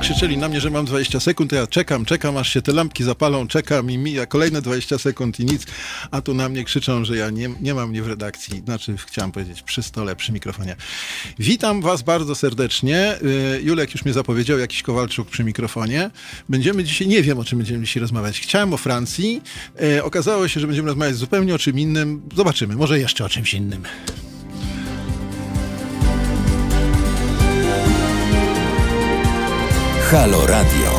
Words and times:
nakrzyczeli 0.00 0.38
na 0.38 0.48
mnie, 0.48 0.60
że 0.60 0.70
mam 0.70 0.84
20 0.84 1.20
sekund, 1.20 1.52
ja 1.52 1.66
czekam, 1.66 2.04
czekam, 2.04 2.36
aż 2.36 2.52
się 2.52 2.62
te 2.62 2.72
lampki 2.72 3.04
zapalą, 3.04 3.48
czekam 3.48 3.90
i 3.90 3.98
mija 3.98 4.26
kolejne 4.26 4.62
20 4.62 4.98
sekund 4.98 5.40
i 5.40 5.44
nic, 5.44 5.66
a 6.10 6.20
tu 6.20 6.34
na 6.34 6.48
mnie 6.48 6.64
krzyczą, 6.64 7.04
że 7.04 7.16
ja 7.16 7.30
nie, 7.30 7.50
nie 7.60 7.74
mam 7.74 7.90
mnie 7.90 8.02
w 8.02 8.08
redakcji, 8.08 8.62
znaczy 8.64 8.96
chciałem 9.06 9.32
powiedzieć 9.32 9.62
przy 9.62 9.82
stole, 9.82 10.16
przy 10.16 10.32
mikrofonie. 10.32 10.76
Witam 11.38 11.82
was 11.82 12.02
bardzo 12.02 12.34
serdecznie. 12.34 13.14
Y, 13.56 13.60
Julek 13.62 13.94
już 13.94 14.04
mnie 14.04 14.14
zapowiedział, 14.14 14.58
jakiś 14.58 14.82
Kowalczuk 14.82 15.28
przy 15.28 15.44
mikrofonie. 15.44 16.10
Będziemy 16.48 16.84
dzisiaj, 16.84 17.08
nie 17.08 17.22
wiem 17.22 17.38
o 17.38 17.44
czym 17.44 17.58
będziemy 17.58 17.84
dzisiaj 17.84 18.00
rozmawiać. 18.00 18.40
Chciałem 18.40 18.74
o 18.74 18.76
Francji, 18.76 19.42
y, 19.82 20.04
okazało 20.04 20.48
się, 20.48 20.60
że 20.60 20.66
będziemy 20.66 20.88
rozmawiać 20.88 21.16
zupełnie 21.16 21.54
o 21.54 21.58
czym 21.58 21.78
innym. 21.78 22.22
Zobaczymy, 22.36 22.76
może 22.76 22.98
jeszcze 22.98 23.24
o 23.24 23.28
czymś 23.28 23.54
innym. 23.54 23.82
Halo 30.10 30.46
Radio. 30.46 30.98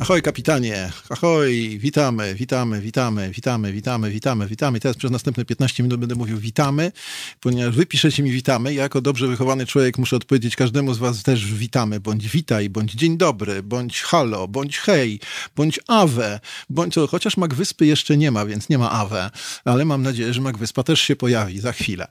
Ahoj 0.00 0.22
kapitanie, 0.22 0.92
ahoj, 1.08 1.78
witamy, 1.78 2.34
witamy, 2.34 2.80
witamy, 2.80 3.30
witamy, 3.30 3.72
witamy, 3.72 4.10
witamy, 4.10 4.46
witamy. 4.46 4.80
Teraz 4.80 4.96
przez 4.96 5.10
następne 5.10 5.44
15 5.44 5.82
minut 5.82 6.00
będę 6.00 6.14
mówił 6.14 6.38
witamy, 6.38 6.92
ponieważ 7.40 7.76
wy 7.76 7.86
piszecie 7.86 8.22
mi 8.22 8.30
witamy. 8.30 8.74
Ja 8.74 8.82
jako 8.82 9.00
dobrze 9.00 9.26
wychowany 9.26 9.66
człowiek 9.66 9.98
muszę 9.98 10.16
odpowiedzieć 10.16 10.56
każdemu 10.56 10.94
z 10.94 10.98
was 10.98 11.22
też 11.22 11.54
witamy, 11.54 12.00
bądź 12.00 12.28
witaj, 12.28 12.70
bądź 12.70 12.92
dzień 12.92 13.18
dobry, 13.18 13.62
bądź 13.62 14.02
halo, 14.02 14.48
bądź 14.48 14.78
hej, 14.78 15.20
bądź 15.56 15.80
awe, 15.88 16.40
bądź 16.70 16.94
co, 16.94 17.06
chociaż 17.06 17.36
Magwyspy 17.36 17.86
jeszcze 17.86 18.16
nie 18.16 18.30
ma, 18.30 18.46
więc 18.46 18.68
nie 18.68 18.78
ma 18.78 18.90
awe, 18.90 19.30
ale 19.64 19.84
mam 19.84 20.02
nadzieję, 20.02 20.34
że 20.34 20.40
Magwyspa 20.40 20.82
też 20.82 21.00
się 21.00 21.16
pojawi 21.16 21.60
za 21.60 21.72
chwilę. 21.72 22.08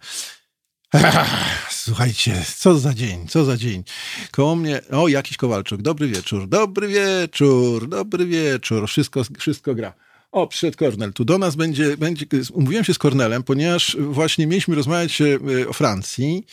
Słuchajcie, 1.69 2.43
co 2.57 2.79
za 2.79 2.93
dzień, 2.93 3.27
co 3.27 3.45
za 3.45 3.57
dzień. 3.57 3.83
Koło 4.31 4.55
mnie, 4.55 4.81
o, 4.91 5.07
jakiś 5.07 5.37
Kowalczuk, 5.37 5.81
dobry 5.81 6.07
wieczór, 6.07 6.47
dobry 6.47 6.87
wieczór, 6.87 7.89
dobry 7.89 8.25
wieczór, 8.25 8.87
wszystko, 8.87 9.21
wszystko 9.39 9.75
gra. 9.75 9.93
O, 10.35 10.47
przyszedł 10.47 10.77
Kornel. 10.77 11.13
Tu 11.13 11.25
do 11.25 11.37
nas 11.37 11.55
będzie, 11.55 11.97
będzie, 11.97 12.25
umówiłem 12.53 12.83
się 12.83 12.93
z 12.93 12.97
Kornelem, 12.97 13.43
ponieważ 13.43 13.97
właśnie 13.99 14.47
mieliśmy 14.47 14.75
rozmawiać 14.75 15.21
e, 15.21 15.39
o 15.67 15.73
Francji. 15.73 16.45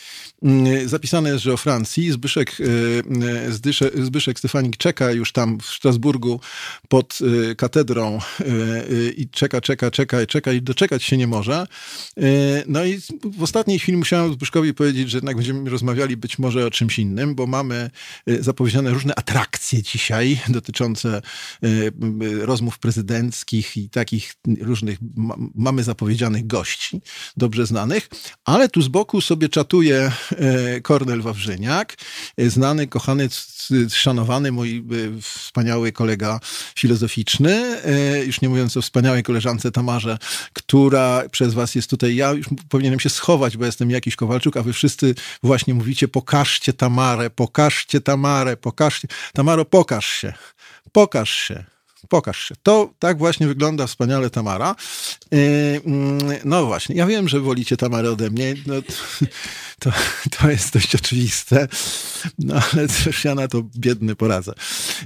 Mm, 0.43 0.89
zapisane 0.89 1.31
jest, 1.31 1.45
że 1.45 1.53
o 1.53 1.57
Francji. 1.57 2.13
Zbyszek, 2.13 2.57
e, 3.99 4.03
Zbyszek 4.05 4.39
Stefanik 4.39 4.77
czeka 4.77 5.13
już 5.13 5.33
tam 5.33 5.61
w 5.61 5.67
Strasburgu 5.67 6.41
pod 6.89 7.19
e, 7.51 7.55
katedrą 7.55 8.19
i 9.17 9.29
czeka, 9.29 9.61
czeka, 9.61 9.91
czeka, 9.91 10.27
czeka 10.27 10.53
i 10.53 10.63
doczekać 10.63 11.03
się 11.03 11.17
nie 11.17 11.27
może. 11.27 11.67
No 12.67 12.85
i 12.85 12.99
w 13.25 13.43
ostatniej 13.43 13.79
chwili 13.79 13.99
musiałem 13.99 14.33
Zbyszkowi 14.33 14.75
powiedzieć, 14.75 15.11
że 15.11 15.19
jednak 15.19 15.37
będziemy 15.37 15.71
rozmawiali 15.71 16.17
być 16.17 16.39
może 16.39 16.67
o 16.67 16.71
czymś 16.71 16.99
innym, 16.99 17.35
bo 17.35 17.47
mamy 17.47 17.91
zapowiedziane 18.41 18.91
różne 18.91 19.15
atrakcje 19.15 19.83
dzisiaj 19.83 20.41
dotyczące 20.49 21.23
rozmów 22.41 22.79
prezydenckich, 22.79 23.72
i 23.77 23.91
takich 23.91 24.35
różnych 24.61 24.99
mamy 25.55 25.85
zapowiedzianych 25.85 26.47
gości, 26.47 27.01
dobrze 27.37 27.67
znanych, 27.67 28.09
ale 28.45 28.69
tu 28.69 28.83
z 28.83 28.89
boku 28.89 29.21
sobie 29.21 29.49
czatuje 29.49 30.13
e, 30.31 30.81
Kornel 30.81 31.23
Wawrzyniak, 31.23 31.97
e, 32.37 32.51
znany, 32.51 32.87
kochany, 32.87 33.29
szanowany 33.91 34.53
mój 34.53 34.77
e, 34.79 34.83
wspaniały 35.21 35.93
kolega 35.93 36.41
filozoficzny, 36.79 37.83
już 38.27 38.41
nie 38.41 38.49
mówiąc 38.49 38.77
o 38.77 38.83
wspaniałej 38.83 39.23
koleżance 39.23 39.73
Tamarze, 39.73 40.19
która 40.53 41.23
przez 41.31 41.55
was 41.55 41.75
jest 41.75 41.91
tutaj, 41.91 42.17
ja 42.17 42.33
już 42.33 42.47
powinienem 42.69 43.01
się 43.01 43.11
schować, 43.11 43.57
bo 43.57 43.67
jestem 43.67 43.91
jakiś 43.91 44.17
Kowalczuk, 44.17 44.57
a 44.57 44.63
wy 44.63 44.73
wszyscy 44.73 45.15
właśnie 45.43 45.75
mówicie, 45.75 46.09
pokażcie 46.09 46.73
Tamarę, 46.73 47.31
pokażcie 47.31 48.01
Tamarę, 48.01 48.57
pokażcie. 48.57 49.09
Tamaro, 49.33 49.65
pokaż 49.65 50.07
się, 50.07 50.33
pokaż 50.93 51.31
się. 51.31 51.72
Pokaż 52.09 52.49
się. 52.49 52.55
To 52.63 52.95
tak 52.99 53.19
właśnie 53.19 53.47
wygląda 53.47 53.87
wspaniale 53.87 54.31
Tamara. 54.31 54.77
Yy, 55.31 55.39
mm, 55.87 56.19
no 56.45 56.67
właśnie, 56.67 56.97
ja 56.97 57.07
wiem, 57.07 57.29
że 57.29 57.41
wolicie 57.41 57.77
Tamarę 57.77 58.11
ode 58.11 58.31
mnie. 58.31 58.55
No, 58.67 58.75
to, 59.79 59.91
to 60.39 60.51
jest 60.51 60.73
dość 60.73 60.95
oczywiste, 60.95 61.69
no 62.39 62.55
ale 62.73 62.89
też 62.89 63.25
ja 63.25 63.35
na 63.35 63.49
to 63.49 63.63
biedny 63.77 64.17
poradzę. 64.17 64.53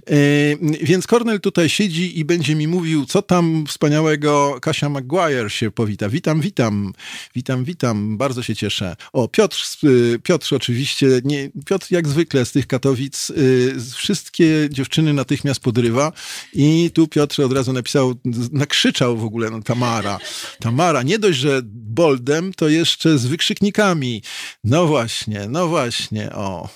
Yy, 0.08 0.78
więc 0.82 1.06
Cornel 1.06 1.40
tutaj 1.40 1.68
siedzi 1.68 2.18
i 2.18 2.24
będzie 2.24 2.54
mi 2.54 2.68
mówił, 2.68 3.06
co 3.06 3.22
tam 3.22 3.64
wspaniałego 3.68 4.58
Kasia 4.62 4.88
Maguire 4.88 5.50
się 5.50 5.70
powita. 5.70 6.08
Witam, 6.08 6.40
witam, 6.40 6.92
witam, 7.34 7.64
witam, 7.64 8.16
bardzo 8.18 8.42
się 8.42 8.56
cieszę. 8.56 8.96
O, 9.12 9.28
Piotr, 9.28 9.64
yy, 9.82 10.18
Piotr 10.22 10.54
oczywiście, 10.54 11.06
nie, 11.24 11.50
Piotr 11.66 11.86
jak 11.90 12.08
zwykle 12.08 12.44
z 12.44 12.52
tych 12.52 12.66
Katowic, 12.66 13.28
yy, 13.28 13.76
wszystkie 13.94 14.68
dziewczyny 14.70 15.12
natychmiast 15.12 15.60
podrywa 15.60 16.12
i 16.52 16.85
tu 16.90 17.08
Piotr 17.08 17.42
od 17.42 17.52
razu 17.52 17.72
napisał, 17.72 18.14
nakrzyczał 18.52 19.16
w 19.16 19.24
ogóle, 19.24 19.50
no 19.50 19.62
Tamara, 19.62 20.18
Tamara, 20.60 21.02
nie 21.02 21.18
dość, 21.18 21.38
że 21.38 21.60
boldem, 21.64 22.54
to 22.54 22.68
jeszcze 22.68 23.18
z 23.18 23.26
wykrzyknikami. 23.26 24.22
No 24.64 24.86
właśnie, 24.86 25.46
no 25.48 25.68
właśnie, 25.68 26.32
o. 26.32 26.68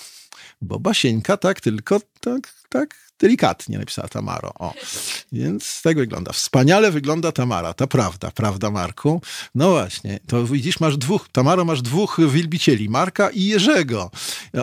Bo 0.62 0.81
Basieńka 0.81 1.37
tak 1.37 1.60
tylko, 1.60 2.00
tak, 2.21 2.54
tak 2.69 3.09
delikatnie 3.20 3.78
napisała 3.78 4.08
Tamaro. 4.08 4.53
O. 4.58 4.75
Więc 5.32 5.82
tak 5.82 5.97
wygląda. 5.97 6.32
Wspaniale 6.32 6.91
wygląda 6.91 7.32
Tamara, 7.32 7.75
ta 7.75 7.86
prawda, 7.86 8.31
prawda 8.31 8.70
Marku? 8.70 9.22
No 9.54 9.70
właśnie, 9.70 10.20
to 10.26 10.44
widzisz, 10.44 10.81
masz 10.81 10.97
dwóch, 10.97 11.28
Tamaro 11.32 11.64
masz 11.64 11.82
dwóch 11.82 12.16
wielbicieli, 12.30 12.88
Marka 12.88 13.30
i 13.30 13.44
Jerzego. 13.44 14.10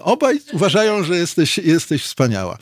Obaj 0.01 0.40
uważają, 0.53 1.03
że 1.03 1.17
jesteś, 1.17 1.57
jesteś 1.57 2.03
wspaniała. 2.03 2.57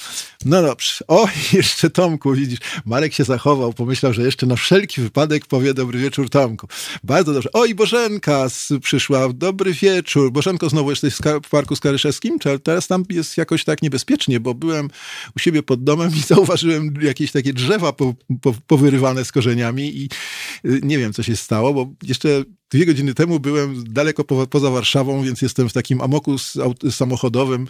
No 0.46 0.62
dobrze. 0.62 0.94
O, 1.08 1.28
jeszcze 1.54 1.90
Tomku, 1.90 2.34
widzisz, 2.34 2.60
Marek 2.86 3.14
się 3.14 3.24
zachował, 3.24 3.74
pomyślał, 3.74 4.14
że 4.14 4.22
jeszcze 4.22 4.46
na 4.46 4.56
wszelki 4.56 5.02
wypadek 5.02 5.46
powie 5.46 5.74
dobry 5.74 6.00
wieczór 6.00 6.30
Tomku. 6.30 6.68
Bardzo 7.04 7.34
dobrze. 7.34 7.52
O, 7.54 7.66
i 7.66 7.76
Bożenka 7.76 8.48
przyszła, 8.82 9.30
dobry 9.34 9.74
wieczór. 9.74 10.32
Bożenko, 10.32 10.70
znowu 10.70 10.90
jesteś 10.90 11.16
w 11.44 11.50
Parku 11.50 11.76
Skaryszewskim? 11.76 12.40
Czy 12.40 12.60
teraz 12.60 12.88
tam 12.88 13.04
jest 13.10 13.38
jakoś 13.38 13.64
tak 13.64 13.82
niebezpiecznie, 13.82 14.40
bo 14.40 14.54
byłem 14.54 14.90
u 15.36 15.40
siebie 15.40 15.64
pod 15.64 15.84
domem 15.86 16.12
i 16.16 16.20
zauważyłem 16.20 16.94
jakieś 17.02 17.32
takie 17.32 17.54
drzewa 17.54 17.94
po, 17.94 18.14
po, 18.42 18.54
powyrywane 18.68 19.26
z 19.26 19.32
korzeniami 19.32 19.98
i 19.98 20.10
y, 20.66 20.80
nie 20.84 20.98
wiem, 20.98 21.14
co 21.14 21.24
się 21.24 21.36
stało, 21.36 21.74
bo 21.74 21.94
jeszcze 22.04 22.44
dwie 22.72 22.86
godziny 22.86 23.14
temu 23.14 23.40
byłem 23.40 23.84
daleko 23.94 24.24
po, 24.24 24.48
poza 24.48 24.70
Warszawą, 24.70 25.24
więc 25.24 25.42
jestem 25.42 25.70
w 25.70 25.74
takim 25.74 26.02
amoku 26.02 26.36
samochodowym. 26.92 27.68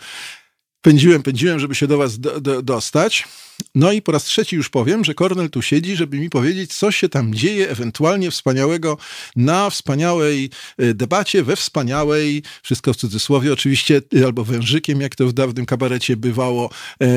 Pędziłem, 0.81 1.23
pędziłem, 1.23 1.59
żeby 1.59 1.75
się 1.75 1.87
do 1.87 1.97
was 1.97 2.19
do, 2.19 2.41
do, 2.41 2.61
dostać. 2.61 3.27
No 3.75 3.91
i 3.91 4.01
po 4.01 4.11
raz 4.11 4.23
trzeci 4.23 4.55
już 4.55 4.69
powiem, 4.69 5.05
że 5.05 5.13
Kornel 5.13 5.49
tu 5.49 5.61
siedzi, 5.61 5.95
żeby 5.95 6.19
mi 6.19 6.29
powiedzieć, 6.29 6.73
co 6.73 6.91
się 6.91 7.09
tam 7.09 7.33
dzieje 7.33 7.69
ewentualnie 7.69 8.31
wspaniałego 8.31 8.97
na 9.35 9.69
wspaniałej 9.69 10.49
e, 10.77 10.93
debacie, 10.93 11.43
we 11.43 11.55
wspaniałej, 11.55 12.43
wszystko 12.63 12.93
w 12.93 12.97
cudzysłowie 12.97 13.53
oczywiście, 13.53 14.01
e, 14.21 14.25
albo 14.25 14.43
wężykiem, 14.43 15.01
jak 15.01 15.15
to 15.15 15.27
w 15.27 15.33
dawnym 15.33 15.65
kabarecie 15.65 16.17
bywało, 16.17 16.65
e, 16.65 17.07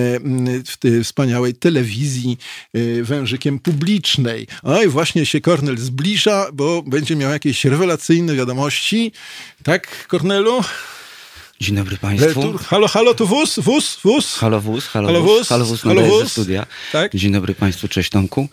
w 0.67 0.77
tej 0.79 1.05
wspaniałej 1.05 1.55
telewizji, 1.55 2.39
wężykiem 3.03 3.59
publicznej. 3.59 4.47
No 4.63 4.83
i 4.83 4.89
właśnie 4.89 5.27
się 5.27 5.41
Kornel 5.41 5.79
zbliża, 5.79 6.47
bo 6.53 6.83
będzie 6.83 7.17
miał 7.17 7.31
jakieś 7.31 7.65
rewelacyjne 7.65 8.35
wiadomości. 8.35 9.13
Tak, 9.63 10.07
Kornelu? 10.09 10.61
Dzień 11.61 11.77
dobry 11.77 11.97
Państwu. 11.97 12.59
halo, 12.59 12.89
halo, 12.89 13.15
tu 13.15 13.27
wóz, 13.27 13.59
wóz, 13.59 13.99
wóz. 14.05 14.37
Halo 14.37 14.61
wóz, 14.61 14.87
halo, 14.87 15.07
halo 15.09 15.23
wóz, 15.23 15.49
halo 15.49 15.65
wóz, 15.65 15.83
halo 15.83 16.03
wóz. 16.03 16.33
studia. 16.33 16.67
Tak? 16.93 17.17
Dzień 17.17 17.33
dobry 17.33 17.55
Państwu, 17.55 17.89
cześć 17.89 18.11
Tomku. 18.11 18.49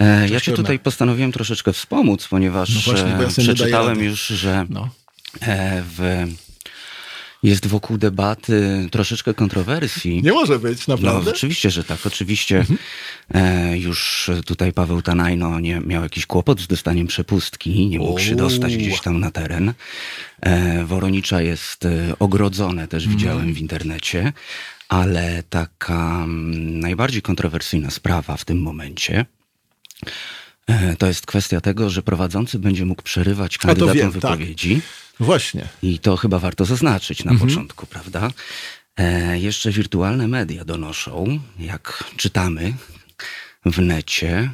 E, 0.00 0.20
cześć, 0.20 0.32
ja 0.32 0.40
Cię 0.40 0.52
tutaj 0.52 0.78
postanowiłem 0.78 1.32
troszeczkę 1.32 1.72
wspomóc, 1.72 2.28
ponieważ 2.28 2.74
no 2.74 2.80
właśnie, 2.80 3.10
ja 3.10 3.28
przeczytałem 3.28 4.04
już, 4.04 4.26
że 4.26 4.66
no. 4.70 4.88
e, 5.42 5.82
w 5.96 6.26
jest 7.44 7.66
wokół 7.66 7.98
debaty 7.98 8.88
troszeczkę 8.90 9.34
kontrowersji. 9.34 10.22
Nie 10.22 10.32
może 10.32 10.58
być, 10.58 10.86
naprawdę? 10.86 11.24
No, 11.24 11.30
oczywiście, 11.30 11.70
że 11.70 11.84
tak. 11.84 12.06
Oczywiście 12.06 12.58
mhm. 12.58 12.78
e, 13.34 13.78
już 13.78 14.30
tutaj 14.46 14.72
Paweł 14.72 15.02
Tanajno 15.02 15.60
nie 15.60 15.80
miał 15.80 16.02
jakiś 16.02 16.26
kłopot 16.26 16.60
z 16.60 16.66
dostaniem 16.66 17.06
przepustki, 17.06 17.88
nie 17.88 17.98
mógł 17.98 18.20
się 18.20 18.34
dostać 18.36 18.76
gdzieś 18.76 19.00
tam 19.00 19.20
na 19.20 19.30
teren. 19.30 19.74
E, 20.40 20.84
Woronicza 20.84 21.40
jest 21.40 21.84
e, 21.84 21.90
ogrodzone, 22.18 22.88
też 22.88 23.04
mhm. 23.04 23.18
widziałem 23.18 23.54
w 23.54 23.58
internecie, 23.58 24.32
ale 24.88 25.42
taka 25.50 26.24
mm, 26.24 26.80
najbardziej 26.80 27.22
kontrowersyjna 27.22 27.90
sprawa 27.90 28.36
w 28.36 28.44
tym 28.44 28.62
momencie 28.62 29.26
e, 30.66 30.96
to 30.96 31.06
jest 31.06 31.26
kwestia 31.26 31.60
tego, 31.60 31.90
że 31.90 32.02
prowadzący 32.02 32.58
będzie 32.58 32.84
mógł 32.84 33.02
przerywać 33.02 33.58
kandydatom 33.58 33.96
wiem, 33.96 34.12
tak. 34.12 34.12
wypowiedzi. 34.12 34.74
Tak. 34.74 35.03
Właśnie. 35.20 35.68
I 35.82 35.98
to 35.98 36.16
chyba 36.16 36.38
warto 36.38 36.64
zaznaczyć 36.64 37.24
na 37.24 37.32
mhm. 37.32 37.50
początku, 37.50 37.86
prawda? 37.86 38.30
E, 38.96 39.38
jeszcze 39.38 39.70
wirtualne 39.70 40.28
media 40.28 40.64
donoszą, 40.64 41.40
jak 41.58 42.04
czytamy 42.16 42.74
w 43.66 43.78
necie, 43.78 44.50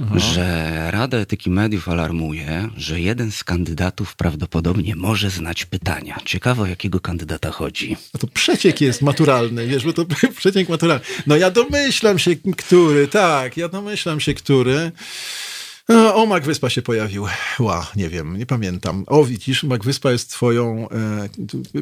Aha. 0.00 0.18
że 0.18 0.88
Rada 0.90 1.18
Etyki 1.18 1.50
Mediów 1.50 1.88
alarmuje, 1.88 2.68
że 2.76 3.00
jeden 3.00 3.32
z 3.32 3.44
kandydatów 3.44 4.16
prawdopodobnie 4.16 4.96
może 4.96 5.30
znać 5.30 5.64
pytania. 5.64 6.18
Ciekawe, 6.24 6.62
o 6.62 6.66
jakiego 6.66 7.00
kandydata 7.00 7.50
chodzi. 7.50 7.96
A 8.14 8.18
to 8.18 8.26
przeciek 8.26 8.80
jest 8.80 9.02
maturalny, 9.02 9.66
wiesz, 9.66 9.84
bo 9.84 9.92
to 9.92 10.06
przeciek 10.38 10.68
maturalny. 10.68 11.04
No 11.26 11.36
ja 11.36 11.50
domyślam 11.50 12.18
się, 12.18 12.30
który, 12.56 13.08
tak, 13.08 13.56
ja 13.56 13.68
domyślam 13.68 14.20
się, 14.20 14.34
który. 14.34 14.92
No, 15.88 16.14
o, 16.14 16.26
Mac 16.26 16.44
Wyspa 16.44 16.70
się 16.70 16.82
pojawił. 16.82 17.26
Ła, 17.58 17.90
nie 17.96 18.08
wiem, 18.08 18.38
nie 18.38 18.46
pamiętam. 18.46 19.04
O, 19.06 19.24
widzisz, 19.24 19.64
Mac 19.64 19.84
Wyspa 19.84 20.12
jest 20.12 20.30
twoją... 20.30 20.88
E, 20.90 21.28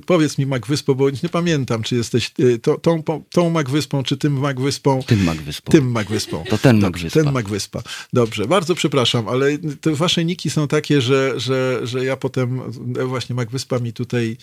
powiedz 0.06 0.38
mi 0.38 0.46
Mac 0.46 0.66
Wyspo, 0.66 0.94
bo 0.94 1.10
nie 1.10 1.28
pamiętam, 1.28 1.82
czy 1.82 1.96
jesteś 1.96 2.30
e, 2.38 2.58
to, 2.58 2.78
tą, 2.78 3.02
tą 3.30 3.50
Mac 3.50 3.70
Wyspą, 3.70 4.02
czy 4.02 4.16
tym 4.16 4.32
Mac 4.32 4.58
Wyspą. 4.58 5.02
Tym 5.06 5.24
Mac 5.24 5.38
Wyspą. 5.38 5.72
Tym 5.72 5.90
Mac 5.90 6.08
Wyspą. 6.08 6.44
To 6.50 6.58
ten 6.58 6.80
Mac 6.80 6.92
Wyspa. 6.92 7.22
Ten 7.22 7.32
Mac 7.32 7.46
Wyspa. 7.46 7.82
Dobrze, 8.12 8.46
bardzo 8.46 8.74
przepraszam, 8.74 9.28
ale 9.28 9.58
te 9.80 9.94
wasze 9.94 10.24
niki 10.24 10.50
są 10.50 10.68
takie, 10.68 11.00
że, 11.00 11.40
że, 11.40 11.80
że 11.82 12.04
ja 12.04 12.16
potem 12.16 12.60
e, 12.98 13.04
właśnie 13.04 13.34
Mac 13.34 13.50
Wyspa 13.50 13.78
mi 13.78 13.92
tutaj 13.92 14.36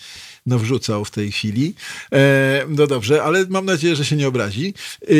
no, 0.48 0.58
wrzucał 0.58 1.04
w 1.04 1.10
tej 1.10 1.32
chwili. 1.32 1.74
E, 2.12 2.64
no 2.68 2.86
dobrze, 2.86 3.22
ale 3.22 3.46
mam 3.48 3.64
nadzieję, 3.64 3.96
że 3.96 4.04
się 4.04 4.16
nie 4.16 4.28
obrazi. 4.28 4.74
E, 5.02 5.14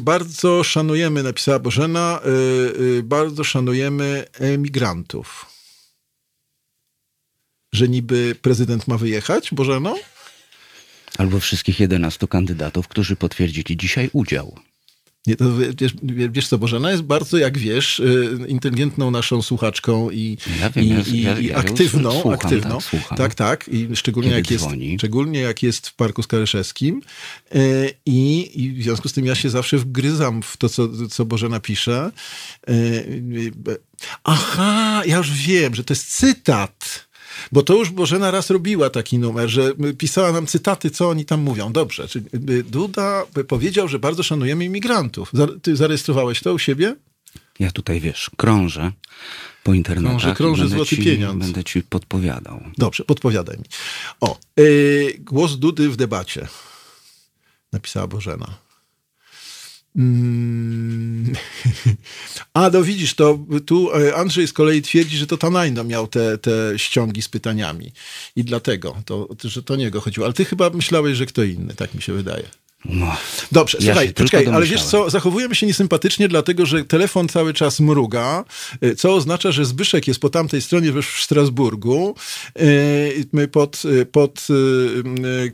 bardzo 0.00 0.64
szanujemy, 0.64 1.22
napisała 1.22 1.58
Bożena, 1.58 2.20
e, 2.98 3.02
bardzo 3.02 3.44
szanujemy 3.44 4.24
emigrantów. 4.32 5.46
Że 7.72 7.88
niby 7.88 8.36
prezydent 8.42 8.88
ma 8.88 8.98
wyjechać, 8.98 9.48
Bożeno? 9.52 9.96
Albo 11.18 11.40
wszystkich 11.40 11.80
11 11.80 12.28
kandydatów, 12.28 12.88
którzy 12.88 13.16
potwierdzili 13.16 13.76
dzisiaj 13.76 14.10
udział. 14.12 14.58
Nie, 15.26 15.36
to 15.36 15.44
wiesz, 15.80 15.94
wiesz 16.30 16.48
co, 16.48 16.58
Bożena 16.58 16.90
jest 16.90 17.02
bardzo, 17.02 17.38
jak 17.38 17.58
wiesz, 17.58 18.00
y, 18.00 18.38
inteligentną 18.48 19.10
naszą 19.10 19.42
słuchaczką 19.42 20.10
i, 20.10 20.38
ja 20.60 20.70
wiem, 20.70 21.04
i, 21.06 21.22
ja, 21.22 21.38
i 21.38 21.52
aktywną. 21.52 22.12
słucham, 22.12 22.32
aktywną. 22.32 22.78
Tak, 23.08 23.18
tak, 23.18 23.34
tak, 23.34 23.68
I 23.68 23.96
szczególnie 23.96 24.30
jak, 24.30 24.50
jest, 24.50 24.66
szczególnie 24.98 25.40
jak 25.40 25.62
jest 25.62 25.88
w 25.88 25.94
Parku 25.94 26.22
Skaryszewskim. 26.22 27.02
Y, 27.54 27.90
I, 28.06 28.50
I 28.64 28.72
w 28.72 28.82
związku 28.82 29.08
z 29.08 29.12
tym 29.12 29.26
ja 29.26 29.34
się 29.34 29.50
zawsze 29.50 29.78
wgryzam 29.78 30.42
w 30.42 30.56
to, 30.56 30.68
co, 30.68 30.88
co 31.10 31.24
Bożena 31.24 31.60
pisze. 31.60 32.10
Y, 32.68 33.52
aha, 34.24 35.02
ja 35.06 35.16
już 35.16 35.32
wiem, 35.32 35.74
że 35.74 35.84
to 35.84 35.92
jest 35.92 36.16
cytat 36.16 37.05
bo 37.52 37.62
to 37.62 37.74
już 37.74 37.90
Bożena 37.90 38.30
raz 38.30 38.50
robiła 38.50 38.90
taki 38.90 39.18
numer, 39.18 39.48
że 39.48 39.72
pisała 39.98 40.32
nam 40.32 40.46
cytaty, 40.46 40.90
co 40.90 41.08
oni 41.08 41.24
tam 41.24 41.40
mówią. 41.40 41.72
Dobrze, 41.72 42.08
czyli 42.08 42.24
Duda 42.64 43.22
powiedział, 43.48 43.88
że 43.88 43.98
bardzo 43.98 44.22
szanujemy 44.22 44.64
imigrantów. 44.64 45.32
Ty 45.62 45.76
zarejestrowałeś 45.76 46.40
to 46.40 46.54
u 46.54 46.58
siebie? 46.58 46.96
Ja 47.58 47.70
tutaj, 47.70 48.00
wiesz, 48.00 48.30
krążę 48.36 48.92
po 49.62 49.74
internecie. 49.74 50.08
Krążę, 50.08 50.34
krążę 50.34 50.68
złoty 50.68 50.96
ci, 50.96 51.04
pieniądz. 51.04 51.44
Będę 51.44 51.64
ci 51.64 51.82
podpowiadał. 51.82 52.60
Dobrze, 52.78 53.04
podpowiadaj 53.04 53.58
mi. 53.58 53.64
O, 54.20 54.38
yy, 54.56 55.14
głos 55.20 55.56
Dudy 55.56 55.88
w 55.88 55.96
debacie. 55.96 56.48
Napisała 57.72 58.06
Bożena. 58.06 58.65
Mm. 59.96 61.32
A, 62.54 62.70
no 62.70 62.82
widzisz, 62.82 63.14
to 63.14 63.38
tu 63.66 63.90
e, 63.94 64.16
Andrzej 64.16 64.48
z 64.48 64.52
kolei 64.52 64.82
twierdzi, 64.82 65.16
że 65.16 65.26
to 65.26 65.36
Tanajno 65.36 65.84
miał 65.84 66.06
te, 66.08 66.38
te 66.38 66.50
ściągi 66.76 67.22
z 67.22 67.28
pytaniami. 67.28 67.92
I 68.36 68.44
dlatego, 68.44 68.96
to, 69.04 69.28
że 69.44 69.62
to 69.62 69.76
niego 69.76 70.00
chodziło. 70.00 70.26
Ale 70.26 70.34
ty 70.34 70.44
chyba 70.44 70.70
myślałeś, 70.70 71.16
że 71.16 71.26
kto 71.26 71.42
inny, 71.42 71.74
tak 71.74 71.94
mi 71.94 72.02
się 72.02 72.12
wydaje. 72.12 72.48
No, 72.88 73.16
Dobrze, 73.52 73.78
ja 73.80 73.84
słuchaj, 73.84 74.12
poczekaj, 74.12 74.46
ale 74.46 74.66
wiesz 74.66 74.84
co, 74.84 75.10
zachowujemy 75.10 75.54
się 75.54 75.66
niesympatycznie, 75.66 76.28
dlatego 76.28 76.66
że 76.66 76.84
telefon 76.84 77.28
cały 77.28 77.54
czas 77.54 77.80
mruga, 77.80 78.44
e, 78.80 78.94
co 78.94 79.14
oznacza, 79.14 79.52
że 79.52 79.64
Zbyszek 79.64 80.08
jest 80.08 80.20
po 80.20 80.30
tamtej 80.30 80.62
stronie 80.62 80.92
w 80.92 81.02
Strasburgu, 81.02 82.14
e, 83.34 83.46
pod, 83.48 83.82
pod, 84.12 84.46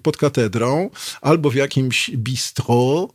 pod 0.02 0.17
katedrą, 0.17 0.90
albo 1.20 1.50
w 1.50 1.55
jakimś 1.55 2.11
bistro, 2.11 3.08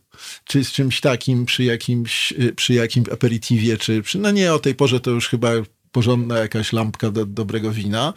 czy 0.44 0.64
z 0.64 0.72
czymś 0.72 1.00
takim 1.00 1.44
przy 1.46 1.64
jakimś, 1.64 2.32
y, 2.32 2.52
przy 2.52 2.74
jakimś 2.74 3.08
aperitiwie, 3.08 3.76
czy 3.76 4.02
przy, 4.02 4.18
no 4.18 4.30
nie, 4.30 4.54
o 4.54 4.58
tej 4.58 4.74
porze 4.74 5.00
to 5.00 5.10
już 5.10 5.28
chyba 5.28 5.52
porządna 5.98 6.38
jakaś 6.38 6.72
lampka 6.72 7.10
do 7.10 7.26
dobrego 7.26 7.70
wina. 7.70 8.12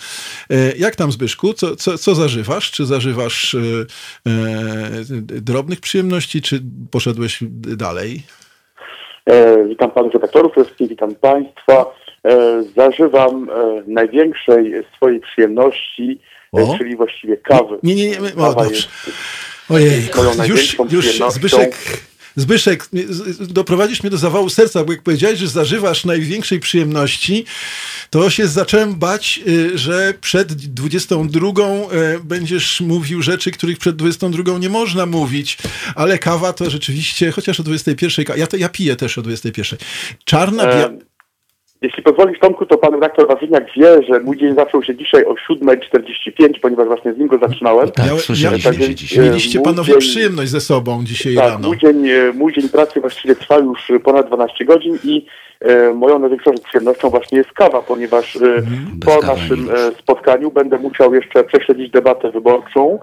E, 0.49 0.55
jak 0.77 0.95
tam 0.95 1.11
Zbyszku? 1.11 1.53
Co, 1.53 1.75
co, 1.75 1.97
co 1.97 2.15
zażywasz? 2.15 2.71
Czy 2.71 2.85
zażywasz 2.85 3.55
e, 3.55 3.59
e, 3.59 4.31
drobnych 5.41 5.79
przyjemności, 5.79 6.41
czy 6.41 6.61
poszedłeś 6.91 7.39
dalej? 7.77 8.23
E, 9.25 9.65
witam 9.67 9.91
panów 9.91 10.13
redaktorów 10.13 10.53
witam 10.79 11.15
państwa. 11.15 11.85
E, 12.25 12.63
zażywam 12.77 13.49
e, 13.49 13.83
największej 13.87 14.73
swojej 14.95 15.19
przyjemności, 15.19 16.19
czyli 16.77 16.95
właściwie 16.95 17.37
kawy. 17.37 17.77
Nie, 17.83 17.95
nie, 17.95 18.09
nie, 18.09 18.17
o, 18.17 18.53
dobrze. 18.53 18.87
Ojej, 19.69 20.09
już, 20.47 20.77
już 20.91 21.19
Zbyszek, 21.29 21.75
Zbyszek, 22.35 22.89
doprowadzisz 23.39 24.03
mnie 24.03 24.09
do 24.09 24.17
zawału 24.17 24.49
serca, 24.49 24.83
bo 24.83 24.91
jak 24.91 25.01
powiedziałeś, 25.01 25.39
że 25.39 25.47
zażywasz 25.47 26.05
największej 26.05 26.59
przyjemności, 26.59 27.45
to 28.09 28.29
się 28.29 28.47
zacząłem 28.47 28.95
bać, 28.95 29.39
y, 29.47 29.77
że 29.77 30.13
przed 30.21 30.53
22 30.53 31.47
y, 31.47 32.19
będziesz 32.23 32.81
mówił 32.81 33.21
rzeczy, 33.21 33.51
których 33.51 33.77
przed 33.77 33.95
22 33.95 34.57
nie 34.57 34.69
można 34.69 35.05
mówić, 35.05 35.57
ale 35.95 36.19
kawa 36.19 36.53
to 36.53 36.69
rzeczywiście, 36.69 37.31
chociaż 37.31 37.59
o 37.59 37.63
21, 37.63 38.25
ja, 38.37 38.47
to, 38.47 38.57
ja 38.57 38.69
piję 38.69 38.95
też 38.95 39.17
o 39.17 39.21
21. 39.21 39.79
Czarna, 40.25 40.63
biała... 40.63 40.89
Jeśli 41.81 42.03
pozwolisz 42.03 42.39
Tomku, 42.39 42.65
to 42.65 42.77
pan 42.77 42.93
redaktor 42.93 43.27
Ważyniak 43.27 43.65
wie, 43.77 44.03
że 44.09 44.19
mój 44.19 44.37
dzień 44.37 44.55
zaczął 44.55 44.83
się 44.83 44.95
dzisiaj 44.95 45.25
o 45.25 45.33
7.45, 45.33 46.59
ponieważ 46.61 46.87
właśnie 46.87 47.13
z 47.13 47.17
nim 47.17 47.27
go 47.27 47.37
zaczynałem. 47.37 47.91
Tak, 47.91 48.05
słyszeliśmy 48.05 48.71
tak, 48.71 48.79
dzisiaj. 48.79 49.25
Mieliście 49.25 49.59
panowie 49.61 49.93
dzień, 49.93 49.99
przyjemność 49.99 50.51
ze 50.51 50.61
sobą 50.61 51.03
dzisiaj 51.03 51.35
tak, 51.35 51.49
rano. 51.49 51.67
Mój 51.67 51.77
dzień, 51.77 52.09
e, 52.09 52.33
mój 52.33 52.53
dzień 52.53 52.69
pracy 52.69 53.01
właściwie 53.01 53.35
trwa 53.35 53.57
już 53.57 53.91
ponad 54.03 54.27
12 54.27 54.65
godzin 54.65 54.97
i 55.03 55.25
e, 55.59 55.93
moją 55.93 56.19
największą 56.19 56.51
przyjemnością 56.69 57.09
właśnie 57.09 57.37
jest 57.37 57.51
kawa, 57.51 57.81
ponieważ 57.81 58.35
e, 58.35 58.39
mhm, 58.39 58.99
po 59.05 59.27
naszym 59.27 59.69
e, 59.69 59.91
spotkaniu 59.99 60.51
będę 60.51 60.77
musiał 60.77 61.13
jeszcze 61.13 61.43
prześledzić 61.43 61.91
debatę 61.91 62.31
wyborczą, 62.31 62.99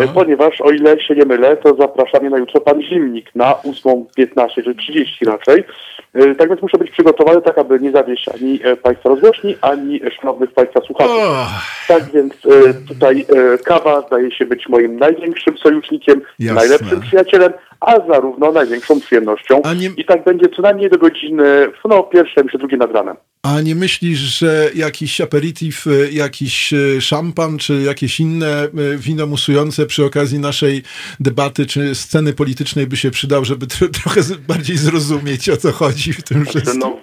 e, 0.00 0.08
ponieważ 0.08 0.60
o 0.60 0.70
ile 0.70 1.00
się 1.00 1.14
nie 1.14 1.24
mylę, 1.24 1.56
to 1.56 1.74
zaprasza 1.74 2.20
mnie 2.20 2.30
na 2.30 2.38
jutro 2.38 2.60
pan 2.60 2.82
Zimnik 2.82 3.34
na 3.34 3.52
8.15 3.52 4.64
czy 4.64 4.74
30 4.74 5.24
raczej. 5.24 5.64
E, 6.14 6.34
tak 6.34 6.48
więc 6.48 6.62
muszę 6.62 6.78
być 6.78 6.90
przygotowany 6.90 7.42
tak, 7.42 7.58
aby 7.58 7.80
nie 7.80 7.92
zawieść 7.92 8.28
ani 8.28 8.60
e, 8.64 8.76
Państwa 8.76 9.08
rozgłośni, 9.08 9.56
ani 9.60 10.00
szanownych 10.20 10.52
Państwa 10.52 10.80
słuchaczy. 10.80 11.10
Oh. 11.10 11.50
Tak 11.88 12.04
więc 12.04 12.34
e, 12.34 12.74
tutaj 12.88 13.26
kawa 13.64 14.00
zdaje 14.06 14.30
się 14.30 14.46
być 14.46 14.68
moim 14.68 14.98
największym 14.98 15.58
sojusznikiem, 15.58 16.20
Jasne. 16.38 16.54
najlepszym 16.54 17.00
przyjacielem, 17.00 17.52
a 17.86 18.06
zarówno 18.12 18.52
największą 18.52 19.00
przyjemnością. 19.00 19.62
Nie... 19.76 19.90
I 19.96 20.04
tak 20.04 20.24
będzie 20.24 20.48
co 20.56 20.62
najmniej 20.62 20.90
do 20.90 20.98
godziny 20.98 21.66
no, 21.84 22.02
pierwszej, 22.02 22.44
czy 22.52 22.58
drugiej 22.58 22.78
nad 22.78 22.92
ranem. 22.92 23.16
A 23.42 23.60
nie 23.60 23.74
myślisz, 23.74 24.18
że 24.18 24.70
jakiś 24.74 25.20
aperitif, 25.20 25.84
jakiś 26.12 26.74
szampan, 27.00 27.58
czy 27.58 27.74
jakieś 27.74 28.20
inne 28.20 28.68
wino 28.96 29.26
musujące 29.26 29.86
przy 29.86 30.04
okazji 30.04 30.38
naszej 30.38 30.82
debaty, 31.20 31.66
czy 31.66 31.94
sceny 31.94 32.32
politycznej 32.32 32.86
by 32.86 32.96
się 32.96 33.10
przydał, 33.10 33.44
żeby 33.44 33.66
trochę 34.02 34.20
bardziej 34.48 34.76
zrozumieć, 34.76 35.48
o 35.48 35.56
co 35.56 35.72
chodzi? 35.72 36.12
w 36.12 36.22
tym 36.22 36.42
znaczy, 36.44 36.50
wszystkim? 36.50 36.80
No, 36.80 36.96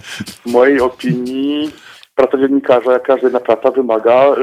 w 0.46 0.46
mojej 0.46 0.82
opinii 0.82 1.72
praca 2.16 2.38
dziennikarza, 2.38 2.94
jak 2.94 3.04
każda 3.04 3.30
inna 3.30 3.40
praca, 3.40 3.72
wymaga 3.72 4.36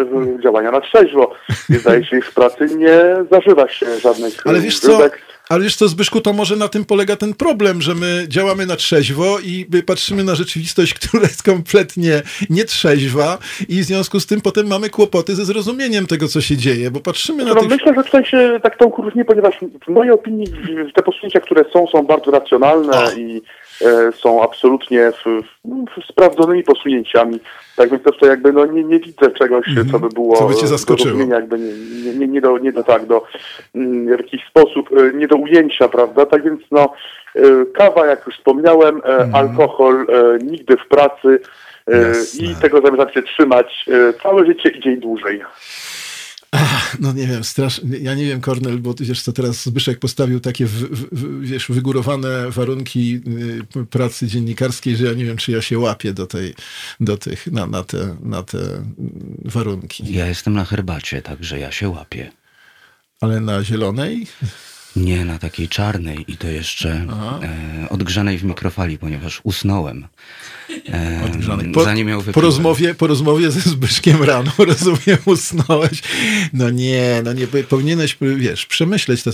działania 0.43 0.71
na 0.71 0.81
trzeźwo. 0.81 1.35
I 1.71 1.75
zdaje 1.75 2.05
się, 2.05 2.17
że 2.17 2.31
w 2.31 2.35
pracy 2.35 2.67
nie 2.77 3.01
zażywa 3.31 3.69
się 3.69 3.99
żadnych 4.01 4.47
Ale 4.47 4.61
wiesz 4.61 4.81
co, 4.81 5.01
ale 5.49 5.65
wiesz 5.65 5.77
co, 5.77 5.89
Zbyszku, 5.89 6.21
to 6.21 6.33
może 6.33 6.57
na 6.57 6.69
tym 6.69 6.85
polega 6.85 7.17
ten 7.17 7.35
problem, 7.35 7.83
że 7.83 7.95
my 7.95 8.25
działamy 8.29 8.67
na 8.67 8.77
trzeźwo 8.77 9.39
i 9.41 9.67
patrzymy 9.87 10.25
na 10.25 10.35
rzeczywistość, 10.35 10.95
która 10.99 11.23
jest 11.23 11.43
kompletnie 11.43 12.23
nietrzeźwa 12.51 13.39
i 13.69 13.81
w 13.81 13.85
związku 13.85 14.21
z 14.21 14.27
tym 14.27 14.41
potem 14.41 14.67
mamy 14.67 14.91
kłopoty 14.91 15.35
ze 15.35 15.45
zrozumieniem 15.45 16.07
tego, 16.07 16.29
co 16.29 16.41
się 16.41 16.57
dzieje, 16.57 16.91
bo 16.91 17.01
patrzymy 17.01 17.45
na 17.45 17.55
no, 17.55 17.61
tych... 17.61 17.71
Myślę, 17.71 17.95
że 17.95 18.05
tutaj 18.05 18.25
się 18.25 18.61
tak 18.63 18.79
tą 18.79 18.93
różni, 18.99 19.25
ponieważ 19.25 19.55
w 19.87 19.91
mojej 19.91 20.13
opinii 20.13 20.47
te 20.95 21.03
posunięcia, 21.03 21.41
które 21.41 21.65
są, 21.73 21.87
są 21.87 22.03
bardzo 22.03 22.31
racjonalne 22.31 23.07
i 23.17 23.43
są 24.15 24.43
absolutnie 24.43 25.13
w, 25.13 25.43
w 25.97 26.05
sprawdzonymi 26.05 26.63
posunięciami. 26.63 27.41
Tak 27.77 27.91
więc 27.91 28.03
też 28.03 28.17
to 28.19 28.27
jakby 28.27 28.53
no, 28.53 28.67
nie, 28.67 28.85
nie 28.85 28.99
widzę 29.01 29.31
czegoś, 29.31 29.69
mm 29.69 29.85
-hmm. 29.85 29.91
co 29.93 29.99
by 29.99 30.09
było 30.09 30.37
co 30.37 30.49
by 30.49 30.55
cię 30.55 30.67
zaskoczyło. 30.67 31.19
jakby 31.31 31.59
nie, 31.59 32.15
nie, 32.15 32.29
nie, 32.29 32.41
do, 32.41 32.59
nie 32.59 32.73
do 32.73 32.85
tak, 32.85 33.07
do 33.07 33.25
mm, 33.75 34.07
w 34.07 34.21
jakiś 34.21 34.45
sposób, 34.47 34.89
e, 34.93 35.13
nie 35.13 35.29
do 35.29 35.37
ujęcia, 35.37 35.89
prawda? 35.89 36.27
Tak 36.27 36.45
więc 36.45 36.61
no, 36.71 36.93
e, 37.35 37.41
kawa, 37.75 38.07
jak 38.07 38.27
już 38.27 38.37
wspomniałem, 38.37 39.01
mm 39.05 39.31
-hmm. 39.31 39.37
alkohol 39.37 40.07
nigdy 40.43 40.77
w 40.77 40.89
pracy 40.89 41.41
Jasne. 41.87 42.47
i 42.47 42.55
tego 42.55 42.81
zamierzam 42.81 43.13
się 43.13 43.23
trzymać 43.23 43.87
całe 44.23 44.47
życie 44.47 44.69
i 44.69 44.81
dzień 44.81 44.97
dłużej. 44.97 45.43
Ach, 46.51 46.97
no 47.01 47.13
nie 47.13 47.27
wiem, 47.27 47.45
strasznie, 47.45 47.99
ja 47.99 48.15
nie 48.15 48.25
wiem, 48.25 48.41
Kornel, 48.41 48.79
bo 48.79 48.95
wiesz 49.01 49.23
co, 49.23 49.33
teraz 49.33 49.65
Zbyszek 49.65 49.99
postawił 49.99 50.41
takie, 50.41 50.67
w, 50.67 50.73
w, 51.13 51.41
wiesz, 51.41 51.69
wygórowane 51.69 52.51
warunki 52.51 53.21
y, 53.77 53.87
pracy 53.87 54.27
dziennikarskiej, 54.27 54.97
że 54.97 55.07
ja 55.07 55.13
nie 55.13 55.25
wiem, 55.25 55.37
czy 55.37 55.53
ja 55.53 55.63
się 55.63 55.79
łapię 55.79 56.13
do 56.13 56.27
tej, 56.27 56.55
do 57.01 57.17
tych, 57.17 57.47
na, 57.47 57.67
na, 57.67 57.83
te, 57.85 58.17
na 58.21 58.43
te 58.43 58.59
warunki. 59.45 60.13
Ja 60.13 60.27
jestem 60.27 60.55
na 60.55 60.65
herbacie, 60.65 61.23
także 61.23 61.59
ja 61.59 61.73
się 61.73 61.89
łapię. 61.89 62.33
Ale 63.21 63.41
na 63.41 63.65
zielonej? 63.65 64.27
Nie, 64.97 65.25
na 65.25 65.39
takiej 65.39 65.69
czarnej 65.69 66.25
i 66.29 66.37
to 66.37 66.49
jeszcze 66.49 67.07
e, 67.43 67.89
odgrzanej 67.91 68.39
w 68.39 68.45
mikrofali, 68.45 68.99
ponieważ 68.99 69.41
usnąłem. 69.45 70.07
E, 70.93 71.73
po, 71.75 71.85
zanim 71.85 72.09
ją 72.09 72.23
po 72.23 72.41
rozmowie, 72.41 72.95
po 72.95 73.07
rozmowie 73.07 73.51
ze 73.51 73.71
Zbyszkiem 73.71 74.23
rano, 74.23 74.51
rozumiem, 74.69 75.19
usnąłeś. 75.25 76.03
No 76.53 76.71
nie, 76.71 77.23
no 77.25 77.33
nie, 77.33 77.47
powinieneś, 77.69 78.17
wiesz, 78.21 78.67
przemyśleć 78.67 79.23
to. 79.23 79.31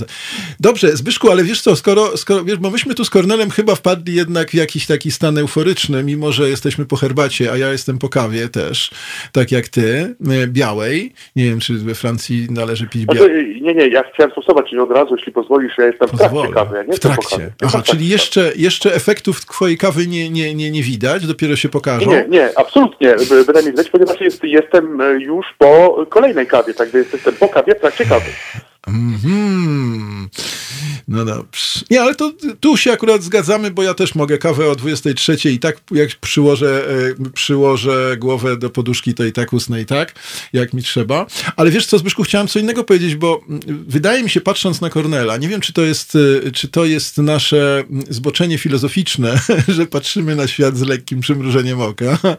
Dobrze, 0.61 0.97
Zbyszku, 0.97 1.31
ale 1.31 1.45
wiesz 1.45 1.61
co, 1.61 1.77
skoro, 1.77 2.17
skoro 2.17 2.45
wiesz, 2.45 2.57
bo 2.57 2.71
myśmy 2.71 2.95
tu 2.95 3.05
z 3.05 3.11
Kornelem 3.11 3.51
chyba 3.51 3.75
wpadli 3.75 4.15
jednak 4.15 4.51
w 4.51 4.55
jakiś 4.55 4.87
taki 4.87 5.11
stan 5.11 5.39
euforyczny, 5.39 6.05
mimo 6.05 6.33
że 6.33 6.49
jesteśmy 6.49 6.87
po 6.87 6.97
herbacie, 6.97 7.53
a 7.53 7.57
ja 7.57 7.73
jestem 7.73 7.99
po 7.99 8.09
kawie 8.09 8.49
też, 8.49 8.91
tak 9.33 9.53
jak 9.53 9.69
ty, 9.69 10.15
e, 10.31 10.47
białej. 10.47 11.13
Nie 11.37 11.45
wiem, 11.45 11.61
czy 11.61 11.75
we 11.75 11.95
Francji 11.95 12.47
należy 12.51 12.87
pić 12.87 13.07
białą. 13.07 13.19
Znaczy, 13.19 13.61
nie, 13.61 13.75
nie, 13.75 13.89
ja 13.89 14.03
chciałem 14.15 14.33
stosować 14.33 14.75
od 14.75 14.91
razu, 14.91 15.17
jeśli 15.17 15.33
pozwolisz, 15.33 15.79
ja 15.79 15.87
jestem 15.87 16.09
Pozwolę. 16.09 16.49
w 16.49 16.53
trakcie 16.53 16.55
kawy, 16.55 16.77
ja 16.77 16.83
nie 16.83 16.93
w 16.93 17.01
trakcie. 17.01 17.53
Aha, 17.65 17.83
czyli 17.83 18.09
jeszcze, 18.17 18.53
jeszcze 18.57 18.95
efektów 18.95 19.47
twojej 19.47 19.79
kawy 19.79 20.07
nie, 20.07 20.31
nie, 20.31 20.55
nie, 20.55 20.71
nie 20.71 20.83
widać, 20.83 21.22
dopiero 21.27 21.57
się 21.57 21.69
pokażą? 21.69 22.11
Nie, 22.11 22.27
nie, 22.29 22.51
absolutnie. 22.59 23.15
Wydaje 23.47 23.73
mi 23.73 23.85
się, 23.85 23.91
ponieważ 23.93 24.21
jest, 24.21 24.45
jestem 24.45 24.99
już 25.19 25.47
po 25.59 26.05
kolejnej 26.09 26.47
kawie, 26.47 26.75
także 26.75 26.99
jestem 26.99 27.35
po 27.35 27.49
kawie 27.49 27.75
w 27.75 27.81
trakcie 27.81 28.05
kawy. 28.05 28.31
Mm-hmm. 28.89 30.29
No 31.09 31.25
dobrze. 31.25 31.81
Nie, 31.91 32.01
ale 32.01 32.15
to 32.15 32.33
tu 32.61 32.77
się 32.77 32.93
akurat 32.93 33.23
zgadzamy, 33.23 33.71
bo 33.71 33.83
ja 33.83 33.95
też 33.95 34.15
mogę 34.15 34.39
kawę 34.39 34.71
o 34.71 34.75
23 34.75 35.51
i 35.51 35.59
tak 35.59 35.77
jak 35.91 36.11
przyłożę, 36.21 36.89
e, 36.89 37.31
przyłożę 37.31 38.17
głowę 38.19 38.57
do 38.57 38.71
poduszki, 38.71 39.15
to 39.15 39.25
i 39.25 39.33
tak 39.33 39.53
usnę 39.53 39.81
i 39.81 39.87
tak, 39.87 40.15
jak 40.53 40.73
mi 40.73 40.83
trzeba. 40.83 41.27
Ale 41.57 41.71
wiesz 41.71 41.87
co, 41.87 41.99
Zbyszku, 41.99 42.23
chciałem 42.23 42.49
co 42.49 42.59
innego 42.59 42.85
powiedzieć, 42.85 43.15
bo 43.15 43.45
wydaje 43.87 44.23
mi 44.23 44.31
się, 44.31 44.41
patrząc 44.41 44.81
na 44.81 44.91
Kornela, 44.91 45.37
nie 45.37 45.49
wiem, 45.49 45.61
czy 45.61 45.73
to 45.73 45.83
jest, 45.83 46.19
e, 46.47 46.51
czy 46.51 46.69
to 46.69 46.85
jest 46.85 47.19
nasze 47.19 47.85
zboczenie 48.11 48.59
filozoficzne, 48.59 49.41
że 49.69 49.87
patrzymy 49.87 50.37
na 50.37 50.47
świat 50.47 50.77
z 50.77 50.83
lekkim 50.83 51.21
przymrużeniem 51.21 51.81
oka, 51.81 52.19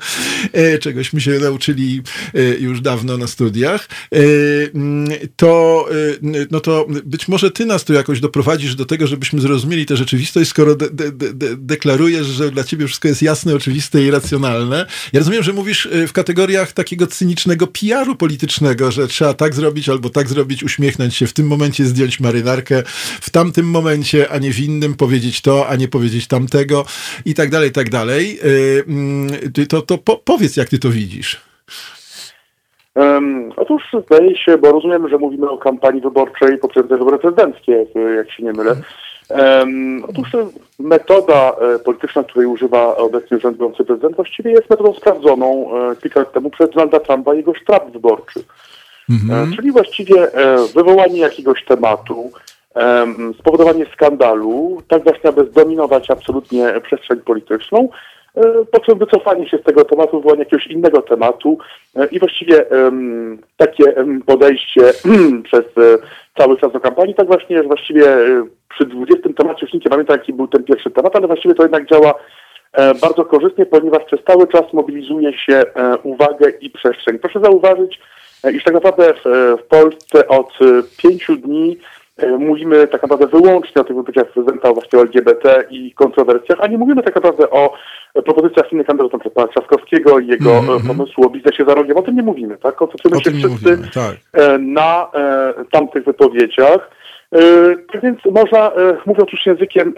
e, 0.54 0.80
czegośmy 0.80 1.22
się 1.22 1.32
nauczyli 1.32 2.02
już 2.60 2.82
dawno 2.82 3.18
na 3.18 3.28
studiach, 3.28 3.90
to 5.36 5.86
no 6.52 6.60
to 6.60 6.88
być 7.06 7.28
może 7.28 7.52
ty 7.52 7.66
nas 7.66 7.84
tu 7.84 7.94
jakoś 7.94 8.20
doprowadzisz 8.20 8.53
do 8.76 8.86
tego, 8.86 9.08
żebyśmy 9.08 9.42
zrozumieli 9.42 9.86
tę 9.86 9.98
rzeczywistość, 9.98 10.50
skoro 10.50 10.76
de 10.76 10.90
de 10.90 11.12
de 11.12 11.58
deklarujesz, 11.58 12.28
że 12.28 12.52
dla 12.52 12.64
ciebie 12.64 12.88
wszystko 12.88 13.08
jest 13.08 13.22
jasne, 13.22 13.56
oczywiste 13.56 14.04
i 14.04 14.12
racjonalne. 14.12 14.86
Ja 15.14 15.20
rozumiem, 15.20 15.44
że 15.44 15.54
mówisz 15.54 15.86
y, 15.86 16.08
w 16.08 16.14
kategoriach 16.14 16.72
takiego 16.72 17.08
cynicznego 17.08 17.68
PR-u 17.68 18.16
politycznego, 18.16 18.92
że 18.92 19.08
trzeba 19.08 19.34
tak 19.34 19.56
zrobić 19.56 19.90
albo 19.90 20.10
tak 20.10 20.30
zrobić, 20.30 20.64
uśmiechnąć 20.64 21.16
się, 21.16 21.28
w 21.28 21.34
tym 21.34 21.48
momencie 21.48 21.86
zdjąć 21.86 22.20
marynarkę, 22.20 22.84
w 23.22 23.30
tamtym 23.30 23.70
momencie, 23.70 24.32
a 24.32 24.38
nie 24.38 24.54
w 24.54 24.60
innym 24.60 24.94
powiedzieć 24.94 25.42
to, 25.42 25.68
a 25.70 25.76
nie 25.76 25.88
powiedzieć 25.88 26.28
tamtego 26.28 26.86
i 27.26 27.34
tak 27.34 27.50
dalej, 27.50 27.70
i 27.70 27.74
tak 27.74 27.90
dalej. 27.90 28.40
Y, 28.46 28.84
mm, 28.88 29.32
to, 29.70 29.82
to 29.82 29.98
po, 29.98 30.18
powiedz, 30.18 30.58
jak 30.58 30.70
ty 30.70 30.80
to 30.80 30.90
widzisz. 30.90 31.42
Um, 32.96 33.52
otóż 33.58 33.84
zdaje 34.06 34.38
się, 34.38 34.58
bo 34.58 34.72
rozumiem, 34.72 35.10
że 35.10 35.18
mówimy 35.18 35.50
o 35.50 35.58
kampanii 35.58 36.02
wyborczej 36.02 36.58
poprzedniej 36.58 37.00
wybory 37.00 37.20
prezydenckie, 37.20 37.86
jak 38.16 38.32
się 38.32 38.44
nie 38.44 38.54
mylę. 38.54 38.76
Um, 39.30 40.04
otóż 40.10 40.28
metoda 40.80 41.52
e, 41.52 41.80
polityczna, 41.80 42.24
której 42.24 42.48
używa 42.48 42.98
obecnie 42.98 43.38
urzędujący 43.38 43.86
prezydent, 43.86 44.16
właściwie 44.16 44.52
jest 44.52 44.70
metodą 44.70 44.94
sprawdzoną 44.94 45.70
e, 45.92 45.96
kilka 45.96 46.20
lat 46.20 46.34
temu 46.34 46.50
przez 46.50 46.70
Donalda 46.70 47.00
Trumpa 47.00 47.34
i 47.34 47.38
jego 47.38 47.54
sztab 47.54 47.92
wyborczy. 47.92 48.44
Mhm. 49.10 49.54
E, 49.54 49.56
czyli 49.56 49.72
właściwie 49.72 50.28
wywołanie 50.76 51.20
jakiegoś 51.20 51.66
tematu, 51.66 52.32
spowodowanie 53.40 53.86
skandalu, 53.94 54.82
tak 54.88 55.04
właśnie, 55.04 55.30
aby 55.30 55.46
zdominować 55.46 56.12
absolutnie 56.12 56.74
przestrzeń 56.84 57.20
polityczną, 57.20 57.90
po 58.72 58.80
czym 58.80 59.00
wycofanie 59.00 59.50
się 59.50 59.58
z 59.58 59.64
tego 59.64 59.86
tematu, 59.86 60.18
wywołanie 60.18 60.40
jakiegoś 60.40 60.68
innego 60.68 61.02
tematu 61.02 61.58
e, 61.96 62.06
i 62.06 62.20
właściwie 62.20 62.66
takie 63.58 63.84
podejście 64.26 64.82
przez 65.44 65.66
e, 65.78 65.98
cały 66.38 66.58
czas 66.58 66.72
do 66.72 66.80
kampanii, 66.80 67.16
tak 67.16 67.28
właśnie, 67.28 67.58
że 67.58 67.64
właściwie 67.64 68.04
przy 68.70 68.86
20 68.86 69.30
temacie 69.38 69.66
już 69.66 69.74
nie 69.74 69.90
pamięta, 69.90 70.14
jaki 70.14 70.34
był 70.34 70.48
ten 70.48 70.64
pierwszy 70.64 70.92
temat, 70.92 71.16
ale 71.16 71.28
właściwie 71.28 71.56
to 71.56 71.64
jednak 71.64 71.90
działa 71.90 72.14
bardzo 73.02 73.26
korzystnie, 73.26 73.66
ponieważ 73.66 74.04
przez 74.04 74.20
cały 74.28 74.48
czas 74.48 74.74
mobilizuje 74.74 75.38
się 75.38 75.64
uwagę 76.04 76.50
i 76.62 76.70
przestrzeń. 76.70 77.20
Proszę 77.20 77.40
zauważyć, 77.40 78.00
iż 78.54 78.64
tak 78.64 78.74
naprawdę 78.74 79.14
w, 79.58 79.64
Polsce 79.64 80.28
od 80.28 80.60
pięciu 80.98 81.36
dni 81.36 81.78
E, 82.18 82.28
mówimy 82.38 82.88
tak 82.88 83.02
naprawdę 83.02 83.28
wyłącznie 83.28 83.82
o 83.82 83.84
tych 83.84 83.96
wypowiedziach 83.96 84.32
prezydenta 84.32 84.74
właśnie 84.74 85.00
o 85.00 85.02
LGBT 85.02 85.64
i 85.70 85.94
kontrowersjach, 85.94 86.60
a 86.62 86.68
nie 86.68 86.78
mówimy 86.78 87.04
tak 87.04 87.16
naprawdę 87.16 87.50
o 87.50 87.74
propozycjach 88.22 88.72
innych 88.72 88.88
kandydatów, 88.88 89.14
np. 89.14 89.30
pana 89.30 89.48
Trzaskowskiego 89.48 90.20
i 90.20 90.28
jego 90.28 90.52
mm 90.58 90.66
-hmm. 90.66 90.88
pomysłu 90.88 91.26
o 91.26 91.30
biznesie 91.30 91.66
za 91.66 91.74
rogiem. 91.74 91.98
O 91.98 92.02
tym 92.02 92.16
nie 92.16 92.24
mówimy, 92.24 92.58
tak? 92.58 92.76
Koncentrujemy 92.76 93.24
się 93.24 93.32
wszyscy 93.32 93.70
mówimy, 93.72 93.90
tak. 93.94 94.16
E, 94.34 94.58
na 94.58 95.10
e, 95.14 95.54
tamtych 95.72 96.04
wypowiedziach. 96.06 96.90
Tak 97.92 98.02
więc 98.02 98.20
można, 98.26 98.72
mówiąc 99.06 99.32
już 99.32 99.46
językiem 99.46 99.94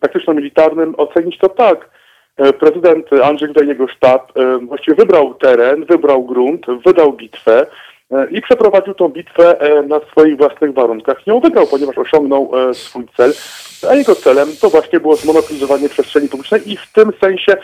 taktyczno-militarnym, 0.00 0.94
ocenić 0.96 1.38
to 1.38 1.48
tak. 1.48 1.90
Prezydent 2.60 3.06
Andrzej 3.22 3.48
Duda 3.48 3.64
i 3.64 3.68
jego 3.68 3.88
sztab 3.88 4.32
właściwie 4.62 4.96
wybrał 4.96 5.34
teren, 5.34 5.84
wybrał 5.84 6.24
grunt, 6.24 6.66
wydał 6.86 7.12
bitwę, 7.12 7.66
i 8.30 8.42
przeprowadził 8.42 8.94
tą 8.94 9.08
bitwę 9.08 9.60
e, 9.60 9.82
na 9.82 10.00
swoich 10.00 10.36
własnych 10.36 10.74
warunkach. 10.74 11.26
Nie 11.26 11.40
wygrał, 11.40 11.66
ponieważ 11.66 11.98
osiągnął 11.98 12.50
e, 12.54 12.74
swój 12.74 13.04
cel, 13.16 13.32
a 13.90 13.94
jego 13.94 14.14
celem 14.14 14.48
to 14.60 14.70
właśnie 14.70 15.00
było 15.00 15.16
zmonopolizowanie 15.16 15.88
przestrzeni 15.88 16.28
publicznej 16.28 16.72
i 16.72 16.76
w 16.76 16.92
tym 16.92 17.12
sensie 17.20 17.56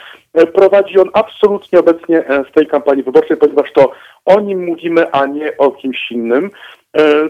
prowadzi 0.54 0.98
on 0.98 1.10
absolutnie 1.12 1.78
obecnie 1.78 2.24
w 2.48 2.54
tej 2.54 2.66
kampanii 2.66 3.02
wyborczej, 3.02 3.36
ponieważ 3.36 3.72
to 3.72 3.92
o 4.24 4.40
nim 4.40 4.64
mówimy, 4.64 5.10
a 5.10 5.26
nie 5.26 5.56
o 5.56 5.70
kimś 5.70 6.10
innym, 6.10 6.50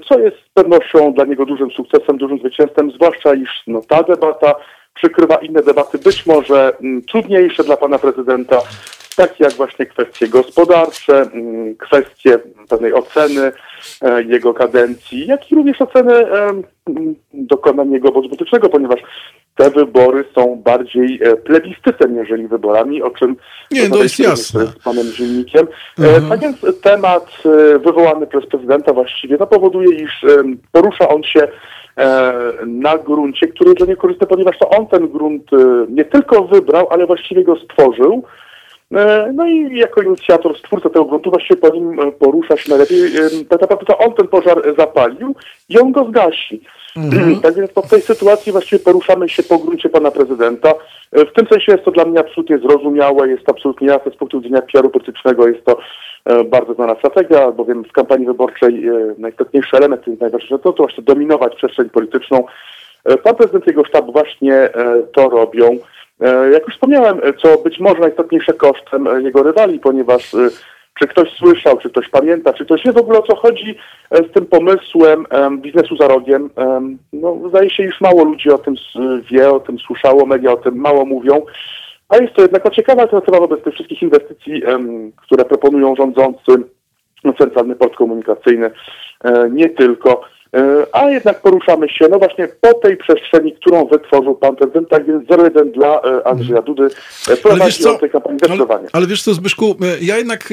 co 0.09 0.19
jest 0.19 0.37
z 0.37 0.49
pewnością 0.55 1.13
dla 1.13 1.25
niego 1.25 1.47
dużym 1.47 1.71
sukcesem, 1.71 2.19
dużym 2.19 2.39
zwycięstwem, 2.39 2.91
zwłaszcza 2.91 3.35
iż 3.35 3.63
no, 3.67 3.81
ta 3.89 4.03
debata 4.03 4.55
przykrywa 4.95 5.37
inne 5.37 5.63
debaty, 5.63 5.99
być 5.99 6.27
może 6.27 6.73
mm, 6.81 7.03
trudniejsze 7.03 7.65
dla 7.65 7.77
pana 7.77 7.99
prezydenta, 7.99 8.63
takie 9.21 9.45
jak 9.45 9.53
właśnie 9.53 9.87
kwestie 9.87 10.29
gospodarcze, 10.29 11.23
mm, 11.23 11.77
kwestie 11.77 12.39
pewnej 12.69 12.95
oceny 12.95 13.53
e, 14.03 14.23
jego 14.23 14.55
kadencji, 14.55 15.27
jak 15.27 15.53
i 15.53 15.55
również 15.55 15.81
oceny 15.81 16.15
mm, 16.15 16.63
dokonań 17.35 17.93
jego 17.93 18.09
obozu 18.09 18.29
politycznego, 18.29 18.69
ponieważ 18.69 19.01
te 19.57 19.71
wybory 19.71 20.25
są 20.35 20.57
bardziej 20.65 21.21
e, 21.23 21.37
plebiscytem, 21.37 22.17
niżeli 22.21 22.49
wyborami, 22.49 23.03
o 23.03 23.11
czym 23.11 23.37
nie, 23.71 23.91
to 23.91 24.03
jest 24.03 24.19
jasne. 24.19 24.67
z 24.67 24.79
panem 24.79 25.13
Dziennikiem. 25.13 25.67
E, 25.99 26.03
mhm. 26.03 26.29
Tak 26.29 26.41
więc 26.41 26.81
temat 26.81 27.43
wywołany 27.85 28.27
przez 28.27 28.47
prezydenta 28.47 28.93
właściwie 28.93 29.37
no, 29.41 29.47
powoduje, 29.47 29.97
iż 29.97 30.25
porusza 30.73 31.09
on 31.09 31.23
się 31.23 31.49
na 32.67 32.99
gruncie, 32.99 33.47
który 33.47 33.71
jest 33.71 33.79
dla 33.79 33.87
niego 33.87 34.01
korzystny, 34.01 34.27
ponieważ 34.27 34.59
to 34.59 34.71
on 34.71 34.87
ten 34.87 35.09
grunt 35.09 35.51
nie 35.89 36.05
tylko 36.05 36.45
wybrał, 36.45 36.87
ale 36.91 37.07
właściwie 37.07 37.45
go 37.45 37.57
stworzył. 37.57 38.25
E, 38.95 39.33
no 39.35 39.47
i 39.47 39.79
jako 39.79 40.03
inicjator, 40.03 40.59
stwórca 40.59 40.91
tego 40.91 41.05
gruntu 41.05 41.31
właściwie 41.31 41.57
po 41.57 41.69
nim 41.69 42.01
e, 42.01 42.13
porusza 42.13 42.57
się 42.57 42.71
najlepiej. 42.71 43.17
E, 43.17 43.45
tak 43.49 43.61
naprawdę 43.61 43.87
to 43.87 43.99
on 43.99 44.13
ten 44.13 44.29
pożar 44.29 44.63
zapalił 44.79 45.35
i 45.69 45.79
on 45.79 45.93
go 45.93 46.05
zgasi. 46.05 46.61
Mhm. 46.97 47.41
Tak 47.41 47.55
więc 47.55 47.71
w 47.71 47.91
tej 47.91 48.01
sytuacji 48.01 48.53
właściwie 48.53 48.85
poruszamy 48.85 49.29
się 49.29 49.43
po 49.43 49.59
gruncie 49.59 49.89
pana 49.89 50.11
prezydenta. 50.11 50.75
W 51.13 51.33
tym 51.33 51.47
sensie 51.47 51.73
jest 51.73 51.85
to 51.85 51.91
dla 51.91 52.05
mnie 52.05 52.21
absolutnie 52.21 52.59
zrozumiałe, 52.59 53.29
jest 53.29 53.45
to 53.45 53.53
absolutnie 53.53 53.89
jasne 53.89 54.13
z 54.13 54.17
punktu 54.17 54.41
widzenia 54.41 54.63
PR-u 54.63 54.91
politycznego, 54.91 55.49
jest 55.49 55.65
to 55.65 55.79
bardzo 56.45 56.75
znana 56.75 56.95
strategia, 56.95 57.53
bowiem 57.53 57.85
w 57.85 57.93
kampanii 57.93 58.27
wyborczej 58.27 58.85
najistotniejszy 59.19 59.77
element, 59.77 60.07
najważniejszy 60.07 60.59
to, 60.59 60.73
to 60.73 60.83
właśnie 60.83 61.05
dominować 61.05 61.57
przestrzeń 61.57 61.91
polityczną. 61.91 62.45
Pan 63.23 63.35
prezydent 63.35 63.67
i 63.67 63.71
jego 63.71 63.85
sztab 63.85 64.13
właśnie 64.13 64.71
to 65.13 65.29
robią. 65.29 65.79
E, 66.21 66.51
jak 66.51 66.65
już 66.67 66.75
wspomniałem, 66.75 67.21
e, 67.23 67.33
co 67.33 67.59
być 67.59 67.81
może 67.81 68.01
najistotniejsze 68.01 68.53
kosztem 68.53 69.07
e, 69.07 69.23
jego 69.23 69.43
rywali, 69.43 69.79
ponieważ 69.79 70.37
czy 71.01 71.07
ktoś 71.07 71.33
słyszał, 71.33 71.79
czy 71.79 71.91
ktoś 71.91 72.09
pamięta, 72.09 72.53
czy 72.53 72.65
ktoś 72.65 72.85
wie 72.85 72.93
w 72.93 72.97
ogóle 72.97 73.19
o 73.19 73.23
co 73.23 73.37
chodzi 73.37 73.75
z 74.11 74.33
tym 74.33 74.47
pomysłem 74.47 75.27
biznesu 75.57 75.97
za 75.97 76.09
rogiem. 76.09 76.51
No, 77.13 77.37
zdaje 77.49 77.71
się, 77.71 77.85
iż 77.85 78.01
mało 78.01 78.25
ludzi 78.25 78.51
o 78.51 78.59
tym 78.59 78.75
wie, 79.31 79.51
o 79.51 79.61
tym 79.61 79.79
słyszało, 79.79 80.27
media 80.27 80.53
o 80.53 80.57
tym 80.57 80.77
mało 80.77 81.05
mówią. 81.05 81.43
A 82.09 82.17
jest 82.17 82.35
to 82.35 82.43
jednak 82.43 82.71
ciekawa 82.71 83.03
alternatywa 83.03 83.39
wobec 83.39 83.63
tych 83.63 83.75
wszystkich 83.75 84.03
inwestycji, 84.03 84.63
które 85.17 85.45
proponują 85.45 85.97
rządzący 85.97 86.53
no, 87.25 87.33
centralny 87.33 87.77
port 87.77 87.97
komunikacyjny, 87.97 88.71
nie 89.51 89.69
tylko. 89.69 90.21
A 90.93 91.11
jednak 91.11 91.43
poruszamy 91.43 91.89
się, 91.89 92.09
no 92.11 92.19
właśnie 92.19 92.49
po 92.61 92.75
tej 92.75 92.97
przestrzeni, 92.97 93.53
którą 93.53 93.87
wytworzył 93.87 94.35
pan 94.35 94.57
prezydent, 94.57 94.89
tak 94.89 95.07
więc 95.07 95.29
0-1 95.29 95.73
dla 95.73 96.03
Andrzeja 96.25 96.63
Dudy 96.63 96.89
prowadzi 97.43 97.85
o 97.85 97.99
tej 97.99 98.11
kampanii 98.11 98.39
zdecydowanie. 98.39 98.81
Ale, 98.81 98.91
ale 98.93 99.07
wiesz 99.07 99.23
co, 99.23 99.35
Zbyszku, 99.35 99.77
ja 100.01 100.17
jednak 100.17 100.53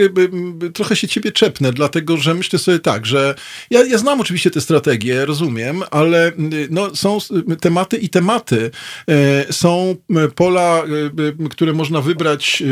trochę 0.73 0.95
się 0.95 1.07
ciebie 1.07 1.31
czepnę, 1.31 1.71
dlatego 1.71 2.17
że 2.17 2.33
myślę 2.33 2.59
sobie 2.59 2.79
tak, 2.79 3.05
że 3.05 3.35
ja, 3.71 3.83
ja 3.83 3.97
znam 3.97 4.21
oczywiście 4.21 4.51
te 4.51 4.61
strategie, 4.61 5.25
rozumiem, 5.25 5.83
ale 5.91 6.31
no, 6.69 6.95
są 6.95 7.17
tematy 7.61 7.97
i 7.97 8.09
tematy. 8.09 8.71
Są 9.51 9.95
pola, 10.35 10.83
które 11.51 11.73
można 11.73 12.01
wybrać 12.01 12.63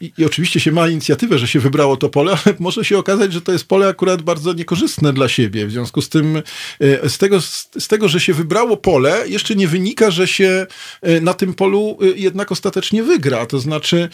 i, 0.00 0.12
i 0.18 0.24
oczywiście 0.24 0.60
się 0.60 0.72
ma 0.72 0.88
inicjatywę, 0.88 1.38
że 1.38 1.48
się 1.48 1.60
wybrało 1.60 1.96
to 1.96 2.08
pole, 2.08 2.32
ale 2.46 2.54
może 2.58 2.84
się 2.84 2.98
okazać, 2.98 3.32
że 3.32 3.40
to 3.40 3.52
jest 3.52 3.68
pole 3.68 3.88
akurat 3.88 4.22
bardzo 4.22 4.52
niekorzystne 4.52 5.12
dla 5.12 5.28
siebie. 5.28 5.53
W 5.66 5.70
związku 5.70 6.02
z 6.02 6.08
tym, 6.08 6.42
e, 6.80 7.08
z 7.08 7.18
tego, 7.18 7.40
z 7.78 7.88
tego, 7.88 8.08
że 8.08 8.20
się 8.20 8.34
wybrało 8.34 8.76
pole, 8.76 9.24
jeszcze 9.28 9.54
nie 9.54 9.68
wynika, 9.68 10.10
że 10.10 10.26
się 10.28 10.66
e, 11.02 11.20
na 11.20 11.34
tym 11.34 11.54
polu 11.54 11.98
e, 12.02 12.06
jednak 12.06 12.52
ostatecznie 12.52 13.02
wygra. 13.02 13.46
To 13.46 13.58
znaczy, 13.58 14.08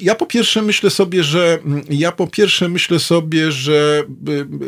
ja 0.00 0.14
po 0.14 0.26
pierwsze 0.26 0.62
myślę 0.62 0.90
sobie, 0.90 1.24
że 1.24 1.58
ja 1.90 2.12
po 2.12 2.26
pierwsze 2.26 2.68
myślę 2.68 2.98
sobie, 2.98 3.52
że 3.52 4.04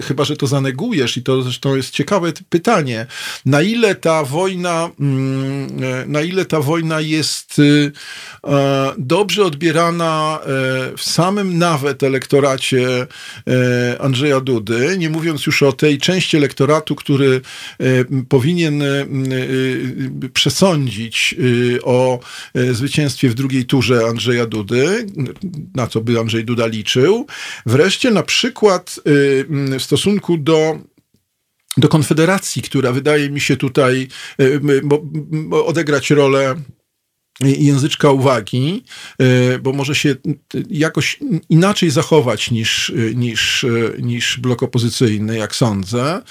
chyba, 0.03 0.25
że 0.25 0.37
to 0.37 0.47
zanegujesz 0.47 1.17
i 1.17 1.23
to 1.23 1.43
zresztą 1.43 1.77
jest 1.77 1.91
ciekawe 1.91 2.33
pytanie, 2.49 3.07
na 3.47 3.63
ile 3.63 3.95
ta 3.95 4.25
wojna, 4.25 4.91
na 6.07 6.23
ile 6.23 6.45
ta 6.45 6.61
wojna 6.61 7.01
jest 7.01 7.61
dobrze 8.99 9.45
odbierana 9.45 10.41
w 10.97 11.03
samym 11.03 11.59
nawet 11.59 12.03
elektoracie 12.03 13.07
Andrzeja 14.01 14.41
Dudy, 14.41 14.97
nie 14.99 15.11
mówiąc 15.11 15.47
już 15.47 15.63
o 15.63 15.73
tej 15.85 15.99
części 15.99 16.37
elektoratu, 16.37 16.95
który 16.95 17.41
e, 17.79 17.85
powinien 18.29 18.83
e, 18.83 18.87
e, 18.87 19.07
przesądzić 20.33 21.35
o 21.83 22.21
zwycięstwie 22.73 23.29
w 23.29 23.35
drugiej 23.35 23.65
turze 23.65 24.07
Andrzeja 24.07 24.47
Dudy, 24.47 25.07
na 25.75 25.87
co 25.87 26.01
by 26.01 26.19
Andrzej 26.21 26.45
Duda 26.45 26.67
liczył. 26.67 27.27
Wreszcie 27.67 28.11
na 28.11 28.23
przykład 28.23 29.01
w 29.79 29.83
stosunku 29.83 30.39
do 30.39 30.79
do 31.77 31.89
Konfederacji, 31.89 32.63
która 32.63 32.93
wydaje 32.93 33.31
mi 33.31 33.41
się 33.41 33.57
tutaj 33.57 34.09
odegrać 35.51 36.11
rolę 36.11 36.55
języczka 37.41 38.11
uwagi, 38.11 38.85
e, 39.19 39.59
bo 39.59 39.73
może 39.73 39.95
się 39.95 40.17
jakoś 40.71 41.19
inaczej 41.49 41.91
zachować 41.91 42.51
niż, 42.51 42.93
niż, 43.15 43.67
niż 43.99 44.39
blok 44.39 44.63
opozycyjny, 44.63 45.39
jak 45.39 45.55
sądzę. 45.55 46.23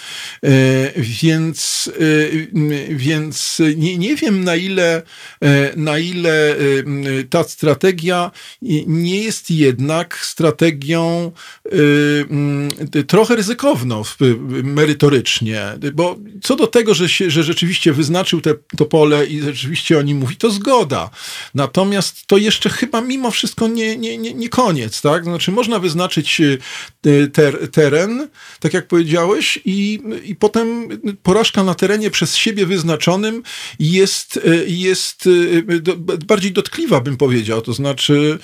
E, 0.44 0.52
więc, 0.98 1.90
e, 2.00 2.96
więc 2.96 3.62
nie, 3.78 3.98
nie 3.98 4.16
wiem, 4.16 4.44
na 4.44 4.56
ile, 4.56 5.02
na 5.76 5.98
ile 5.98 6.56
ta 7.30 7.44
strategia 7.44 8.32
nie 8.88 9.24
jest 9.24 9.52
jednak 9.52 10.18
strategią 10.18 11.32
trochę 13.08 13.36
ryzykowną 13.36 14.02
merytorycznie, 14.64 15.66
bo 15.94 16.18
co 16.42 16.56
do 16.56 16.68
tego, 16.68 16.94
że, 16.94 17.10
się, 17.10 17.32
że 17.32 17.44
rzeczywiście 17.44 17.94
wyznaczył 17.94 18.42
te, 18.42 18.54
to 18.78 18.86
pole 18.86 19.26
i 19.26 19.42
rzeczywiście 19.42 20.00
o 20.00 20.02
nim 20.02 20.18
mówi, 20.18 20.36
to 20.36 20.52
zgoda 20.52 20.93
Natomiast 21.54 22.28
to 22.28 22.38
jeszcze 22.38 22.70
chyba 22.70 23.02
mimo 23.02 23.32
wszystko 23.32 23.68
nie, 23.68 23.98
nie, 23.98 24.18
nie, 24.18 24.34
nie 24.34 24.50
koniec, 24.50 25.02
tak? 25.02 25.24
Znaczy 25.24 25.52
można 25.52 25.80
wyznaczyć 25.80 26.42
y, 26.42 26.60
ter, 27.34 27.72
teren, 27.72 28.28
tak 28.60 28.74
jak 28.74 28.88
powiedziałeś, 28.88 29.60
i, 29.66 30.00
i 30.24 30.36
potem 30.36 30.88
porażka 31.24 31.64
na 31.64 31.76
terenie 31.76 32.12
przez 32.12 32.36
siebie 32.36 32.66
wyznaczonym 32.66 33.44
jest, 33.80 34.38
y, 34.38 34.66
jest 34.68 35.28
y, 35.28 35.64
bardziej 36.26 36.52
dotkliwa, 36.52 37.02
bym 37.02 37.18
powiedział. 37.18 37.62
To 37.62 37.74
znaczy, 37.74 38.40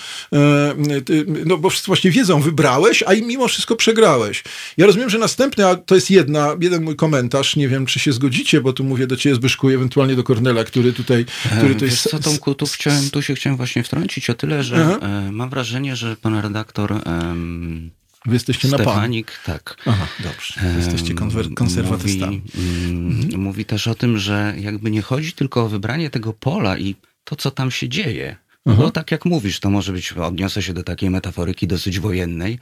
no 1.46 1.58
bo 1.58 1.70
wszyscy 1.70 1.88
właśnie 1.88 2.12
wiedzą, 2.12 2.41
wybrałeś, 2.41 3.03
a 3.08 3.13
i 3.13 3.24
mimo 3.24 3.48
wszystko 3.48 3.75
przegrałeś. 3.75 4.44
Ja 4.77 4.86
rozumiem, 4.86 5.10
że 5.10 5.18
następny, 5.18 5.68
a 5.68 5.75
to 5.75 5.96
jest 5.96 6.12
jedna, 6.12 6.56
jeden 6.62 6.84
mój 6.84 6.96
komentarz, 6.96 7.56
nie 7.56 7.68
wiem, 7.68 7.86
czy 7.86 8.00
się 8.00 8.13
zgodzicie, 8.13 8.62
bo 8.62 8.74
tu 8.74 8.84
mówię 8.84 9.08
do 9.08 9.17
ciebie, 9.17 9.36
Zbyszku, 9.36 9.69
ewentualnie 9.69 10.15
do 10.15 10.23
Kornela, 10.23 10.63
który 10.63 10.93
tutaj, 10.93 11.26
który 11.58 11.76
to 11.76 11.86
jest 11.86 12.08
Tomku, 12.39 12.56
tu, 12.56 12.65
chciałem, 12.65 13.10
tu 13.10 13.21
się 13.21 13.36
chciałem 13.36 13.58
właśnie 13.58 13.84
wtrącić 13.84 14.30
o 14.30 14.34
tyle, 14.34 14.63
że 14.63 14.86
Aha. 14.86 15.08
E, 15.08 15.32
mam 15.32 15.49
wrażenie, 15.49 15.95
że 15.95 16.15
pan 16.15 16.39
redaktor 16.39 16.91
um, 16.91 17.91
Wy 18.25 18.34
jesteście 18.34 18.67
Stefanik, 18.67 19.28
na 19.28 19.54
pan. 19.54 19.56
tak. 19.56 19.78
Aha, 19.86 20.08
dobrze. 20.19 20.54
Jesteście 20.78 21.13
konserwatystami. 21.56 22.41
Mówi, 22.56 23.23
mhm. 23.23 23.41
mówi 23.41 23.65
też 23.65 23.88
o 23.88 23.95
tym, 23.95 24.17
że 24.17 24.54
jakby 24.58 24.91
nie 24.91 25.02
chodzi 25.02 25.34
tylko 25.34 25.63
o 25.63 25.69
wybranie 25.69 26.10
tego 26.10 26.34
pola 26.34 26.78
i 26.78 26.95
to, 27.23 27.36
co 27.36 27.52
tam 27.52 27.71
się 27.71 27.89
dzieje. 27.89 28.36
Aha. 28.65 28.78
Bo 28.78 28.91
tak 28.91 29.12
jak 29.12 29.25
mówisz, 29.25 29.60
to 29.60 29.69
może 29.69 29.93
być, 29.93 30.13
odniosę 30.13 30.63
się 30.63 30.73
do 30.73 30.84
takiej 30.84 31.10
metaforyki 31.10 31.67
dosyć 31.67 31.99
wojennej, 31.99 32.60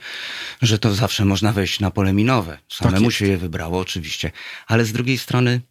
że 0.62 0.80
to 0.80 0.94
zawsze 0.94 1.26
można 1.26 1.54
wejść 1.54 1.80
na 1.80 1.92
pole 1.92 2.14
minowe. 2.14 2.58
Samemu 2.70 3.06
tak 3.06 3.14
się 3.14 3.28
je 3.28 3.38
wybrało 3.38 3.80
oczywiście. 3.80 4.32
Ale 4.68 4.86
z 4.86 4.92
drugiej 4.92 5.18
strony 5.18 5.62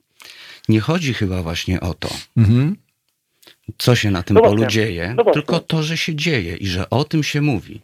nie 0.68 0.80
chodzi 0.80 1.14
chyba 1.14 1.42
właśnie 1.42 1.80
o 1.80 1.94
to. 1.94 2.10
Mhm 2.36 2.76
co 3.78 3.96
się 3.96 4.10
na 4.10 4.22
tym 4.22 4.34
no 4.34 4.42
polu 4.42 4.66
dzieje, 4.66 5.14
no 5.16 5.32
tylko 5.32 5.60
to, 5.60 5.82
że 5.82 5.96
się 5.96 6.14
dzieje 6.14 6.56
i 6.56 6.66
że 6.66 6.90
o 6.90 7.04
tym 7.04 7.22
się 7.22 7.40
mówi. 7.40 7.80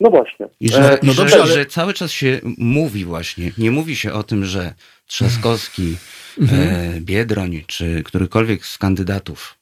No 0.00 0.10
właśnie. 0.10 0.46
I 0.60 0.68
że, 0.68 0.92
e, 0.92 0.98
no 1.02 1.14
dobrze, 1.14 1.36
że, 1.36 1.42
ale... 1.42 1.54
że 1.54 1.66
cały 1.66 1.94
czas 1.94 2.10
się 2.10 2.40
mówi 2.58 3.04
właśnie, 3.04 3.52
nie 3.58 3.70
mówi 3.70 3.96
się 3.96 4.12
o 4.12 4.22
tym, 4.22 4.44
że 4.44 4.74
Trzaskowski, 5.06 5.96
mhm. 6.40 6.68
e, 6.96 7.00
Biedroń 7.00 7.64
czy 7.66 8.02
którykolwiek 8.02 8.66
z 8.66 8.78
kandydatów 8.78 9.58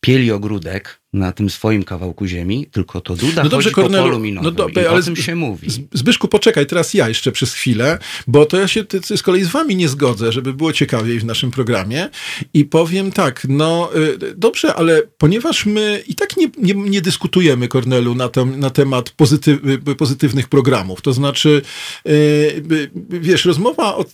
pieli 0.00 0.32
ogródek, 0.32 0.97
na 1.12 1.32
tym 1.32 1.50
swoim 1.50 1.82
kawałku 1.82 2.26
ziemi, 2.26 2.66
tylko 2.72 3.00
to 3.00 3.16
Duda 3.16 3.42
no 3.42 3.48
dobrze, 3.48 3.70
chodzi 3.70 3.74
Kornelu, 3.74 4.04
po 4.04 4.10
polu 4.10 4.18
minowym 4.18 4.44
no 4.44 4.68
do, 4.68 4.80
ale 4.88 4.90
o 4.90 5.02
tym 5.02 5.16
się 5.16 5.34
mówi. 5.34 5.68
Zbyszku, 5.92 6.28
poczekaj, 6.28 6.66
teraz 6.66 6.94
ja 6.94 7.08
jeszcze 7.08 7.32
przez 7.32 7.52
chwilę, 7.52 7.98
bo 8.26 8.46
to 8.46 8.56
ja 8.56 8.68
się 8.68 8.84
z 9.16 9.22
kolei 9.22 9.44
z 9.44 9.48
wami 9.48 9.76
nie 9.76 9.88
zgodzę, 9.88 10.32
żeby 10.32 10.54
było 10.54 10.72
ciekawiej 10.72 11.20
w 11.20 11.24
naszym 11.24 11.50
programie 11.50 12.08
i 12.54 12.64
powiem 12.64 13.12
tak, 13.12 13.46
no 13.48 13.90
y, 13.96 14.34
dobrze, 14.36 14.74
ale 14.74 15.02
ponieważ 15.18 15.66
my 15.66 16.02
i 16.08 16.14
tak 16.14 16.36
nie, 16.36 16.46
nie, 16.58 16.74
nie 16.74 17.00
dyskutujemy, 17.00 17.68
Kornelu, 17.68 18.14
na, 18.14 18.28
tem, 18.28 18.60
na 18.60 18.70
temat 18.70 19.10
pozytyw, 19.10 19.60
y, 19.88 19.94
pozytywnych 19.94 20.48
programów, 20.48 21.00
to 21.02 21.12
znaczy 21.12 21.62
y, 22.08 22.88
wiesz, 23.08 23.44
rozmowa 23.44 23.96
o 23.96 24.04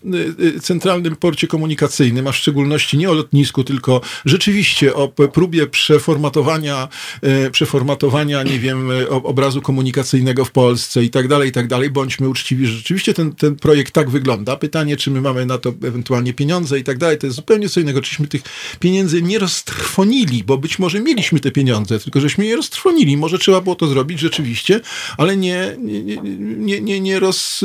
centralnym 0.62 1.16
porcie 1.16 1.46
komunikacyjnym, 1.46 2.26
a 2.26 2.33
w 2.33 2.37
szczególności 2.37 2.98
nie 2.98 3.11
o 3.11 3.14
lotnisku, 3.14 3.64
tylko 3.64 4.00
rzeczywiście 4.24 4.94
o 4.94 5.09
próbie 5.09 5.66
przeformatowania 5.66 6.84
E, 7.23 7.51
przeformatowania, 7.51 8.42
nie 8.42 8.59
wiem, 8.59 8.90
e, 8.90 9.09
obrazu 9.09 9.62
komunikacyjnego 9.62 10.44
w 10.44 10.51
Polsce 10.51 11.05
i 11.05 11.11
tak 11.11 11.29
dalej, 11.29 11.49
i 11.49 11.53
tak 11.53 11.66
dalej. 11.66 11.90
Bądźmy 11.90 12.29
uczciwi, 12.29 12.66
że 12.66 12.73
rzeczywiście 12.73 13.14
ten, 13.14 13.35
ten 13.35 13.57
projekt 13.57 13.92
tak 13.92 14.11
wygląda. 14.11 14.57
Pytanie, 14.57 14.97
czy 14.97 15.11
my 15.11 15.20
mamy 15.20 15.47
na 15.47 15.59
to 15.59 15.73
ewentualnie 15.85 16.35
pieniądze 16.35 16.79
i 16.79 16.85
tak 16.85 16.99
dalej, 16.99 17.18
to 17.18 17.27
jest 17.27 17.37
zupełnie 17.37 17.68
co 17.68 17.81
innego. 17.81 18.03
Czyśmy 18.03 18.27
tych 18.27 18.42
pieniędzy 18.81 19.23
nie 19.23 19.38
roztrwonili, 19.38 20.44
bo 20.44 20.59
być 20.59 20.79
może 20.79 21.01
mieliśmy 21.01 21.40
te 21.40 21.51
pieniądze, 21.51 22.01
tylko 22.01 22.20
żeśmy 22.20 22.47
je 22.47 22.57
roztrwonili. 22.57 23.16
Może 23.16 23.38
trzeba 23.38 23.61
było 23.61 23.75
to 23.75 23.87
zrobić 23.87 24.20
rzeczywiście, 24.20 24.81
ale 25.18 25.37
nie, 25.37 25.77
nie, 25.79 26.16
nie, 26.59 26.81
nie, 26.81 27.01
nie, 27.01 27.20
roz, 27.20 27.61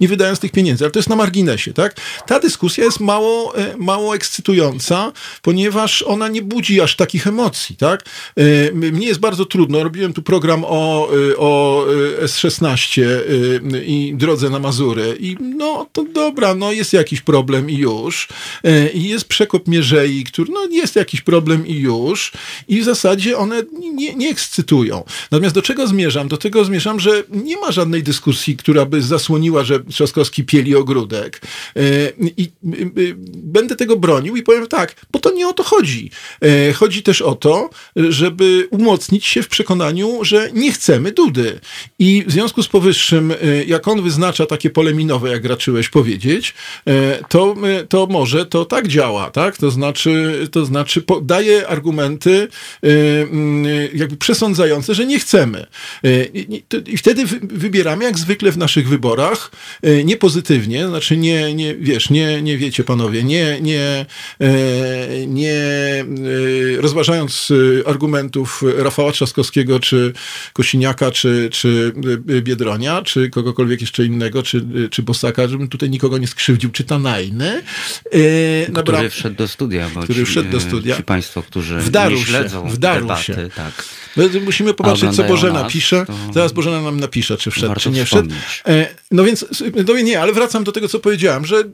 nie 0.00 0.08
wydając 0.08 0.38
tych 0.38 0.52
pieniędzy. 0.52 0.84
Ale 0.84 0.90
to 0.90 0.98
jest 0.98 1.08
na 1.08 1.16
marginesie, 1.16 1.72
tak? 1.72 1.96
Ta 2.26 2.40
dyskusja 2.40 2.84
jest 2.84 3.00
mało, 3.00 3.58
e, 3.58 3.76
mało 3.76 4.14
ekscytująca, 4.14 5.12
ponieważ 5.42 6.02
ona 6.02 6.28
nie 6.28 6.42
budzi 6.42 6.80
aż 6.80 6.96
takich 6.96 7.26
emocji, 7.26 7.76
tak? 7.76 8.04
Y, 8.52 8.72
mnie 8.74 9.06
jest 9.06 9.20
bardzo 9.20 9.44
trudno. 9.44 9.82
Robiłem 9.82 10.12
tu 10.12 10.22
program 10.22 10.64
o, 10.64 11.08
y, 11.16 11.38
o 11.38 11.84
y, 12.22 12.24
S16 12.24 13.02
i 13.86 14.14
drodze 14.16 14.50
na 14.50 14.58
Mazury. 14.58 15.16
I 15.20 15.36
no 15.40 15.86
to 15.92 16.04
dobra, 16.04 16.54
no 16.54 16.72
jest 16.72 16.92
jakiś 16.92 17.20
problem 17.20 17.70
i 17.70 17.76
już. 17.76 18.28
I 18.94 19.08
jest 19.08 19.24
przekop 19.24 19.68
Mierzei, 19.68 20.24
który 20.24 20.52
no 20.52 20.66
jest 20.70 20.96
jakiś 20.96 21.20
problem 21.20 21.66
i 21.66 21.74
już. 21.74 22.32
I 22.68 22.80
w 22.80 22.84
zasadzie 22.84 23.38
one 23.38 23.62
nie, 23.94 24.14
nie 24.14 24.30
ekscytują. 24.30 25.04
Natomiast 25.30 25.54
do 25.54 25.62
czego 25.62 25.86
zmierzam? 25.86 26.28
Do 26.28 26.36
tego 26.36 26.64
zmierzam, 26.64 27.00
że 27.00 27.22
nie 27.30 27.56
ma 27.56 27.72
żadnej 27.72 28.02
dyskusji, 28.02 28.56
która 28.56 28.86
by 28.86 29.02
zasłoniła, 29.02 29.64
że 29.64 29.80
Trzaskowski 29.80 30.44
pieli 30.44 30.76
ogródek. 30.76 31.40
I 32.36 32.50
będę 33.34 33.76
tego 33.76 33.96
bronił 33.96 34.36
i 34.36 34.42
powiem 34.42 34.66
tak, 34.66 34.94
bo 35.12 35.18
to 35.18 35.30
nie 35.30 35.48
o 35.48 35.52
to 35.52 35.62
chodzi. 35.62 36.10
Chodzi 36.74 37.02
też 37.02 37.22
o 37.22 37.34
to, 37.34 37.70
żeby 37.96 38.41
żeby 38.42 38.68
umocnić 38.70 39.26
się 39.26 39.42
w 39.42 39.48
przekonaniu, 39.48 40.24
że 40.24 40.50
nie 40.52 40.72
chcemy 40.72 41.12
Dudy. 41.12 41.60
I 41.98 42.24
w 42.26 42.32
związku 42.32 42.62
z 42.62 42.68
powyższym, 42.68 43.32
jak 43.66 43.88
on 43.88 44.02
wyznacza 44.02 44.46
takie 44.46 44.70
pole 44.70 44.94
minowe, 44.94 45.30
jak 45.30 45.44
raczyłeś 45.44 45.88
powiedzieć, 45.88 46.54
to, 47.28 47.54
to 47.88 48.06
może 48.06 48.46
to 48.46 48.64
tak 48.64 48.88
działa, 48.88 49.30
tak? 49.30 49.56
To 49.56 49.70
znaczy, 49.70 50.34
to 50.52 50.64
znaczy 50.64 51.04
daje 51.22 51.68
argumenty 51.68 52.48
jakby 53.94 54.16
przesądzające, 54.16 54.94
że 54.94 55.06
nie 55.06 55.18
chcemy. 55.18 55.66
I 56.86 56.96
wtedy 56.96 57.24
wybieramy, 57.42 58.04
jak 58.04 58.18
zwykle 58.18 58.52
w 58.52 58.58
naszych 58.58 58.88
wyborach, 58.88 59.50
nie 60.04 60.16
pozytywnie, 60.16 60.88
znaczy 60.88 61.16
nie, 61.16 61.54
nie 61.54 61.74
wiesz, 61.74 62.10
nie, 62.10 62.42
nie 62.42 62.58
wiecie 62.58 62.84
panowie, 62.84 63.24
nie, 63.24 63.60
nie, 63.60 64.06
nie 65.26 65.54
rozważając 66.76 67.52
Rafała 68.76 69.12
Trzaskowskiego, 69.12 69.80
czy 69.80 70.12
Kosiniaka, 70.52 71.10
czy, 71.10 71.48
czy 71.52 71.92
Biedronia, 72.18 73.02
czy 73.02 73.30
kogokolwiek 73.30 73.80
jeszcze 73.80 74.04
innego, 74.04 74.42
czy, 74.42 74.64
czy 74.90 75.02
Bosaka, 75.02 75.48
żebym 75.48 75.68
tutaj 75.68 75.90
nikogo 75.90 76.18
nie 76.18 76.26
skrzywdził, 76.26 76.70
czy 76.70 76.84
Tanajny. 76.84 77.62
E, 78.66 78.82
który 78.82 79.10
wszedł 79.10 79.36
do 79.36 79.48
studia. 79.48 79.90
Bo 79.94 80.02
który 80.02 80.18
ci, 80.18 80.26
wszedł 80.26 80.50
do 80.50 80.60
studia. 80.60 80.96
Ci 80.96 81.02
państwo, 81.02 81.42
którzy 81.42 81.78
wdarł 81.78 82.14
nie 82.14 82.24
śledzą 82.24 82.68
się, 82.68 82.74
wdarł 82.74 83.00
debaty, 83.00 83.22
się. 83.22 83.48
tak. 83.56 83.84
Musimy 84.44 84.74
popatrzeć, 84.74 85.16
co 85.16 85.24
Bożena 85.24 85.62
nas, 85.62 85.72
pisze. 85.72 86.06
Zaraz 86.34 86.52
Bożena 86.52 86.80
nam 86.80 87.00
napisze, 87.00 87.36
czy 87.36 87.50
wszedł, 87.50 87.74
czy 87.74 87.90
nie 87.90 88.04
wszedł. 88.04 88.28
E, 88.66 88.86
no 89.10 89.24
więc, 89.24 89.46
no 89.88 89.94
nie, 89.94 90.20
ale 90.20 90.32
wracam 90.32 90.64
do 90.64 90.72
tego, 90.72 90.88
co 90.88 90.98
powiedziałem, 90.98 91.44
że 91.44 91.64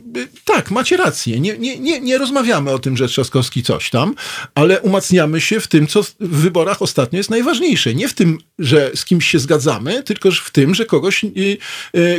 tak, 0.44 0.71
macie 0.71 0.97
rację. 0.97 1.40
Nie, 1.40 1.59
nie, 1.59 1.79
nie, 1.79 2.01
nie 2.01 2.18
rozmawiamy 2.18 2.71
o 2.71 2.79
tym, 2.79 2.97
że 2.97 3.09
Trzaskowski 3.09 3.62
coś 3.62 3.90
tam, 3.90 4.14
ale 4.55 4.81
umacniamy 4.81 5.40
się 5.40 5.61
w 5.61 5.66
tym, 5.66 5.87
co 5.87 6.03
w 6.21 6.47
wyborach 6.48 6.82
ostatnio 6.82 7.16
jest 7.16 7.30
najważniejsze. 7.30 7.94
Nie 7.94 8.08
w 8.08 8.14
tym, 8.14 8.38
że 8.58 8.90
z 8.94 9.04
kimś 9.04 9.26
się 9.26 9.38
zgadzamy, 9.38 10.02
tylko 10.02 10.30
w 10.30 10.50
tym, 10.50 10.74
że 10.74 10.84
kogoś, 10.84 11.24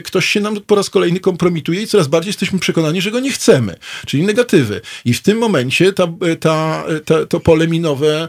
ktoś 0.04 0.26
się 0.26 0.40
nam 0.40 0.56
po 0.68 0.76
raz 0.76 0.90
kolejny 0.90 1.20
kompromituje 1.20 1.82
i 1.82 1.88
coraz 1.88 2.08
bardziej 2.08 2.30
jesteśmy 2.30 2.60
przekonani, 2.60 3.02
że 3.02 3.12
go 3.12 3.20
nie 3.20 3.32
chcemy, 3.32 3.76
czyli 4.08 4.26
negatywy. 4.26 4.82
I 5.06 5.14
w 5.14 5.22
tym 5.22 5.38
momencie 5.38 5.94
ta, 5.94 6.08
ta, 6.40 6.84
ta, 7.06 7.26
to 7.26 7.40
pole 7.40 7.68
minowe 7.68 8.28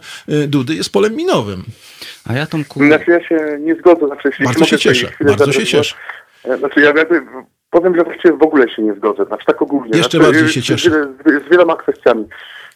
Dudy 0.49 0.75
jest 0.75 0.93
polem 0.93 1.17
minowym. 1.17 1.65
A 2.25 2.35
ja 2.35 2.47
tą 2.47 2.65
kur... 2.65 2.87
Znaczy 2.87 3.11
ja 3.11 3.29
się 3.29 3.59
nie 3.61 3.75
zgodzę. 3.75 4.07
Znaczy, 4.07 4.29
jeśli 4.29 4.45
bardzo 4.45 4.65
się 4.65 4.79
cieszę, 4.79 5.13
bardzo 5.21 5.53
się 5.53 5.67
cieszę. 5.67 5.95
Znaczy 6.59 6.81
ja 6.81 6.93
jakby 6.97 7.23
powiem, 7.71 7.97
że 7.97 8.05
właściwie 8.05 8.37
w 8.37 8.43
ogóle 8.43 8.71
się 8.71 8.83
nie 8.83 8.95
zgodzę. 8.95 9.25
Znaczy 9.25 9.45
tak 9.47 9.63
ogólnie. 9.63 9.99
Jeszcze 9.99 10.19
znaczy, 10.19 10.33
bardziej 10.33 10.49
się 10.49 10.63
cieszę. 10.63 10.91
Z, 10.91 11.47
z 11.47 11.51
wieloma 11.51 11.77
kwestiami. 11.77 12.25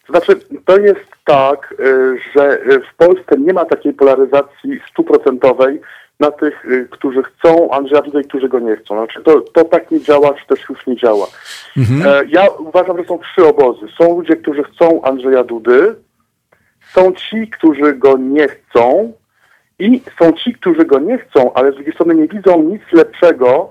To 0.06 0.12
znaczy, 0.12 0.40
to 0.64 0.78
jest 0.78 1.06
tak, 1.24 1.74
y, 1.80 2.18
że 2.36 2.58
w 2.92 2.96
Polsce 2.96 3.38
nie 3.38 3.52
ma 3.52 3.64
takiej 3.64 3.92
polaryzacji 3.92 4.80
stuprocentowej 4.90 5.80
na 6.20 6.30
tych, 6.30 6.64
y, 6.64 6.88
którzy 6.90 7.22
chcą 7.22 7.70
Andrzeja 7.70 8.02
Dudy 8.02 8.20
i 8.20 8.24
którzy 8.24 8.48
go 8.48 8.58
nie 8.58 8.76
chcą. 8.76 8.94
Znaczy, 8.94 9.22
to, 9.22 9.40
to 9.40 9.64
tak 9.64 9.90
nie 9.90 10.00
działa, 10.00 10.34
czy 10.34 10.46
też 10.46 10.68
już 10.68 10.86
nie 10.86 10.96
działa. 10.96 11.26
Mhm. 11.76 12.02
E, 12.06 12.28
ja 12.28 12.48
uważam, 12.48 12.98
że 12.98 13.04
są 13.04 13.18
trzy 13.18 13.46
obozy. 13.46 13.86
Są 13.98 14.16
ludzie, 14.16 14.36
którzy 14.36 14.62
chcą 14.62 15.02
Andrzeja 15.02 15.44
Dudy, 15.44 15.94
są 16.92 17.12
ci, 17.12 17.48
którzy 17.48 17.92
go 17.92 18.16
nie 18.18 18.48
chcą 18.48 19.12
i 19.78 20.00
są 20.18 20.32
ci, 20.32 20.52
którzy 20.52 20.84
go 20.84 20.98
nie 20.98 21.18
chcą, 21.18 21.54
ale 21.54 21.72
z 21.72 21.74
drugiej 21.74 21.94
strony 21.94 22.14
nie 22.14 22.28
widzą 22.28 22.62
nic 22.62 22.82
lepszego 22.92 23.70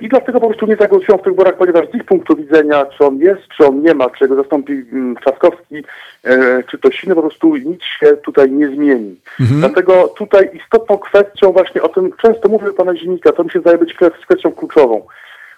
i 0.00 0.08
dlatego 0.08 0.40
po 0.40 0.46
prostu 0.46 0.66
nie 0.66 0.76
zagłosują 0.76 1.18
w 1.18 1.22
tych 1.22 1.32
wyborach, 1.32 1.56
ponieważ 1.56 1.90
z 1.90 1.94
ich 1.94 2.04
punktu 2.04 2.36
widzenia, 2.36 2.86
czy 2.86 3.04
on 3.04 3.18
jest, 3.18 3.48
czy 3.56 3.66
on 3.66 3.82
nie 3.82 3.94
ma, 3.94 4.10
czy 4.10 4.28
go 4.28 4.36
zastąpi 4.36 4.72
mm, 4.72 5.16
Trzaskowski, 5.16 5.84
e, 6.24 6.62
czy 6.70 6.78
ktoś 6.78 7.04
inny, 7.04 7.14
po 7.14 7.20
prostu 7.20 7.56
nic 7.56 7.82
się 7.82 8.16
tutaj 8.16 8.50
nie 8.50 8.68
zmieni. 8.68 9.20
Mhm. 9.40 9.60
Dlatego 9.60 10.08
tutaj 10.08 10.50
istotną 10.54 10.98
kwestią 10.98 11.52
właśnie 11.52 11.82
o 11.82 11.88
tym, 11.88 12.12
często 12.22 12.48
mówię 12.48 12.72
pana 12.72 12.96
Zinika, 12.96 13.32
to 13.32 13.44
mi 13.44 13.50
się 13.50 13.60
zdaje 13.60 13.78
być 13.78 13.94
kwestią 14.26 14.52
kluczową. 14.52 15.06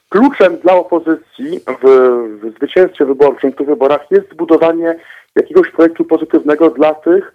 Kluczem 0.08 0.56
dla 0.56 0.74
opozycji 0.74 1.61
w, 1.82 1.88
w 2.42 2.56
zwycięstwie 2.56 3.04
wyborczym, 3.04 3.52
w 3.52 3.56
tych 3.56 3.66
wyborach 3.66 4.11
jest 4.11 4.30
zbudowanie 4.32 4.98
jakiegoś 5.37 5.70
projektu 5.70 6.04
pozytywnego 6.04 6.70
dla 6.70 6.94
tych, 6.94 7.32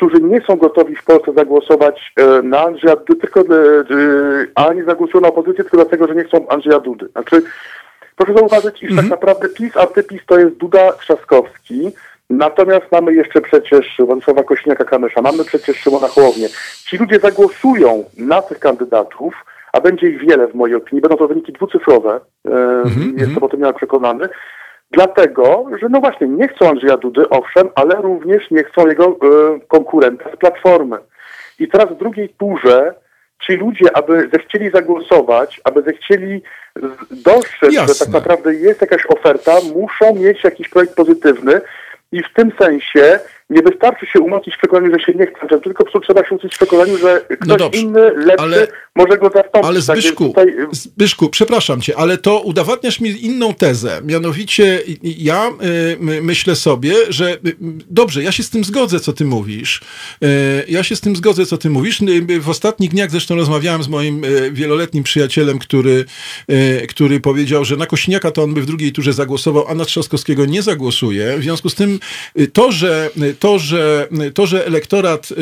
którzy 0.00 0.22
nie 0.22 0.40
są 0.40 0.56
gotowi 0.56 0.96
w 0.96 1.04
Polsce 1.04 1.32
zagłosować 1.32 2.12
e, 2.16 2.42
na 2.42 2.60
Andrzeja 2.60 2.96
Dudy, 2.96 3.20
tylko, 3.20 3.40
e, 3.40 3.44
a 4.54 4.72
nie 4.72 4.84
zagłosują 4.84 5.20
na 5.20 5.28
opozycję 5.28 5.64
tylko 5.64 5.76
dlatego, 5.76 6.08
że 6.08 6.14
nie 6.14 6.24
chcą 6.24 6.48
Andrzeja 6.48 6.80
Dudy. 6.80 7.08
Znaczy, 7.08 7.42
proszę 8.16 8.34
zauważyć, 8.34 8.82
iż 8.82 8.88
tak 8.88 8.90
mhm. 8.90 9.08
tak 9.08 9.10
naprawdę 9.10 9.48
PiS, 9.48 9.76
antypis 9.76 10.20
to 10.26 10.38
jest 10.38 10.54
Duda 10.56 10.92
Trzaskowski, 10.92 11.90
natomiast 12.30 12.86
mamy 12.92 13.14
jeszcze 13.14 13.40
przecież 13.40 13.96
Władysława 13.98 14.42
Kośniaka-Kamysza, 14.42 15.22
mamy 15.22 15.44
przecież 15.44 15.76
Szymona 15.76 16.08
Hołownię. 16.08 16.48
Ci 16.86 16.96
ludzie 16.96 17.18
zagłosują 17.18 18.04
na 18.18 18.42
tych 18.42 18.58
kandydatów, 18.58 19.34
a 19.72 19.80
będzie 19.80 20.08
ich 20.08 20.20
wiele 20.20 20.48
w 20.48 20.54
mojej 20.54 20.76
opinii, 20.76 21.02
będą 21.02 21.16
to 21.16 21.28
wyniki 21.28 21.52
dwucyfrowe, 21.52 22.20
mm-hmm. 22.46 23.12
jestem 23.16 23.42
o 23.42 23.48
tym 23.48 23.60
miał 23.60 23.74
przekonany, 23.74 24.28
Dlatego, 24.90 25.66
że 25.80 25.88
no 25.90 26.00
właśnie 26.00 26.28
nie 26.28 26.48
chcą 26.48 26.68
Andrzeja 26.68 26.96
Dudy, 26.96 27.28
owszem, 27.28 27.68
ale 27.74 27.94
również 27.94 28.50
nie 28.50 28.64
chcą 28.64 28.86
jego 28.86 29.06
y, 29.06 29.60
konkurenta 29.68 30.30
z 30.34 30.36
Platformy. 30.36 30.96
I 31.58 31.68
teraz 31.68 31.88
w 31.88 31.98
drugiej 31.98 32.28
turze 32.28 32.94
ci 33.46 33.52
ludzie, 33.52 33.96
aby 33.96 34.28
zechcieli 34.32 34.70
zagłosować, 34.70 35.60
aby 35.64 35.82
zechcieli 35.82 36.42
dostrzec, 37.10 37.74
Jasne. 37.74 37.94
że 37.94 38.04
tak 38.04 38.14
naprawdę 38.14 38.54
jest 38.54 38.80
jakaś 38.80 39.06
oferta, 39.06 39.52
muszą 39.74 40.14
mieć 40.14 40.44
jakiś 40.44 40.68
projekt 40.68 40.94
pozytywny 40.94 41.60
i 42.12 42.22
w 42.22 42.34
tym 42.34 42.52
sensie 42.58 43.18
nie 43.50 43.62
wystarczy 43.62 44.06
się 44.06 44.20
umocnić 44.20 44.54
w 44.54 44.58
przekonaniu, 44.58 44.92
że 44.98 45.04
się 45.06 45.18
nie 45.18 45.26
chce, 45.26 45.60
tylko 45.60 45.84
po 45.84 45.90
prostu 45.90 46.00
trzeba 46.00 46.24
się 46.24 46.30
umocnić 46.30 46.54
w 46.54 46.56
przekonaniu, 46.56 46.98
że 46.98 47.20
ktoś 47.20 47.48
no 47.48 47.56
dobrze, 47.56 47.80
inny, 47.80 48.00
lepszy 48.16 48.44
ale, 48.44 48.66
może 48.96 49.18
go 49.18 49.30
zastąpić. 49.34 49.64
Ale 49.64 49.82
tak 49.82 49.98
Zbyszku, 49.98 50.32
tak 50.34 50.46
tutaj... 50.46 50.66
Zbyszku, 50.72 51.28
przepraszam 51.28 51.80
cię, 51.80 51.96
ale 51.96 52.18
to 52.18 52.40
udowadniasz 52.40 53.00
mi 53.00 53.24
inną 53.24 53.54
tezę. 53.54 54.00
Mianowicie 54.04 54.80
ja 55.02 55.48
y, 55.48 56.22
myślę 56.22 56.56
sobie, 56.56 56.94
że 57.08 57.32
y, 57.32 57.38
dobrze, 57.90 58.22
ja 58.22 58.32
się 58.32 58.42
z 58.42 58.50
tym 58.50 58.64
zgodzę, 58.64 59.00
co 59.00 59.12
ty 59.12 59.24
mówisz. 59.24 59.80
Y, 60.24 60.26
ja 60.68 60.82
się 60.82 60.96
z 60.96 61.00
tym 61.00 61.16
zgodzę, 61.16 61.46
co 61.46 61.58
ty 61.58 61.70
mówisz. 61.70 62.00
Y, 62.00 62.40
w 62.40 62.48
ostatnich 62.48 62.90
dniach 62.90 63.10
zresztą 63.10 63.34
rozmawiałem 63.34 63.82
z 63.82 63.88
moim 63.88 64.24
y, 64.24 64.50
wieloletnim 64.52 65.04
przyjacielem, 65.04 65.58
który, 65.58 66.04
y, 66.50 66.86
który 66.88 67.20
powiedział, 67.20 67.64
że 67.64 67.76
na 67.76 67.86
Kośniaka 67.86 68.30
to 68.30 68.42
on 68.42 68.54
by 68.54 68.62
w 68.62 68.66
drugiej 68.66 68.92
turze 68.92 69.12
zagłosował, 69.12 69.68
a 69.68 69.74
na 69.74 69.84
Trzaskowskiego 69.84 70.46
nie 70.46 70.62
zagłosuje. 70.62 71.38
W 71.38 71.42
związku 71.42 71.68
z 71.68 71.74
tym 71.74 72.00
to, 72.52 72.72
że 72.72 73.10
to, 73.40 73.58
że, 73.58 74.08
to, 74.34 74.46
że 74.46 74.66
elektorat 74.66 75.30
y, 75.30 75.34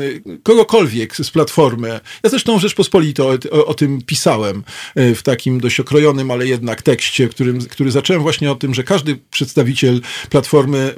y, 0.00 0.38
kogokolwiek 0.42 1.16
z 1.16 1.30
Platformy, 1.30 2.00
ja 2.24 2.30
zresztą 2.30 2.58
Rzeczpospolito 2.58 3.28
o, 3.28 3.58
o, 3.58 3.66
o 3.66 3.74
tym 3.74 4.02
pisałem 4.02 4.62
y, 4.98 5.14
w 5.14 5.22
takim 5.22 5.60
dość 5.60 5.80
okrojonym, 5.80 6.30
ale 6.30 6.46
jednak 6.46 6.82
tekście, 6.82 7.28
którym, 7.28 7.60
który 7.60 7.90
zacząłem 7.90 8.22
właśnie 8.22 8.52
o 8.52 8.54
tym, 8.54 8.74
że 8.74 8.84
każdy 8.84 9.18
przedstawiciel 9.30 10.00
Platformy 10.30 10.94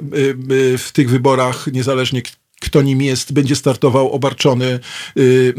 w 0.77 0.89
tych 0.93 1.09
wyborach, 1.09 1.67
niezależnie 1.71 2.21
kto 2.65 2.81
nim 2.81 3.01
jest, 3.01 3.33
będzie 3.33 3.55
startował 3.55 4.11
obarczony 4.11 4.79
y, 5.17 5.53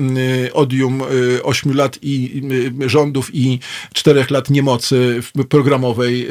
y, 0.47 0.53
odium 0.53 1.03
y, 1.03 1.43
8 1.43 1.75
lat 1.75 1.99
i 2.03 2.43
rządów 2.87 3.31
i 3.35 3.59
4 3.95 4.25
lat 4.31 4.51
niemocy 4.51 5.21
programowej 5.49 6.29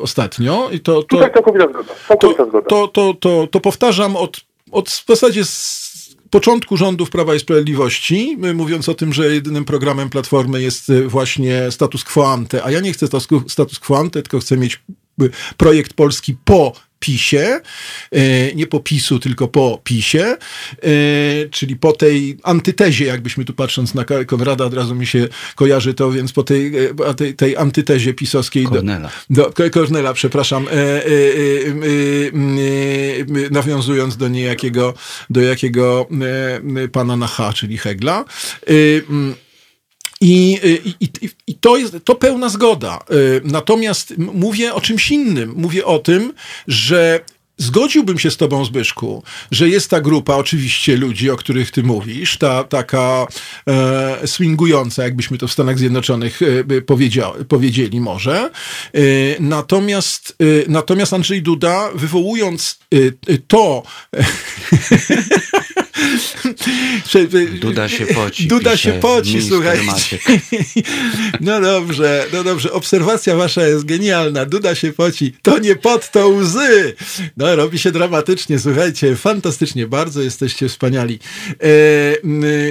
ostatnio. 0.00 0.70
I 0.70 0.80
to, 0.80 1.02
to, 1.02 1.16
to, 2.08 2.16
to, 2.18 2.62
to, 2.68 2.88
to, 2.88 3.14
to, 3.20 3.46
to 3.50 3.60
powtarzam 3.60 4.16
od, 4.16 4.40
od 4.72 4.88
w 4.88 5.06
zasadzie 5.06 5.44
z 5.44 5.86
początku 6.30 6.76
rządów 6.76 7.10
Prawa 7.10 7.34
i 7.34 7.38
Sprawiedliwości, 7.38 8.38
mówiąc 8.54 8.88
o 8.88 8.94
tym, 8.94 9.12
że 9.12 9.34
jedynym 9.34 9.64
programem 9.64 10.10
Platformy 10.10 10.62
jest 10.62 10.92
właśnie 11.06 11.70
status 11.70 12.04
quo 12.04 12.32
ante, 12.32 12.64
a 12.64 12.70
ja 12.70 12.80
nie 12.80 12.92
chcę 12.92 13.06
status 13.48 13.78
quo 13.78 13.98
ante, 13.98 14.22
tylko 14.22 14.38
chcę 14.38 14.56
mieć 14.56 14.82
projekt 15.56 15.94
polski 15.94 16.36
po 16.44 16.86
PiSie, 17.00 17.60
e, 18.12 18.54
nie 18.54 18.66
po 18.66 18.80
PiSu, 18.80 19.18
tylko 19.18 19.48
po 19.48 19.80
PiSie, 19.84 20.24
e, 20.24 20.36
czyli 21.50 21.76
po 21.76 21.92
tej 21.92 22.38
antytezie, 22.42 23.04
jakbyśmy 23.04 23.44
tu 23.44 23.52
patrząc 23.52 23.94
na 23.94 24.04
Konrada, 24.26 24.64
od 24.64 24.74
razu 24.74 24.94
mi 24.94 25.06
się 25.06 25.28
kojarzy 25.54 25.94
to, 25.94 26.10
więc 26.10 26.32
po 26.32 26.42
tej, 26.42 26.76
e, 26.76 27.14
tej, 27.14 27.34
tej 27.34 27.56
antytezie 27.56 28.14
pisowskiej. 28.14 28.64
Kornela. 28.64 29.10
Do, 29.30 29.50
do, 29.50 29.70
Kornela, 29.70 30.14
przepraszam, 30.14 30.66
nawiązując 33.50 34.16
do 34.16 34.28
niejakiego, 34.28 34.94
do 35.30 35.40
jakiego 35.40 36.06
pana 36.92 37.16
na 37.16 37.26
H, 37.26 37.52
czyli 37.52 37.78
Hegla. 37.78 38.24
I, 40.20 40.58
i, 41.00 41.08
I, 41.46 41.54
to 41.54 41.76
jest 41.76 41.96
to 42.04 42.14
pełna 42.14 42.48
zgoda. 42.48 43.04
Y, 43.10 43.40
natomiast 43.44 44.14
mówię 44.18 44.74
o 44.74 44.80
czymś 44.80 45.10
innym. 45.10 45.54
Mówię 45.56 45.84
o 45.84 45.98
tym, 45.98 46.32
że 46.68 47.20
Zgodziłbym 47.58 48.18
się 48.18 48.30
z 48.30 48.36
tobą, 48.36 48.64
Zbyszku, 48.64 49.22
że 49.50 49.68
jest 49.68 49.90
ta 49.90 50.00
grupa 50.00 50.34
oczywiście 50.34 50.96
ludzi, 50.96 51.30
o 51.30 51.36
których 51.36 51.70
ty 51.70 51.82
mówisz, 51.82 52.38
ta 52.38 52.64
taka 52.64 53.26
e, 53.68 54.26
swingująca, 54.26 55.04
jakbyśmy 55.04 55.38
to 55.38 55.48
w 55.48 55.52
Stanach 55.52 55.78
Zjednoczonych 55.78 56.40
e, 56.42 57.44
powiedzieli 57.48 58.00
może. 58.00 58.50
E, 58.94 59.00
natomiast, 59.40 60.36
e, 60.40 60.44
natomiast 60.68 61.12
Andrzej 61.12 61.42
Duda, 61.42 61.90
wywołując 61.94 62.78
e, 62.92 62.98
to 63.48 63.82
Duda 67.60 67.88
się 67.88 68.06
poci. 68.06 68.46
Duda 68.46 68.76
się 68.76 68.92
poci, 68.92 69.42
słuchajcie. 69.42 70.18
No 71.40 71.60
dobrze, 71.60 72.26
no 72.32 72.44
dobrze. 72.44 72.72
Obserwacja 72.72 73.36
wasza 73.36 73.66
jest 73.66 73.84
genialna. 73.84 74.46
Duda 74.46 74.74
się 74.74 74.92
poci. 74.92 75.34
To 75.42 75.58
nie 75.58 75.76
pod 75.76 76.10
to 76.10 76.28
łzy. 76.28 76.94
No, 77.36 77.56
robi 77.56 77.78
się 77.78 77.92
dramatycznie, 77.92 78.58
słuchajcie. 78.58 79.16
Fantastycznie, 79.16 79.86
bardzo 79.86 80.22
jesteście 80.22 80.68
wspaniali. 80.68 81.18
E, 81.50 81.66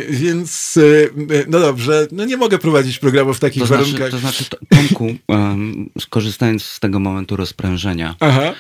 więc, 0.10 0.78
e, 0.78 1.10
no 1.48 1.60
dobrze, 1.60 2.08
no 2.12 2.26
nie 2.26 2.38
mogę 2.38 2.60
prowadzić 2.60 3.00
programu 3.00 3.34
w 3.34 3.40
takich 3.40 3.62
to 3.62 3.68
znaczy, 3.68 3.84
warunkach. 3.84 4.12
To 4.12 4.18
znaczy, 4.18 4.46
Tomku, 4.70 5.16
um, 5.28 5.90
skorzystając 6.00 6.64
z 6.64 6.80
tego 6.80 7.00
momentu 7.00 7.36
rozprężenia, 7.36 8.16
Aha. 8.20 8.54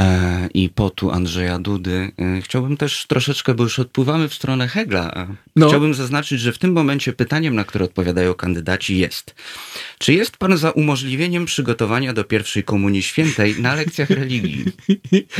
E, 0.00 0.48
i 0.54 0.68
potu 0.68 1.10
Andrzeja 1.10 1.58
Dudy. 1.58 2.12
E, 2.18 2.42
chciałbym 2.42 2.76
też 2.76 3.06
troszeczkę, 3.06 3.54
bo 3.54 3.64
już 3.64 3.78
odpływamy 3.78 4.28
w 4.28 4.34
stronę 4.34 4.68
Hegla, 4.68 5.10
e, 5.14 5.34
no. 5.56 5.68
chciałbym 5.68 5.94
zaznaczyć, 5.94 6.40
że 6.40 6.52
w 6.52 6.58
tym 6.58 6.72
momencie 6.72 7.12
pytaniem, 7.12 7.54
na 7.54 7.64
które 7.64 7.84
odpowiadają 7.84 8.34
kandydaci 8.34 8.98
jest, 8.98 9.34
czy 9.98 10.12
jest 10.12 10.36
pan 10.36 10.56
za 10.56 10.70
umożliwieniem 10.70 11.44
przygotowania 11.44 12.12
do 12.12 12.24
pierwszej 12.24 12.64
komunii 12.64 13.02
świętej 13.02 13.60
na 13.60 13.74
lekcjach 13.74 14.10
religii? 14.10 14.64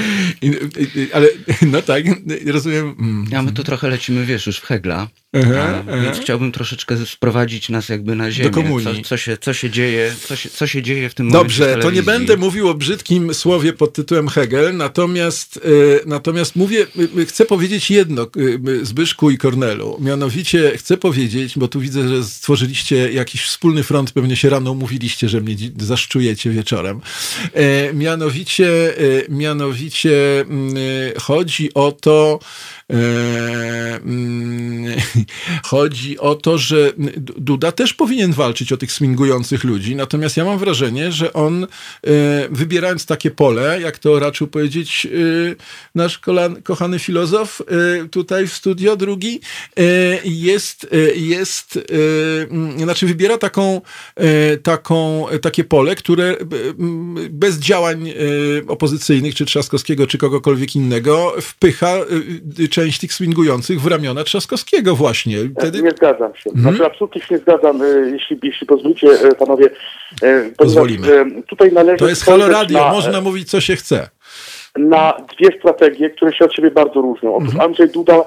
Ale, 1.14 1.28
no 1.62 1.82
tak, 1.82 2.04
rozumiem. 2.46 3.26
Ja 3.30 3.42
my 3.42 3.52
tu 3.52 3.64
trochę 3.64 3.88
lecimy, 3.88 4.26
wiesz, 4.26 4.46
już 4.46 4.58
w 4.58 4.66
Hegla. 4.66 5.08
Aha, 5.33 5.85
aha. 5.88 6.03
Więc 6.03 6.18
chciałbym 6.18 6.53
troszeczkę 6.53 7.07
sprowadzić 7.07 7.68
nas 7.68 7.88
jakby 7.88 8.16
na 8.16 8.31
ziemię. 8.31 8.51
Do 8.51 8.62
komunii. 8.62 9.03
Co, 9.03 9.09
co, 9.09 9.16
się, 9.16 9.37
co 9.37 9.53
się 9.53 9.71
dzieje, 9.71 10.14
co 10.27 10.37
się, 10.37 10.51
co 10.51 10.66
się 10.66 10.83
dzieje 10.83 11.09
w 11.09 11.14
tym 11.14 11.27
momencie 11.27 11.59
Dobrze, 11.59 11.83
to 11.83 11.90
nie 11.90 12.03
będę 12.03 12.37
mówił 12.37 12.68
o 12.68 12.75
brzydkim 12.75 13.35
słowie 13.35 13.73
pod 13.73 13.92
tytułem 13.92 14.29
Hegel, 14.29 14.77
natomiast, 14.77 15.61
e, 15.64 16.07
natomiast 16.07 16.57
mówię, 16.57 16.87
chcę 17.27 17.45
powiedzieć 17.45 17.90
jedno 17.90 18.27
Zbyszku 18.83 19.31
i 19.31 19.38
Kornelu. 19.38 19.99
Mianowicie 20.01 20.73
chcę 20.77 20.97
powiedzieć, 20.97 21.59
bo 21.59 21.68
tu 21.68 21.81
widzę, 21.81 22.09
że 22.09 22.25
stworzyliście 22.25 23.12
jakiś 23.12 23.42
wspólny 23.45 23.83
front, 23.83 24.12
pewnie 24.12 24.37
się 24.37 24.51
rano 24.51 24.73
umówiliście, 24.73 25.29
że 25.29 25.40
mnie 25.40 25.57
zaszczujecie 25.79 26.51
wieczorem. 26.51 27.01
E, 27.55 27.95
mianowicie, 27.95 28.99
e, 28.99 29.03
mianowicie 29.29 30.45
chodzi 31.18 31.75
o 31.75 31.92
to, 31.92 32.38
E, 32.92 34.01
chodzi 35.64 36.18
o 36.18 36.35
to, 36.35 36.58
że 36.58 36.92
Duda 37.16 37.72
też 37.72 37.94
powinien 37.94 38.32
walczyć 38.32 38.72
o 38.72 38.76
tych 38.76 38.92
swingujących 38.92 39.64
ludzi, 39.64 39.96
natomiast 39.96 40.37
ja 40.37 40.44
mam 40.44 40.58
wrażenie, 40.58 41.12
że 41.12 41.32
on 41.32 41.64
e, 41.64 41.68
wybierając 42.50 43.06
takie 43.06 43.30
pole, 43.30 43.80
jak 43.80 43.98
to 43.98 44.18
raczył 44.18 44.46
powiedzieć 44.46 45.06
e, 45.06 45.08
nasz 45.94 46.20
kochany 46.64 46.98
filozof 46.98 47.62
tutaj 48.11 48.46
w 48.46 48.52
studio 48.52 48.96
drugi, 48.96 49.40
jest, 50.24 50.87
jest 51.16 51.78
znaczy 52.76 53.06
wybiera 53.06 53.38
taką, 53.38 53.80
taką, 54.62 55.26
takie 55.42 55.64
pole, 55.64 55.94
które 55.94 56.37
bez 57.30 57.58
działań 57.58 58.12
opozycyjnych, 58.68 59.35
czy 59.35 59.44
Trzaskowskiego, 59.44 60.06
czy 60.06 60.18
kogokolwiek 60.18 60.76
innego, 60.76 61.35
wpycha 61.40 61.96
część 62.70 62.98
tych 62.98 63.14
swingujących 63.14 63.80
w 63.80 63.87
ramiona 63.87 64.24
Trzaskowskiego 64.24 64.96
właśnie. 64.96 65.12
Wtedy... 65.59 65.83
Nie 65.83 65.90
zgadzam 65.90 66.35
się. 66.35 66.51
Hmm? 66.51 66.62
Znaczy 66.62 66.87
absolutnie 66.92 67.20
się 67.20 67.35
nie 67.35 67.40
zgadzam, 67.40 67.83
e, 67.83 67.87
jeśli, 68.11 68.38
jeśli 68.42 68.66
pozwolicie 68.66 69.09
e, 69.09 69.35
panowie. 69.35 69.70
E, 70.22 70.51
Pozwolimy. 70.57 71.07
Tutaj 71.46 71.72
należy 71.72 71.98
to 71.98 72.09
jest 72.09 72.25
Halo 72.25 72.48
Radio, 72.48 72.79
na, 72.79 72.92
można 72.92 73.20
mówić 73.20 73.51
co 73.51 73.61
się 73.61 73.77
chce. 73.77 74.09
Na 74.77 75.16
dwie 75.37 75.59
strategie, 75.59 76.11
które 76.11 76.33
się 76.33 76.44
od 76.44 76.55
siebie 76.55 76.70
bardzo 76.70 77.01
różnią. 77.01 77.35
Otóż 77.35 77.48
hmm. 77.48 77.66
Andrzej 77.66 77.88
Duda 77.88 78.25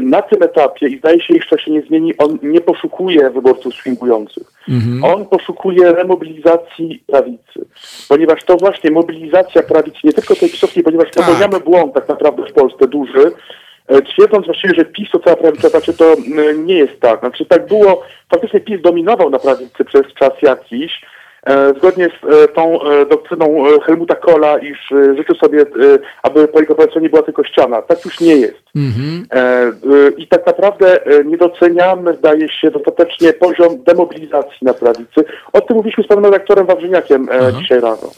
na 0.00 0.22
tym 0.22 0.42
etapie, 0.42 0.88
i 0.88 0.98
zdaje 0.98 1.20
się, 1.20 1.34
jeszcze 1.34 1.58
się 1.58 1.70
nie 1.70 1.82
zmieni, 1.82 2.16
on 2.18 2.38
nie 2.42 2.60
poszukuje 2.60 3.30
wyborców 3.30 3.74
swingujących. 3.74 4.52
Mhm. 4.68 5.04
On 5.04 5.26
poszukuje 5.26 5.92
remobilizacji 5.92 7.04
prawicy. 7.06 7.66
Ponieważ 8.08 8.44
to 8.44 8.56
właśnie 8.56 8.90
mobilizacja 8.90 9.62
prawicy, 9.62 9.98
nie 10.04 10.12
tylko 10.12 10.34
tej 10.34 10.50
pisowskiej, 10.50 10.82
ponieważ 10.82 11.10
tak. 11.10 11.26
popełniamy 11.26 11.60
błąd 11.60 11.94
tak 11.94 12.08
naprawdę 12.08 12.42
w 12.50 12.52
Polsce 12.52 12.88
duży, 12.88 13.22
E, 13.22 13.69
twierdząc 14.12 14.46
właściwie, 14.46 14.74
że 14.74 14.84
PiS 14.84 15.10
to 15.12 15.18
cała 15.18 15.36
prawica, 15.36 15.68
znaczy 15.68 15.92
to 15.92 16.16
nie 16.56 16.74
jest 16.74 17.00
tak. 17.00 17.20
Znaczy 17.20 17.46
tak 17.46 17.66
było, 17.66 18.02
faktycznie 18.30 18.60
PiS 18.60 18.82
dominował 18.82 19.30
na 19.30 19.38
prawicy 19.38 19.84
przez 19.84 20.02
czas 20.14 20.30
jakiś, 20.42 21.00
e, 21.46 21.74
zgodnie 21.78 22.08
z 22.08 22.34
e, 22.34 22.48
tą 22.48 22.78
doktryną 23.10 23.64
Helmuta 23.86 24.14
Kohla, 24.14 24.58
iż 24.58 24.78
życzył 25.16 25.34
sobie, 25.34 25.64
aby 26.22 26.48
po 26.48 26.60
jego 26.60 26.76
nie 27.00 27.08
była 27.08 27.22
tylko 27.22 27.44
ściana. 27.44 27.82
Tak 27.82 28.04
już 28.04 28.20
nie 28.20 28.36
jest. 28.36 28.62
Mm-hmm. 28.76 29.22
I 30.16 30.28
tak 30.28 30.46
naprawdę 30.46 30.98
nie 31.24 31.36
doceniamy, 31.36 32.14
zdaje 32.14 32.48
się, 32.48 32.70
dostatecznie 32.70 33.32
poziom 33.32 33.82
demobilizacji 33.84 34.58
na 34.62 34.74
prawicy. 34.74 35.24
O 35.52 35.60
tym 35.60 35.76
mówiliśmy 35.76 36.04
z 36.04 36.06
panem 36.06 36.24
redaktorem 36.24 36.66
Wawrzyniakiem 36.66 37.28
dzisiaj 37.60 37.80
rano. 37.80 38.10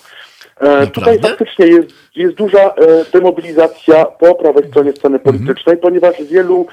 E, 0.62 0.86
tutaj 0.86 1.18
faktycznie 1.18 1.66
jest, 1.66 1.88
jest 2.16 2.34
duża 2.34 2.58
e, 2.58 2.74
demobilizacja 3.12 4.04
po 4.04 4.34
prawej 4.34 4.64
stronie 4.68 4.92
sceny 4.92 5.16
mhm. 5.16 5.38
politycznej, 5.38 5.76
ponieważ 5.76 6.22
wielu 6.22 6.66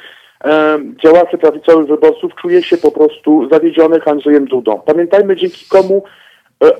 e, 0.45 0.79
działaczy 1.03 1.37
prawicowych 1.37 1.87
wyborców 1.87 2.35
czuje 2.41 2.63
się 2.63 2.77
po 2.77 2.91
prostu 2.91 3.49
zawiedzionych 3.51 4.07
Andrzejem 4.07 4.45
Dudą. 4.45 4.81
Pamiętajmy, 4.85 5.35
dzięki 5.35 5.65
komu 5.69 6.03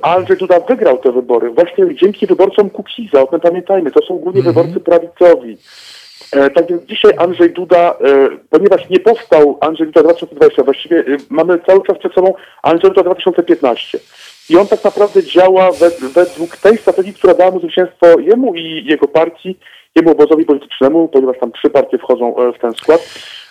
Andrzej 0.02 0.36
Duda 0.36 0.60
wygrał 0.60 0.98
te 0.98 1.12
wybory. 1.12 1.50
Właśnie 1.50 1.94
dzięki 1.94 2.26
wyborcom 2.26 2.70
Kukiza, 2.70 3.22
o 3.22 3.26
tym 3.26 3.40
pamiętajmy, 3.40 3.90
to 3.90 4.06
są 4.06 4.16
głównie 4.16 4.40
mhm. 4.40 4.54
wyborcy 4.54 4.80
prawicowi. 4.80 5.56
tak 6.54 6.66
więc 6.68 6.82
dzisiaj 6.82 7.12
Andrzej 7.18 7.50
Duda, 7.50 7.94
ponieważ 8.50 8.88
nie 8.90 9.00
powstał 9.00 9.58
Andrzej 9.60 9.86
Duda 9.86 10.02
2020, 10.02 10.62
właściwie 10.62 11.04
mamy 11.30 11.58
cały 11.66 11.82
czas 11.82 11.98
przed 11.98 12.12
sobą 12.12 12.34
Andrzej 12.62 12.90
Duda 12.90 13.02
2015. 13.02 13.98
I 14.50 14.56
on 14.56 14.66
tak 14.66 14.84
naprawdę 14.84 15.22
działa 15.22 15.70
według 16.14 16.56
tej 16.56 16.78
strategii, 16.78 17.14
która 17.14 17.34
dała 17.34 17.50
mu 17.50 17.60
zwycięstwo 17.60 18.06
jemu 18.18 18.54
i 18.54 18.84
jego 18.84 19.08
partii, 19.08 19.58
jemu 19.96 20.10
obozowi 20.10 20.44
politycznemu, 20.44 21.08
ponieważ 21.08 21.38
tam 21.38 21.52
trzy 21.52 21.70
partie 21.70 21.98
wchodzą 21.98 22.36
e, 22.36 22.52
w 22.52 22.58
ten 22.58 22.74
skład. 22.74 23.00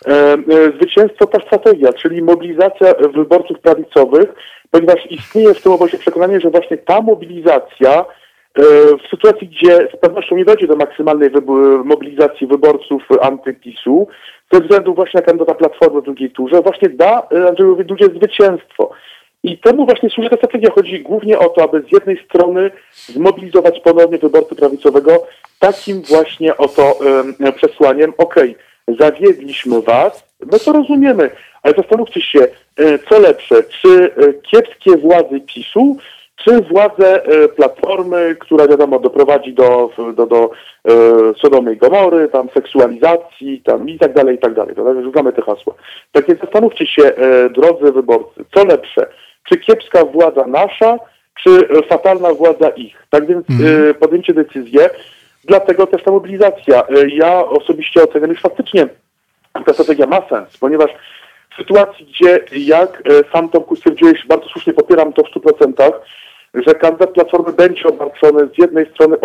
E, 0.07 0.11
e, 0.11 0.37
zwycięstwo 0.77 1.27
ta 1.27 1.39
strategia, 1.39 1.93
czyli 1.93 2.21
mobilizacja 2.21 2.93
wyborców 3.13 3.59
prawicowych, 3.59 4.29
ponieważ 4.71 5.11
istnieje 5.11 5.53
w 5.53 5.61
tym 5.61 5.71
obozie 5.71 5.97
przekonanie, 5.97 6.39
że 6.39 6.49
właśnie 6.49 6.77
ta 6.77 7.01
mobilizacja 7.01 8.05
w 9.05 9.09
sytuacji, 9.09 9.47
gdzie 9.47 9.87
z 9.93 9.99
pewnością 10.01 10.35
nie 10.35 10.45
dojdzie 10.45 10.67
do 10.67 10.75
maksymalnej 10.75 11.29
mobilizacji 11.85 12.47
wyborców 12.47 13.03
antypisu, 13.21 14.07
ze 14.51 14.61
względu 14.61 14.93
właśnie 14.93 15.19
na 15.19 15.25
kandydata 15.25 15.53
Platformy 15.53 16.01
w 16.01 16.05
drugiej 16.05 16.31
turze, 16.31 16.61
właśnie 16.61 16.89
da 16.89 17.27
Andrzejowi 17.49 17.85
Dudzie 17.85 18.05
zwycięstwo. 18.05 18.91
I 19.43 19.57
temu 19.57 19.85
właśnie 19.85 20.09
służy 20.09 20.29
ta 20.29 20.37
strategia. 20.37 20.71
Chodzi 20.71 20.99
głównie 20.99 21.39
o 21.39 21.49
to, 21.49 21.63
aby 21.63 21.81
z 21.81 21.91
jednej 21.91 22.25
strony 22.25 22.71
zmobilizować 22.91 23.79
ponownie 23.79 24.17
wyborcę 24.17 24.55
prawicowego 24.55 25.27
takim 25.59 26.01
właśnie 26.01 26.57
oto 26.57 26.93
um, 26.93 27.53
przesłaniem, 27.53 28.13
okej, 28.17 28.55
okay, 28.87 28.97
zawiedliśmy 28.99 29.81
was, 29.81 30.29
my 30.51 30.59
to 30.59 30.73
rozumiemy, 30.73 31.29
ale 31.63 31.73
zastanówcie 31.77 32.21
się, 32.21 32.39
e, 32.77 32.99
co 32.99 33.19
lepsze, 33.19 33.63
czy 33.63 34.11
e, 34.17 34.33
kiepskie 34.33 34.97
władzy 34.97 35.41
PiSu, 35.41 35.97
czy 36.35 36.61
władze 36.61 37.23
e, 37.23 37.47
Platformy, 37.47 38.35
która 38.39 38.67
wiadomo 38.67 38.99
doprowadzi 38.99 39.53
do, 39.53 39.89
do, 40.15 40.25
do 40.25 40.49
Sodomy 41.41 41.73
i 41.73 41.77
Gomory, 41.77 42.27
tam 42.27 42.49
seksualizacji 42.53 43.61
tam 43.65 43.89
i 43.89 43.99
tak 43.99 44.13
dalej, 44.13 44.35
i 44.35 44.39
tak 44.39 44.53
dalej. 44.53 44.75
To 44.75 45.11
znamy 45.11 45.33
te 45.33 45.41
hasła. 45.41 45.73
Tak 46.11 46.27
więc 46.27 46.39
zastanówcie 46.39 46.87
się, 46.87 47.11
drodzy 47.55 47.91
wyborcy, 47.91 48.45
co 48.53 48.65
lepsze, 48.65 49.07
czy 49.43 49.57
kiepska 49.57 50.05
władza 50.05 50.47
nasza, 50.47 50.97
czy 51.43 51.67
fatalna 51.89 52.33
władza 52.33 52.69
ich. 52.69 53.07
Tak 53.09 53.27
więc 53.27 53.49
mhm. 53.49 53.93
podjęcie 53.93 54.33
decyzję, 54.33 54.89
dlatego 55.45 55.87
też 55.87 56.03
ta 56.03 56.11
mobilizacja. 56.11 56.83
E, 56.87 57.09
ja 57.09 57.45
osobiście 57.45 58.03
oceniam, 58.03 58.35
że 58.35 58.41
faktycznie 58.41 58.87
ta 59.65 59.73
strategia 59.73 60.07
ma 60.07 60.29
sens, 60.29 60.57
ponieważ 60.57 60.91
w 61.51 61.55
sytuacji, 61.55 62.05
gdzie 62.05 62.39
jak 62.51 63.03
e, 63.05 63.31
sam 63.33 63.49
Tomku 63.49 63.75
stwierdziłeś, 63.75 64.25
bardzo 64.27 64.49
słusznie 64.49 64.73
popieram 64.73 65.13
to 65.13 65.23
w 65.23 65.35
100%, 65.35 65.91
że 66.53 66.75
kandydat 66.75 67.09
Platformy 67.09 67.53
będzie 67.53 67.83
obarczony 67.83 68.47
z 68.55 68.57
jednej 68.57 68.85
strony 68.85 69.15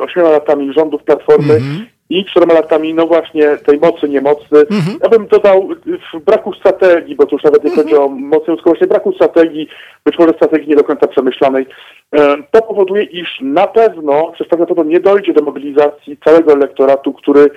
ośmioma 0.00 0.30
latami 0.30 0.72
rządów 0.72 1.02
Platformy 1.02 1.54
mm-hmm 1.54 1.94
i 2.10 2.24
czterema 2.24 2.54
latami, 2.54 2.94
no 2.94 3.06
właśnie, 3.06 3.56
tej 3.56 3.78
mocy, 3.78 4.08
niemocy. 4.08 4.66
Mhm. 4.70 4.98
Ja 5.02 5.08
bym 5.08 5.26
dodał 5.26 5.68
w 6.14 6.20
braku 6.20 6.54
strategii, 6.54 7.16
bo 7.16 7.26
tu 7.26 7.34
już 7.34 7.44
nawet 7.44 7.64
nie 7.64 7.70
mhm. 7.70 7.86
chodzi 7.86 7.96
o 7.98 8.08
mocę 8.08 8.52
ludzką, 8.52 8.70
właśnie 8.70 8.86
braku 8.86 9.12
strategii, 9.12 9.68
być 10.04 10.18
może 10.18 10.32
strategii 10.32 10.68
nie 10.68 10.76
do 10.76 10.84
końca 10.84 11.06
przemyślanej. 11.06 11.66
E, 12.12 12.36
to 12.50 12.62
powoduje, 12.62 13.02
iż 13.02 13.38
na 13.40 13.66
pewno 13.66 14.32
przez 14.32 14.48
to 14.48 14.84
nie 14.84 15.00
dojdzie 15.00 15.32
do 15.32 15.44
mobilizacji 15.44 16.18
całego 16.24 16.52
elektoratu, 16.52 17.12
który 17.12 17.40
y, 17.40 17.50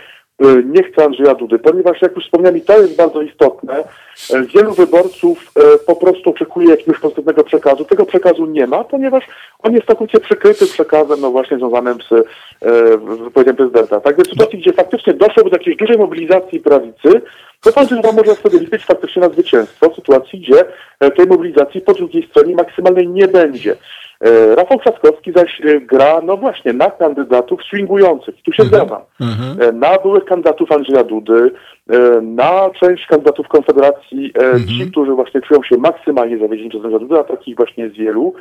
nie 0.65 0.83
chce 0.83 1.05
Andrzeja 1.05 1.35
Dudy, 1.35 1.59
ponieważ 1.59 2.01
jak 2.01 2.15
już 2.15 2.25
wspomniałem 2.25 2.57
i 2.57 2.61
to 2.61 2.81
jest 2.81 2.95
bardzo 2.95 3.21
istotne, 3.21 3.79
y, 3.79 4.45
wielu 4.55 4.73
wyborców 4.73 5.51
y, 5.75 5.85
po 5.85 5.95
prostu 5.95 6.29
oczekuje 6.29 6.69
jakiegoś 6.69 6.99
pozytywnego 6.99 7.43
przekazu. 7.43 7.85
Tego 7.85 8.05
przekazu 8.05 8.45
nie 8.45 8.67
ma, 8.67 8.83
ponieważ 8.83 9.23
on 9.59 9.73
jest 9.73 9.87
całkowicie 9.87 10.19
przykryty 10.19 10.65
przekazem 10.65 11.21
no 11.21 11.31
właśnie 11.31 11.57
związanym 11.57 11.97
z 12.01 12.27
wypowiedzią 13.23 13.55
prezydenta. 13.55 13.99
Tak 13.99 14.15
więc 14.15 14.27
w 14.27 14.31
sytuacji, 14.31 14.59
gdzie 14.59 14.73
faktycznie 14.73 15.13
doszłoby 15.13 15.49
do 15.49 15.57
jakiejś 15.57 15.77
dużej 15.77 15.97
mobilizacji 15.97 16.59
prawicy, 16.59 17.21
to 17.61 17.71
pan 17.71 17.87
Duda 17.87 18.11
może 18.11 18.35
sobie 18.35 18.59
liczyć 18.59 18.85
faktycznie 18.85 19.21
na 19.21 19.29
zwycięstwo 19.29 19.89
w 19.89 19.95
sytuacji, 19.95 20.39
gdzie 20.39 20.65
tej 21.15 21.27
mobilizacji 21.27 21.81
po 21.81 21.93
drugiej 21.93 22.27
stronie 22.27 22.55
maksymalnej 22.55 23.07
nie 23.07 23.27
będzie. 23.27 23.75
E, 24.21 24.55
Rafał 24.55 24.79
Trzaskowski 24.79 25.31
zaś 25.35 25.61
e, 25.61 25.81
gra, 25.81 26.21
no 26.23 26.37
właśnie, 26.37 26.73
na 26.73 26.91
kandydatów 26.91 27.63
swingujących. 27.63 28.35
Tu 28.45 28.53
się 28.53 28.63
mhm. 28.63 28.85
zgadzam. 28.85 29.01
Mhm. 29.21 29.79
Na 29.79 29.97
byłych 29.97 30.25
kandydatów 30.25 30.71
Andrzeja 30.71 31.03
Dudy, 31.03 31.51
na 32.21 32.69
część 32.79 33.05
kandydatów 33.07 33.47
Konfederacji, 33.47 34.31
mhm. 34.35 34.67
ci, 34.67 34.91
którzy 34.91 35.11
właśnie 35.11 35.41
czują 35.41 35.63
się 35.63 35.77
maksymalnie 35.77 36.37
zawiedzieni 36.37 36.69
przez 36.69 36.83
Andrzeja 36.83 36.99
Dudę, 36.99 37.19
a 37.19 37.23
takich 37.23 37.55
właśnie 37.55 37.83
jest 37.83 37.95
wielu. 37.95 38.33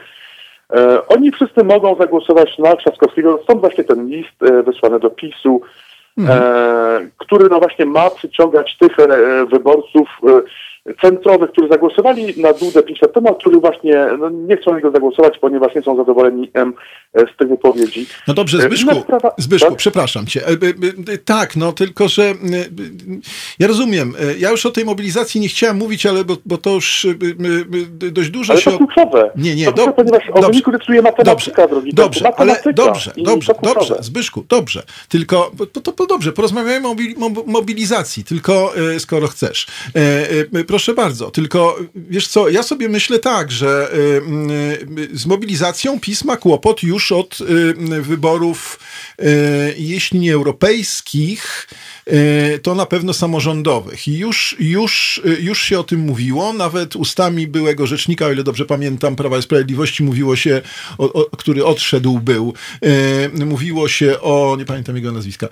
Oni 1.09 1.33
wszyscy 1.33 1.65
mogą 1.65 1.95
zagłosować 1.95 2.59
na 2.59 2.77
Trzaskowskiego, 2.77 3.41
stąd 3.43 3.61
właśnie 3.61 3.85
ten 3.85 4.07
list 4.09 4.65
wysłany 4.65 5.01
do 5.01 5.11
PiSu, 5.11 5.61
mhm. 6.19 7.11
który 7.19 7.49
no 7.51 7.59
właśnie 7.59 7.87
ma 7.87 8.11
przyciągać 8.11 8.77
tych 8.79 8.97
wyborców, 9.51 10.09
centrowych, 11.01 11.51
którzy 11.51 11.69
zagłosowali 11.69 12.41
na 12.43 12.53
Dudę 12.53 12.83
5 12.83 13.03
lat 13.03 13.13
temu, 13.13 13.29
a 13.29 13.35
którzy 13.35 13.57
właśnie 13.57 14.07
no, 14.19 14.31
nie 14.31 14.57
chcą 14.57 14.71
na 14.71 14.77
niego 14.77 14.91
zagłosować, 14.91 15.39
ponieważ 15.39 15.75
nie 15.75 15.83
są 15.83 15.97
zadowoleni 15.97 16.51
z 17.15 17.39
tych 17.39 17.49
wypowiedzi. 17.49 18.07
No 18.29 18.35
dobrze, 18.35 18.61
Zbyszku, 18.61 19.01
sprawa, 19.01 19.35
Zbyszku 19.39 19.69
tak? 19.69 19.79
przepraszam 19.79 20.27
cię. 20.27 20.41
E, 20.47 21.19
tak, 21.19 21.57
no 21.57 21.73
tylko, 21.73 22.09
że 22.09 22.35
ja 23.59 23.67
rozumiem, 23.67 24.15
e, 24.21 24.39
ja 24.39 24.51
już 24.51 24.67
o 24.67 24.71
tej 24.71 24.85
mobilizacji 24.85 25.41
nie 25.41 25.49
chciałem 25.49 25.77
mówić, 25.77 26.07
ale 26.07 26.25
bo, 26.25 26.37
bo 26.47 26.59
to 26.59 26.71
już 26.71 27.07
dość 28.13 28.31
dużo 28.31 28.53
ale 28.53 28.63
się... 28.63 28.71
to 28.71 28.79
kluczowe. 28.79 29.31
Nie, 29.37 29.55
nie, 29.55 29.67
to 29.67 29.73
do... 29.73 29.93
ponieważ 29.93 30.23
o 30.31 30.35
dobrze, 30.35 30.49
wyniku 30.49 30.73
decyduje 30.73 31.03
matematyka, 31.03 31.63
dobrze, 31.63 31.69
drogi. 31.69 31.95
Dobrze, 31.95 32.25
matematyka 32.25 32.65
ale 32.67 32.75
dobrze, 32.75 33.13
dobrze, 33.17 33.55
dobrze, 33.63 33.97
Zbyszku, 34.01 34.45
dobrze. 34.49 34.83
Tylko, 35.09 35.51
to, 35.73 35.81
to, 35.81 35.93
to 35.93 36.07
dobrze, 36.07 36.33
porozmawiajmy 36.33 36.89
o 36.89 36.95
mobilizacji, 37.47 38.25
tylko 38.25 38.73
e, 38.95 39.01
skoro 39.01 39.27
chcesz. 39.27 39.67
Proszę 40.67 40.76
proszę 40.77 40.95
bardzo. 40.95 41.31
Tylko 41.31 41.79
wiesz 41.95 42.29
co, 42.29 42.49
ja 42.49 42.63
sobie 42.63 42.89
myślę 42.89 43.19
tak, 43.19 43.53
że 43.53 43.89
y, 43.95 43.99
y, 45.13 45.19
z 45.19 45.27
mobilizacją 45.27 46.01
PiS 46.01 46.25
ma 46.25 46.37
kłopot 46.37 46.83
już 46.83 47.13
od 47.13 47.41
y, 47.41 48.03
wyborów, 48.03 48.79
jeśli 49.77 50.21
nie 50.21 50.35
europejskich, 50.35 51.69
to 52.63 52.75
na 52.75 52.87
pewno 52.87 53.13
samorządowych. 53.13 54.09
I 54.09 54.19
już, 54.19 54.57
już, 54.59 55.21
już 55.41 55.63
się 55.63 55.81
o 55.81 55.85
tym 55.85 56.01
mówiło, 56.01 56.53
nawet 56.53 56.97
ustami 56.97 57.47
byłego 57.47 57.87
rzecznika, 57.87 58.27
o 58.27 58.33
ile 58.33 58.45
dobrze 58.45 58.65
pamiętam, 58.65 59.17
Prawa 59.17 59.39
i 59.39 59.43
Sprawiedliwości 59.43 60.03
mówiło 60.03 60.37
się, 60.37 60.63
o, 60.99 61.13
o, 61.13 61.37
który 61.37 61.65
odszedł 61.65 62.19
był, 62.19 62.55
mówiło 63.33 63.89
się 63.89 64.21
o, 64.21 64.57
nie 64.59 64.65
pamiętam 64.65 64.97
jego 64.97 65.13
nazwiska, 65.13 65.49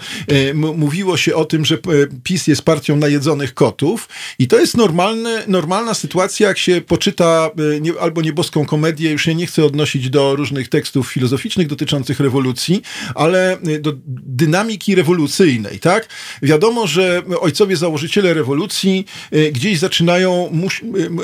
mówiło 0.54 1.16
się 1.16 1.34
o 1.34 1.44
tym, 1.44 1.64
że 1.64 1.78
PiS 2.24 2.46
jest 2.46 2.62
partią 2.62 2.96
najedzonych 2.96 3.54
kotów. 3.54 4.08
I 4.38 4.48
to 4.48 4.60
jest 4.60 4.76
normalne 4.76 5.44
normalna 5.46 5.94
sytuacja, 5.94 6.48
jak 6.48 6.58
się 6.58 6.80
poczyta 6.80 7.50
e, 7.76 7.80
nie, 7.80 7.92
albo 8.00 8.22
nieboską 8.22 8.66
komedię, 8.66 9.10
już 9.10 9.24
się 9.24 9.34
nie 9.34 9.46
chcę 9.46 9.64
odnosić 9.64 10.10
do 10.10 10.36
różnych 10.36 10.68
tekstów 10.68 11.08
filozoficznych 11.08 11.66
dotyczących 11.66 12.20
rewolucji, 12.20 12.82
ale 13.14 13.53
e, 13.66 13.78
do 13.78 13.92
dynamiki 14.26 14.94
rewolucyjnej, 14.94 15.80
tak? 15.80 16.08
Wiadomo, 16.42 16.86
że 16.86 17.22
ojcowie 17.40 17.76
założyciele 17.76 18.34
rewolucji 18.34 19.06
e, 19.30 19.52
gdzieś 19.52 19.78
zaczynają, 19.78 20.48
mus, 20.52 20.74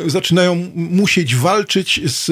zaczynają 0.07 0.71
musieć 0.75 1.37
walczyć 1.37 2.01
z 2.05 2.31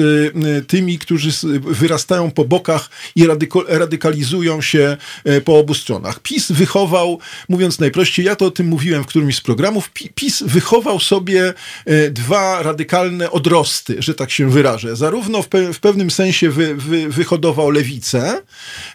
tymi, 0.67 0.99
którzy 0.99 1.29
wyrastają 1.59 2.31
po 2.31 2.45
bokach 2.45 2.89
i 3.15 3.27
radykalizują 3.67 4.61
się 4.61 4.97
po 5.45 5.59
obu 5.59 5.73
stronach. 5.73 6.19
PiS 6.19 6.51
wychował, 6.51 7.19
mówiąc 7.49 7.79
najprościej, 7.79 8.25
ja 8.25 8.35
to 8.35 8.45
o 8.45 8.51
tym 8.51 8.67
mówiłem 8.67 9.03
w 9.03 9.07
którymś 9.07 9.35
z 9.35 9.41
programów, 9.41 9.91
PiS 10.15 10.43
wychował 10.45 10.99
sobie 10.99 11.53
E, 11.85 12.09
dwa 12.09 12.63
radykalne 12.63 13.31
odrosty, 13.31 13.95
że 13.99 14.13
tak 14.13 14.31
się 14.31 14.49
wyrażę. 14.49 14.95
Zarówno 14.95 15.41
w, 15.41 15.47
pe 15.47 15.73
w 15.73 15.79
pewnym 15.79 16.11
sensie 16.11 16.49
wy, 16.49 16.75
wy, 16.75 17.09
wyhodował 17.09 17.69
lewicę, 17.69 18.41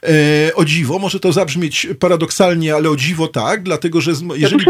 e, 0.02 0.54
o 0.54 0.64
dziwo, 0.64 0.93
może 0.98 1.20
to 1.20 1.32
zabrzmieć 1.32 1.86
paradoksalnie, 1.98 2.74
ale 2.74 2.90
o 2.90 2.96
dziwo 2.96 3.28
tak, 3.28 3.62
dlatego 3.62 4.00
że 4.00 4.10
jeżeli, 4.36 4.64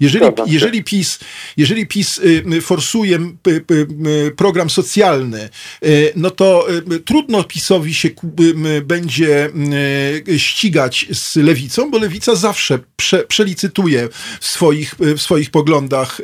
jeżeli, 0.00 0.26
jeżeli, 0.46 0.84
PiS, 0.84 1.18
jeżeli 1.56 1.86
PiS 1.86 2.18
y, 2.18 2.60
forsuje 2.60 3.18
program 4.36 4.70
socjalny, 4.70 5.48
y, 5.84 6.12
no 6.16 6.30
to 6.30 6.66
y, 6.92 7.00
trudno 7.00 7.44
PiSowi 7.44 7.94
się 7.94 8.08
będzie 8.82 9.50
ścigać 10.36 11.06
z 11.10 11.36
lewicą, 11.36 11.90
bo 11.90 11.98
lewica 11.98 12.34
zawsze 12.34 12.78
prze, 12.96 13.24
przelicytuje 13.24 14.08
w 14.40 14.46
swoich, 14.46 14.94
w 14.98 15.20
swoich 15.20 15.50
poglądach 15.50 16.20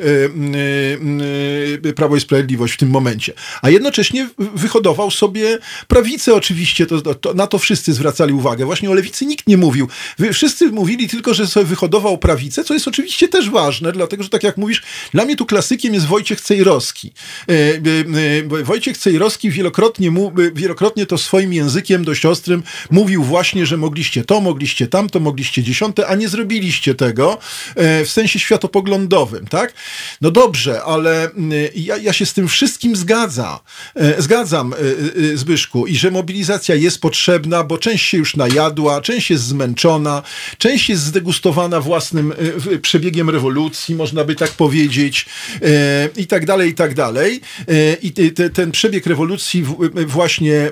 Prawo 1.95 2.15
i 2.15 2.19
Sprawiedliwość 2.19 2.73
w 2.73 2.77
tym 2.77 2.89
momencie. 2.89 3.33
A 3.61 3.69
jednocześnie 3.69 4.29
wyhodował 4.37 5.11
sobie 5.11 5.57
prawicę 5.87 6.33
oczywiście, 6.33 6.85
to, 6.85 7.15
to, 7.15 7.33
na 7.33 7.47
to 7.47 7.59
wszyscy 7.59 7.93
zwracali 7.93 8.33
uwagę. 8.33 8.65
Właśnie 8.65 8.89
o 8.89 8.93
lewicy 8.93 9.25
nikt 9.33 9.47
nie 9.47 9.57
mówił. 9.57 9.87
Wszyscy 10.33 10.71
mówili 10.71 11.09
tylko, 11.09 11.33
że 11.33 11.47
sobie 11.47 11.65
wyhodował 11.65 12.17
prawicę, 12.17 12.63
co 12.63 12.73
jest 12.73 12.87
oczywiście 12.87 13.27
też 13.27 13.49
ważne, 13.49 13.91
dlatego, 13.91 14.23
że 14.23 14.29
tak 14.29 14.43
jak 14.43 14.57
mówisz, 14.57 14.83
dla 15.13 15.25
mnie 15.25 15.35
tu 15.35 15.45
klasykiem 15.45 15.93
jest 15.93 16.05
Wojciech 16.05 16.41
Cejrowski. 16.41 17.13
E, 17.49 17.53
e, 17.53 18.59
e, 18.59 18.63
Wojciech 18.63 18.97
Cejrowski 18.97 19.49
wielokrotnie, 19.49 20.11
wielokrotnie 20.53 21.05
to 21.05 21.17
swoim 21.17 21.53
językiem 21.53 22.05
dość 22.05 22.25
ostrym 22.25 22.63
mówił 22.91 23.23
właśnie, 23.23 23.65
że 23.65 23.77
mogliście 23.77 24.23
to, 24.23 24.41
mogliście 24.41 24.87
tamto, 24.87 25.19
mogliście 25.19 25.63
dziesiąte, 25.63 26.07
a 26.07 26.15
nie 26.15 26.29
zrobiliście 26.29 26.95
tego 26.95 27.37
w 27.75 28.09
sensie 28.09 28.39
światopoglądowym, 28.39 29.47
tak? 29.47 29.73
No 30.21 30.31
dobrze, 30.31 30.83
ale 30.83 31.29
ja, 31.75 31.97
ja 31.97 32.13
się 32.13 32.25
z 32.25 32.33
tym 32.33 32.47
wszystkim 32.47 32.95
zgadza, 32.95 33.59
zgadzam, 34.17 34.73
Zbyszku, 35.33 35.87
i 35.87 35.95
że 35.95 36.11
mobilizacja 36.11 36.75
jest 36.75 37.01
potrzebna, 37.01 37.63
bo 37.63 37.77
część 37.77 38.05
się 38.05 38.17
już 38.17 38.35
najadła, 38.35 39.01
część 39.01 39.22
jest 39.29 39.43
zmęczona, 39.43 40.23
część 40.57 40.89
jest 40.89 41.03
zdegustowana 41.03 41.81
własnym 41.81 42.33
przebiegiem 42.81 43.29
rewolucji, 43.29 43.95
można 43.95 44.23
by 44.23 44.35
tak 44.35 44.51
powiedzieć, 44.51 45.25
e, 45.61 46.09
i 46.17 46.27
tak 46.27 46.45
dalej, 46.45 46.69
i 46.69 46.73
tak 46.73 46.93
dalej. 46.93 47.41
E, 47.67 47.93
I 47.93 48.11
te, 48.11 48.49
ten 48.49 48.71
przebieg 48.71 49.05
rewolucji 49.05 49.65
właśnie 50.07 50.71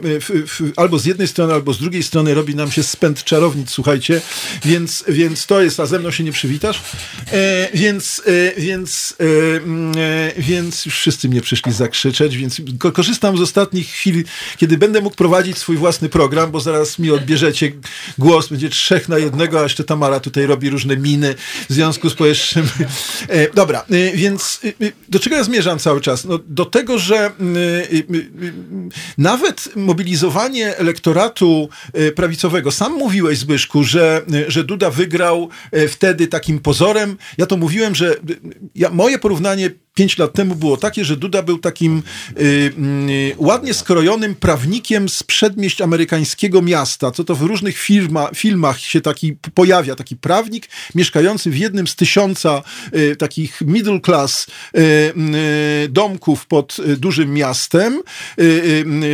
albo 0.76 1.00
z 1.00 1.06
jednej 1.06 1.28
strony, 1.28 1.54
albo 1.54 1.74
z 1.74 1.80
drugiej 1.80 2.04
strony 2.04 2.34
robi 2.34 2.56
nam 2.56 2.72
się 2.72 2.84
spęd 2.84 3.24
czarownic, 3.24 3.70
słuchajcie, 3.70 4.22
więc, 4.66 5.04
więc 5.08 5.46
to 5.46 5.62
jest, 5.62 5.80
a 5.80 5.86
ze 5.86 6.00
mną 6.00 6.12
się 6.12 6.24
nie 6.24 6.32
przywitasz, 6.32 6.82
więc, 7.74 8.22
więc 8.58 9.16
mm, 9.64 9.94
więc 10.38 10.86
już 10.86 10.96
wszyscy 10.96 11.30
mnie 11.30 11.42
przyszli 11.42 11.74
zakrzyczeć, 11.74 12.38
więc 12.38 12.62
korzystam 12.94 13.38
z 13.38 13.42
ostatnich 13.42 13.88
chwil, 13.88 14.24
kiedy 14.58 14.78
będę 14.78 15.02
mógł 15.02 15.16
prowadzić 15.16 15.58
swój 15.58 15.78
własny 15.78 16.10
program, 16.10 16.52
bo 16.52 16.60
zaraz 16.60 17.00
mi 17.00 17.12
odbierzecie 17.12 17.72
głos, 18.18 18.41
będzie 18.48 18.70
trzech 18.70 19.10
na 19.10 19.18
jednego, 19.18 19.60
a 19.60 19.64
jeszcze 19.64 19.84
Tamara 19.84 20.20
tutaj 20.20 20.46
robi 20.46 20.70
różne 20.70 20.98
miny 20.98 21.36
w 21.70 21.74
związku 21.74 22.10
z 22.10 22.14
powyższym. 22.14 22.68
E, 23.28 23.54
dobra, 23.54 23.86
e, 23.90 24.18
więc 24.18 24.60
e, 24.82 24.92
do 25.10 25.20
czego 25.20 25.36
ja 25.36 25.44
zmierzam 25.44 25.80
cały 25.80 26.02
czas? 26.02 26.26
No, 26.26 26.40
do 26.48 26.66
tego, 26.66 27.00
że 27.00 27.32
nawet 29.18 29.76
mobilizowanie 29.76 30.78
elektoratu 30.78 31.70
prawicowego, 32.16 32.72
sam 32.72 32.94
mówiłeś 32.94 33.38
Zbyszku, 33.38 33.84
że, 33.84 34.22
że 34.48 34.64
Duda 34.64 34.90
wygrał 34.90 35.50
wtedy 35.90 36.28
takim 36.28 36.60
pozorem, 36.60 37.18
ja 37.38 37.46
to 37.46 37.58
mówiłem, 37.58 37.96
że 37.96 38.16
ja, 38.76 38.90
moje 38.90 39.20
porównanie 39.20 39.72
pięć 39.94 40.18
lat 40.18 40.34
temu 40.34 40.56
było 40.56 40.78
takie, 40.78 41.06
że 41.06 41.18
Duda 41.18 41.44
był 41.44 41.58
takim 41.58 42.04
y, 42.40 42.44
y, 42.44 43.36
ładnie 43.38 43.74
skrojonym 43.74 44.36
prawnikiem 44.36 45.10
z 45.10 45.24
przedmieść 45.24 45.82
amerykańskiego 45.82 46.62
miasta, 46.62 47.12
co 47.12 47.24
to 47.24 47.36
w 47.36 47.42
różnych 47.42 47.78
firma, 47.78 48.30
filmach 48.36 48.80
się 48.80 49.02
taki 49.02 49.34
pojawia, 49.54 49.96
taki 49.96 50.16
prawnik 50.16 50.70
mieszkający 50.96 51.50
w 51.50 51.58
jednym 51.58 51.88
z 51.88 51.96
tysiąca 51.96 52.64
y, 52.96 53.16
takich 53.16 53.62
middle 53.62 54.00
class 54.00 54.48
y, 54.48 54.82
y, 55.86 55.90
domków 55.90 56.48
pod 56.48 56.78
y, 56.80 56.98
dużym 56.98 57.34
miastem, 57.34 58.02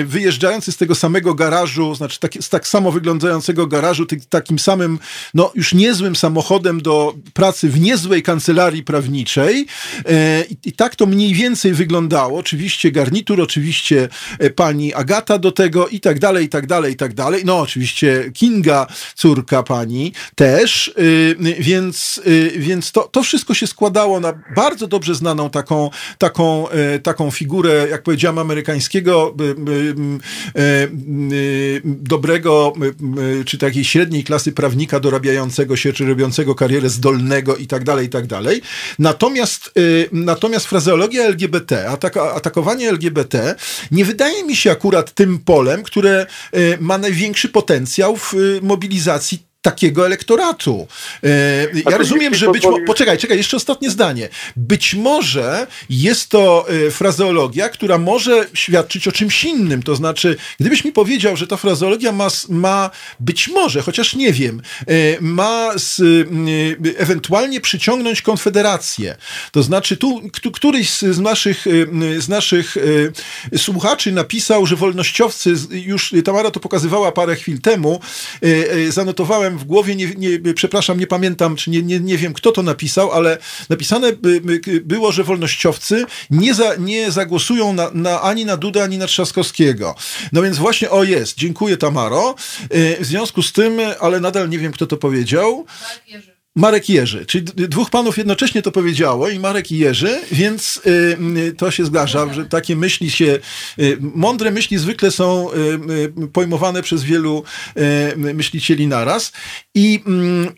wyjeżdżający 0.06 0.72
z 0.72 0.78
tego 0.78 0.96
samego 0.96 1.34
garażu, 1.34 1.96
znaczy 1.96 2.20
tak, 2.20 2.34
z 2.42 2.50
tak 2.50 2.68
samo 2.68 2.92
wyglądającego 2.92 3.68
garażu, 3.68 4.06
ty, 4.06 4.18
takim 4.30 4.60
samym, 4.60 5.00
no 5.34 5.52
już 5.56 5.74
niezłym 5.74 6.16
samochodem 6.16 6.82
do 6.82 7.16
pracy 7.34 7.70
w 7.70 7.80
niezłej 7.80 8.24
kancelarii 8.24 8.84
prawniczej 8.84 9.66
i 10.68 10.74
tak 10.74 10.96
to 10.96 11.06
mniej 11.06 11.34
więcej 11.34 11.74
wyglądało. 11.74 12.40
Oczywiście 12.40 12.92
garnitur, 12.92 13.42
oczywiście 13.42 14.10
pani 14.56 14.94
Agata 14.94 15.38
do 15.38 15.52
tego 15.52 15.88
i 15.88 16.00
tak 16.00 16.20
dalej, 16.20 16.46
i 16.46 16.50
tak 16.50 16.68
dalej, 16.68 16.94
i 16.94 16.96
tak 16.96 17.14
dalej. 17.14 17.42
No 17.46 17.60
oczywiście 17.60 18.32
Kinga, 18.34 18.88
córka 19.16 19.64
pani 19.64 20.14
też, 20.36 20.94
więc, 21.60 22.22
więc 22.58 22.92
to, 22.92 23.02
to 23.02 23.24
wszystko 23.24 23.54
się 23.54 23.68
składało 23.68 24.20
na 24.20 24.34
bardzo 24.56 24.88
dobrze 24.88 25.16
znaną 25.16 25.50
taką, 25.50 25.90
taką, 26.18 26.68
taką 27.04 27.32
figurę, 27.32 27.88
jak 27.90 28.04
powiedziałem, 28.04 28.38
amerykańskiego 28.38 29.36
dobrego, 31.86 32.74
czy 33.46 33.58
takiej 33.58 33.84
średniej 33.84 34.24
klasy 34.24 34.52
prawnika 34.52 35.00
dorabiającego 35.00 35.76
się, 35.76 35.94
czy 35.94 36.06
robiącego 36.06 36.56
karierę 36.56 36.90
zdolnego 36.90 37.56
i 37.56 37.68
tak 37.68 37.84
dalej, 37.84 38.06
i 38.06 38.10
tak 38.10 38.28
dalej. 38.28 38.62
Natomiast, 39.00 39.72
y, 39.78 40.10
natomiast 40.58 40.70
frazeologia 40.70 41.24
LGBT, 41.24 41.90
ataka, 41.90 42.34
atakowanie 42.34 42.90
LGBT 42.90 43.56
nie 43.92 44.06
wydaje 44.06 44.44
mi 44.44 44.56
się 44.56 44.72
akurat 44.72 45.14
tym 45.14 45.40
polem, 45.40 45.84
które 45.84 46.26
y, 46.56 46.78
ma 46.80 46.98
największy 46.98 47.50
potencjał 47.50 48.18
w 48.18 48.34
y, 48.34 48.60
mobilizacji 48.62 49.48
takiego 49.68 50.06
elektoratu. 50.06 50.88
E, 51.24 51.30
ja 51.92 51.98
rozumiem, 51.98 52.36
że 52.36 52.52
być 52.52 52.64
może... 52.64 52.84
Poczekaj, 52.86 53.18
czekaj, 53.18 53.38
jeszcze 53.38 53.58
ostatnie 53.58 53.90
zdanie. 53.90 54.30
Być 54.56 54.94
może 54.94 55.68
jest 55.90 56.30
to 56.30 56.66
e, 56.70 56.92
frazeologia, 56.92 57.70
która 57.70 57.98
może 57.98 58.48
świadczyć 58.54 59.08
o 59.08 59.12
czymś 59.12 59.44
innym. 59.44 59.84
To 59.84 59.96
znaczy, 59.96 60.38
gdybyś 60.60 60.86
mi 60.86 60.92
powiedział, 60.92 61.38
że 61.38 61.48
ta 61.48 61.58
frazeologia 61.58 62.12
ma, 62.12 62.28
ma 62.50 62.90
być 63.20 63.48
może, 63.48 63.82
chociaż 63.82 64.16
nie 64.16 64.34
wiem, 64.34 64.62
e, 64.88 64.94
ma 65.22 65.72
z, 65.76 66.02
ewentualnie 66.98 67.62
przyciągnąć 67.62 68.22
konfederację. 68.22 69.16
To 69.52 69.64
znaczy, 69.64 69.98
tu 69.98 70.22
któryś 70.54 70.90
z 70.90 71.20
naszych, 71.20 71.66
z 72.18 72.30
naszych 72.30 72.78
słuchaczy 73.58 74.12
napisał, 74.12 74.66
że 74.66 74.76
wolnościowcy, 74.76 75.54
już 75.72 76.14
Tamara 76.26 76.52
to 76.52 76.60
pokazywała 76.60 77.12
parę 77.12 77.36
chwil 77.36 77.62
temu, 77.62 78.00
zanotowałem 78.90 79.57
w 79.58 79.64
głowie, 79.64 79.96
nie, 79.96 80.08
nie, 80.16 80.54
przepraszam, 80.54 81.00
nie 81.00 81.08
pamiętam, 81.08 81.56
czy 81.56 81.70
nie, 81.70 81.82
nie, 81.82 82.00
nie 82.00 82.18
wiem, 82.18 82.34
kto 82.34 82.52
to 82.52 82.64
napisał, 82.64 83.12
ale 83.12 83.38
napisane 83.70 84.12
było, 84.82 85.12
że 85.12 85.24
wolnościowcy 85.24 86.06
nie, 86.30 86.54
za, 86.54 86.76
nie 86.76 87.12
zagłosują 87.12 87.74
na, 87.74 87.92
na, 87.94 88.22
ani 88.22 88.46
na 88.46 88.58
Duda, 88.58 88.84
ani 88.84 88.98
na 88.98 89.08
Trzaskowskiego. 89.08 89.96
No 90.34 90.42
więc 90.42 90.58
właśnie, 90.58 90.90
o 90.90 91.04
jest, 91.04 91.38
dziękuję 91.38 91.78
Tamaro. 91.78 92.36
Y, 92.76 92.98
w 93.00 93.06
związku 93.06 93.42
z 93.42 93.54
tym, 93.54 93.80
ale 94.00 94.20
nadal 94.20 94.50
nie 94.50 94.60
wiem, 94.60 94.72
kto 94.72 94.88
to 94.88 94.98
powiedział. 94.98 95.66
Jerzy. 96.08 96.37
Marek 96.58 96.90
Jerzy, 96.90 97.26
czyli 97.26 97.46
dwóch 97.46 97.90
panów 97.90 98.18
jednocześnie 98.18 98.62
to 98.62 98.72
powiedziało 98.72 99.30
i 99.30 99.40
Marek 99.40 99.72
i 99.72 99.78
Jerzy, 99.78 100.22
więc 100.32 100.82
y, 101.48 101.54
to 101.58 101.72
się 101.72 101.86
zdarza, 101.86 102.34
że 102.34 102.46
takie 102.46 102.76
myśli 102.76 103.12
się, 103.12 103.40
y, 103.80 103.98
mądre 104.00 104.52
myśli 104.52 104.78
zwykle 104.78 105.12
są 105.12 105.52
y, 105.52 105.56
y 106.24 106.28
pojmowane 106.28 106.82
przez 106.82 107.04
wielu 107.04 107.44
y, 107.78 108.34
myślicieli 108.34 108.88
naraz 108.88 109.32
i 109.76 110.04
mm, 110.08 110.56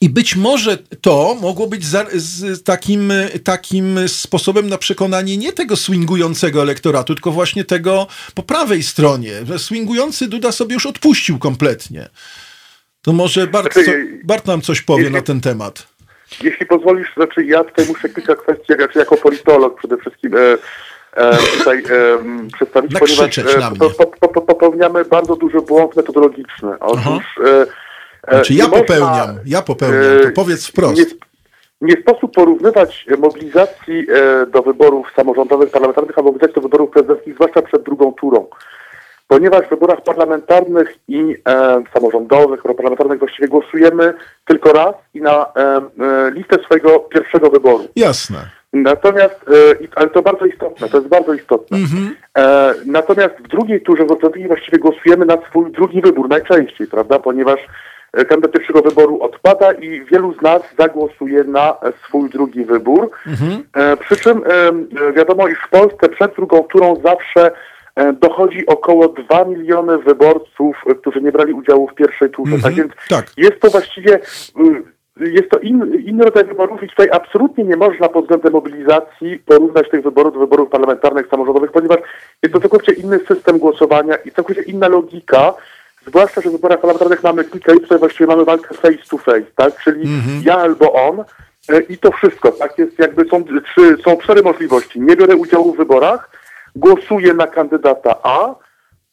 i 0.00 0.08
być 0.08 0.36
może 0.36 0.78
to 1.00 1.36
mogło 1.40 1.66
być 1.66 1.84
za, 1.86 2.06
z 2.14 2.62
takim, 2.62 3.12
takim 3.44 4.08
sposobem 4.08 4.68
na 4.68 4.78
przekonanie 4.78 5.36
nie 5.36 5.52
tego 5.52 5.76
swingującego 5.76 6.62
elektoratu, 6.62 7.14
tylko 7.14 7.32
właśnie 7.32 7.64
tego 7.64 8.06
po 8.34 8.42
prawej 8.42 8.82
stronie. 8.82 9.32
Swingujący 9.58 10.28
Duda 10.28 10.52
sobie 10.52 10.74
już 10.74 10.86
odpuścił 10.86 11.38
kompletnie. 11.38 12.08
To 13.02 13.12
może 13.12 13.46
Bart, 13.46 13.72
znaczy, 13.72 13.86
co, 13.86 13.92
Bart 14.24 14.46
nam 14.46 14.60
coś 14.60 14.82
powie 14.82 15.02
jeśli, 15.02 15.16
na 15.16 15.22
ten 15.22 15.40
temat. 15.40 15.86
Jeśli 16.42 16.66
pozwolisz, 16.66 17.14
znaczy 17.16 17.44
ja 17.44 17.64
tutaj 17.64 17.86
muszę 17.86 18.08
kilka 18.08 18.34
kwestii, 18.34 18.74
znaczy 18.74 18.98
jako 18.98 19.16
politolog 19.16 19.78
przede 19.78 19.96
wszystkim 19.96 20.36
e, 20.36 20.40
e, 21.12 21.36
tutaj 21.58 21.78
e, 21.78 22.18
przedstawić, 22.52 22.92
ponieważ 22.98 23.38
e, 23.38 23.42
po, 23.78 23.90
po, 23.90 24.28
po, 24.28 24.40
popełniamy 24.40 25.04
bardzo 25.04 25.36
duży 25.36 25.60
błąd 25.60 25.96
metodologiczny. 25.96 26.78
Otóż 26.80 27.24
e, 27.44 27.66
e, 28.26 28.34
znaczy 28.34 28.54
ja 28.54 28.68
popełniam, 28.68 29.26
można, 29.26 29.40
ja 29.46 29.62
popełniam, 29.62 30.02
to 30.22 30.30
powiedz 30.34 30.66
wprost. 30.66 30.96
Nie, 30.96 31.04
nie 31.80 32.02
sposób 32.02 32.34
porównywać 32.34 33.06
mobilizacji 33.18 34.06
do 34.52 34.62
wyborów 34.62 35.06
samorządowych, 35.16 35.70
parlamentarnych, 35.70 36.18
a 36.18 36.22
mobilizacji 36.22 36.54
do 36.54 36.60
wyborów 36.60 36.90
prezydenckich, 36.90 37.34
zwłaszcza 37.34 37.62
przed 37.62 37.82
drugą 37.82 38.12
turą 38.12 38.46
ponieważ 39.32 39.66
w 39.66 39.70
wyborach 39.70 40.02
parlamentarnych 40.02 40.98
i 41.08 41.36
e, 41.48 41.82
samorządowych, 41.94 42.60
europarlamentarnych 42.60 43.18
właściwie 43.18 43.48
głosujemy 43.48 44.14
tylko 44.44 44.72
raz 44.72 44.94
i 45.14 45.20
na 45.20 45.32
e, 45.32 45.46
e, 45.56 46.30
listę 46.30 46.56
swojego 46.64 46.98
pierwszego 46.98 47.50
wyboru. 47.50 47.88
Jasne. 47.96 48.38
Natomiast, 48.72 49.40
e, 49.48 49.86
ale 49.94 50.10
to 50.10 50.22
bardzo 50.22 50.46
istotne, 50.46 50.88
to 50.88 50.96
jest 50.96 51.08
bardzo 51.08 51.34
istotne. 51.34 51.78
Mm-hmm. 51.78 52.74
natomiast 52.86 53.34
w 53.44 53.48
drugiej 53.48 53.80
turze 53.80 54.04
w 54.04 54.46
właściwie 54.48 54.78
głosujemy 54.78 55.24
na 55.24 55.36
swój 55.48 55.72
drugi 55.72 56.00
wybór 56.00 56.28
najczęściej, 56.28 56.86
prawda, 56.86 57.18
ponieważ 57.18 57.60
e, 58.12 58.24
kandydat 58.24 58.52
pierwszego 58.52 58.82
wyboru 58.82 59.22
odpada 59.22 59.72
i 59.72 60.04
wielu 60.04 60.34
z 60.34 60.42
nas 60.42 60.62
zagłosuje 60.78 61.44
na 61.44 61.74
swój 62.04 62.30
drugi 62.30 62.64
wybór. 62.64 63.10
Mm-hmm. 63.26 63.96
przy 63.96 64.16
czym 64.16 64.42
wiadomo, 65.16 65.48
iż 65.48 65.58
w 65.58 65.70
Polsce 65.70 66.08
przed 66.08 66.34
drugą 66.34 66.62
turą 66.62 67.00
zawsze 67.04 67.50
E, 67.50 67.71
dochodzi 68.20 68.66
około 68.66 69.08
2 69.08 69.44
miliony 69.44 69.98
wyborców, 69.98 70.76
e, 70.86 70.94
którzy 70.94 71.20
nie 71.20 71.32
brali 71.32 71.52
udziału 71.52 71.88
w 71.88 71.94
pierwszej 71.94 72.30
turze. 72.30 72.50
Mm 72.50 72.60
-hmm, 72.60 72.64
tak 72.64 72.74
więc 72.74 72.92
tak. 73.08 73.26
jest 73.36 73.60
to 73.60 73.70
właściwie 73.70 74.14
y, 74.14 74.82
jest 75.20 75.50
to 75.50 75.58
in, 75.58 76.02
inny 76.06 76.24
rodzaj 76.24 76.44
wyborów 76.44 76.82
i 76.82 76.88
tutaj 76.88 77.08
absolutnie 77.12 77.64
nie 77.64 77.76
można 77.76 78.08
pod 78.08 78.24
względem 78.24 78.52
mobilizacji 78.52 79.38
porównać 79.46 79.90
tych 79.90 80.02
wyborów 80.02 80.34
do 80.34 80.40
wyborów 80.40 80.70
parlamentarnych, 80.70 81.28
samorządowych, 81.28 81.72
ponieważ 81.72 81.98
jest 82.42 82.54
to 82.54 82.60
całkowicie 82.60 82.92
inny 82.92 83.18
system 83.18 83.58
głosowania 83.58 84.16
i 84.16 84.30
całkowicie 84.30 84.62
inna 84.62 84.88
logika, 84.88 85.54
zwłaszcza, 86.06 86.40
że 86.40 86.48
w 86.48 86.52
wyborach 86.52 86.80
parlamentarnych 86.80 87.22
mamy 87.22 87.44
kilka 87.44 87.74
i 87.74 87.80
tutaj 87.80 87.98
właściwie 87.98 88.26
mamy 88.26 88.44
walkę 88.44 88.74
face 88.74 88.98
to 89.10 89.18
face, 89.18 89.46
tak, 89.56 89.82
czyli 89.84 90.02
mm 90.02 90.20
-hmm. 90.20 90.46
ja 90.46 90.56
albo 90.56 90.92
on 90.92 91.24
e, 91.68 91.80
i 91.80 91.98
to 91.98 92.12
wszystko, 92.12 92.52
tak, 92.52 92.78
jest 92.78 92.98
jakby 92.98 93.24
są, 93.24 93.44
trzy, 93.44 93.96
są 94.04 94.16
cztery 94.16 94.42
możliwości. 94.42 95.00
Nie 95.00 95.16
biorę 95.16 95.36
udziału 95.36 95.74
w 95.74 95.76
wyborach, 95.76 96.41
głosuje 96.76 97.34
na 97.34 97.46
kandydata 97.46 98.16
A, 98.22 98.54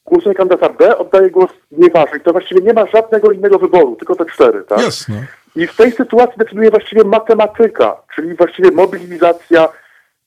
głosuje 0.06 0.34
na 0.34 0.38
kandydata 0.38 0.70
B, 0.70 0.98
oddaje 0.98 1.30
głos 1.30 1.52
nieważny. 1.72 2.20
To 2.20 2.32
właściwie 2.32 2.62
nie 2.62 2.74
ma 2.74 2.86
żadnego 2.86 3.32
innego 3.32 3.60
wyboru, 3.60 3.96
tylko 3.96 4.16
te 4.16 4.26
cztery, 4.26 4.64
tak? 4.64 4.82
Jasne. 4.82 5.26
I 5.56 5.68
w 5.68 5.76
tej 5.76 5.92
sytuacji 5.92 6.38
decyduje 6.38 6.70
właściwie 6.70 7.04
matematyka, 7.04 7.96
czyli 8.16 8.36
właściwie 8.36 8.72
mobilizacja 8.72 9.70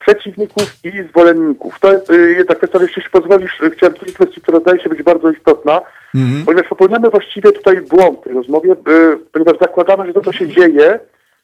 przeciwników 0.07 0.85
i 0.85 1.03
zwolenników. 1.11 1.81
To 1.81 1.93
jest 1.93 2.11
y, 2.11 2.33
jedna 2.33 2.55
kwestia, 2.55 2.79
jeśli 2.83 3.03
pozwolisz, 3.13 3.61
y, 3.61 3.71
chciałem 3.71 3.95
powiedzieć 3.95 4.15
kwestię, 4.15 4.41
która 4.41 4.59
wydaje 4.59 4.81
się 4.81 4.89
być 4.89 5.03
bardzo 5.03 5.31
istotna, 5.31 5.81
mm-hmm. 6.15 6.45
ponieważ 6.45 6.69
popełniamy 6.69 7.11
właściwie 7.11 7.53
tutaj 7.53 7.81
błąd 7.81 8.21
w 8.21 8.25
tej 8.25 8.33
rozmowie, 8.33 8.73
y, 8.73 9.19
ponieważ 9.33 9.59
zakładamy, 9.61 10.07
że 10.07 10.13
to, 10.13 10.21
co 10.21 10.33
się 10.33 10.49
dzieje, 10.49 11.01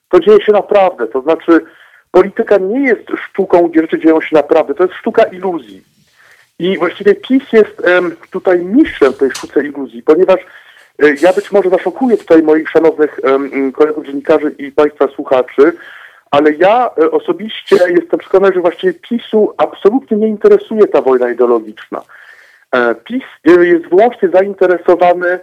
to 0.08 0.20
dzieje 0.20 0.44
się 0.44 0.52
naprawdę. 0.52 1.06
To 1.06 1.22
znaczy, 1.22 1.64
polityka 2.10 2.56
nie 2.56 2.80
jest 2.80 3.08
sztuką, 3.24 3.68
gdzie 3.68 3.80
rzeczy 3.80 3.98
dzieją 3.98 4.20
się 4.20 4.36
naprawdę. 4.36 4.74
To 4.74 4.82
jest 4.82 4.94
sztuka 4.94 5.22
iluzji. 5.22 5.82
I 6.58 6.78
właściwie 6.78 7.14
PiS 7.14 7.52
jest 7.52 7.82
tutaj 8.30 8.64
mistrzem 8.64 9.12
tej 9.12 9.30
sztuce 9.30 9.64
iluzji, 9.64 10.02
ponieważ 10.02 10.40
um, 11.02 11.16
ja 11.22 11.32
być 11.32 11.52
może 11.52 11.70
zaszokuję 11.70 12.16
tutaj 12.16 12.42
moich 12.42 12.70
szanownych 12.70 13.20
kolegów 13.72 14.06
dziennikarzy 14.06 14.54
i 14.58 14.72
państwa 14.72 15.08
słuchaczy, 15.08 15.72
ale 16.30 16.52
ja 16.52 16.90
e, 17.02 17.10
osobiście 17.10 17.76
jestem 17.88 18.18
przekonany, 18.18 18.54
że 18.54 18.60
właściwie 18.60 18.94
PiSu 18.94 19.54
absolutnie 19.56 20.16
nie 20.16 20.28
interesuje 20.28 20.86
ta 20.86 21.02
wojna 21.02 21.30
ideologiczna. 21.30 22.02
E, 22.72 22.94
PiS 22.94 23.24
e, 23.46 23.66
jest 23.66 23.86
wyłącznie 23.88 24.28
zainteresowany 24.28 25.38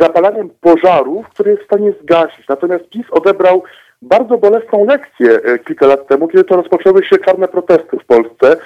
zapalaniem 0.00 0.50
pożarów, 0.60 1.28
który 1.28 1.50
jest 1.50 1.62
w 1.62 1.66
stanie 1.66 1.92
zgasić. 2.02 2.48
Natomiast 2.48 2.88
PiS 2.88 3.06
odebrał 3.10 3.62
bardzo 4.02 4.38
bolesną 4.38 4.84
lekcję 4.84 5.40
e, 5.44 5.58
kilka 5.58 5.86
lat 5.86 6.08
temu, 6.08 6.28
kiedy 6.28 6.44
to 6.44 6.56
rozpoczęły 6.56 7.04
się 7.04 7.18
czarne 7.18 7.48
protesty 7.48 7.98
w 7.98 8.04
Polsce, 8.04 8.56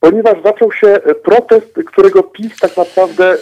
ponieważ 0.00 0.42
zaczął 0.44 0.72
się 0.72 0.88
e, 0.88 1.14
protest, 1.14 1.80
którego 1.86 2.22
PiS 2.22 2.58
tak 2.60 2.76
naprawdę 2.76 3.32
e, 3.32 3.36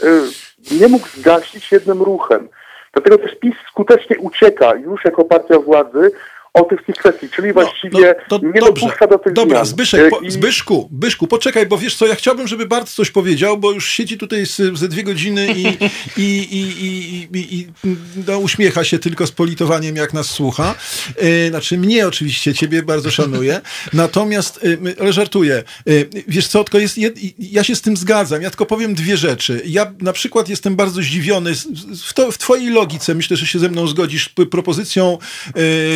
nie 0.81 0.89
mógł 0.89 1.09
zgasić 1.09 1.73
jednym 1.73 2.03
ruchem. 2.03 2.49
Dlatego 2.93 3.19
też 3.19 3.35
PiS 3.35 3.55
skutecznie 3.69 4.19
ucieka 4.19 4.75
już 4.75 5.05
jako 5.05 5.25
partia 5.25 5.59
władzy 5.59 6.11
o 6.55 6.65
tych 6.65 6.97
kwestii, 6.99 7.29
czyli 7.29 7.49
no, 7.49 7.55
właściwie 7.55 8.15
no, 8.31 8.39
to, 8.39 8.47
nie 8.47 8.61
dobrze, 8.61 8.87
dopuszcza 8.87 9.07
do 9.07 9.19
tych 9.19 9.33
Dobra, 9.33 9.57
zmian. 9.57 9.67
Zbyszek, 9.67 10.11
po, 10.11 10.21
I... 10.21 10.31
Zbyszku, 10.31 10.89
Byszku, 10.91 11.27
poczekaj, 11.27 11.67
bo 11.67 11.79
wiesz 11.79 11.97
co, 11.97 12.07
ja 12.07 12.15
chciałbym, 12.15 12.49
żeby 12.49 12.67
Bart 12.67 12.89
coś 12.89 13.11
powiedział, 13.11 13.59
bo 13.59 13.73
już 13.73 13.89
siedzi 13.89 14.19
tutaj 14.19 14.47
z, 14.47 14.79
ze 14.79 14.89
dwie 14.89 15.03
godziny 15.03 15.47
i, 15.57 15.67
i, 16.17 16.49
i, 16.51 16.85
i, 16.85 17.29
i, 17.39 17.59
i 17.59 17.67
no, 18.27 18.39
uśmiecha 18.39 18.85
się 18.85 18.99
tylko 18.99 19.27
z 19.27 19.33
politowaniem, 19.33 19.97
jak 19.97 20.13
nas 20.13 20.27
słucha. 20.27 20.75
E, 21.17 21.49
znaczy 21.49 21.79
mnie 21.79 22.07
oczywiście, 22.07 22.55
ciebie 22.55 22.83
bardzo 22.83 23.11
szanuję, 23.11 23.61
natomiast, 23.93 24.61
e, 24.65 25.01
ale 25.01 25.13
żartuję, 25.13 25.55
e, 25.57 25.63
wiesz 26.29 26.49
co, 26.49 26.65
tylko 26.65 26.79
jest, 26.79 26.97
ja 27.39 27.65
się 27.65 27.77
z 27.77 27.83
tym 27.83 27.97
zgadzam, 27.97 28.43
ja 28.43 28.51
tylko 28.51 28.67
powiem 28.67 28.95
dwie 28.95 29.17
rzeczy. 29.17 29.63
Ja 29.67 29.93
na 30.01 30.13
przykład 30.13 30.49
jestem 30.49 30.77
bardzo 30.77 31.03
zdziwiony 31.03 31.53
w, 32.05 32.15
to, 32.15 32.33
w 32.33 32.39
twojej 32.39 32.71
logice, 32.71 33.15
myślę, 33.15 33.37
że 33.37 33.47
się 33.47 33.59
ze 33.59 33.69
mną 33.69 33.87
zgodzisz, 33.87 34.29
propozycją 34.29 35.19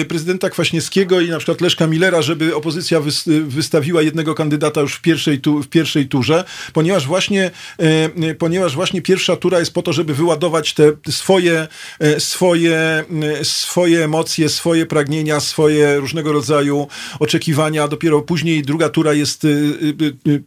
prezydenta 0.08 0.45
Roberta 0.46 0.54
Kwaśniewskiego 0.54 1.20
i 1.20 1.28
na 1.28 1.38
przykład 1.38 1.60
Leszka 1.60 1.86
Millera, 1.86 2.22
żeby 2.22 2.56
opozycja 2.56 3.00
wystawiła 3.46 4.02
jednego 4.02 4.34
kandydata 4.34 4.80
już 4.80 4.94
w 4.94 5.00
pierwszej, 5.00 5.40
tu, 5.40 5.62
w 5.62 5.68
pierwszej 5.68 6.08
turze, 6.08 6.44
ponieważ 6.72 7.06
właśnie, 7.06 7.50
e, 7.78 8.34
ponieważ 8.34 8.74
właśnie 8.74 9.02
pierwsza 9.02 9.36
tura 9.36 9.58
jest 9.58 9.74
po 9.74 9.82
to, 9.82 9.92
żeby 9.92 10.14
wyładować 10.14 10.74
te 10.74 10.92
swoje, 11.10 11.68
e, 12.00 12.20
swoje, 12.20 13.04
swoje 13.42 14.04
emocje, 14.04 14.48
swoje 14.48 14.86
pragnienia, 14.86 15.40
swoje 15.40 15.96
różnego 15.96 16.32
rodzaju 16.32 16.86
oczekiwania. 17.18 17.88
Dopiero 17.88 18.22
później 18.22 18.62
druga 18.62 18.88
tura 18.88 19.12
jest 19.12 19.46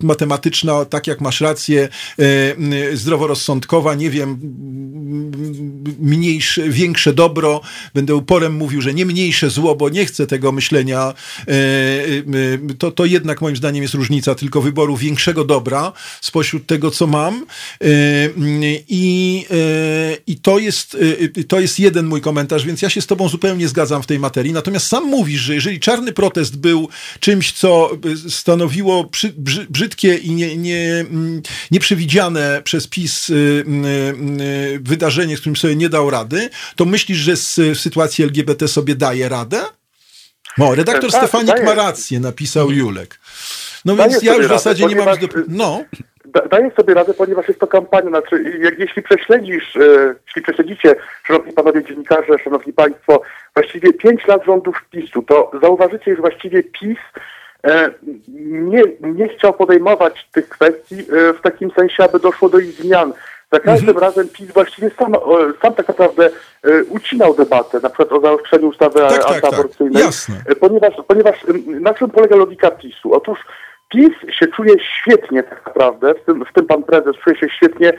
matematyczna, 0.03 0.85
tak 0.85 1.07
jak 1.07 1.21
masz 1.21 1.41
rację, 1.41 1.89
zdroworozsądkowa, 2.93 3.95
nie 3.95 4.09
wiem, 4.09 4.39
mniejsze, 5.99 6.69
większe 6.69 7.13
dobro. 7.13 7.61
Będę 7.93 8.15
uporem 8.15 8.53
mówił, 8.53 8.81
że 8.81 8.93
nie 8.93 9.05
mniejsze 9.05 9.49
zło, 9.49 9.75
bo 9.75 9.88
nie 9.89 10.05
chcę 10.05 10.27
tego 10.27 10.51
myślenia. 10.51 11.13
E, 11.47 11.51
e, 11.51 12.75
to, 12.77 12.91
to 12.91 13.05
jednak 13.05 13.41
moim 13.41 13.55
zdaniem 13.55 13.81
jest 13.81 13.93
różnica 13.93 14.35
tylko 14.35 14.61
wyboru 14.61 14.97
większego 14.97 15.45
dobra 15.45 15.91
spośród 16.21 16.65
tego, 16.65 16.91
co 16.91 17.07
mam. 17.07 17.45
E, 17.81 17.87
I, 18.87 19.45
i 20.27 20.37
to, 20.37 20.59
jest, 20.59 20.97
to 21.47 21.59
jest 21.59 21.79
jeden 21.79 22.05
mój 22.05 22.21
komentarz, 22.21 22.65
więc 22.65 22.81
ja 22.81 22.89
się 22.89 23.01
z 23.01 23.07
tobą 23.07 23.29
zupełnie 23.29 23.67
zgadzam 23.67 24.03
w 24.03 24.07
tej 24.07 24.19
materii. 24.19 24.53
Natomiast 24.53 24.87
sam 24.87 25.03
mówisz, 25.03 25.41
że 25.41 25.55
jeżeli 25.55 25.79
czarny 25.79 26.13
protest 26.13 26.57
był 26.57 26.89
czymś, 27.19 27.51
co 27.51 27.91
stanowiło 28.29 29.09
brzydkie 29.69 30.15
i 30.15 30.31
nie, 30.31 30.57
nie, 30.57 31.05
nieprzewidziane 31.71 32.61
przez 32.63 32.87
PiS 32.87 33.31
wydarzenie, 34.81 35.37
z 35.37 35.39
którym 35.39 35.55
sobie 35.55 35.75
nie 35.75 35.89
dał 35.89 36.09
rady, 36.09 36.49
to 36.75 36.85
myślisz, 36.85 37.17
że 37.17 37.35
z 37.35 37.79
sytuacji 37.79 38.23
LGBT 38.23 38.67
sobie 38.67 38.95
daje 38.95 39.29
radę? 39.29 39.78
No, 40.57 40.75
redaktor 40.75 41.11
tak, 41.11 41.19
Stefanik 41.21 41.47
daje. 41.47 41.63
ma 41.63 41.73
rację, 41.73 42.19
napisał. 42.19 42.71
Julek. 42.71 43.19
No 43.85 43.95
daje 43.95 44.09
więc 44.09 44.23
ja 44.23 44.35
już 44.35 44.45
w 44.45 44.49
zasadzie 44.49 44.83
radę, 44.83 44.95
nie 44.95 45.05
mam... 45.05 45.17
Do... 45.17 45.27
No. 45.47 45.83
Daję 46.49 46.71
sobie 46.77 46.93
radę, 46.93 47.13
ponieważ 47.13 47.47
jest 47.47 47.59
to 47.59 47.67
kampania. 47.67 48.09
Znaczy, 48.09 48.59
jak, 48.59 48.79
jeśli 48.79 49.01
prześledzisz, 49.01 49.75
e, 49.75 50.15
jeśli 50.27 50.41
prześledzicie, 50.41 50.95
szanowni 51.23 51.53
panowie 51.53 51.83
dziennikarze, 51.83 52.39
szanowni 52.43 52.73
państwo, 52.73 53.21
właściwie 53.55 53.93
pięć 53.93 54.27
lat 54.27 54.45
rządów 54.45 54.75
PiSu, 54.91 55.21
to 55.21 55.51
zauważycie, 55.61 56.15
że 56.15 56.21
właściwie 56.21 56.63
PiS 56.63 56.97
e, 57.63 57.89
nie, 58.51 58.81
nie 59.01 59.27
chciał 59.27 59.53
podejmować 59.53 60.29
tych 60.31 60.49
kwestii 60.49 60.99
e, 60.99 61.33
w 61.33 61.41
takim 61.41 61.71
sensie, 61.71 62.03
aby 62.03 62.19
doszło 62.19 62.49
do 62.49 62.59
ich 62.59 62.71
zmian. 62.71 63.13
Za 63.51 63.59
każdym 63.59 63.89
mhm. 63.89 64.05
razem 64.05 64.29
PiS 64.29 64.51
właściwie 64.51 64.91
sam, 64.99 65.15
sam 65.61 65.73
tak 65.73 65.87
naprawdę 65.87 66.29
e, 66.63 66.83
ucinał 66.83 67.33
debatę, 67.33 67.79
na 67.79 67.89
przykład 67.89 68.11
o 68.11 68.21
zaostrzeniu 68.21 68.67
ustawy 68.67 68.99
tak, 68.99 69.23
tak, 69.23 69.31
antyaborcyjnej, 69.31 70.03
tak, 70.03 70.59
ponieważ, 70.59 70.93
ponieważ 71.07 71.45
na 71.65 71.93
czym 71.93 72.09
polega 72.09 72.35
logika 72.35 72.71
PiSu? 72.71 73.13
Otóż 73.13 73.39
PiS 73.89 74.11
się 74.39 74.47
czuje 74.47 74.73
świetnie 74.79 75.43
tak 75.43 75.65
naprawdę, 75.65 76.13
w 76.13 76.25
tym, 76.25 76.45
w 76.45 76.53
tym 76.53 76.65
pan 76.65 76.83
prezes 76.83 77.15
czuje 77.23 77.35
się 77.35 77.49
świetnie 77.49 77.93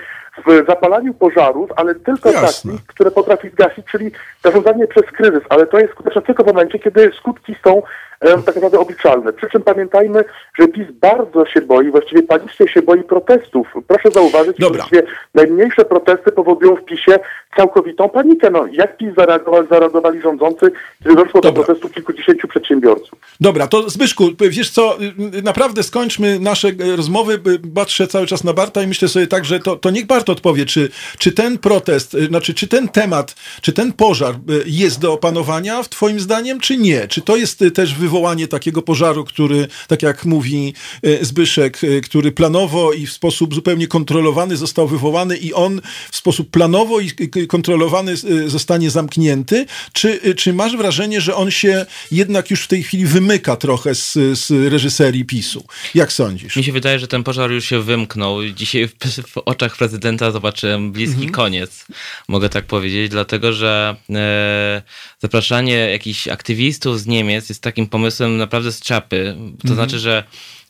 w 0.46 0.66
zapalaniu 0.66 1.14
pożarów, 1.14 1.70
ale 1.76 1.94
tylko 1.94 2.30
Jasne. 2.30 2.72
takich, 2.72 2.86
które 2.86 3.10
potrafi 3.10 3.48
zgasić, 3.48 3.86
czyli 3.90 4.10
zarządzanie 4.44 4.86
przez 4.86 5.04
kryzys, 5.04 5.42
ale 5.48 5.66
to 5.66 5.78
jest 5.78 5.92
skuteczne 5.92 6.22
tylko 6.22 6.44
w 6.44 6.46
momencie, 6.46 6.78
kiedy 6.78 7.12
skutki 7.18 7.56
są 7.64 7.82
tak 8.20 8.54
naprawdę 8.54 8.78
obliczalne. 8.78 9.32
Przy 9.32 9.48
czym 9.48 9.62
pamiętajmy, 9.62 10.24
że 10.58 10.68
PiS 10.68 10.86
bardzo 11.00 11.46
się 11.46 11.60
boi, 11.60 11.90
właściwie 11.90 12.22
panicznie 12.22 12.68
się 12.68 12.82
boi 12.82 13.02
protestów. 13.02 13.66
Proszę 13.88 14.10
zauważyć, 14.10 14.56
że 14.92 15.02
najmniejsze 15.34 15.84
protesty 15.84 16.32
powodują 16.32 16.76
w 16.76 16.84
PiSie 16.84 17.18
całkowitą 17.56 18.08
panikę. 18.08 18.50
No, 18.50 18.66
jak 18.72 18.96
PiS 18.96 19.14
zareagowali, 19.16 19.68
zareagowali 19.68 20.20
rządzący, 20.20 20.72
kiedy 21.02 21.14
doszło 21.14 21.40
Dobra. 21.40 21.50
do 21.50 21.64
protestu 21.64 21.88
kilkudziesięciu 21.88 22.48
przedsiębiorców? 22.48 23.18
Dobra, 23.40 23.66
to 23.66 23.90
Zbyszku, 23.90 24.24
wiesz 24.40 24.70
co, 24.70 24.96
naprawdę 25.44 25.79
skończmy 25.82 26.40
nasze 26.40 26.72
rozmowy, 26.96 27.40
patrzę 27.74 28.08
cały 28.08 28.26
czas 28.26 28.44
na 28.44 28.52
Barta 28.52 28.82
i 28.82 28.86
myślę 28.86 29.08
sobie 29.08 29.26
tak, 29.26 29.44
że 29.44 29.60
to, 29.60 29.76
to 29.76 29.90
niech 29.90 30.06
Bart 30.06 30.30
odpowie, 30.30 30.66
czy, 30.66 30.88
czy 31.18 31.32
ten 31.32 31.58
protest, 31.58 32.16
znaczy 32.28 32.54
czy 32.54 32.68
ten 32.68 32.88
temat, 32.88 33.34
czy 33.60 33.72
ten 33.72 33.92
pożar 33.92 34.38
jest 34.66 35.00
do 35.00 35.12
opanowania 35.12 35.82
w 35.82 35.88
twoim 35.88 36.20
zdaniem, 36.20 36.60
czy 36.60 36.76
nie? 36.76 37.08
Czy 37.08 37.20
to 37.20 37.36
jest 37.36 37.64
też 37.74 37.94
wywołanie 37.94 38.48
takiego 38.48 38.82
pożaru, 38.82 39.24
który, 39.24 39.68
tak 39.88 40.02
jak 40.02 40.24
mówi 40.24 40.74
e, 41.02 41.24
Zbyszek, 41.24 41.84
e, 41.84 42.00
który 42.00 42.32
planowo 42.32 42.92
i 42.92 43.06
w 43.06 43.12
sposób 43.12 43.54
zupełnie 43.54 43.86
kontrolowany 43.86 44.56
został 44.56 44.88
wywołany 44.88 45.36
i 45.36 45.54
on 45.54 45.80
w 46.10 46.16
sposób 46.16 46.50
planowo 46.50 47.00
i 47.00 47.10
kontrolowany 47.48 48.12
e, 48.12 48.48
zostanie 48.48 48.90
zamknięty? 48.90 49.66
Czy, 49.92 50.34
czy 50.36 50.52
masz 50.52 50.76
wrażenie, 50.76 51.20
że 51.20 51.34
on 51.34 51.50
się 51.50 51.86
jednak 52.12 52.50
już 52.50 52.62
w 52.62 52.68
tej 52.68 52.82
chwili 52.82 53.06
wymyka 53.06 53.56
trochę 53.56 53.94
z, 53.94 54.12
z 54.12 54.50
reżyserii 54.72 55.24
PiSu? 55.24 55.64
Jak 55.94 56.12
sądzisz? 56.12 56.56
Mi 56.56 56.64
się 56.64 56.72
wydaje, 56.72 56.98
że 56.98 57.08
ten 57.08 57.24
pożar 57.24 57.50
już 57.50 57.64
się 57.64 57.82
wymknął. 57.82 58.44
Dzisiaj 58.44 58.88
w, 58.88 58.94
w 59.26 59.38
oczach 59.38 59.76
prezydenta 59.76 60.30
zobaczyłem 60.30 60.92
bliski 60.92 61.14
mhm. 61.14 61.32
koniec, 61.32 61.86
mogę 62.28 62.48
tak 62.48 62.64
powiedzieć, 62.64 63.10
dlatego 63.10 63.52
że 63.52 63.96
e, 64.10 64.82
zapraszanie 65.18 65.74
jakichś 65.74 66.28
aktywistów 66.28 67.00
z 67.00 67.06
Niemiec 67.06 67.48
jest 67.48 67.62
takim 67.62 67.86
pomysłem, 67.86 68.36
naprawdę 68.36 68.72
z 68.72 68.80
czapy. 68.80 69.34
To 69.36 69.68
mhm. 69.68 69.74
znaczy, 69.74 69.98
że 69.98 70.24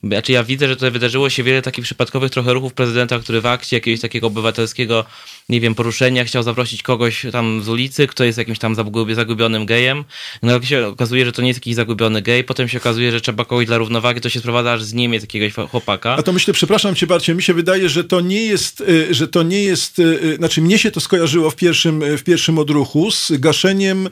znaczy 0.05 0.33
ja 0.33 0.45
widzę, 0.45 0.69
że 0.69 0.77
tutaj 0.77 0.91
wydarzyło 0.91 1.31
się 1.31 1.43
wiele 1.43 1.63
takich 1.63 1.85
przypadkowych 1.85 2.31
trochę 2.31 2.53
ruchów 2.53 2.75
prezydenta, 2.75 3.19
który 3.19 3.41
w 3.41 3.47
akcie 3.47 3.77
jakiegoś 3.77 4.01
takiego 4.01 4.27
obywatelskiego, 4.27 5.05
nie 5.49 5.61
wiem, 5.61 5.75
poruszenia 5.75 6.25
chciał 6.25 6.43
zaprosić 6.43 6.83
kogoś 6.83 7.27
tam 7.33 7.63
z 7.63 7.69
ulicy, 7.69 8.07
kto 8.07 8.25
jest 8.25 8.39
jakimś 8.39 8.59
tam 8.59 8.75
zagubionym 9.15 9.67
gejem. 9.67 10.05
No 10.43 10.53
jak 10.53 10.65
się 10.65 10.87
okazuje, 10.87 11.25
że 11.25 11.33
to 11.33 11.43
nie 11.43 11.49
jest 11.49 11.61
jakiś 11.61 11.75
zagubiony 11.75 12.23
gej, 12.23 12.45
potem 12.45 12.69
się 12.69 12.79
okazuje, 12.79 13.13
że 13.13 13.21
trzeba 13.21 13.45
kogoś 13.45 13.67
dla 13.67 13.79
równowagi, 13.79 14.21
to 14.21 14.29
się 14.29 14.41
sprowadza 14.41 14.73
aż 14.73 14.83
z 14.83 14.95
Niemiec 14.95 15.23
jakiegoś 15.23 15.55
chłopaka. 15.71 16.17
A 16.17 16.23
to 16.23 16.33
myślę, 16.33 16.55
przepraszam 16.55 16.95
cię 16.95 17.07
Barcie, 17.07 17.35
mi 17.35 17.43
się 17.43 17.55
wydaje, 17.55 17.89
że 17.89 18.05
to 18.05 18.21
nie 18.21 18.43
jest, 18.43 18.81
y, 18.81 19.15
że 19.15 19.29
to 19.29 19.43
nie 19.43 19.63
jest, 19.63 19.99
y, 19.99 20.03
y, 20.03 20.37
znaczy 20.37 20.63
mnie 20.63 20.79
się 20.79 20.91
to 20.91 21.01
skojarzyło 21.01 21.51
w 21.51 21.57
pierwszym, 21.57 22.03
w 22.17 22.23
pierwszym 22.23 22.59
odruchu 22.59 23.11
z 23.11 23.33
gaszeniem 23.33 24.09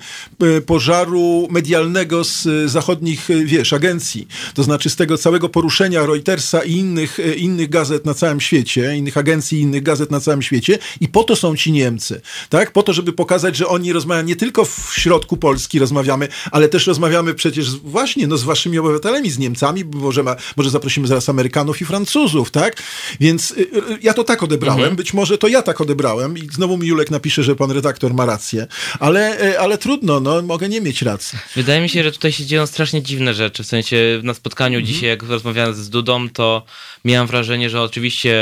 pożaru 0.67 1.49
medialnego 1.51 2.25
z 2.25 2.71
zachodnich, 2.71 3.29
wiesz, 3.45 3.73
agencji. 3.73 4.29
To 4.55 4.63
znaczy 4.63 4.91
z 4.91 4.97
tego 4.97 5.19
całego 5.19 5.49
poruszenia 5.49 5.78
poruszenia 5.79 6.07
Reutersa 6.07 6.65
i 6.65 6.73
innych, 6.73 7.21
e, 7.21 7.35
innych 7.35 7.71
gazet 7.71 8.05
na 8.05 8.15
całym 8.15 8.41
świecie, 8.41 8.97
innych 8.97 9.17
agencji, 9.17 9.61
innych 9.61 9.83
gazet 9.83 10.11
na 10.11 10.21
całym 10.21 10.43
świecie 10.43 10.79
i 11.01 11.09
po 11.09 11.25
to 11.25 11.37
są 11.37 11.57
ci 11.57 11.73
Niemcy, 11.73 12.21
tak? 12.49 12.73
Po 12.73 12.83
to, 12.83 12.93
żeby 12.93 13.13
pokazać, 13.13 13.57
że 13.57 13.67
oni 13.67 13.93
rozmawiają 13.93 14.27
nie 14.27 14.37
tylko 14.37 14.65
w 14.65 14.93
środku 14.95 15.37
Polski 15.37 15.79
rozmawiamy, 15.79 16.29
ale 16.51 16.69
też 16.69 16.87
rozmawiamy 16.87 17.35
przecież 17.35 17.71
właśnie 17.71 18.27
no, 18.27 18.37
z 18.37 18.43
waszymi 18.43 18.79
obywatelami, 18.79 19.31
z 19.31 19.39
Niemcami, 19.39 19.85
może, 19.85 20.23
ma, 20.23 20.37
może 20.57 20.71
zaprosimy 20.71 21.07
zaraz 21.07 21.29
Amerykanów 21.29 21.81
i 21.81 21.85
Francuzów, 21.85 22.51
tak? 22.51 22.83
Więc 23.21 23.51
y, 23.51 23.55
y, 23.55 23.67
ja 24.03 24.15
to 24.15 24.25
tak 24.25 24.43
odebrałem, 24.43 24.81
mhm. 24.81 24.97
być 24.97 25.15
może 25.15 25.39
to 25.39 25.49
ja 25.49 25.63
tak 25.63 25.81
odebrałem 25.81 26.39
i 26.39 26.49
znowu 26.53 26.79
mi 26.79 26.87
Julek 26.87 27.11
napisze, 27.11 27.43
że 27.43 27.57
pan 27.57 27.71
redaktor 27.71 28.15
ma 28.15 28.27
rację, 28.27 28.67
ale, 29.01 29.51
y, 29.53 29.61
ale 29.61 29.79
trudno, 29.79 30.21
no, 30.21 30.43
mogę 30.43 30.69
nie 30.69 30.81
mieć 30.81 31.03
racji. 31.03 31.39
Wydaje 31.57 31.81
mi 31.81 31.89
się, 31.89 32.03
że 32.03 32.13
tutaj 32.13 32.33
się 32.33 32.47
dzieją 32.47 32.67
strasznie 32.67 33.03
dziwne 33.03 33.35
rzeczy, 33.35 33.63
w 33.63 33.67
sensie 33.67 34.21
na 34.23 34.35
spotkaniu 34.35 34.79
mhm. 34.79 34.95
dzisiaj, 34.95 35.09
jak 35.09 35.23
rozmawiałem 35.23 35.68
z 35.73 35.91
Dudą, 35.91 36.29
to 36.29 36.63
miałem 37.05 37.27
wrażenie, 37.27 37.71
że 37.71 37.83
oczywiście 37.83 38.37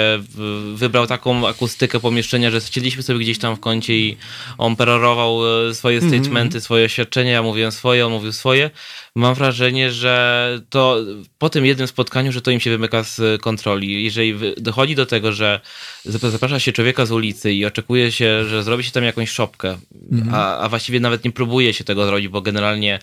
wybrał 0.74 1.06
taką 1.06 1.48
akustykę 1.48 2.00
pomieszczenia, 2.00 2.50
że 2.50 2.60
chcieliśmy 2.60 3.02
sobie 3.02 3.18
gdzieś 3.18 3.38
tam 3.38 3.56
w 3.56 3.60
kącie 3.60 3.98
i 3.98 4.16
on 4.58 4.76
perorował 4.76 5.68
e, 5.68 5.74
swoje 5.74 5.98
mhm. 5.98 6.14
statementy, 6.14 6.60
swoje 6.60 6.84
oświadczenia, 6.84 7.32
ja 7.32 7.42
mówiłem 7.42 7.72
swoje, 7.72 8.06
on 8.06 8.12
mówił 8.12 8.32
swoje. 8.32 8.70
Mam 9.14 9.34
wrażenie, 9.34 9.92
że 9.92 10.60
to 10.70 10.98
po 11.38 11.50
tym 11.50 11.66
jednym 11.66 11.88
spotkaniu, 11.88 12.32
że 12.32 12.42
to 12.42 12.50
im 12.50 12.60
się 12.60 12.70
wymyka 12.70 13.02
z 13.02 13.42
kontroli. 13.42 14.04
Jeżeli 14.04 14.34
dochodzi 14.56 14.94
do 14.94 15.06
tego, 15.06 15.32
że 15.32 15.60
zaprasza 16.04 16.60
się 16.60 16.72
człowieka 16.72 17.06
z 17.06 17.12
ulicy 17.12 17.52
i 17.52 17.64
oczekuje 17.64 18.12
się, 18.12 18.44
że 18.44 18.62
zrobi 18.62 18.84
się 18.84 18.90
tam 18.90 19.04
jakąś 19.04 19.30
szopkę, 19.30 19.78
mhm. 20.12 20.34
a, 20.34 20.58
a 20.58 20.68
właściwie 20.68 21.00
nawet 21.00 21.24
nie 21.24 21.32
próbuje 21.32 21.74
się 21.74 21.84
tego 21.84 22.06
zrobić, 22.06 22.28
bo 22.28 22.42
generalnie 22.42 22.98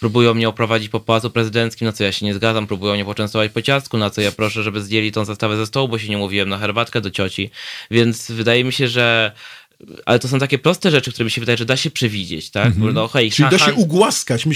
próbują 0.00 0.34
mnie 0.34 0.48
oprowadzić 0.48 0.88
po 0.88 1.00
pałacu 1.00 1.30
prezydenckim, 1.30 1.86
na 1.86 1.92
co 1.92 2.04
ja 2.04 2.12
się 2.12 2.26
nie 2.26 2.34
zgadzam, 2.34 2.66
próbują 2.66 2.94
mnie 2.94 3.04
poczęstować 3.04 3.52
po 3.52 3.62
ciastku, 3.62 3.98
na 3.98 4.10
co 4.10 4.20
ja 4.20 4.32
proszę, 4.32 4.62
żeby 4.62 4.80
zdjęli 4.80 5.12
tą 5.12 5.24
zastawę 5.24 5.56
ze 5.56 5.66
stołu, 5.66 5.88
bo 5.88 5.98
się 5.98 6.08
nie 6.08 6.18
mówiłem 6.18 6.48
na 6.48 6.58
herbatkę 6.58 7.00
do 7.00 7.10
cioci. 7.10 7.50
Więc 7.90 8.30
wydaje 8.30 8.64
mi 8.64 8.72
się, 8.72 8.88
że 8.88 9.32
ale 10.06 10.18
to 10.18 10.28
są 10.28 10.38
takie 10.38 10.58
proste 10.58 10.90
rzeczy, 10.90 11.12
które 11.12 11.24
mi 11.24 11.30
się 11.30 11.40
wydaje, 11.40 11.58
że 11.58 11.64
da 11.64 11.76
się 11.76 11.90
przewidzieć, 11.90 12.50
tak? 12.50 12.74
-hmm. 12.74 12.92
no, 12.92 13.08
hej, 13.08 13.30
Czyli 13.30 13.48
da 13.50 13.58
się 13.58 13.74
ugłaskać 13.74 14.46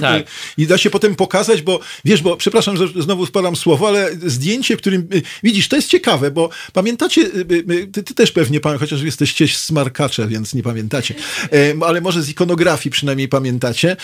tak. 0.00 0.26
i 0.56 0.66
da 0.66 0.78
się 0.78 0.90
potem 0.90 1.14
pokazać, 1.14 1.62
bo 1.62 1.80
wiesz, 2.04 2.22
bo 2.22 2.36
przepraszam, 2.36 2.76
że 2.76 2.88
znowu 3.02 3.26
spadam 3.26 3.56
słowo, 3.56 3.88
ale 3.88 4.10
zdjęcie, 4.26 4.76
w 4.76 4.80
którym 4.80 5.08
y, 5.14 5.22
widzisz, 5.42 5.68
to 5.68 5.76
jest 5.76 5.88
ciekawe, 5.88 6.30
bo 6.30 6.50
pamiętacie, 6.72 7.20
y, 7.20 7.46
y, 7.70 7.86
ty, 7.86 8.02
ty 8.02 8.14
też 8.14 8.32
pewnie, 8.32 8.60
chociaż 8.80 9.02
jesteście 9.02 9.48
smarkacze, 9.48 10.28
więc 10.28 10.54
nie 10.54 10.62
pamiętacie, 10.62 11.14
ale 11.86 12.00
może 12.00 12.22
z 12.22 12.28
ikonografii 12.28 12.92
przynajmniej 12.92 13.28
pamiętacie, 13.28 13.96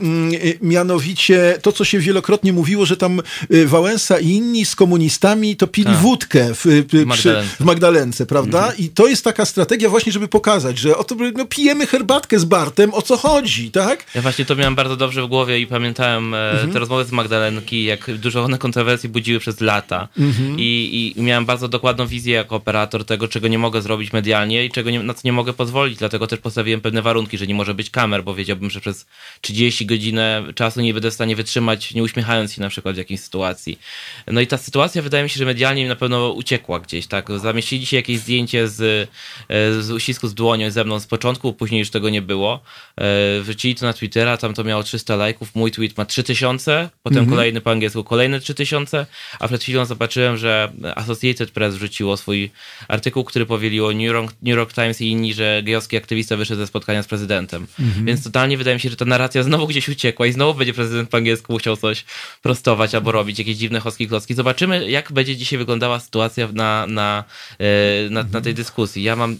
mm, 0.00 0.30
mianowicie 0.62 1.58
to, 1.62 1.72
co 1.72 1.84
się 1.84 1.98
wielokrotnie 1.98 2.52
mówiło, 2.52 2.86
że 2.86 2.96
tam 2.96 3.20
Wałęsa 3.66 4.18
i 4.18 4.28
inni 4.28 4.64
z 4.64 4.76
komunistami 4.76 5.56
to 5.56 5.66
pili 5.66 5.86
tak. 5.86 5.96
wódkę 5.96 6.54
w, 6.54 6.64
w, 6.64 7.04
Magdalence. 7.06 7.56
w 7.56 7.60
Magdalence, 7.60 8.26
prawda? 8.26 8.68
-hmm. 8.68 8.80
I 8.80 8.88
to 8.88 9.08
jest 9.08 9.24
taka 9.24 9.44
strategia 9.44 9.87
media 9.88 9.90
właśnie, 9.90 10.12
żeby 10.12 10.28
pokazać, 10.28 10.78
że 10.78 10.96
oto 10.96 11.14
no, 11.34 11.46
pijemy 11.46 11.86
herbatkę 11.86 12.38
z 12.38 12.44
Bartem, 12.44 12.94
o 12.94 13.02
co 13.02 13.16
chodzi, 13.16 13.70
tak? 13.70 14.06
Ja 14.14 14.22
właśnie 14.22 14.44
to 14.44 14.56
miałem 14.56 14.74
bardzo 14.74 14.96
dobrze 14.96 15.22
w 15.22 15.26
głowie 15.26 15.60
i 15.60 15.66
pamiętałem 15.66 16.34
e, 16.34 16.50
mhm. 16.50 16.72
te 16.72 16.78
rozmowy 16.78 17.04
z 17.04 17.12
Magdalenki, 17.12 17.84
jak 17.84 18.16
dużo 18.16 18.44
one 18.44 18.58
kontrowersji 18.58 19.08
budziły 19.08 19.40
przez 19.40 19.60
lata. 19.60 20.08
Mhm. 20.18 20.56
I, 20.58 21.14
I 21.16 21.22
miałem 21.22 21.46
bardzo 21.46 21.68
dokładną 21.68 22.06
wizję 22.06 22.34
jako 22.34 22.56
operator 22.56 23.04
tego, 23.04 23.28
czego 23.28 23.48
nie 23.48 23.58
mogę 23.58 23.82
zrobić 23.82 24.12
medialnie 24.12 24.64
i 24.64 24.70
czego 24.70 24.90
nie, 24.90 25.02
na 25.02 25.14
co 25.14 25.20
nie 25.24 25.32
mogę 25.32 25.52
pozwolić, 25.52 25.98
dlatego 25.98 26.26
też 26.26 26.38
postawiłem 26.38 26.80
pewne 26.80 27.02
warunki, 27.02 27.38
że 27.38 27.46
nie 27.46 27.54
może 27.54 27.74
być 27.74 27.90
kamer, 27.90 28.24
bo 28.24 28.34
wiedziałbym, 28.34 28.70
że 28.70 28.80
przez 28.80 29.06
30 29.40 29.86
godzin 29.86 30.20
czasu 30.54 30.80
nie 30.80 30.94
będę 30.94 31.10
w 31.10 31.14
stanie 31.14 31.36
wytrzymać, 31.36 31.94
nie 31.94 32.02
uśmiechając 32.02 32.52
się 32.52 32.60
na 32.60 32.68
przykład 32.68 32.94
w 32.94 32.98
jakiejś 32.98 33.20
sytuacji. 33.20 33.78
No 34.26 34.40
i 34.40 34.46
ta 34.46 34.58
sytuacja 34.58 35.02
wydaje 35.02 35.24
mi 35.24 35.30
się, 35.30 35.38
że 35.38 35.44
medialnie 35.44 35.88
na 35.88 35.96
pewno 35.96 36.32
uciekła 36.32 36.80
gdzieś, 36.80 37.06
tak? 37.06 37.28
Zamieścili 37.36 37.86
się 37.86 37.96
jakieś 37.96 38.18
zdjęcie 38.18 38.68
z, 38.68 39.08
e, 39.48 39.77
z 39.82 39.90
uścisku 39.90 40.28
z 40.28 40.34
dłonią 40.34 40.70
ze 40.70 40.84
mną 40.84 41.00
z 41.00 41.06
początku, 41.06 41.52
później 41.52 41.78
już 41.78 41.90
tego 41.90 42.10
nie 42.10 42.22
było. 42.22 42.60
E, 42.96 43.40
wrzucili 43.40 43.74
to 43.74 43.86
na 43.86 43.92
Twittera, 43.92 44.36
tam 44.36 44.54
to 44.54 44.64
miało 44.64 44.82
300 44.82 45.16
lajków, 45.16 45.54
mój 45.54 45.70
tweet 45.70 45.98
ma 45.98 46.04
3000, 46.04 46.90
potem 47.02 47.18
mhm. 47.18 47.36
kolejny 47.36 47.60
po 47.60 47.70
angielsku 47.70 48.04
kolejne 48.04 48.40
3000, 48.40 49.06
a 49.38 49.48
przed 49.48 49.62
chwilą 49.62 49.84
zobaczyłem, 49.84 50.36
że 50.36 50.72
Associated 50.94 51.50
Press 51.50 51.74
wrzuciło 51.74 52.16
swój 52.16 52.50
artykuł, 52.88 53.24
który 53.24 53.46
powieliło 53.46 53.92
New 53.92 54.02
York, 54.02 54.34
New 54.42 54.56
York 54.56 54.72
Times 54.72 55.00
i 55.00 55.10
inni, 55.10 55.34
że 55.34 55.62
gejowski 55.64 55.96
aktywista 55.96 56.36
wyszedł 56.36 56.60
ze 56.60 56.66
spotkania 56.66 57.02
z 57.02 57.06
prezydentem. 57.06 57.66
Mhm. 57.80 58.06
Więc 58.06 58.24
totalnie 58.24 58.58
wydaje 58.58 58.76
mi 58.76 58.80
się, 58.80 58.90
że 58.90 58.96
ta 58.96 59.04
narracja 59.04 59.42
znowu 59.42 59.66
gdzieś 59.66 59.88
uciekła 59.88 60.26
i 60.26 60.32
znowu 60.32 60.58
będzie 60.58 60.74
prezydent 60.74 61.10
po 61.10 61.16
angielsku 61.16 61.52
musiał 61.52 61.76
coś 61.76 62.04
prostować 62.42 62.94
albo 62.94 63.12
robić, 63.12 63.38
jakieś 63.38 63.56
dziwne 63.56 63.80
choski 63.80 64.08
klocki. 64.08 64.34
Zobaczymy, 64.34 64.90
jak 64.90 65.12
będzie 65.12 65.36
dzisiaj 65.36 65.58
wyglądała 65.58 66.00
sytuacja 66.00 66.48
na, 66.52 66.86
na, 66.86 67.24
e, 67.58 68.10
na, 68.10 68.22
na 68.22 68.40
tej 68.40 68.54
dyskusji. 68.54 69.02
Ja 69.02 69.16
mam 69.16 69.36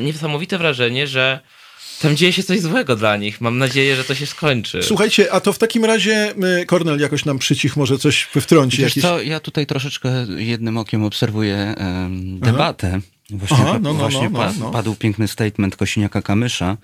niesamowite 0.00 0.58
wrażenie, 0.58 1.06
że 1.06 1.40
tam 2.02 2.16
dzieje 2.16 2.32
się 2.32 2.42
coś 2.42 2.60
złego 2.60 2.96
dla 2.96 3.16
nich. 3.16 3.40
Mam 3.40 3.58
nadzieję, 3.58 3.96
że 3.96 4.04
to 4.04 4.14
się 4.14 4.26
skończy. 4.26 4.82
Słuchajcie, 4.82 5.32
a 5.32 5.40
to 5.40 5.52
w 5.52 5.58
takim 5.58 5.84
razie 5.84 6.34
Kornel 6.66 7.00
jakoś 7.00 7.24
nam 7.24 7.38
przycich 7.38 7.76
może 7.76 7.98
coś 7.98 8.22
wtrąci. 8.22 8.78
Wiesz 8.78 8.96
jakieś... 8.96 9.02
co, 9.02 9.22
ja 9.22 9.40
tutaj 9.40 9.66
troszeczkę 9.66 10.26
jednym 10.36 10.76
okiem 10.76 11.04
obserwuję 11.04 11.74
um, 11.78 12.40
debatę. 12.40 12.88
Aha. 12.88 13.00
Właśnie, 13.30 13.56
Aha, 13.60 13.72
no, 13.72 13.92
no, 13.92 13.94
właśnie 13.94 14.30
no, 14.30 14.52
no, 14.60 14.70
padł 14.70 14.94
piękny 14.94 15.28
statement 15.28 15.76
Kosiniaka-Kamysza. 15.76 16.76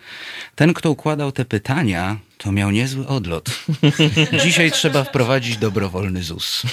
Ten, 0.54 0.74
kto 0.74 0.90
układał 0.90 1.32
te 1.32 1.44
pytania, 1.44 2.16
to 2.43 2.53
miał 2.53 2.70
niezły 2.70 3.07
odlot. 3.07 3.51
Dzisiaj 4.45 4.72
trzeba 4.72 5.05
wprowadzić 5.05 5.57
dobrowolny 5.57 6.22
ZUS. 6.22 6.62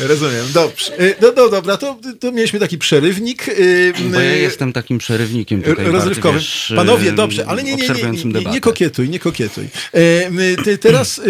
Rozumiem, 0.00 0.44
dobrze. 0.54 1.02
Y, 1.02 1.14
no, 1.22 1.32
no 1.36 1.48
dobra, 1.48 1.76
to, 1.76 1.98
to 2.20 2.32
mieliśmy 2.32 2.60
taki 2.60 2.78
przerywnik. 2.78 3.48
Y, 3.48 3.92
Bo 4.12 4.20
ja 4.20 4.32
y, 4.32 4.38
jestem 4.38 4.72
takim 4.72 4.98
przerywnikiem 4.98 5.62
tutaj. 5.62 5.86
Rozrywkowym. 5.86 6.40
Wiesz, 6.40 6.72
Panowie, 6.76 7.12
dobrze, 7.12 7.46
ale 7.46 7.62
nie, 7.62 7.76
nie, 7.76 7.88
nie, 7.88 8.10
nie, 8.10 8.24
nie, 8.24 8.50
nie 8.50 8.60
kokietuj, 8.60 9.08
nie 9.08 9.18
kokietuj. 9.18 9.68
Ty 10.64 10.78
teraz 10.78 11.20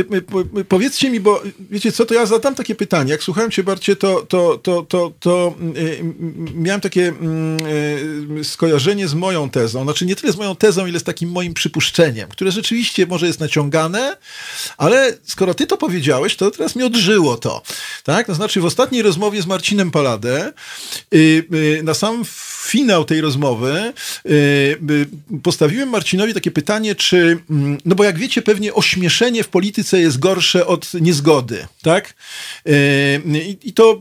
powiedzcie 0.68 1.10
mi, 1.10 1.20
bo 1.20 1.42
wiecie 1.70 1.92
co, 1.92 2.06
to 2.06 2.14
ja 2.14 2.26
zadam 2.26 2.54
takie 2.54 2.74
pytanie. 2.74 3.10
Jak 3.10 3.22
słuchałem 3.22 3.50
cię, 3.50 3.62
Barcie, 3.62 3.96
to, 3.96 4.26
to, 4.28 4.58
to, 4.58 4.82
to, 4.82 5.12
to 5.20 5.54
miałem 6.54 6.80
takie 6.80 7.08
mm, 7.08 8.44
skojarzenie 8.44 9.08
z 9.08 9.14
moją 9.14 9.50
tezą. 9.50 9.82
Znaczy 9.82 10.06
nie 10.06 10.16
tyle 10.16 10.32
z 10.32 10.36
moją 10.36 10.56
tezą, 10.56 10.86
ile 10.86 11.00
z 11.00 11.04
takim 11.04 11.30
moim 11.30 11.54
przypuszczeniem 11.54 11.87
które 12.30 12.52
rzeczywiście 12.52 13.06
może 13.06 13.26
jest 13.26 13.40
naciągane, 13.40 14.16
ale 14.76 15.18
skoro 15.24 15.54
ty 15.54 15.66
to 15.66 15.76
powiedziałeś, 15.76 16.36
to 16.36 16.50
teraz 16.50 16.76
mi 16.76 16.84
odżyło 16.84 17.36
to. 17.36 17.62
Tak? 18.04 18.26
To 18.26 18.34
znaczy 18.34 18.60
w 18.60 18.64
ostatniej 18.64 19.02
rozmowie 19.02 19.42
z 19.42 19.46
Marcinem 19.46 19.90
Paladę 19.90 20.52
yy, 21.12 21.46
yy, 21.50 21.82
na 21.82 21.94
sam 21.94 22.24
finał 22.68 23.04
tej 23.04 23.20
rozmowy 23.20 23.92
yy, 24.24 25.38
postawiłem 25.42 25.88
Marcinowi 25.88 26.34
takie 26.34 26.50
pytanie, 26.50 26.94
czy, 26.94 27.38
mm, 27.50 27.78
no 27.84 27.94
bo 27.94 28.04
jak 28.04 28.18
wiecie, 28.18 28.42
pewnie 28.42 28.74
ośmieszenie 28.74 29.42
w 29.42 29.48
polityce 29.48 30.00
jest 30.00 30.18
gorsze 30.18 30.66
od 30.66 30.94
niezgody, 30.94 31.66
tak? 31.82 32.14
Y, 32.68 33.56
I 33.62 33.72
to 33.72 34.00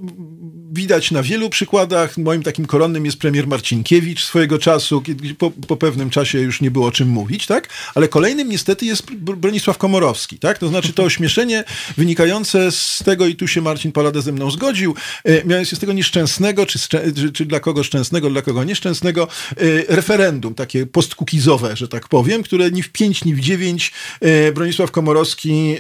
widać 0.72 1.11
na 1.11 1.24
wielu 1.24 1.49
przykładach. 1.49 2.18
Moim 2.18 2.43
takim 2.43 2.65
koronnym 2.65 3.05
jest 3.05 3.18
premier 3.18 3.47
Marcinkiewicz 3.47 4.24
swojego 4.24 4.59
czasu, 4.59 5.01
kiedy 5.01 5.36
po, 5.36 5.51
po 5.51 5.78
pewnym 5.78 6.09
czasie 6.09 6.39
już 6.39 6.61
nie 6.61 6.72
było 6.72 6.88
o 6.88 6.91
czym 6.91 7.09
mówić, 7.09 7.45
tak? 7.45 7.70
Ale 7.95 8.07
kolejnym 8.07 8.49
niestety 8.49 8.86
jest 8.86 9.11
Bronisław 9.15 9.78
Komorowski, 9.78 10.39
tak? 10.39 10.57
To 10.57 10.68
znaczy 10.68 10.93
to 10.93 11.03
ośmieszenie 11.03 11.63
wynikające 11.97 12.72
z 12.72 13.03
tego, 13.05 13.26
i 13.26 13.36
tu 13.36 13.47
się 13.47 13.61
Marcin 13.61 13.91
Palada 13.91 14.22
ze 14.22 14.32
mną 14.32 14.51
zgodził, 14.51 14.95
e, 15.24 15.43
mianowicie 15.45 15.76
z 15.76 15.80
tego 15.80 15.93
nieszczęsnego, 15.93 16.65
czy, 16.65 16.80
czy, 17.15 17.32
czy 17.34 17.45
dla 17.45 17.59
kogo 17.59 17.84
szczęsnego, 17.84 18.30
dla 18.30 18.41
kogo 18.41 18.57
nieszczęsnego, 18.64 19.28
e, 19.51 19.55
referendum, 19.95 20.55
takie 20.55 20.86
postkukizowe, 20.86 21.76
że 21.76 21.88
tak 21.88 22.08
powiem, 22.08 22.43
które 22.43 22.72
ni 22.72 22.84
w 22.84 22.89
pięć, 22.89 23.26
ni 23.26 23.36
w 23.36 23.39
dziewięć 23.39 23.93
e, 24.22 24.51
Bronisław 24.51 24.91
Komorowski 24.91 25.76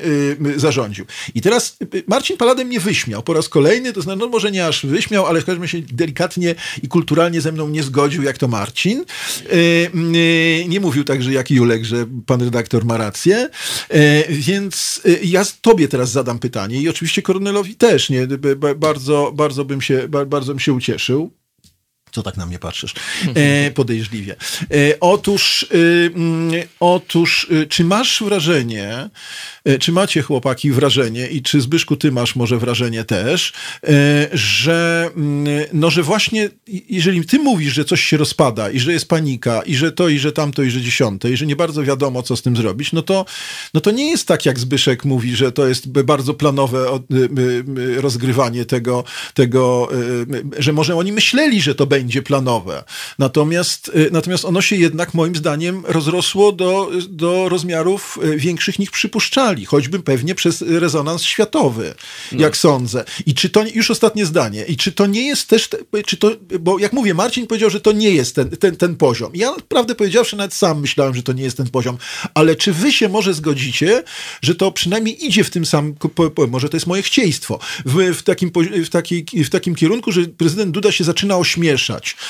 zarządził. 0.55 1.05
I 1.35 1.41
teraz 1.41 1.77
Marcin 2.07 2.37
Palada 2.37 2.63
mnie 2.63 2.79
wyśmiał 2.79 3.23
po 3.23 3.33
raz 3.33 3.49
kolejny, 3.49 3.93
to 3.93 4.01
znaczy, 4.01 4.19
no 4.19 4.27
może 4.27 4.51
nie 4.51 4.65
aż 4.65 4.85
wyśmiał, 4.85 5.25
ale 5.25 5.41
w 5.41 5.45
każdym 5.45 5.61
razie 5.61 5.81
delikatnie 5.81 6.55
i 6.83 6.87
kulturalnie 6.87 7.41
ze 7.41 7.51
mną 7.51 7.69
nie 7.69 7.83
zgodził, 7.83 8.23
jak 8.23 8.37
to 8.37 8.47
Marcin. 8.47 9.05
Nie 10.67 10.79
mówił 10.79 11.03
także 11.03 11.33
jak 11.33 11.51
Julek, 11.51 11.85
że 11.85 12.05
pan 12.25 12.41
redaktor 12.41 12.85
ma 12.85 12.97
rację. 12.97 13.49
Więc 14.29 15.01
ja 15.23 15.45
tobie 15.61 15.87
teraz 15.87 16.11
zadam 16.11 16.39
pytanie 16.39 16.81
i 16.81 16.89
oczywiście 16.89 17.21
Kornelowi 17.21 17.75
też, 17.75 18.09
nie? 18.09 18.27
Bardzo, 18.77 19.31
bardzo, 19.35 19.65
bym, 19.65 19.81
się, 19.81 20.07
bardzo 20.07 20.53
bym 20.53 20.59
się 20.59 20.73
ucieszył. 20.73 21.31
Co 22.11 22.23
tak 22.23 22.37
na 22.37 22.45
mnie 22.45 22.59
patrzysz? 22.59 22.93
E, 23.35 23.71
podejrzliwie. 23.71 24.35
E, 24.61 24.99
otóż, 24.99 25.63
y, 25.63 26.11
mm, 26.15 26.51
otóż, 26.79 27.47
y, 27.51 27.67
czy 27.67 27.83
masz 27.83 28.23
wrażenie, 28.23 29.09
E, 29.67 29.79
czy 29.79 29.91
macie 29.91 30.21
chłopaki 30.21 30.71
wrażenie 30.71 31.27
i 31.27 31.41
czy 31.41 31.61
Zbyszku 31.61 31.95
ty 31.95 32.11
masz 32.11 32.35
może 32.35 32.57
wrażenie 32.57 33.03
też, 33.03 33.53
e, 33.83 34.27
że, 34.33 35.09
mm, 35.15 35.65
no, 35.73 35.89
że 35.89 36.03
właśnie 36.03 36.49
jeżeli 36.89 37.25
ty 37.25 37.39
mówisz, 37.39 37.73
że 37.73 37.85
coś 37.85 38.03
się 38.03 38.17
rozpada 38.17 38.69
i 38.69 38.79
że 38.79 38.93
jest 38.93 39.07
panika 39.07 39.61
i 39.61 39.75
że 39.75 39.91
to 39.91 40.09
i 40.09 40.19
że 40.19 40.31
tamto 40.31 40.63
i 40.63 40.71
że 40.71 40.81
dziesiąte 40.81 41.31
i 41.31 41.37
że 41.37 41.45
nie 41.45 41.55
bardzo 41.55 41.83
wiadomo 41.83 42.23
co 42.23 42.35
z 42.35 42.41
tym 42.41 42.55
zrobić, 42.55 42.93
no 42.93 43.01
to, 43.01 43.25
no 43.73 43.81
to 43.81 43.91
nie 43.91 44.09
jest 44.09 44.27
tak 44.27 44.45
jak 44.45 44.59
Zbyszek 44.59 45.05
mówi, 45.05 45.35
że 45.35 45.51
to 45.51 45.67
jest 45.67 45.89
bardzo 45.89 46.33
planowe 46.33 46.99
rozgrywanie 47.97 48.65
tego, 48.65 49.03
tego 49.33 49.89
że 50.59 50.73
może 50.73 50.95
oni 50.95 51.11
myśleli, 51.11 51.61
że 51.61 51.75
to 51.75 51.87
będzie 51.87 51.96
planowe. 52.25 52.83
Natomiast, 53.19 53.91
e, 53.93 54.11
natomiast 54.11 54.45
ono 54.45 54.61
się 54.61 54.75
jednak 54.75 55.13
moim 55.13 55.35
zdaniem 55.35 55.83
rozrosło 55.87 56.51
do, 56.51 56.91
do 57.09 57.49
rozmiarów 57.49 58.19
większych 58.37 58.79
niż 58.79 58.89
przypuszczali 58.89 59.65
choćby 59.65 59.99
pewnie 59.99 60.35
przez 60.35 60.61
rezonans 60.61 61.21
światowy, 61.21 61.95
no. 62.31 62.41
jak 62.41 62.57
sądzę. 62.57 63.03
I 63.25 63.33
czy 63.33 63.49
to, 63.49 63.63
już 63.73 63.91
ostatnie 63.91 64.25
zdanie, 64.25 64.65
i 64.65 64.77
czy 64.77 64.91
to 64.91 65.05
nie 65.05 65.27
jest 65.27 65.47
też, 65.47 65.69
czy 66.05 66.17
to, 66.17 66.31
bo 66.59 66.79
jak 66.79 66.93
mówię, 66.93 67.13
Marcin 67.13 67.47
powiedział, 67.47 67.69
że 67.69 67.79
to 67.79 67.91
nie 67.91 68.11
jest 68.11 68.35
ten, 68.35 68.49
ten, 68.49 68.75
ten 68.75 68.95
poziom. 68.95 69.31
Ja 69.35 69.55
prawdę 69.67 69.95
powiedziawszy, 69.95 70.37
nawet 70.37 70.53
sam 70.53 70.81
myślałem, 70.81 71.15
że 71.15 71.23
to 71.23 71.33
nie 71.33 71.43
jest 71.43 71.57
ten 71.57 71.69
poziom, 71.69 71.97
ale 72.33 72.55
czy 72.55 72.73
wy 72.73 72.91
się 72.91 73.09
może 73.09 73.33
zgodzicie, 73.33 74.03
że 74.41 74.55
to 74.55 74.71
przynajmniej 74.71 75.25
idzie 75.25 75.43
w 75.43 75.49
tym 75.49 75.65
samym, 75.65 75.95
może 76.47 76.69
to 76.69 76.77
jest 76.77 76.87
moje 76.87 77.01
chcieństwo, 77.01 77.59
w, 77.85 78.17
w, 78.17 78.23
takim, 78.23 78.51
w, 78.85 78.89
takiej, 78.89 79.25
w 79.45 79.49
takim 79.49 79.75
kierunku, 79.75 80.11
że 80.11 80.21
prezydent 80.21 80.71
Duda 80.71 80.91
się 80.91 81.03
zaczyna 81.03 81.37
ośmieszać. 81.37 81.86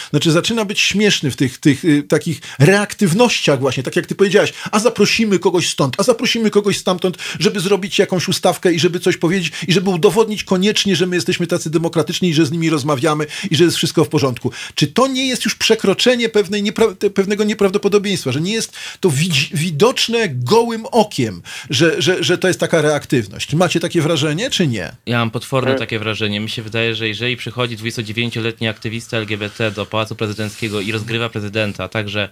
Znaczy 0.10 0.32
zaczyna 0.32 0.66
być 0.66 0.80
śmieszny 0.80 1.32
w 1.32 1.36
tych, 1.36 1.58
tych 1.58 1.86
y, 1.86 2.04
takich 2.04 2.42
reaktywnościach 2.60 3.60
właśnie, 3.60 3.84
tak 3.84 3.96
jak 3.96 4.06
ty 4.06 4.16
powiedziałaś, 4.16 4.54
a 4.72 4.80
zaprosimy 4.80 5.40
kogoś 5.40 5.70
stąd, 5.70 5.96
a 5.98 6.04
zaprosimy 6.04 6.50
kogoś 6.50 6.78
stamtąd, 6.78 7.18
żeby 7.40 7.60
zrobić 7.60 8.00
jakąś 8.00 8.28
ustawkę 8.28 8.74
i 8.74 8.80
żeby 8.80 9.00
coś 9.00 9.18
powiedzieć 9.18 9.52
i 9.68 9.74
żeby 9.74 9.90
udowodnić 9.90 10.44
koniecznie, 10.44 10.96
że 10.96 11.08
my 11.08 11.16
jesteśmy 11.16 11.48
tacy 11.48 11.70
demokratyczni 11.70 12.30
i 12.30 12.34
że 12.34 12.46
z 12.46 12.52
nimi 12.52 12.70
rozmawiamy 12.70 13.26
i 13.52 13.56
że 13.56 13.64
jest 13.64 13.78
wszystko 13.78 14.06
w 14.06 14.10
porządku. 14.10 14.52
Czy 14.76 14.88
to 14.88 15.08
nie 15.08 15.28
jest 15.28 15.46
już 15.46 15.56
przekroczenie 15.56 16.30
pewnej 16.30 16.64
niepra- 16.64 17.10
pewnego 17.10 17.44
nieprawdopodobieństwa, 17.44 18.32
że 18.32 18.42
nie 18.42 18.54
jest 18.54 18.74
to 19.00 19.12
widoczne 19.54 20.30
gołym 20.30 20.86
okiem, 20.86 21.42
że, 21.70 22.02
że, 22.02 22.24
że 22.24 22.38
to 22.38 22.48
jest 22.48 22.60
taka 22.60 22.82
reaktywność? 22.82 23.54
Macie 23.54 23.80
takie 23.80 24.02
wrażenie, 24.02 24.50
czy 24.50 24.68
nie? 24.68 24.96
Ja 25.06 25.18
mam 25.20 25.32
potworne 25.32 25.76
takie 25.76 26.00
wrażenie. 26.00 26.40
Mi 26.40 26.50
się 26.50 26.62
wydaje, 26.62 26.96
że 26.96 27.08
jeżeli 27.08 27.38
przychodzi 27.38 27.78
29-letni 27.78 28.68
aktywista 28.68 29.18
LGBT 29.18 29.47
do 29.76 29.86
Pałacu 29.86 30.16
Prezydenckiego 30.16 30.82
i 30.82 30.92
rozgrywa 30.92 31.30
prezydenta, 31.30 31.88
także 31.88 32.30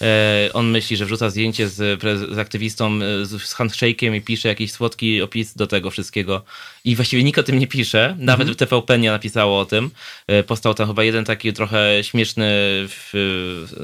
e, 0.00 0.50
on 0.52 0.70
myśli, 0.70 0.96
że 0.96 1.04
wrzuca 1.06 1.30
zdjęcie 1.30 1.68
z, 1.68 2.02
z 2.34 2.38
aktywistą 2.38 2.94
e, 2.94 3.26
z, 3.26 3.42
z 3.42 3.54
handshake'iem 3.54 4.14
i 4.14 4.20
pisze 4.20 4.48
jakiś 4.48 4.72
słodki 4.72 5.22
opis 5.22 5.54
do 5.54 5.66
tego 5.66 5.90
wszystkiego. 5.90 6.44
I 6.84 6.96
właściwie 6.96 7.24
nikt 7.24 7.38
o 7.38 7.42
tym 7.42 7.58
nie 7.58 7.66
pisze, 7.66 8.16
nawet 8.18 8.48
mhm. 8.48 8.56
TVP 8.56 8.98
nie 8.98 9.10
napisało 9.10 9.60
o 9.60 9.64
tym, 9.64 9.90
e, 10.26 10.42
powstał 10.42 10.74
tam 10.74 10.86
chyba 10.86 11.04
jeden 11.04 11.24
taki 11.24 11.52
trochę 11.52 12.04
śmieszny 12.04 12.46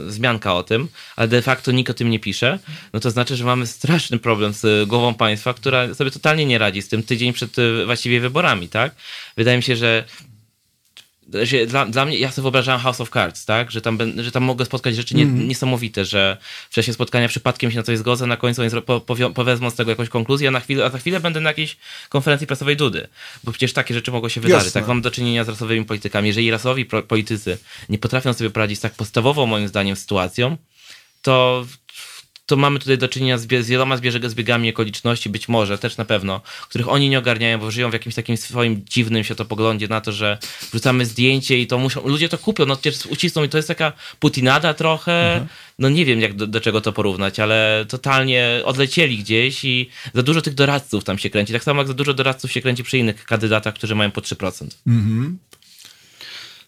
wzmianka 0.07 0.55
o 0.55 0.63
tym, 0.63 0.89
ale 1.17 1.29
de 1.29 1.43
facto 1.43 1.73
nikt 1.73 1.91
o 1.91 1.95
tym 1.95 2.11
nie 2.11 2.19
pisze, 2.19 2.59
no 2.93 3.01
to 3.01 3.11
znaczy, 3.11 3.37
że 3.37 3.45
mamy 3.45 3.67
straszny 3.67 4.19
problem 4.19 4.53
z 4.53 4.89
głową 4.89 5.15
państwa, 5.15 5.55
która 5.55 5.95
sobie 5.95 6.11
totalnie 6.11 6.47
nie 6.47 6.59
radzi 6.59 6.83
z 6.83 6.89
tym 6.89 7.03
tydzień 7.03 7.33
przed 7.33 7.59
e, 7.59 7.87
właściwie 7.87 8.21
wyborami, 8.21 8.69
tak? 8.69 8.95
Wydaje 9.37 9.57
mi 9.57 9.63
się, 9.63 9.77
że 9.77 10.05
dla, 11.67 11.87
dla 11.87 12.05
mnie, 12.05 12.19
ja 12.19 12.31
sobie 12.31 12.43
wyobrażałem 12.43 12.81
House 12.81 13.01
of 13.01 13.11
Cards, 13.11 13.45
tak? 13.45 13.71
Że 13.71 13.81
tam, 13.81 13.99
że 14.23 14.33
tam 14.33 14.43
mogę 14.43 14.65
spotkać 14.65 14.97
rzeczy 14.97 15.15
nie, 15.15 15.23
Mhm. 15.23 15.49
niesamowite, 15.49 16.05
że 16.05 16.37
w 16.71 16.75
czasie 16.75 16.93
spotkania 16.93 17.29
przypadkiem 17.29 17.71
się 17.71 17.77
na 17.77 17.83
coś 17.83 17.99
zgodzę, 17.99 18.27
na 18.27 18.37
końcu 18.37 18.63
po, 18.87 19.01
powio- 19.01 19.33
powezmą 19.33 19.71
z 19.71 19.75
tego 19.75 19.91
jakąś 19.91 20.09
konkluzję, 20.09 20.49
a, 20.49 20.51
na 20.51 20.61
chwilę, 20.61 20.85
a 20.85 20.91
za 20.91 20.99
chwilę 20.99 21.21
będę 21.21 21.41
na 21.41 21.51
jakiejś 21.51 21.77
konferencji 22.09 22.47
prasowej 22.47 22.77
Dudy. 22.77 23.09
Bo 23.45 23.53
przecież 23.53 23.73
takie 23.73 23.95
rzeczy 23.95 24.11
mogą 24.13 24.29
się 24.29 24.41
wydarzyć. 24.41 24.65
Jasne. 24.67 24.81
Tak 24.81 24.89
mam 24.89 25.03
do 25.03 25.11
czynienia 25.11 25.45
z 25.45 25.49
rasowymi 25.49 25.85
politykami. 25.85 26.29
Jeżeli 26.29 26.51
rasowi 26.51 26.85
politycy 26.85 27.59
nie 27.89 27.99
potrafią 27.99 28.33
sobie 28.33 28.51
poradzić 28.51 28.79
z 28.79 28.81
tak 28.81 28.93
podstawową, 28.95 29.47
moim 29.47 29.69
zdaniem, 29.69 29.97
sytuacją, 29.97 30.57
to, 31.23 31.67
to 32.47 32.57
mamy 32.57 32.79
tutaj 32.79 32.99
do 32.99 33.09
czynienia 33.09 33.39
z, 33.39 33.43
z 33.43 33.69
wieloma 33.69 33.97
zbiegami 34.27 34.71
okoliczności, 34.71 35.31
być 35.31 35.49
może, 35.49 35.79
też 35.79 35.97
na 35.97 36.05
pewno, 36.05 36.41
których 36.69 36.89
oni 36.89 37.09
nie 37.09 37.19
ogarniają, 37.19 37.59
bo 37.59 37.71
żyją 37.71 37.91
w 37.91 37.93
jakimś 37.93 38.15
takim 38.15 38.37
swoim 38.37 38.85
dziwnym 38.85 39.25
światopoglądzie 39.25 39.89
na 39.89 40.01
to, 40.01 40.13
że 40.13 40.39
wrzucamy 40.71 41.07
zdjęcie 41.07 41.59
i 41.59 41.67
to 41.67 41.79
muszą, 41.79 42.09
ludzie 42.09 42.29
to 42.29 42.39
kupią, 42.39 42.67
no 42.67 42.77
przecież 42.77 43.07
ucisną 43.07 43.45
i 43.45 43.49
to 43.49 43.57
jest 43.57 43.69
taka 43.69 43.93
putinada 44.21 44.75
trochę, 44.75 45.47
no 45.79 45.89
nie 45.89 46.05
wiem 46.05 46.21
jak 46.21 46.35
do, 46.35 46.47
do 46.47 46.61
czego 46.61 46.81
to 46.81 46.93
porównać, 46.93 47.41
ale 47.41 47.87
totalnie 47.89 48.61
odlecieli 48.65 49.19
gdzieś 49.19 49.65
i 49.65 49.91
za 50.15 50.23
dużo 50.23 50.43
tych 50.43 50.55
doradców 50.55 51.05
tam 51.05 51.19
się 51.19 51.31
kręci, 51.31 51.53
tak 51.53 51.65
samo 51.65 51.81
jak 51.81 51.89
za 51.89 51.95
dużo 51.95 52.15
doradców 52.15 52.53
się 52.53 52.61
kręci 52.61 52.85
przy 52.85 52.99
innych 52.99 53.25
kandydatach, 53.25 53.75
którzy 53.75 53.95
mają 53.95 54.11
po 54.11 54.21
3%. 54.21 54.67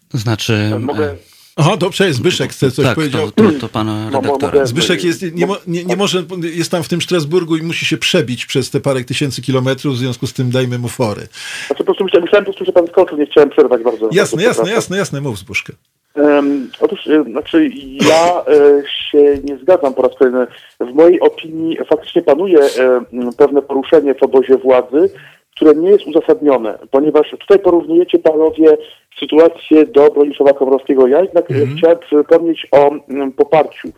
To 0.09 0.17
znaczy... 0.17 0.71
Mogę... 0.79 1.17
Aha, 1.57 1.77
dobrze, 1.77 2.13
Zbyszek 2.13 2.51
chce 2.51 2.71
coś 2.71 2.85
tak, 2.85 2.95
powiedział. 2.95 3.31
to, 3.31 3.43
to, 3.43 3.59
to 3.59 3.69
pana 3.69 4.09
mo- 4.11 4.21
redaktora. 4.21 4.65
Zbyszek 4.65 5.03
jest, 5.03 5.21
nie, 5.21 5.47
nie, 5.67 5.83
nie 5.83 5.95
może, 5.95 6.23
jest 6.55 6.71
tam 6.71 6.83
w 6.83 6.89
tym 6.89 7.01
Strasburgu 7.01 7.57
i 7.57 7.61
musi 7.61 7.85
się 7.85 7.97
przebić 7.97 8.45
przez 8.45 8.69
te 8.69 8.79
parę 8.79 9.03
tysięcy 9.03 9.41
kilometrów, 9.41 9.95
w 9.95 9.97
związku 9.97 10.27
z 10.27 10.33
tym 10.33 10.51
dajmy 10.51 10.79
mu 10.79 10.87
fory. 10.87 11.27
Znaczy, 11.67 11.77
po 11.77 11.83
prostu 11.83 12.03
myślałem, 12.03 12.23
myślałem 12.23 12.45
po 12.45 12.51
prostu, 12.51 12.65
że 12.65 12.71
pan 12.71 12.87
skończył, 12.87 13.17
nie 13.17 13.25
chciałem 13.25 13.49
przerwać 13.49 13.83
bardzo. 13.83 14.09
Jasne, 14.11 14.15
bardzo 14.15 14.41
jasne, 14.41 14.71
jasne, 14.71 14.97
jasne, 14.97 15.21
mów 15.21 15.37
Zbyszkę. 15.39 15.73
Um, 16.15 16.69
otóż, 16.79 17.07
e, 17.07 17.23
znaczy 17.23 17.69
ja 18.09 18.41
e, 18.41 18.83
się 19.11 19.39
nie 19.43 19.57
zgadzam 19.57 19.93
po 19.93 20.01
raz 20.01 20.11
kolejny. 20.19 20.47
W 20.79 20.93
mojej 20.93 21.19
opinii 21.19 21.77
faktycznie 21.89 22.21
panuje 22.21 22.59
e, 22.59 23.01
pewne 23.37 23.61
poruszenie 23.61 24.15
w 24.15 24.23
obozie 24.23 24.57
władzy, 24.57 25.09
które 25.55 25.75
nie 25.75 25.89
jest 25.89 26.07
uzasadnione, 26.07 26.77
ponieważ 26.91 27.31
tutaj 27.39 27.59
porównujecie 27.59 28.19
panowie 28.19 28.77
sytuację 29.19 29.85
do 29.85 30.09
Bronisława 30.11 30.53
Komorowskiego. 30.53 31.07
Ja 31.07 31.21
jednak 31.21 31.51
e, 31.51 31.53
chciałem 31.77 31.97
przypomnieć 31.99 32.67
o 32.71 32.91
m, 33.09 33.31
poparciu. 33.31 33.89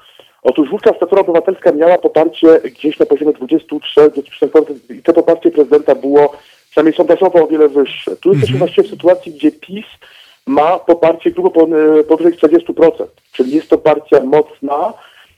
Otóż 0.44 0.70
wówczas 0.70 0.98
Platforma 0.98 1.22
Obywatelska 1.24 1.72
miała 1.72 1.98
poparcie 1.98 2.60
gdzieś 2.60 3.00
na 3.00 3.06
poziomie 3.06 3.32
23-24% 3.34 4.74
i 5.00 5.04
to 5.04 5.14
poparcie 5.14 5.52
prezydenta 5.52 5.96
było 5.96 6.34
przynajmniej 6.70 6.96
sondażowo 6.98 7.44
o 7.44 7.48
wiele 7.48 7.70
wyższe. 7.70 8.16
Tu 8.16 8.30
jesteśmy 8.32 8.58
właściwie 8.58 8.88
w 8.88 8.92
sytuacji, 8.92 9.32
gdzie 9.32 9.52
PiS 9.52 9.86
ma 10.48 10.80
poparcie 10.80 11.32
grubo 11.32 11.50
po- 11.52 11.68
powyżej 12.08 12.34
40%. 12.34 13.06
Czyli 13.32 13.52
jest 13.52 13.70
to 13.70 13.78
partia 13.78 14.24
mocna, 14.24 14.94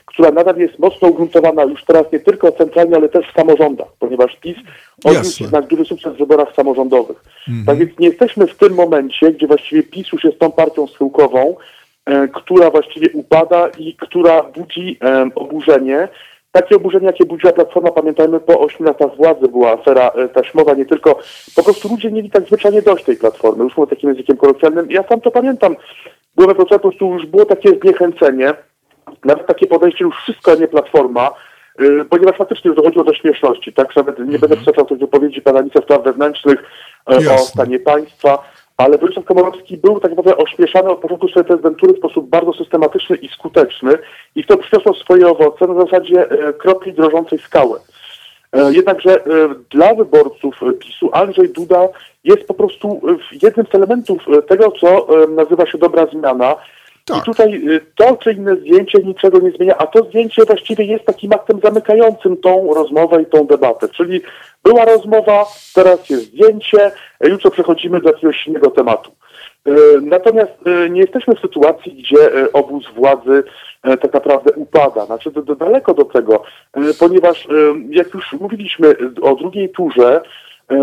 która 0.09 0.31
nadal 0.31 0.57
jest 0.57 0.79
mocno 0.79 1.07
ugruntowana 1.07 1.63
już 1.63 1.83
teraz 1.83 2.11
nie 2.13 2.19
tylko 2.19 2.51
centralnie, 2.51 2.95
ale 2.95 3.09
też 3.09 3.27
w 3.27 3.33
samorządach, 3.33 3.87
ponieważ 3.99 4.35
PiS 4.41 4.57
odniósł 5.03 5.43
jednak 5.43 5.67
duży 5.67 5.85
sukces 5.85 6.13
w 6.13 6.17
wyborach 6.17 6.55
samorządowych. 6.55 7.23
Tak 7.65 7.77
więc 7.77 7.99
nie 7.99 8.07
jesteśmy 8.07 8.47
w 8.47 8.57
tym 8.57 8.73
momencie, 8.73 9.31
gdzie 9.31 9.47
właściwie 9.47 9.83
PiS 9.83 10.11
już 10.11 10.23
jest 10.23 10.39
tą 10.39 10.51
partią 10.51 10.87
schyłkową, 10.87 11.55
e, 12.05 12.27
która 12.27 12.69
właściwie 12.69 13.09
upada 13.13 13.67
i 13.77 13.95
która 13.95 14.43
budzi 14.43 14.97
e, 15.03 15.29
oburzenie. 15.35 16.07
Takie 16.51 16.75
oburzenie, 16.75 17.05
jakie 17.05 17.25
budziła 17.25 17.53
Platforma, 17.53 17.91
pamiętajmy, 17.91 18.39
po 18.39 18.59
8 18.59 18.85
latach 18.85 19.15
władzy 19.15 19.47
była 19.47 19.71
afera 19.71 20.09
e, 20.09 20.29
taśmowa, 20.29 20.73
nie 20.73 20.85
tylko, 20.85 21.19
po 21.55 21.63
prostu 21.63 21.89
ludzie 21.89 22.11
mieli 22.11 22.29
tak 22.29 22.47
zwyczajnie 22.47 22.81
dość 22.81 23.03
tej 23.03 23.15
Platformy, 23.15 23.63
już 23.63 23.77
mówię 23.77 23.89
takim 23.89 24.09
językiem 24.09 24.37
kolokwialnym. 24.37 24.91
Ja 24.91 25.03
sam 25.03 25.21
to 25.21 25.31
pamiętam, 25.31 25.75
byłem 26.35 26.55
po 26.55 26.79
prostu 26.79 27.13
już 27.13 27.25
było 27.25 27.45
takie 27.45 27.69
zniechęcenie, 27.79 28.53
nawet 29.25 29.47
takie 29.47 29.67
podejście 29.67 30.03
już 30.03 30.15
wszystko, 30.15 30.51
a 30.51 30.55
nie 30.55 30.67
Platforma, 30.67 31.31
y, 31.81 32.05
ponieważ 32.09 32.37
faktycznie 32.37 32.71
dochodziło 32.71 33.03
do 33.03 33.13
śmieszności, 33.13 33.73
tak, 33.73 33.95
nawet 33.95 34.19
nie 34.19 34.39
będę 34.39 34.55
przytaczał 34.55 34.85
tych 34.85 34.97
wypowiedzi 34.97 35.41
pana 35.41 35.59
ministra 35.59 35.81
spraw 35.81 36.03
wewnętrznych 36.03 36.63
e, 37.11 37.17
o 37.17 37.21
Jasne. 37.21 37.37
stanie 37.37 37.79
państwa, 37.79 38.43
ale 38.77 38.97
Bronisław 38.97 39.25
Komorowski 39.25 39.77
był 39.77 39.99
tak 39.99 40.11
naprawdę 40.11 40.37
ośmieszany 40.37 40.89
od 40.89 40.99
początku 40.99 41.27
swojej 41.27 41.47
prezydentury 41.47 41.93
w 41.93 41.97
sposób 41.97 42.29
bardzo 42.29 42.53
systematyczny 42.53 43.15
i 43.15 43.27
skuteczny 43.27 43.97
i 44.35 44.45
to 44.45 44.57
przyniosło 44.57 44.93
swoje 44.93 45.27
owoce 45.27 45.67
na 45.67 45.81
zasadzie 45.81 46.31
e, 46.31 46.53
kropli 46.53 46.93
drążącej 46.93 47.39
skałę. 47.39 47.79
E, 48.53 48.73
Jednakże 48.73 49.23
dla 49.69 49.93
wyborców 49.93 50.59
PiSu 50.79 51.09
Andrzej 51.13 51.49
Duda 51.49 51.87
jest 52.23 52.47
po 52.47 52.53
prostu 52.53 53.01
jednym 53.41 53.65
z 53.71 53.75
elementów 53.75 54.25
tego, 54.47 54.71
co 54.71 55.07
nazywa 55.27 55.65
się 55.65 55.77
dobra 55.77 56.05
zmiana. 56.05 56.55
Tak. 57.13 57.21
I 57.21 57.25
tutaj 57.25 57.75
e, 57.75 57.79
to 57.95 58.17
czy 58.17 58.33
inne 58.33 58.55
zdjęcie 58.55 58.99
niczego 58.99 59.39
nie 59.39 59.51
zmienia, 59.51 59.77
a 59.77 59.87
to 59.87 60.03
zdjęcie 60.03 60.45
właściwie 60.45 60.85
jest 60.85 61.05
takim 61.05 61.33
aktem 61.33 61.59
zamykającym 61.63 62.37
tą 62.37 62.73
rozmowę 62.73 63.21
i 63.21 63.25
tą 63.25 63.45
debatę. 63.47 63.87
Czyli 63.89 64.21
była 64.63 64.85
rozmowa, 64.85 65.45
teraz 65.75 66.09
jest 66.09 66.25
zdjęcie, 66.25 66.91
jutro 67.21 67.51
przechodzimy 67.51 68.01
do 68.01 68.09
jakiegoś 68.09 68.47
innego 68.47 68.71
tematu. 68.71 69.11
E, 69.65 69.71
Natomiast 70.01 70.51
e, 70.65 70.89
nie 70.89 71.01
jesteśmy 71.01 71.35
w 71.35 71.39
sytuacji, 71.39 71.91
gdzie 71.93 72.51
obóz 72.53 72.83
władzy 72.95 73.43
tak 74.01 74.13
naprawdę 74.13 74.51
upada. 74.51 75.05
Znaczy 75.05 75.31
do, 75.31 75.55
daleko 75.55 75.93
do 75.93 76.05
tego, 76.05 76.43
ponieważ 76.99 77.47
jak 77.89 78.13
już 78.13 78.33
mówiliśmy 78.33 78.95
o 79.21 79.35
drugiej 79.35 79.69
turze, 79.69 80.21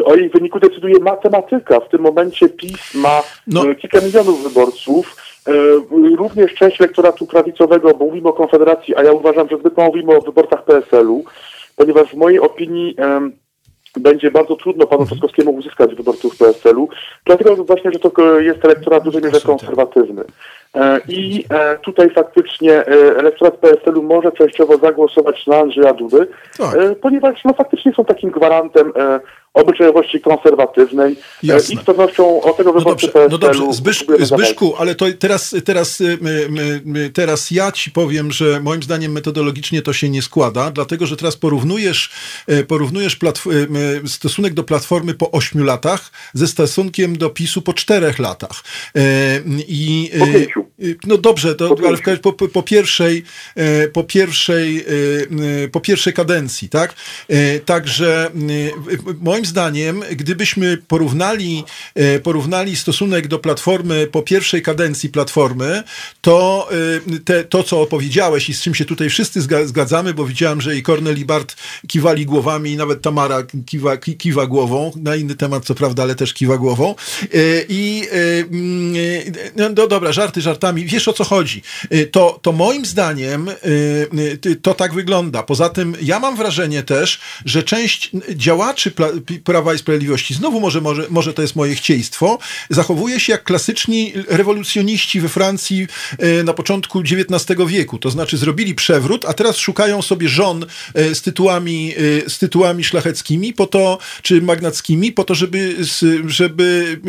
o 0.04 0.14
jej 0.14 0.28
wyniku 0.28 0.60
decyduje 0.60 0.94
matematyka. 1.00 1.80
W 1.80 1.88
tym 1.88 2.00
momencie 2.00 2.48
PiS 2.48 2.94
ma 2.94 3.22
No. 3.46 3.62
kilka 3.74 4.00
milionów 4.00 4.42
wyborców. 4.42 5.16
E, 5.48 5.52
Również 6.16 6.54
część 6.54 6.80
elektoratu 6.80 7.26
prawicowego, 7.26 7.94
bo 7.94 8.04
mówimy 8.04 8.28
o 8.28 8.32
Konfederacji, 8.32 8.96
a 8.96 9.02
ja 9.02 9.12
uważam, 9.12 9.48
że 9.48 9.56
mało 9.76 9.88
mówimy 9.88 10.16
o 10.16 10.20
wyborcach 10.20 10.64
PSL-u, 10.64 11.24
ponieważ 11.76 12.10
w 12.10 12.16
mojej 12.16 12.40
opinii 12.40 12.96
będzie 14.00 14.30
bardzo 14.30 14.56
trudno 14.56 14.86
panu 14.86 15.06
Trzaskowskiemu 15.06 15.50
uzyskać 15.50 15.94
wyborców 15.94 16.38
PSL-u, 16.38 16.88
dlatego 17.24 17.56
właśnie, 17.56 17.90
że 17.92 17.98
to 17.98 18.38
e, 18.38 18.44
jest 18.44 18.64
elektorat 18.64 19.02
w 19.02 19.04
dużej 19.04 19.22
mierze 19.22 19.40
konserwatywny. 19.40 20.24
E, 20.74 21.00
I 21.08 21.44
tutaj 21.84 22.10
faktycznie 22.10 22.86
elektorat 23.18 23.56
PSL-u 23.56 24.02
może 24.02 24.32
częściowo 24.32 24.76
zagłosować 24.76 25.46
na 25.46 25.56
Andrzeja 25.56 25.92
Dudy, 25.92 26.26
Tak. 26.58 26.76
ponieważ 27.00 27.44
no, 27.44 27.52
faktycznie 27.52 27.92
są 27.92 28.04
takim 28.04 28.30
gwarantem 28.30 28.92
obyczajowości 29.56 30.20
konserwatywnej 30.20 31.12
e, 31.12 31.16
Jasne. 31.42 31.74
i 31.74 31.78
z 31.78 31.84
pewnością 31.84 32.42
o 32.42 32.52
tego 32.52 32.72
No 32.72 32.78
wyborcy 32.78 33.06
dobrze, 33.06 33.28
no 33.30 33.38
dobrze. 33.38 33.72
Zbysz, 33.72 33.98
próbujemy 33.98 34.26
zawalczyć. 34.26 34.48
Zbyszku, 34.48 34.74
ale 34.78 34.94
to 34.94 35.06
teraz, 35.18 35.54
teraz, 35.64 36.00
y, 36.00 36.18
my, 36.20 36.48
my, 36.84 37.10
teraz 37.10 37.50
ja 37.50 37.72
ci 37.72 37.90
powiem, 37.90 38.32
że 38.32 38.60
moim 38.60 38.82
zdaniem 38.82 39.12
metodologicznie 39.12 39.82
to 39.82 39.92
się 39.92 40.08
nie 40.08 40.22
składa, 40.22 40.70
dlatego 40.70 41.06
że 41.06 41.16
teraz 41.16 41.36
porównujesz, 41.36 42.10
y, 42.50 42.64
porównujesz 42.64 43.18
y, 43.46 43.50
y, 44.04 44.08
stosunek 44.08 44.54
do 44.54 44.64
Platformy 44.64 45.14
po 45.14 45.30
ośmiu 45.30 45.64
latach 45.64 46.10
ze 46.34 46.46
stosunkiem 46.46 47.18
do 47.18 47.30
PiSu 47.30 47.62
po 47.62 47.72
czterech 47.72 48.18
latach. 48.18 48.62
Y, 48.96 49.00
I, 49.68 50.10
y, 50.14 50.18
Po 50.18 50.26
pięciu. 50.26 50.65
No 51.06 51.18
dobrze, 51.18 51.54
to, 51.54 51.76
ale 51.86 51.96
w, 51.96 52.20
po, 52.20 52.32
po, 52.32 52.62
pierwszej, 52.62 53.22
e, 53.54 53.88
po 53.88 54.04
pierwszej, 54.04 54.78
e, 54.78 54.82
e, 55.64 55.68
po 55.68 55.80
pierwszej 55.80 56.12
kadencji, 56.12 56.68
tak? 56.68 56.94
Także 57.64 58.30
moim 59.20 59.44
zdaniem, 59.44 60.02
gdybyśmy 60.10 60.78
porównali, 60.88 61.64
porównali 62.22 62.76
stosunek 62.76 63.28
do 63.28 63.38
Platformy 63.38 64.06
po 64.12 64.22
pierwszej 64.22 64.62
kadencji 64.62 65.08
Platformy, 65.08 65.82
to 66.20 66.68
te, 67.24 67.44
to, 67.44 67.62
co 67.62 67.80
opowiedziałeś 67.80 68.48
i 68.48 68.54
z 68.54 68.62
czym 68.62 68.74
się 68.74 68.84
tutaj 68.84 69.10
wszyscy 69.10 69.40
zga- 69.40 69.66
zgadzamy, 69.66 70.14
bo 70.14 70.26
widziałem, 70.26 70.60
że 70.60 70.76
i 70.76 70.82
Kornel 70.82 71.18
i 71.18 71.24
Bart 71.24 71.56
kiwali 71.88 72.26
głowami 72.26 72.70
i 72.70 72.76
nawet 72.76 73.02
Tamara 73.02 73.42
kiwa, 73.66 73.96
ki- 73.96 74.16
kiwa 74.16 74.46
głową, 74.46 74.92
na 74.96 75.16
inny 75.16 75.34
temat 75.34 75.64
co 75.64 75.74
prawda, 75.74 76.02
ale 76.02 76.14
też 76.14 76.34
kiwa 76.34 76.58
głową. 76.58 76.94
I 77.68 78.08
mm, 78.50 78.92
no, 79.56 79.68
no 79.76 79.86
dobra, 79.86 80.12
żarty 80.12 80.40
Wiesz 80.74 81.08
o 81.08 81.12
co 81.12 81.24
chodzi. 81.24 81.62
E, 81.90 82.06
To, 82.06 82.38
to 82.42 82.52
moim 82.52 82.86
zdaniem 82.86 83.48
e, 83.48 83.52
e, 84.50 84.56
to 84.62 84.74
tak 84.74 84.94
wygląda. 84.94 85.42
Poza 85.42 85.68
tym 85.68 85.96
ja 86.02 86.20
mam 86.20 86.36
wrażenie 86.36 86.82
też, 86.82 87.20
że 87.44 87.62
część 87.62 88.10
działaczy 88.34 88.92
Prawa 89.44 89.74
i 89.74 89.78
Sprawiedliwości, 89.78 90.34
znowu 90.34 90.60
może, 90.60 90.80
może, 90.80 91.06
może 91.10 91.34
to 91.34 91.42
jest 91.42 91.56
moje 91.56 91.74
chcieństwo, 91.74 92.38
zachowuje 92.70 93.20
się 93.20 93.32
jak 93.32 93.44
klasyczni 93.44 94.12
rewolucjoniści 94.28 95.20
we 95.20 95.28
Francji 95.28 95.86
na 96.44 96.54
początku 96.54 97.00
XIX 97.00 97.60
wieku. 97.66 97.98
To 97.98 98.10
znaczy 98.10 98.36
zrobili 98.36 98.74
przewrót, 98.74 99.24
a 99.24 99.32
teraz 99.32 99.56
szukają 99.56 100.02
sobie 100.02 100.28
żon 100.28 100.66
z 100.94 101.22
tytułami, 101.22 101.94
z 102.28 102.38
tytułami 102.38 102.84
szlacheckimi 102.84 103.52
po 103.52 103.66
to, 103.66 103.98
czy 104.22 104.42
magnackimi, 104.42 105.12
po 105.12 105.24
to, 105.24 105.34
żeby, 105.34 105.76
żeby 106.26 107.00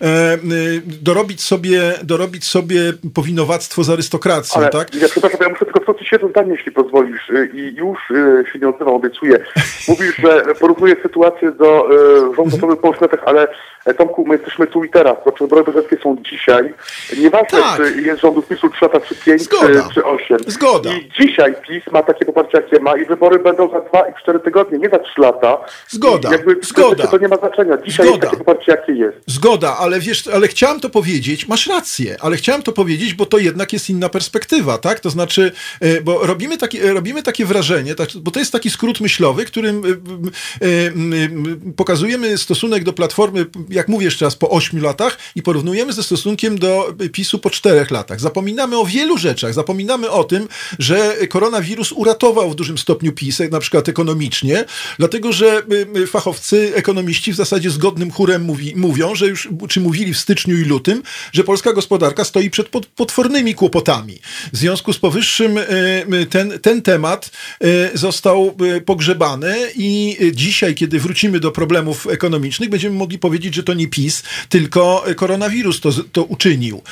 e, 0.00 0.38
dorobić 0.84 1.42
sobie, 1.42 1.94
dorobić 2.04 2.44
sobie 2.44 2.61
sobie 2.62 2.92
powinowactwo 3.14 3.84
z 3.84 3.90
arystokracją, 3.90 4.60
Ale, 4.60 4.70
tak? 4.70 4.94
Ja 4.94 5.08
przepraszam, 5.08 5.38
ja 5.42 5.48
muszę 5.48 5.64
tylko 5.64 5.80
wtrącić 5.80 6.12
jedno 6.12 6.28
zdanie, 6.28 6.52
jeśli 6.52 6.72
pozwolisz. 6.72 7.30
Y, 7.30 7.50
I 7.54 7.74
już 7.76 7.98
y, 8.10 8.44
się 8.52 8.58
nie 8.58 8.68
odzywam, 8.68 8.94
obiecuję. 8.94 9.44
Mówisz, 9.88 10.16
że 10.16 10.54
porównujesz 10.60 10.98
sytuację 11.02 11.52
do 11.52 11.88
y, 11.92 12.42
Mhm. 12.42 12.76
po 12.76 12.88
8 12.88 13.00
latach, 13.00 13.20
ale 13.26 13.48
e, 13.86 13.94
Tomku, 13.94 14.26
my 14.26 14.34
jesteśmy 14.34 14.66
tu 14.66 14.84
i 14.84 14.90
teraz. 14.90 15.16
Znaczy 15.22 15.44
wybory 15.44 15.64
prezydenckie 15.64 15.96
są 16.02 16.16
dzisiaj. 16.30 16.74
Nieważne, 17.18 17.58
Tak. 17.58 17.76
czy 17.76 18.02
jest 18.02 18.20
rządu 18.20 18.42
PiSu 18.42 18.70
3 18.70 18.84
lata, 18.84 19.00
czy 19.00 19.14
5, 19.14 19.38
czy, 19.40 19.44
Zgoda. 19.56 19.88
czy 19.94 20.04
8. 20.04 20.38
Zgoda. 20.46 20.90
I 20.92 21.10
dzisiaj 21.20 21.54
PiS 21.68 21.82
ma 21.92 22.02
takie 22.02 22.24
poparcie, 22.24 22.50
jakie 22.58 22.80
ma 22.80 22.96
i 22.96 23.04
wybory 23.04 23.38
będą 23.38 23.70
za 23.70 23.80
2 23.80 24.08
i 24.08 24.12
4 24.22 24.40
tygodnie, 24.40 24.78
nie 24.78 24.88
za 24.88 24.98
3 24.98 25.20
lata. 25.20 25.58
Zgoda. 25.88 26.28
I 26.28 26.32
jakby 26.32 26.56
Zgoda. 26.62 27.06
To 27.06 27.18
nie 27.18 27.28
ma 27.28 27.36
znaczenia. 27.36 27.76
Dzisiaj 27.84 28.06
Zgoda. 28.06 28.18
jest 28.26 28.30
takie 28.30 28.44
poparcie, 28.44 28.72
jakie 28.72 28.92
jest. 28.92 29.16
Zgoda, 29.26 29.76
ale 29.80 30.00
wiesz, 30.00 30.28
ale 30.28 30.48
chciałem 30.48 30.80
to 30.80 30.90
powiedzieć, 30.90 31.48
masz 31.48 31.66
rację, 31.66 32.16
ale 32.20 32.36
chciałem 32.36 32.51
to 32.60 32.72
powiedzieć, 32.72 33.14
bo 33.14 33.26
to 33.26 33.38
jednak 33.38 33.72
jest 33.72 33.90
inna 33.90 34.08
perspektywa, 34.08 34.78
tak? 34.78 35.00
To 35.00 35.10
znaczy, 35.10 35.52
e, 35.80 36.00
bo 36.00 36.26
robimy 36.26 36.58
takie, 36.58 36.92
robimy 36.92 37.22
takie 37.22 37.46
wrażenie, 37.46 37.94
tak, 37.94 38.08
bo 38.16 38.30
to 38.30 38.38
jest 38.38 38.52
taki 38.52 38.70
skrót 38.70 39.00
myślowy, 39.00 39.44
którym 39.44 39.82
e, 39.84 40.66
e, 40.66 41.72
pokazujemy 41.76 42.38
stosunek 42.38 42.84
do 42.84 42.92
Platformy, 42.92 43.46
jak 43.70 43.88
mówię 43.88 44.04
jeszcze 44.04 44.24
raz, 44.24 44.36
po 44.36 44.50
ośmiu 44.50 44.82
latach 44.82 45.18
i 45.34 45.42
porównujemy 45.42 45.92
ze 45.92 46.02
stosunkiem 46.02 46.58
do 46.58 46.94
PiSu 47.12 47.38
po 47.38 47.50
czterech 47.50 47.90
latach. 47.90 48.20
Zapominamy 48.20 48.78
o 48.78 48.84
wielu 48.84 49.18
rzeczach, 49.18 49.54
zapominamy 49.54 50.10
o 50.10 50.24
tym, 50.24 50.48
że 50.78 51.16
koronawirus 51.28 51.92
uratował 51.92 52.50
w 52.50 52.54
dużym 52.54 52.78
stopniu 52.78 53.12
PiS, 53.12 53.40
na 53.50 53.60
przykład 53.60 53.88
ekonomicznie, 53.88 54.64
dlatego 54.98 55.32
że 55.32 55.62
fachowcy, 56.06 56.72
ekonomiści 56.74 57.32
w 57.32 57.36
zasadzie 57.36 57.70
zgodnym 57.70 58.10
chórem 58.10 58.42
mówi, 58.42 58.72
mówią, 58.76 59.14
że 59.14 59.26
już, 59.26 59.48
czy 59.68 59.80
mówili 59.80 60.14
w 60.14 60.18
styczniu 60.18 60.56
i 60.56 60.64
lutym, 60.64 61.02
że 61.32 61.44
polska 61.44 61.72
gospodarka 61.72 62.24
stoi 62.24 62.41
przed 62.50 62.68
pot- 62.68 62.86
potwornymi 62.86 63.54
kłopotami. 63.54 64.18
W 64.52 64.56
związku 64.56 64.92
z 64.92 64.98
powyższym 64.98 65.58
y, 65.58 65.66
y, 66.14 66.26
ten, 66.26 66.58
ten 66.58 66.82
temat 66.82 67.30
y, 67.64 67.90
został 67.94 68.56
pogrzebany 68.86 69.56
i 69.76 70.16
dzisiaj, 70.32 70.74
kiedy 70.74 71.00
wrócimy 71.00 71.40
do 71.40 71.50
problemów 71.50 72.06
ekonomicznych, 72.06 72.68
będziemy 72.68 72.96
mogli 72.96 73.18
powiedzieć, 73.18 73.54
że 73.54 73.62
to 73.62 73.74
nie 73.74 73.88
PiS, 73.88 74.22
tylko 74.48 75.04
koronawirus 75.16 75.80
to, 75.80 75.90
to 76.12 76.24
uczynił. 76.24 76.82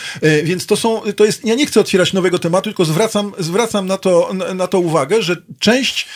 Więc 0.44 0.66
to 0.66 0.76
są, 0.76 1.00
to 1.16 1.24
jest, 1.24 1.44
ja 1.44 1.54
nie 1.54 1.66
chcę 1.66 1.80
otwierać 1.80 2.12
nowego 2.12 2.38
tematu, 2.38 2.64
tylko 2.64 2.84
zwracam, 2.84 3.32
zwracam 3.38 3.86
na, 3.86 3.96
to, 3.96 4.34
na, 4.54 4.66
to 4.66 4.78
uwagę, 4.78 5.22
że 5.22 5.36
część 5.58 6.08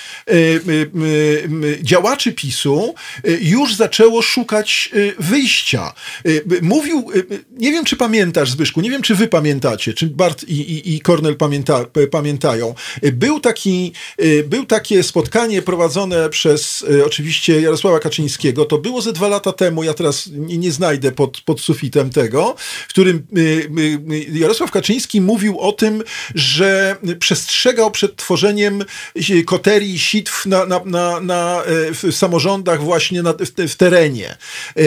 działaczy 1.83 2.33
PiSu 2.33 2.95
już 3.41 3.75
zaczęło 3.75 4.23
szukać 4.23 4.91
wyjścia. 5.19 5.93
Mówił, 6.63 7.11
nie 7.51 7.73
wiem 7.73 7.85
czy 7.85 7.97
pamiętasz 7.97 8.51
Zbyszku, 8.51 8.81
nie 8.81 8.91
wiem 8.91 9.03
czy 9.03 9.15
wy 9.15 9.24
pamiętacie, 9.29 9.93
czy 9.95 10.07
Bart 10.07 10.45
i, 10.45 10.61
i, 10.61 10.95
i 10.97 11.01
pamięta, 11.39 11.85
p- 11.85 12.07
pamiętają. 12.07 12.75
Y, 13.05 13.13
Był 13.13 13.41
taki, 13.41 13.93
y, 14.23 14.45
był 14.49 14.67
takie 14.67 15.03
spotkanie 15.03 15.63
prowadzone 15.63 16.31
przez 16.31 16.85
oczywiście 17.07 17.61
Jarosława 17.61 18.01
Kaczyńskiego, 18.01 18.65
to 18.65 18.79
było 18.79 19.01
ze 19.03 19.13
dwa 19.13 19.29
lata 19.29 19.53
temu, 19.53 19.85
ja 19.85 19.95
teraz 19.95 20.27
nie, 20.33 20.59
nie 20.59 20.73
znajdę 20.73 21.13
pod, 21.13 21.41
pod 21.41 21.61
sufitem 21.61 22.11
tego, 22.11 22.55
w 22.87 22.89
którym 22.89 23.27
Jarosław 24.33 24.71
Kaczyński 24.71 25.21
mówił 25.21 25.61
o 25.61 25.73
tym, 25.73 26.03
że 26.35 26.97
przestrzegał 27.19 27.91
przed 27.91 28.17
tworzeniem 28.17 28.85
koterii 29.47 29.99
sitw 29.99 30.47
na, 30.47 30.67
na, 30.67 30.81
na, 30.85 31.21
na, 31.21 31.63
e, 31.65 31.95
w 31.95 32.17
samorządach 32.17 32.83
właśnie 32.83 33.23
na, 33.23 33.33
w, 33.33 33.69
w 33.73 33.77
terenie. 33.77 34.37
E, 34.77 34.81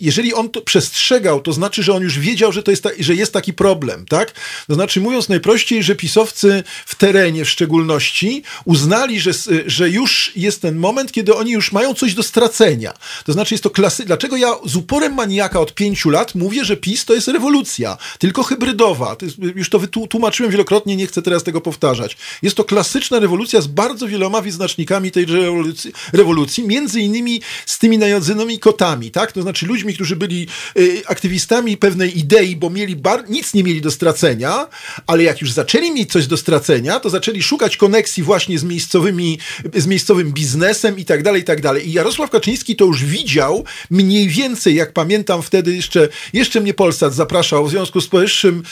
Jeżeli 0.00 0.34
on 0.34 0.48
to 0.50 0.60
przestrzegał, 0.62 1.40
to 1.40 1.52
znaczy, 1.52 1.82
że 1.82 1.92
on 1.92 2.02
już 2.02 2.18
wiedział, 2.18 2.52
że, 2.52 2.62
to 2.62 2.70
jest 2.70 2.82
ta, 2.82 2.90
że 2.98 3.14
jest 3.14 3.32
taki 3.32 3.52
problem, 3.62 4.06
tak? 4.06 4.32
To 4.66 4.74
znaczy, 4.74 5.00
mówiąc 5.00 5.28
najprościej, 5.28 5.82
że 5.82 5.94
pisowcy 5.94 6.64
w 6.86 6.94
terenie 6.94 7.44
w 7.44 7.50
szczególności 7.50 8.42
uznali, 8.64 9.20
że, 9.20 9.30
że 9.66 9.90
już 9.90 10.32
jest 10.36 10.62
ten 10.62 10.76
moment, 10.76 11.12
kiedy 11.12 11.34
oni 11.34 11.52
już 11.52 11.72
mają 11.72 11.94
coś 11.94 12.14
do 12.14 12.22
stracenia. 12.22 12.92
To 13.24 13.32
znaczy, 13.32 13.54
jest 13.54 13.64
to 13.64 13.70
klasy... 13.70 14.04
Dlaczego 14.04 14.36
ja 14.36 14.52
z 14.66 14.76
uporem 14.76 15.14
maniaka 15.14 15.60
od 15.60 15.74
pięciu 15.74 16.10
lat 16.10 16.34
mówię, 16.34 16.64
że 16.64 16.76
PiS 16.76 17.04
to 17.04 17.14
jest 17.14 17.28
rewolucja, 17.28 17.96
tylko 18.18 18.42
hybrydowa. 18.42 19.16
To 19.16 19.24
jest, 19.24 19.38
już 19.38 19.70
to 19.70 19.78
wytłu- 19.78 20.08
tłumaczyłem 20.08 20.52
wielokrotnie, 20.52 20.96
nie 20.96 21.06
chcę 21.06 21.22
teraz 21.22 21.42
tego 21.42 21.60
powtarzać. 21.60 22.16
Jest 22.42 22.56
to 22.56 22.64
klasyczna 22.64 23.18
rewolucja 23.18 23.60
z 23.60 23.66
bardzo 23.66 24.08
wieloma 24.08 24.40
wyznacznikami 24.40 25.10
tej 25.10 25.24
rewolucji, 25.24 25.92
rewolucji 26.12 26.66
między 26.66 27.00
innymi 27.00 27.40
z 27.66 27.78
tymi 27.78 27.98
najadzonymi 27.98 28.58
kotami, 28.58 29.10
tak? 29.10 29.32
To 29.32 29.42
znaczy 29.42 29.66
ludźmi, 29.66 29.94
którzy 29.94 30.16
byli 30.16 30.46
y, 30.76 31.02
aktywistami 31.06 31.76
pewnej 31.76 32.18
idei, 32.18 32.56
bo 32.56 32.70
mieli 32.70 32.96
bar- 32.96 33.30
nic 33.30 33.51
nie 33.54 33.64
mieli 33.64 33.80
do 33.80 33.90
stracenia, 33.90 34.68
ale 35.06 35.22
jak 35.22 35.40
już 35.40 35.52
zaczęli 35.52 35.90
mieć 35.90 36.12
coś 36.12 36.26
do 36.26 36.36
stracenia, 36.36 37.00
to 37.00 37.10
zaczęli 37.10 37.42
szukać 37.42 37.76
koneksji 37.76 38.22
właśnie 38.22 38.58
z 38.58 38.64
miejscowymi, 38.64 39.38
z 39.74 39.86
miejscowym 39.86 40.32
biznesem 40.32 40.98
i 40.98 41.04
tak 41.04 41.22
dalej, 41.22 41.42
i 41.42 41.44
tak 41.44 41.60
dalej. 41.60 41.88
I 41.88 41.92
Jarosław 41.92 42.30
Kaczyński 42.30 42.76
to 42.76 42.84
już 42.84 43.04
widział 43.04 43.64
mniej 43.90 44.28
więcej, 44.28 44.74
jak 44.74 44.92
pamiętam 44.92 45.42
wtedy 45.42 45.76
jeszcze, 45.76 46.08
jeszcze 46.32 46.60
mnie 46.60 46.74
Polsat 46.74 47.14
zapraszał, 47.14 47.66
w 47.66 47.70
związku 47.70 48.00
z 48.00 48.08
powyższym 48.08 48.62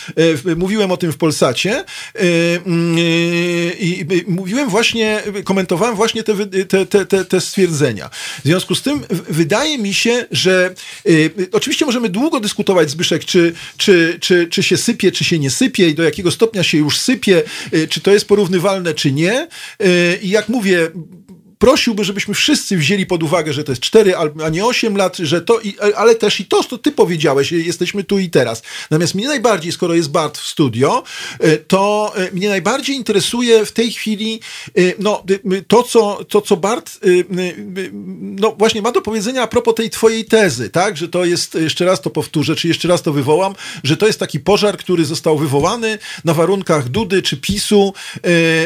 e, 0.47 0.55
mówiłem 0.55 0.91
o 0.91 0.97
tym 0.97 1.12
w 1.12 1.16
Polsacie 1.16 1.72
e, 1.74 1.85
mm, 2.66 2.97
e, 2.99 3.01
i 3.72 4.01
e, 4.01 4.05
mówiłem 4.26 4.68
właśnie, 4.68 5.22
komentowałem 5.45 5.97
właśnie 5.97 6.22
te, 6.22 6.35
te, 6.66 6.87
te, 6.87 7.07
te, 7.07 7.24
te 7.24 7.41
stwierdzenia. 7.41 8.11
W 8.45 8.45
związku 8.45 8.74
z 8.74 8.83
tym 8.83 9.01
wydaje 9.28 9.78
mi 9.78 9.95
się, 9.95 10.26
że 10.31 10.74
e, 11.07 11.11
oczywiście 11.53 11.87
możemy 11.87 12.09
długo 12.09 12.41
dyskutować, 12.41 12.91
Zbyszek, 12.91 13.24
czy, 13.24 13.53
czy, 13.76 14.18
czy, 14.20 14.47
czy 14.47 14.60
się 14.63 14.77
sypie, 14.77 15.13
czy 15.13 15.25
się 15.25 15.39
nie 15.39 15.51
sypie 15.51 15.89
i 15.89 15.95
do 15.95 16.03
jakiego 16.03 16.31
stopnia 16.31 16.63
się 16.63 16.79
już 16.79 16.99
sypie, 16.99 17.43
e, 17.73 17.87
czy 17.87 18.01
to 18.01 18.11
jest 18.11 18.29
porównywalne, 18.29 18.95
czy 18.95 19.13
nie. 19.13 19.33
E, 19.33 20.17
I 20.23 20.29
jak 20.29 20.49
mówię, 20.49 20.91
prosiłby, 21.61 22.05
żebyśmy 22.05 22.35
wszyscy 22.35 22.77
wzięli 22.77 23.07
pod 23.07 23.23
uwagę, 23.23 23.53
że 23.53 23.65
to 23.65 23.73
jest 23.73 23.83
4, 23.83 24.15
a 24.45 24.49
nie 24.49 24.67
8 24.67 24.97
lat, 24.97 25.17
że 25.17 25.41
to, 25.41 25.61
i, 25.61 25.75
ale 25.97 26.15
też 26.15 26.41
i 26.41 26.45
to, 26.45 26.65
co 26.65 26.79
ty 26.79 26.93
powiedziałeś, 26.93 27.53
jesteśmy 27.53 28.05
tu 28.05 28.19
i 28.19 28.31
teraz. 28.31 28.63
Natomiast 28.91 29.15
mnie 29.15 29.29
najbardziej, 29.29 29.73
skoro 29.73 29.95
jest 29.95 30.11
Bart 30.11 30.39
w 30.39 30.47
studio, 30.47 31.03
e, 31.39 31.57
to 31.57 32.13
e, 32.17 32.33
mnie 32.33 32.49
najbardziej 32.49 32.97
interesuje 32.97 33.67
w 33.67 33.73
tej 33.73 33.93
chwili 33.93 34.41
e, 34.79 34.81
no, 34.99 35.25
to, 35.69 35.83
co, 35.83 36.25
to, 36.29 36.41
co 36.41 36.57
Bart 36.57 37.01
no, 38.21 38.55
właśnie 38.59 38.83
ma 38.83 38.93
do 38.93 39.03
powiedzenia 39.03 39.43
a 39.43 39.47
propos 39.47 39.75
tej 39.75 39.91
twojej 39.91 40.25
tezy, 40.25 40.71
tak, 40.71 40.97
że 40.97 41.09
to 41.09 41.25
jest, 41.25 41.55
jeszcze 41.55 41.85
raz 41.85 42.01
to 42.01 42.11
powtórzę, 42.11 42.57
czy 42.57 42.69
jeszcze 42.69 42.89
raz 42.89 43.03
to 43.03 43.13
wywołam, 43.13 43.55
że 43.85 43.97
to 43.97 44.07
jest 44.07 44.19
taki 44.19 44.41
pożar, 44.41 44.77
który 44.77 45.05
został 45.05 45.39
wywołany 45.39 45.99
na 46.25 46.35
warunkach 46.35 46.89
Dudy 46.89 47.23
czy 47.23 47.37
PiSu, 47.37 47.95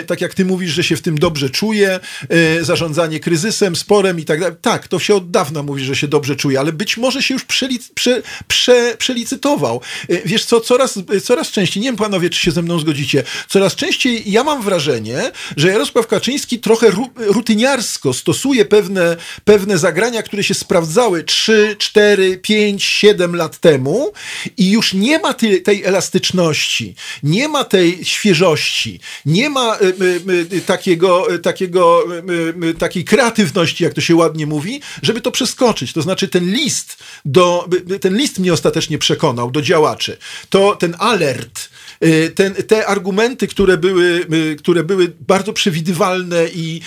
tak 0.06 0.20
jak 0.20 0.34
ty 0.34 0.44
mówisz, 0.44 0.72
że 0.72 0.84
się 0.84 0.96
w 0.96 1.02
tym 1.02 1.18
dobrze 1.18 1.50
czuje, 1.50 2.00
e, 2.28 2.64
zarządzanie 2.84 3.20
kryzysem, 3.20 3.76
sporem 3.76 4.20
i 4.20 4.24
tak 4.24 4.40
dalej. 4.40 4.56
Tak, 4.62 4.88
to 4.88 4.98
się 4.98 5.14
od 5.14 5.30
dawna 5.30 5.62
mówi, 5.62 5.84
że 5.84 5.96
się 5.96 6.08
dobrze 6.08 6.36
czuje, 6.36 6.60
ale 6.60 6.72
być 6.72 6.96
może 6.96 7.22
się 7.22 7.34
już 7.34 7.44
przelic, 7.44 7.88
prze, 7.94 8.22
prze, 8.48 8.96
przelicytował. 8.98 9.80
E, 10.08 10.28
Wiesz 10.28 10.44
co, 10.44 10.60
coraz, 10.60 10.98
coraz 11.22 11.50
częściej, 11.50 11.82
nie 11.82 11.88
wiem 11.88 11.96
panowie, 11.96 12.30
czy 12.30 12.40
się 12.40 12.50
ze 12.50 12.62
mną 12.62 12.78
zgodzicie, 12.78 13.24
coraz 13.48 13.74
częściej 13.74 14.22
ja 14.32 14.44
mam 14.44 14.62
wrażenie, 14.62 15.30
że 15.56 15.68
Jarosław 15.68 16.06
Kaczyński 16.06 16.58
trochę 16.58 16.90
ru, 16.90 17.10
rutyniarsko 17.16 18.12
stosuje 18.12 18.64
pewne, 18.64 19.16
pewne 19.44 19.78
zagrania, 19.78 20.22
które 20.22 20.44
się 20.44 20.54
sprawdzały 20.54 21.24
3, 21.24 21.76
4, 21.78 22.38
5, 22.38 22.84
7 22.84 23.36
lat 23.36 23.58
temu 23.58 24.12
i 24.56 24.70
już 24.70 24.94
nie 24.94 25.18
ma 25.18 25.34
tej, 25.34 25.62
tej 25.62 25.84
elastyczności, 25.84 26.94
nie 27.22 27.48
ma 27.48 27.64
tej 27.64 28.04
świeżości, 28.04 29.00
nie 29.26 29.50
ma 29.50 29.76
y, 29.76 29.94
y, 30.32 30.56
y, 30.56 30.60
takiego, 30.60 31.34
y, 31.34 31.38
takiego, 31.38 32.04
y, 32.30 32.64
y, 32.66 32.73
takiej 32.74 33.04
kreatywności, 33.04 33.84
jak 33.84 33.94
to 33.94 34.00
się 34.00 34.16
ładnie 34.16 34.46
mówi, 34.46 34.80
żeby 35.02 35.20
to 35.20 35.30
przeskoczyć. 35.30 35.92
To 35.92 36.02
znaczy 36.02 36.28
ten 36.28 36.52
list, 36.52 36.96
do, 37.24 37.68
ten 38.00 38.16
list 38.16 38.38
mnie 38.38 38.52
ostatecznie 38.52 38.98
przekonał 38.98 39.50
do 39.50 39.62
działaczy. 39.62 40.16
To 40.50 40.76
ten 40.76 40.96
alert, 40.98 41.68
y, 42.04 42.30
ten, 42.34 42.54
te 42.54 42.86
argumenty, 42.86 43.46
które 43.46 43.76
były, 43.76 44.26
y, 44.32 44.56
które 44.56 44.84
były 44.84 45.12
bardzo 45.28 45.52
przewidywalne 45.52 46.46
i 46.54 46.80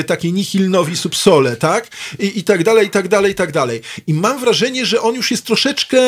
y, 0.00 0.04
takie 0.04 0.32
nihil 0.32 0.70
novi 0.70 0.96
subsole, 0.96 1.56
tak? 1.56 1.88
I, 2.18 2.38
I 2.38 2.44
tak 2.44 2.64
dalej, 2.64 2.86
i 2.86 2.90
tak 2.90 3.08
dalej, 3.08 3.32
i 3.32 3.34
tak 3.34 3.52
dalej. 3.52 3.80
I 4.06 4.14
mam 4.14 4.40
wrażenie, 4.40 4.86
że 4.86 5.00
on 5.00 5.14
już 5.14 5.30
jest 5.30 5.44
troszeczkę 5.44 5.98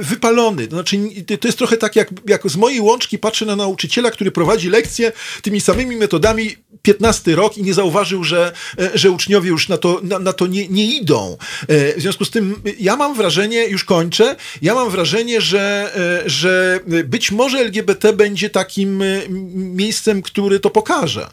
wypalony. 0.00 0.66
To 0.66 0.76
znaczy, 0.76 0.98
to 1.40 1.48
jest 1.48 1.58
trochę 1.58 1.76
tak, 1.76 1.96
jak, 1.96 2.10
jak 2.28 2.42
z 2.46 2.56
mojej 2.56 2.80
łączki 2.80 3.18
patrzę 3.18 3.46
na 3.46 3.56
nauczyciela, 3.56 4.10
który 4.10 4.30
prowadzi 4.30 4.68
lekcje 4.68 5.12
tymi 5.42 5.60
samymi 5.60 5.96
metodami 5.96 6.56
15 6.82 7.34
rok 7.34 7.58
i 7.58 7.62
nie 7.62 7.74
zauważył, 7.74 8.24
że, 8.24 8.52
że 8.94 9.10
uczniowie 9.10 9.48
już 9.48 9.68
na 9.68 9.78
to, 9.78 10.00
na, 10.02 10.18
na 10.18 10.32
to 10.32 10.46
nie, 10.46 10.68
nie 10.68 10.96
idą. 10.96 11.36
E, 11.68 11.96
W 11.96 12.00
związku 12.00 12.24
z 12.24 12.30
tym 12.30 12.62
ja 12.78 12.96
mam 12.96 13.14
wrażenie, 13.14 13.66
już 13.66 13.84
kończę, 13.84 14.36
ja 14.62 14.74
mam 14.74 14.90
wrażenie, 14.90 15.40
że, 15.40 15.92
e, 16.24 16.30
że 16.30 16.80
być 17.04 17.32
może 17.32 17.58
LGBT 17.58 18.12
będzie 18.12 18.50
takim 18.50 19.02
e, 19.02 19.06
miejscem, 19.54 20.22
który 20.22 20.60
to 20.60 20.70
pokaże. 20.70 21.30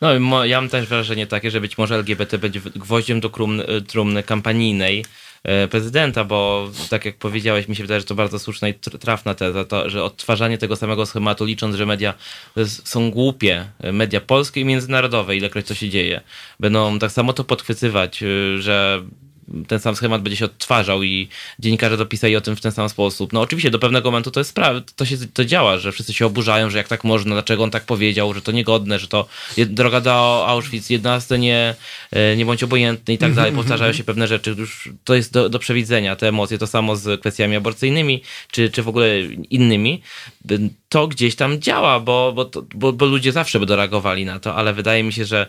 No, 0.00 0.44
ja 0.44 0.60
mam 0.60 0.70
też 0.70 0.86
wrażenie 0.86 1.26
takie, 1.26 1.50
że 1.50 1.60
być 1.60 1.78
może 1.78 1.94
LGBT 1.94 2.38
będzie 2.38 2.60
gwoździem 2.60 3.20
do 3.20 3.28
trumny, 3.28 3.64
trumny 3.86 4.22
kampanijnej 4.22 5.00
e, 5.00 5.25
prezydenta, 5.70 6.24
bo 6.24 6.70
tak 6.90 7.04
jak 7.04 7.16
powiedziałeś, 7.16 7.68
mi 7.68 7.76
się 7.76 7.82
wydaje, 7.82 8.00
że 8.00 8.06
to 8.06 8.14
bardzo 8.14 8.38
słuszna 8.38 8.68
i 8.68 8.74
trafna 8.74 9.34
teza, 9.34 9.64
to, 9.64 9.90
że 9.90 10.04
odtwarzanie 10.04 10.58
tego 10.58 10.76
samego 10.76 11.06
schematu, 11.06 11.44
licząc, 11.44 11.76
że 11.76 11.86
media 11.86 12.14
są 12.66 13.10
głupie, 13.10 13.66
media 13.92 14.20
polskie 14.20 14.60
i 14.60 14.64
międzynarodowe, 14.64 15.36
ilekroć 15.36 15.66
to 15.66 15.74
się 15.74 15.88
dzieje, 15.88 16.20
będą 16.60 16.98
tak 16.98 17.12
samo 17.12 17.32
to 17.32 17.44
podchwytywać, 17.44 18.24
że 18.58 19.02
ten 19.68 19.80
sam 19.80 19.96
schemat 19.96 20.22
będzie 20.22 20.36
się 20.36 20.44
odtwarzał 20.44 21.02
i 21.02 21.28
dziennikarze 21.58 21.96
dopisali 21.96 22.36
o 22.36 22.40
tym 22.40 22.56
w 22.56 22.60
ten 22.60 22.72
sam 22.72 22.88
sposób. 22.88 23.32
No 23.32 23.40
oczywiście 23.40 23.70
do 23.70 23.78
pewnego 23.78 24.10
momentu 24.10 24.30
to 24.30 24.40
jest 24.40 24.50
sprawa, 24.50 24.80
to 24.96 25.04
się 25.04 25.16
to 25.34 25.44
działa, 25.44 25.78
że 25.78 25.92
wszyscy 25.92 26.14
się 26.14 26.26
oburzają, 26.26 26.70
że 26.70 26.78
jak 26.78 26.88
tak 26.88 27.04
można, 27.04 27.34
dlaczego 27.34 27.64
on 27.64 27.70
tak 27.70 27.84
powiedział, 27.84 28.34
że 28.34 28.42
to 28.42 28.52
niegodne, 28.52 28.98
że 28.98 29.08
to 29.08 29.26
droga 29.56 30.00
do 30.00 30.44
Auschwitz, 30.48 30.90
11 30.90 31.38
nie, 31.38 31.74
e, 32.10 32.36
nie 32.36 32.46
bądź 32.46 32.62
obojętny 32.62 33.14
i 33.14 33.18
tak 33.18 33.34
dalej. 33.34 33.48
Mhm, 33.48 33.64
Powtarzają 33.64 33.88
mhm. 33.88 33.98
się 33.98 34.04
pewne 34.04 34.26
rzeczy. 34.26 34.54
Już 34.58 34.88
to 35.04 35.14
jest 35.14 35.32
do, 35.32 35.48
do 35.48 35.58
przewidzenia, 35.58 36.16
te 36.16 36.28
emocje. 36.28 36.58
To 36.58 36.66
samo 36.66 36.96
z 36.96 37.20
kwestiami 37.20 37.56
aborcyjnymi, 37.56 38.22
czy, 38.50 38.70
czy 38.70 38.82
w 38.82 38.88
ogóle 38.88 39.20
innymi. 39.50 40.02
To 40.88 41.08
gdzieś 41.08 41.36
tam 41.36 41.60
działa, 41.60 42.00
bo, 42.00 42.32
bo, 42.32 42.44
to, 42.44 42.62
bo, 42.74 42.92
bo 42.92 43.06
ludzie 43.06 43.32
zawsze 43.32 43.60
by 43.60 43.76
reagowali 43.76 44.24
na 44.24 44.40
to, 44.40 44.54
ale 44.54 44.74
wydaje 44.74 45.02
mi 45.02 45.12
się, 45.12 45.24
że 45.24 45.46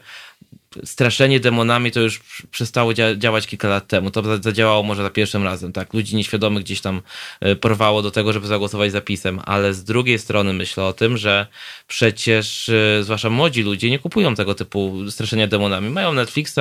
straszenie 0.84 1.39
demonami 1.39 1.91
to 1.91 1.99
już 1.99 2.21
przestało 2.51 2.93
dzia 2.93 3.15
działać 3.15 3.47
kilka 3.47 3.67
lat 3.67 3.88
temu. 3.88 4.11
To 4.11 4.38
zadziałało 4.38 4.84
może 4.84 5.03
za 5.03 5.09
pierwszym 5.09 5.43
razem, 5.43 5.73
tak? 5.73 5.93
Ludzi 5.93 6.15
nieświadomych 6.15 6.63
gdzieś 6.63 6.82
tam 6.82 7.01
e, 7.39 7.55
porwało 7.55 8.01
do 8.01 8.11
tego, 8.11 8.34
żeby 8.34 8.47
zagłosować 8.47 8.91
za 8.91 9.01
pisem, 9.01 9.39
ale 9.45 9.73
z 9.73 9.84
drugiej 9.84 10.19
strony 10.19 10.53
myślę 10.53 10.84
o 10.84 10.93
tym, 10.93 11.17
że 11.17 11.47
przecież 11.88 12.69
e, 12.69 13.03
zwłaszcza 13.03 13.30
młodzi 13.30 13.63
ludzie 13.63 13.89
nie 13.89 13.99
kupują 13.99 14.36
tego 14.36 14.55
typu 14.55 14.95
straszenia 15.09 15.47
demonami. 15.47 15.89
Mają 15.89 16.13
Netflixa, 16.13 16.59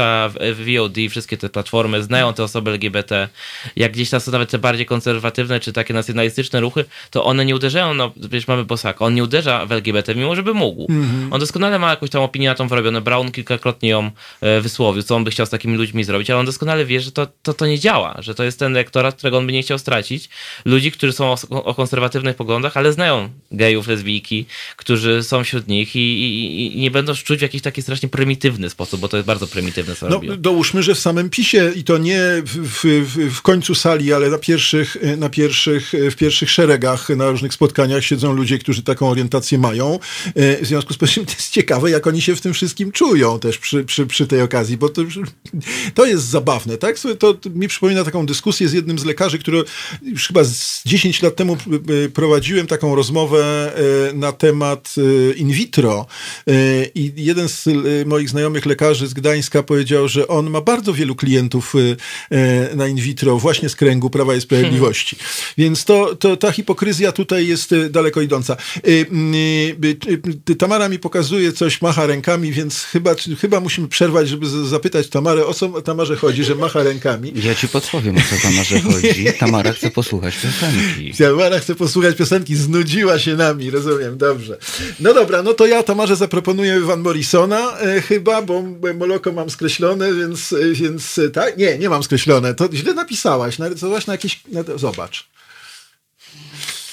VOD, 0.54 0.96
wszystkie 1.10 1.36
te 1.36 1.48
platformy, 1.48 2.02
znają 2.02 2.34
te 2.34 2.44
osoby 2.44 2.70
LGBT. 2.70 3.28
Jak 3.76 3.92
gdzieś 3.92 4.10
tam 4.10 4.20
są 4.20 4.32
nawet 4.32 4.50
te 4.50 4.58
bardziej 4.58 4.86
konserwatywne 4.86 5.60
czy 5.60 5.72
takie 5.72 5.94
nacjonalistyczne 5.94 6.60
ruchy, 6.60 6.84
to 7.10 7.24
one 7.24 7.44
nie 7.44 7.54
uderzają, 7.54 7.94
no 7.94 8.12
przecież 8.20 8.48
mamy 8.48 8.64
Bosaka, 8.64 9.04
on 9.04 9.14
nie 9.14 9.24
uderza 9.24 9.66
w 9.66 9.72
LGBT, 9.72 10.14
mimo 10.14 10.36
żeby 10.36 10.54
mógł. 10.54 10.86
Mm 10.88 11.02
-hmm. 11.02 11.34
On 11.34 11.40
doskonale 11.40 11.78
ma 11.78 11.90
jakąś 11.90 12.10
tam 12.10 12.22
opinię 12.22 12.48
na 12.48 12.54
tą 12.54 12.68
wyrobioną. 12.68 13.00
Brown 13.00 13.32
kilkakrotnie 13.32 13.88
ją 13.88 14.05
E, 14.40 14.60
wysłowił, 14.60 15.02
co 15.02 15.16
on 15.16 15.24
by 15.24 15.30
chciał 15.30 15.46
z 15.46 15.50
takimi 15.50 15.76
ludźmi 15.76 16.04
zrobić, 16.04 16.30
ale 16.30 16.40
on 16.40 16.46
doskonale 16.46 16.86
wie, 16.86 17.00
że 17.00 17.12
to, 17.12 17.26
to, 17.42 17.54
to 17.54 17.66
nie 17.66 17.78
działa, 17.78 18.16
że 18.18 18.34
to 18.34 18.44
jest 18.44 18.58
ten 18.58 18.72
elektorat, 18.72 19.16
którego 19.16 19.38
on 19.38 19.46
by 19.46 19.52
nie 19.52 19.62
chciał 19.62 19.78
stracić. 19.78 20.28
Ludzi, 20.64 20.92
którzy 20.92 21.12
są 21.12 21.32
o, 21.32 21.64
o 21.64 21.74
konserwatywnych 21.74 22.36
poglądach, 22.36 22.76
ale 22.76 22.92
znają 22.92 23.28
gejów, 23.50 23.88
lesbijki, 23.88 24.46
którzy 24.76 25.22
są 25.22 25.44
wśród 25.44 25.68
nich 25.68 25.96
i, 25.96 25.98
i, 25.98 26.76
i, 26.76 26.80
nie 26.80 26.90
będą 26.90 27.14
czuć 27.14 27.38
w 27.38 27.42
jakiś 27.42 27.62
taki 27.62 27.82
strasznie 27.82 28.08
prymitywny 28.08 28.70
sposób, 28.70 29.00
bo 29.00 29.08
to 29.08 29.16
jest 29.16 29.26
bardzo 29.26 29.46
prymitywne, 29.46 29.94
co 29.94 30.08
no, 30.08 30.14
robią. 30.14 30.36
Dołóżmy, 30.36 30.82
że 30.82 30.94
w 30.94 30.98
samym 30.98 31.30
PiSie 31.30 31.72
i 31.76 31.84
to 31.84 31.98
nie 31.98 32.20
w, 32.44 32.84
w, 32.84 33.34
w 33.34 33.42
końcu 33.42 33.74
sali, 33.74 34.12
ale 34.12 34.30
na 34.30 34.38
pierwszych, 34.38 34.96
na 35.16 35.28
pierwszych, 35.28 35.92
w 36.10 36.14
pierwszych 36.16 36.50
szeregach 36.50 37.08
na 37.08 37.30
różnych 37.30 37.54
spotkaniach 37.54 38.04
siedzą 38.04 38.32
ludzie, 38.32 38.58
którzy 38.58 38.82
taką 38.82 39.10
orientację 39.10 39.58
mają. 39.58 39.98
E, 40.34 40.62
w 40.62 40.66
związku 40.66 40.94
z 40.94 40.98
tym 40.98 41.26
to 41.26 41.32
jest 41.32 41.50
ciekawe, 41.50 41.90
jak 41.90 42.06
oni 42.06 42.22
się 42.22 42.36
w 42.36 42.40
tym 42.40 42.54
wszystkim 42.54 42.92
czują 42.92 43.40
też 43.40 43.58
przy, 43.58 43.84
przy, 43.86 44.06
przy 44.06 44.26
tej 44.26 44.42
okazji, 44.42 44.76
bo 44.76 44.88
to, 44.88 45.02
to 45.94 46.06
jest 46.06 46.24
zabawne, 46.24 46.76
tak? 46.76 46.98
To, 47.18 47.34
to 47.34 47.50
mi 47.50 47.68
przypomina 47.68 48.04
taką 48.04 48.26
dyskusję 48.26 48.68
z 48.68 48.72
jednym 48.72 48.98
z 48.98 49.04
lekarzy, 49.04 49.38
który 49.38 49.64
już 50.02 50.26
chyba 50.26 50.44
z 50.44 50.82
10 50.86 51.22
lat 51.22 51.36
temu 51.36 51.56
e, 52.04 52.08
prowadziłem 52.08 52.66
taką 52.66 52.94
rozmowę 52.94 53.72
e, 54.10 54.12
na 54.12 54.32
temat 54.32 54.94
in 55.36 55.50
vitro 55.50 56.06
i 56.94 57.12
jeden 57.16 57.48
z 57.48 57.64
moich 58.06 58.30
znajomych 58.30 58.66
lekarzy 58.66 59.06
z 59.06 59.14
Gdańska 59.14 59.62
powiedział, 59.62 60.08
że 60.08 60.28
on 60.28 60.50
ma 60.50 60.60
bardzo 60.60 60.92
wielu 60.92 61.14
klientów 61.14 61.74
na 62.74 62.88
in 62.88 62.96
vitro 62.96 63.38
właśnie 63.38 63.68
z 63.68 63.76
kręgu 63.76 64.10
Prawa 64.10 64.34
i 64.34 64.40
Sprawiedliwości. 64.40 65.16
Hmm. 65.16 65.34
Więc 65.58 65.84
to, 65.84 66.16
to, 66.16 66.36
ta 66.36 66.52
hipokryzja 66.52 67.12
tutaj 67.12 67.46
jest 67.46 67.74
daleko 67.90 68.20
idąca. 68.20 68.56
Tamara 70.58 70.88
mi 70.88 70.98
pokazuje 70.98 71.52
coś, 71.52 71.82
macha 71.82 72.06
rękami, 72.06 72.52
więc 72.52 72.82
chyba, 72.82 73.14
chyba 73.40 73.60
musimy 73.76 73.88
przerwać, 73.88 74.28
żeby 74.28 74.46
zapytać 74.68 75.08
Tamarę, 75.08 75.46
o 75.46 75.54
co 75.54 75.82
Tamarze 75.82 76.16
chodzi, 76.16 76.44
że 76.44 76.54
macha 76.54 76.82
rękami. 76.82 77.32
Ja 77.36 77.54
ci 77.54 77.68
podpowiem, 77.68 78.16
o 78.16 78.20
co 78.20 78.48
Tamarze 78.48 78.80
chodzi. 78.80 79.26
Tamara 79.38 79.72
chce 79.72 79.90
posłuchać 79.90 80.34
piosenki. 80.36 81.14
Tamara 81.18 81.58
chce 81.58 81.74
posłuchać 81.74 82.16
piosenki, 82.16 82.56
znudziła 82.56 83.18
się 83.18 83.36
nami, 83.36 83.70
rozumiem, 83.70 84.18
dobrze. 84.18 84.58
No 85.00 85.14
dobra, 85.14 85.42
no 85.42 85.54
to 85.54 85.66
ja 85.66 85.82
Tamarze 85.82 86.16
zaproponuję 86.16 86.80
Van 86.80 87.00
Morrisona 87.00 87.78
e, 87.78 88.00
chyba, 88.00 88.42
bo 88.42 88.62
Moloko 88.94 89.32
mam 89.32 89.50
skreślone, 89.50 90.14
więc, 90.14 90.52
e, 90.52 90.72
więc 90.72 91.18
e, 91.18 91.30
tak? 91.30 91.56
Nie, 91.56 91.78
nie 91.78 91.88
mam 91.88 92.02
skreślone. 92.02 92.54
To 92.54 92.68
źle 92.72 92.94
napisałaś, 92.94 93.58
narysowałaś 93.58 94.06
na 94.06 94.14
jakieś... 94.14 94.40
Na, 94.52 94.62
zobacz. 94.76 95.28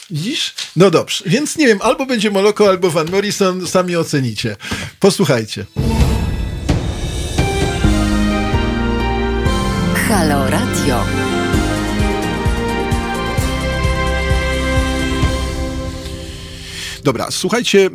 Widzisz? 0.09 0.53
No 0.75 0.91
dobrze, 0.91 1.23
więc 1.27 1.57
nie 1.57 1.67
wiem, 1.67 1.79
albo 1.81 2.05
będzie 2.05 2.31
Moloko, 2.31 2.69
albo 2.69 2.89
Van 2.89 3.11
Morrison, 3.11 3.67
sami 3.67 3.95
ocenicie. 3.95 4.55
Posłuchajcie. 4.99 5.65
Halo 10.13 10.49
Radio. 10.49 11.03
Dobra, 17.03 17.31
słuchajcie, 17.31 17.89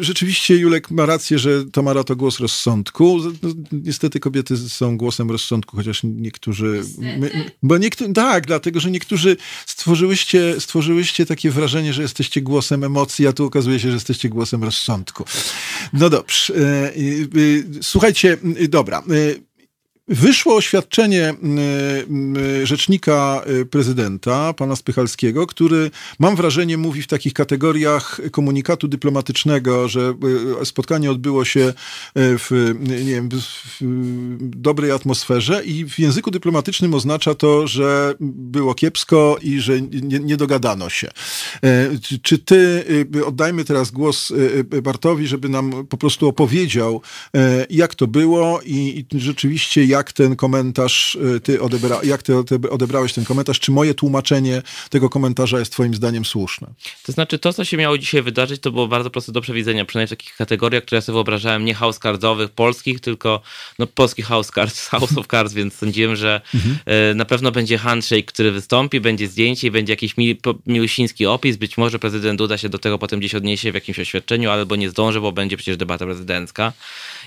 rzeczywiście 0.00 0.56
Julek 0.56 0.90
ma 0.90 1.06
rację, 1.06 1.38
że 1.38 1.64
Tamara 1.64 2.04
to 2.04 2.16
głos 2.16 2.40
rozsądku. 2.40 3.18
No, 3.42 3.48
niestety 3.72 4.20
kobiety 4.20 4.56
są 4.56 4.96
głosem 4.96 5.30
rozsądku, 5.30 5.76
chociaż 5.76 6.00
niektórzy... 6.04 6.82
My, 6.98 7.52
bo 7.62 7.78
niektórzy, 7.78 8.12
tak, 8.12 8.46
dlatego, 8.46 8.80
że 8.80 8.90
niektórzy 8.90 9.36
stworzyłyście, 9.66 10.60
stworzyłyście 10.60 11.26
takie 11.26 11.50
wrażenie, 11.50 11.92
że 11.92 12.02
jesteście 12.02 12.42
głosem 12.42 12.84
emocji, 12.84 13.26
a 13.26 13.32
tu 13.32 13.44
okazuje 13.44 13.80
się, 13.80 13.88
że 13.88 13.94
jesteście 13.94 14.28
głosem 14.28 14.64
rozsądku. 14.64 15.24
No 15.92 16.10
dobrze. 16.10 16.54
E, 16.54 16.88
e, 16.88 16.92
słuchajcie, 17.82 18.38
dobra. 18.68 19.02
Wyszło 20.08 20.56
oświadczenie 20.56 21.34
rzecznika 22.62 23.42
y, 23.60 23.66
prezydenta, 23.66 24.52
pana 24.52 24.76
Spychalskiego, 24.76 25.46
który, 25.46 25.90
mam 26.18 26.36
wrażenie, 26.36 26.76
mówi 26.76 27.02
w 27.02 27.06
takich 27.06 27.32
kategoriach 27.32 28.20
komunikatu 28.30 28.88
dyplomatycznego, 28.88 29.88
że 29.88 30.14
y, 30.62 30.66
spotkanie 30.66 31.10
odbyło 31.10 31.44
się 31.44 31.60
y, 31.60 31.72
w, 32.14 32.74
nie 32.88 33.04
wiem, 33.04 33.28
w 33.30 34.36
dobrej 34.40 34.90
atmosferze 34.90 35.64
i 35.64 35.84
w 35.84 35.98
języku 35.98 36.30
dyplomatycznym 36.30 36.94
oznacza 36.94 37.34
to, 37.34 37.66
że 37.66 38.14
było 38.20 38.74
kiepsko 38.74 39.36
i 39.42 39.60
że 39.60 39.80
nie, 39.82 40.18
nie 40.18 40.36
dogadano 40.36 40.88
się. 40.88 41.08
E, 41.64 41.90
czy 42.22 42.38
ty, 42.38 42.84
oddajmy 43.26 43.64
teraz 43.64 43.90
głos 43.90 44.32
Bartowi, 44.82 45.26
żeby 45.26 45.48
nam 45.48 45.86
po 45.86 45.96
prostu 45.96 46.28
opowiedział, 46.28 47.02
e, 47.36 47.66
jak 47.70 47.94
to 47.94 48.06
było 48.06 48.60
i, 48.64 49.06
i 49.14 49.20
rzeczywiście 49.20 49.91
jak 49.92 50.12
ten 50.12 50.36
komentarz 50.36 51.14
y, 51.14 51.40
ty 51.40 51.62
odebra, 51.62 52.00
jak 52.02 52.22
ty 52.22 52.34
odebrałeś 52.70 53.12
ten 53.12 53.24
komentarz? 53.24 53.60
Czy 53.60 53.72
moje 53.72 53.94
tłumaczenie 53.94 54.62
tego 54.90 55.10
komentarza 55.10 55.58
jest 55.58 55.72
twoim 55.72 55.94
zdaniem 55.94 56.24
słuszne? 56.24 56.68
To 57.02 57.12
znaczy, 57.12 57.38
to, 57.38 57.52
co 57.52 57.64
się 57.64 57.76
miało 57.76 57.98
dzisiaj 57.98 58.22
wydarzyć, 58.22 58.60
to 58.60 58.72
było 58.72 58.88
bardzo 58.88 59.10
proste 59.10 59.32
do 59.32 59.40
przewidzenia, 59.40 59.84
przynajmniej 59.84 60.06
w 60.06 60.10
takich 60.10 60.36
kategoriach, 60.36 60.82
które 60.82 60.96
ja 60.96 61.02
sobie 61.02 61.14
wyobrażałem, 61.14 61.64
nie 61.64 61.74
house 61.74 61.98
cardowych 61.98 62.50
polskich, 62.50 63.00
tylko 63.00 63.40
no, 63.78 63.86
polski 63.86 64.22
house 64.22 64.50
cards, 64.54 64.88
house 64.94 65.18
of 65.18 65.26
cards, 65.26 65.52
więc 65.54 65.74
sądziłem, 65.74 66.16
że 66.16 66.40
mhm. 66.54 66.78
Y, 67.10 67.14
na 67.14 67.24
pewno 67.24 67.52
będzie 67.52 67.78
handshake, 67.78 68.26
który 68.26 68.52
wystąpi, 68.52 69.00
będzie 69.00 69.28
zdjęcie 69.28 69.68
i 69.68 69.70
będzie 69.70 69.92
jakiś 69.92 70.14
milusiński 70.66 71.26
opis. 71.26 71.56
Być 71.56 71.78
może 71.78 71.98
prezydent 71.98 72.40
uda 72.40 72.58
się 72.58 72.68
do 72.68 72.78
tego 72.78 72.98
potem 72.98 73.18
gdzieś 73.20 73.34
odniesie 73.34 73.72
w 73.72 73.74
jakimś 73.74 73.98
oświadczeniu, 73.98 74.50
albo 74.50 74.76
nie 74.76 74.90
zdąży, 74.90 75.20
bo 75.20 75.32
będzie 75.32 75.56
przecież 75.56 75.76
debata 75.76 76.04
prezydencka. 76.04 76.72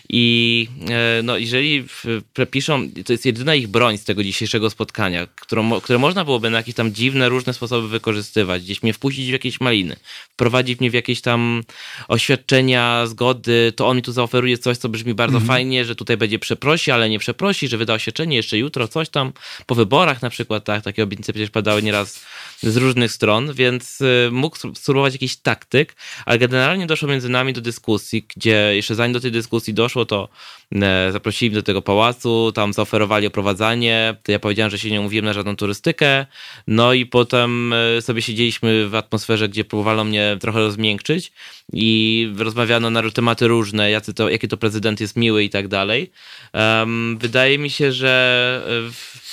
I 0.09 0.67
e, 0.89 1.23
no, 1.23 1.37
jeżeli 1.37 1.85
prepiszą, 2.33 2.89
to 3.05 3.13
jest 3.13 3.25
jedyna 3.25 3.55
ich 3.55 3.67
broń 3.67 3.97
z 3.97 4.03
tego 4.03 4.23
dzisiejszego 4.23 4.69
spotkania, 4.69 5.27
którą, 5.35 5.81
które 5.81 5.99
można 5.99 6.25
byłoby 6.25 6.49
na 6.49 6.57
jakieś 6.57 6.75
tam 6.75 6.93
dziwne, 6.93 7.29
różne 7.29 7.53
sposoby 7.53 7.87
wykorzystywać, 7.87 8.63
gdzieś 8.63 8.83
mnie 8.83 8.93
wpuścić 8.93 9.29
w 9.29 9.31
jakieś 9.31 9.61
maliny, 9.61 9.95
wprowadzić 10.29 10.79
mnie 10.79 10.91
w 10.91 10.93
jakieś 10.93 11.21
tam 11.21 11.63
oświadczenia, 12.07 13.07
zgody, 13.07 13.73
to 13.75 13.87
on 13.87 13.97
mi 13.97 14.03
tu 14.03 14.11
zaoferuje 14.11 14.57
coś, 14.57 14.77
co 14.77 14.89
brzmi 14.89 15.13
bardzo 15.13 15.37
mhm. 15.37 15.47
fajnie, 15.47 15.85
że 15.85 15.95
tutaj 15.95 16.17
będzie 16.17 16.39
przeprosi, 16.39 16.91
ale 16.91 17.09
nie 17.09 17.19
przeprosi, 17.19 17.67
że 17.67 17.77
wyda 17.77 17.93
oświadczenie 17.93 18.37
jeszcze 18.37 18.57
jutro, 18.57 18.87
coś 18.87 19.09
tam, 19.09 19.31
po 19.65 19.75
wyborach 19.75 20.21
na 20.21 20.29
przykład, 20.29 20.63
tak, 20.65 20.83
takie 20.83 21.03
obietnice 21.03 21.33
przecież 21.33 21.49
padały 21.49 21.83
nieraz 21.83 22.25
z 22.63 22.77
różnych 22.77 23.11
stron, 23.11 23.53
więc 23.53 24.01
y, 24.01 24.29
mógł 24.31 24.57
spróbować 24.73 25.13
jakiś 25.13 25.37
taktyk, 25.37 25.95
ale 26.25 26.39
generalnie 26.39 26.87
doszło 26.87 27.07
między 27.07 27.29
nami 27.29 27.53
do 27.53 27.61
dyskusji, 27.61 28.27
gdzie 28.35 28.75
jeszcze 28.75 28.95
zanim 28.95 29.13
do 29.13 29.19
tej 29.19 29.31
dyskusji 29.31 29.73
doszło, 29.73 30.05
to 30.05 30.29
e, 30.75 31.11
zaprosili 31.11 31.51
mnie 31.51 31.59
do 31.59 31.63
tego 31.63 31.81
pałacu, 31.81 32.51
tam 32.51 32.73
zaoferowali 32.73 33.27
oprowadzanie, 33.27 34.17
ja 34.27 34.39
powiedziałem, 34.39 34.71
że 34.71 34.79
się 34.79 34.91
nie 34.91 34.99
umówiłem 34.99 35.25
na 35.25 35.33
żadną 35.33 35.55
turystykę, 35.55 36.25
no 36.67 36.93
i 36.93 37.05
potem 37.05 37.73
e, 37.73 38.01
sobie 38.01 38.21
siedzieliśmy 38.21 38.89
w 38.89 38.95
atmosferze, 38.95 39.49
gdzie 39.49 39.65
próbowano 39.65 40.03
mnie 40.03 40.37
trochę 40.39 40.59
rozmiękczyć 40.59 41.31
i 41.73 42.29
rozmawiano 42.37 42.89
na 42.89 43.09
tematy 43.11 43.47
różne, 43.47 43.91
jacy 43.91 44.13
to, 44.13 44.29
jaki 44.29 44.47
to 44.47 44.57
prezydent 44.57 45.01
jest 45.01 45.15
miły 45.15 45.43
i 45.43 45.49
tak 45.49 45.67
dalej. 45.67 46.11
Um, 46.53 47.17
wydaje 47.21 47.57
mi 47.57 47.69
się, 47.69 47.91
że 47.91 48.61
w, 48.91 49.24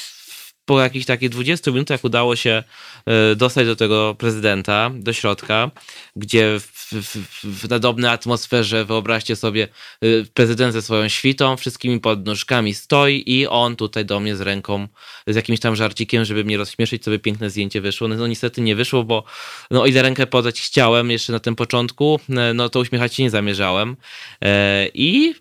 po 0.64 0.80
jakichś 0.80 1.06
takich 1.06 1.28
20 1.28 1.70
minutach 1.70 2.04
udało 2.04 2.36
się 2.36 2.62
e, 3.06 3.36
dostać 3.36 3.66
do 3.66 3.76
tego 3.76 4.14
prezydenta, 4.18 4.90
do 4.94 5.12
środka, 5.12 5.70
gdzie 6.16 6.60
w, 6.60 6.92
w, 6.92 7.16
w 7.44 7.68
nadobnej 7.68 8.10
atmosferze, 8.10 8.84
wyobraźcie 8.84 9.36
sobie, 9.36 9.68
e, 10.00 10.06
prezydent 10.34 10.72
ze 10.72 10.82
swoją 10.82 11.08
świtą, 11.08 11.56
wszystkimi 11.56 12.00
podnóżkami 12.00 12.74
stoi 12.74 13.22
i 13.26 13.46
on 13.46 13.76
tutaj 13.76 14.04
do 14.04 14.20
mnie 14.20 14.36
z 14.36 14.40
ręką, 14.40 14.88
z 15.26 15.36
jakimś 15.36 15.60
tam 15.60 15.76
żarcikiem, 15.76 16.24
żeby 16.24 16.44
mnie 16.44 16.56
rozśmieszyć, 16.56 17.04
sobie 17.04 17.18
piękne 17.18 17.50
zdjęcie 17.50 17.80
wyszło. 17.80 18.08
No, 18.08 18.14
no 18.14 18.26
niestety 18.26 18.60
nie 18.60 18.76
wyszło, 18.76 19.04
bo 19.04 19.24
no, 19.70 19.86
ile 19.86 20.02
rękę 20.02 20.26
podać 20.26 20.60
chciałem 20.60 21.10
jeszcze 21.10 21.32
na 21.32 21.40
tym 21.40 21.56
początku, 21.56 22.20
e, 22.28 22.54
no 22.54 22.68
to 22.68 22.80
uśmiechać 22.80 23.14
się 23.14 23.22
nie 23.22 23.30
zamierzałem. 23.30 23.96
I 24.94 25.34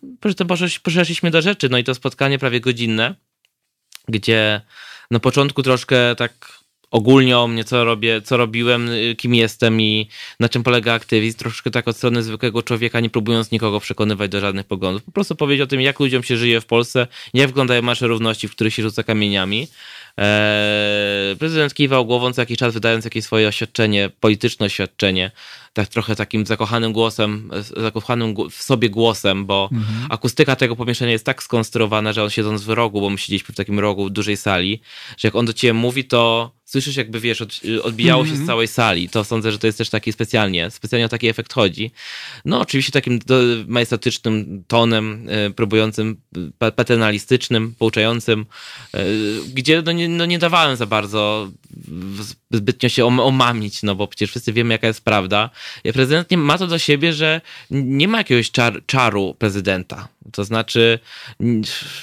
poszliśmy 0.84 1.32
do 1.32 1.42
rzeczy, 1.42 1.70
no 1.70 1.78
i 1.78 1.84
to 1.84 1.96
spotkanie 1.96 2.40
prawie 2.40 2.60
godzinne, 2.60 3.16
gdzie 4.08 4.62
na 5.12 5.20
początku 5.20 5.64
troszkę 5.64 6.16
tak 6.16 6.62
ogólnie 6.92 7.38
o 7.38 7.48
mnie, 7.48 7.64
co 7.64 7.84
robię, 7.84 8.22
co 8.22 8.38
robiłem, 8.38 8.90
y, 8.90 9.16
kim 9.18 9.36
jestem 9.36 9.82
i 9.82 10.10
na 10.40 10.50
czym 10.50 10.64
polega 10.64 10.94
aktywizm, 10.94 11.38
troszkę 11.38 11.72
tak 11.72 11.88
od 11.88 11.98
strony 11.98 12.24
zwykłego 12.24 12.64
człowieka, 12.64 13.00
nie 13.00 13.10
próbując 13.10 13.52
nikogo 13.52 13.80
przekonywać 13.80 14.32
do 14.32 14.40
żadnych 14.40 14.66
poglądów. 14.66 15.04
Po 15.04 15.12
prostu 15.12 15.36
powiedzieć 15.36 15.64
o 15.64 15.68
tym, 15.68 15.82
jak 15.82 16.00
ludziom 16.00 16.24
się 16.24 16.38
żyje 16.38 16.62
w 16.62 16.66
Polsce, 16.66 17.08
jak 17.34 17.48
wyglądają 17.48 17.82
marsze 17.82 18.08
równości, 18.08 18.48
w 18.48 18.52
których 18.52 18.74
się 18.74 18.82
rzuca 18.84 19.04
kamieniami. 19.04 19.68
Eee, 20.18 21.36
prezydent 21.36 21.74
kiwał 21.74 22.06
głową 22.06 22.34
co 22.34 22.42
jakiś 22.42 22.58
czas, 22.58 22.74
wydając 22.74 23.06
jakieś 23.06 23.24
swoje 23.24 23.48
oświadczenie, 23.48 24.10
polityczne 24.20 24.66
oświadczenie, 24.66 25.32
tak 25.74 25.88
trochę 25.88 26.16
takim 26.16 26.46
zakochanym 26.46 26.94
głosem, 26.94 27.52
zakochanym 27.78 28.36
w 28.50 28.64
sobie 28.64 28.90
głosem, 28.90 29.46
bo 29.46 29.70
mhm. 29.72 30.12
akustyka 30.12 30.56
tego 30.56 30.76
pomieszczenia 30.76 31.12
jest 31.12 31.26
tak 31.26 31.44
skonstruowana, 31.44 32.14
że 32.14 32.24
on 32.24 32.30
siedząc 32.30 32.62
w 32.62 32.70
rogu, 32.70 33.02
bo 33.02 33.10
my 33.10 33.18
siedzieliśmy 33.18 33.54
w 33.54 33.58
takim 33.58 33.80
rogu 33.80 34.10
dużej 34.10 34.38
sali, 34.38 34.82
że 35.18 35.28
jak 35.28 35.36
on 35.36 35.46
do 35.46 35.54
ciebie 35.54 35.74
mówi, 35.74 36.06
to 36.06 36.52
słyszysz 36.72 36.96
jakby, 36.96 37.20
wiesz, 37.20 37.42
od, 37.42 37.62
odbijało 37.84 38.24
się 38.24 38.30
z 38.30 38.32
mhm. 38.32 38.48
całej 38.48 38.68
sali. 38.68 39.10
To 39.10 39.24
sądzę, 39.24 39.52
że 39.52 39.60
to 39.60 39.68
jest 39.68 39.78
też 39.78 39.90
taki 39.90 40.12
specjalnie, 40.12 40.72
specjalnie 40.72 41.06
o 41.06 41.10
taki 41.10 41.28
efekt 41.28 41.54
chodzi. 41.54 41.92
No 42.46 42.60
oczywiście 42.60 42.92
takim 42.92 43.20
majestatycznym 43.68 44.64
tonem, 44.68 45.28
e, 45.30 45.50
próbującym, 45.50 46.22
paternalistycznym, 46.58 47.76
pouczającym, 47.80 48.46
e, 48.94 49.06
gdzie 49.54 49.82
no 49.82 49.92
nie, 49.92 50.10
no 50.10 50.26
nie 50.26 50.40
dawałem 50.40 50.76
za 50.76 50.86
bardzo 50.86 51.52
zbytnio 52.52 52.90
się 52.90 53.06
omamić, 53.06 53.84
no 53.84 53.96
bo 53.96 54.08
przecież 54.08 54.30
wszyscy 54.30 54.54
wiemy, 54.54 54.74
jaka 54.74 54.88
jest 54.88 55.04
prawda. 55.04 55.50
Prezydent 55.94 56.32
nie, 56.32 56.38
ma 56.38 56.58
to 56.58 56.68
do 56.68 56.80
siebie, 56.80 57.14
że 57.14 57.42
nie 57.72 58.08
ma 58.08 58.18
jakiegoś 58.18 58.52
czar, 58.52 58.82
czaru 58.86 59.36
prezydenta. 59.40 60.08
To 60.32 60.44
znaczy, 60.44 61.00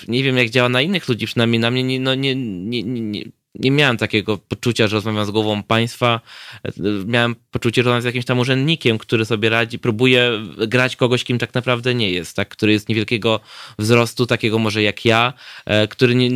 nie 0.09 0.23
wiem, 0.23 0.37
jak 0.37 0.51
działa 0.51 0.69
na 0.69 0.83
innych 0.83 1.09
ludzi, 1.09 1.27
przynajmniej 1.27 1.61
na 1.61 1.71
mnie 1.71 1.83
nie, 1.83 2.01
no 2.01 2.15
nie, 2.15 2.35
nie, 2.35 2.83
nie, 2.83 3.23
nie 3.55 3.71
miałem 3.71 3.97
takiego 3.97 4.39
poczucia, 4.39 4.89
że 4.89 4.97
rozmawiam 4.97 5.27
z 5.27 5.31
głową 5.31 5.63
państwa. 5.63 6.21
Miałem 7.07 7.37
poczucie, 7.51 7.83
że 7.83 7.85
rozmawiam 7.85 8.03
z 8.03 8.05
jakimś 8.05 8.25
tam 8.25 8.39
urzędnikiem, 8.39 8.99
który 8.99 9.25
sobie 9.25 9.49
radzi, 9.49 9.79
próbuje 9.79 10.31
grać 10.69 10.97
kogoś, 10.97 11.25
kim 11.25 11.39
tak 11.39 11.55
naprawdę 11.55 11.95
nie 11.95 12.11
jest, 12.11 12.37
tak? 12.37 12.49
który 12.49 12.73
jest 12.73 12.89
niewielkiego 12.89 13.41
wzrostu, 13.79 14.27
takiego 14.27 14.59
może 14.59 14.83
jak 14.83 15.05
ja, 15.05 15.33
e, 15.67 15.89
który 15.89 16.15
nie, 16.15 16.31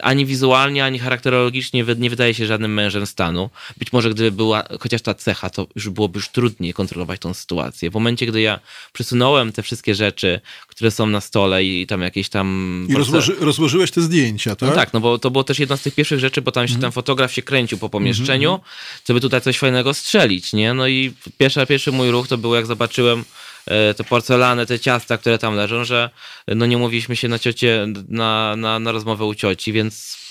ani 0.00 0.26
wizualnie, 0.26 0.84
ani 0.84 0.98
charakterologicznie 0.98 1.84
nie 1.98 2.10
wydaje 2.10 2.34
się 2.34 2.46
żadnym 2.46 2.74
mężem 2.74 3.06
stanu. 3.06 3.50
Być 3.76 3.92
może 3.92 4.10
gdyby 4.10 4.32
była 4.32 4.64
chociaż 4.80 5.02
ta 5.02 5.14
cecha, 5.14 5.50
to 5.50 5.66
już 5.74 5.90
byłoby 5.90 6.18
już 6.18 6.28
trudniej 6.28 6.72
kontrolować 6.72 7.20
tą 7.20 7.34
sytuację. 7.34 7.90
W 7.90 7.94
momencie, 7.94 8.26
gdy 8.26 8.40
ja 8.40 8.60
przesunąłem 8.92 9.52
te 9.52 9.62
wszystkie 9.62 9.94
rzeczy, 9.94 10.40
które 10.74 10.90
są 10.90 11.06
na 11.06 11.20
stole 11.20 11.64
i 11.64 11.86
tam 11.86 12.02
jakieś 12.02 12.28
tam... 12.28 12.86
I 12.88 12.94
rozłoży, 12.94 13.36
rozłożyłeś 13.40 13.90
te 13.90 14.00
zdjęcia, 14.00 14.56
tak? 14.56 14.68
No 14.68 14.74
tak, 14.74 14.92
no 14.92 15.00
bo 15.00 15.18
to 15.18 15.30
było 15.30 15.44
też 15.44 15.58
jedna 15.58 15.76
z 15.76 15.82
tych 15.82 15.94
pierwszych 15.94 16.20
rzeczy, 16.20 16.42
bo 16.42 16.52
tam 16.52 16.68
się 16.68 16.74
mhm. 16.74 16.82
ten 16.82 16.92
fotograf 16.92 17.32
się 17.32 17.42
kręcił 17.42 17.78
po 17.78 17.88
pomieszczeniu, 17.88 18.50
mhm. 18.50 18.70
żeby 19.08 19.20
tutaj 19.20 19.40
coś 19.40 19.58
fajnego 19.58 19.94
strzelić, 19.94 20.52
nie? 20.52 20.74
No 20.74 20.88
i 20.88 21.12
pierwszy, 21.38 21.66
pierwszy 21.66 21.92
mój 21.92 22.10
ruch 22.10 22.28
to 22.28 22.38
było, 22.38 22.56
jak 22.56 22.66
zobaczyłem 22.66 23.24
e, 23.66 23.94
te 23.94 24.04
porcelany, 24.04 24.66
te 24.66 24.80
ciasta, 24.80 25.18
które 25.18 25.38
tam 25.38 25.54
leżą, 25.54 25.84
że 25.84 26.10
no 26.48 26.66
nie 26.66 26.76
mówiliśmy 26.76 27.16
się 27.16 27.28
na 27.28 27.38
ciocie, 27.38 27.86
na, 28.08 28.56
na, 28.56 28.78
na 28.78 28.92
rozmowę 28.92 29.24
u 29.24 29.34
cioci, 29.34 29.72
więc 29.72 30.21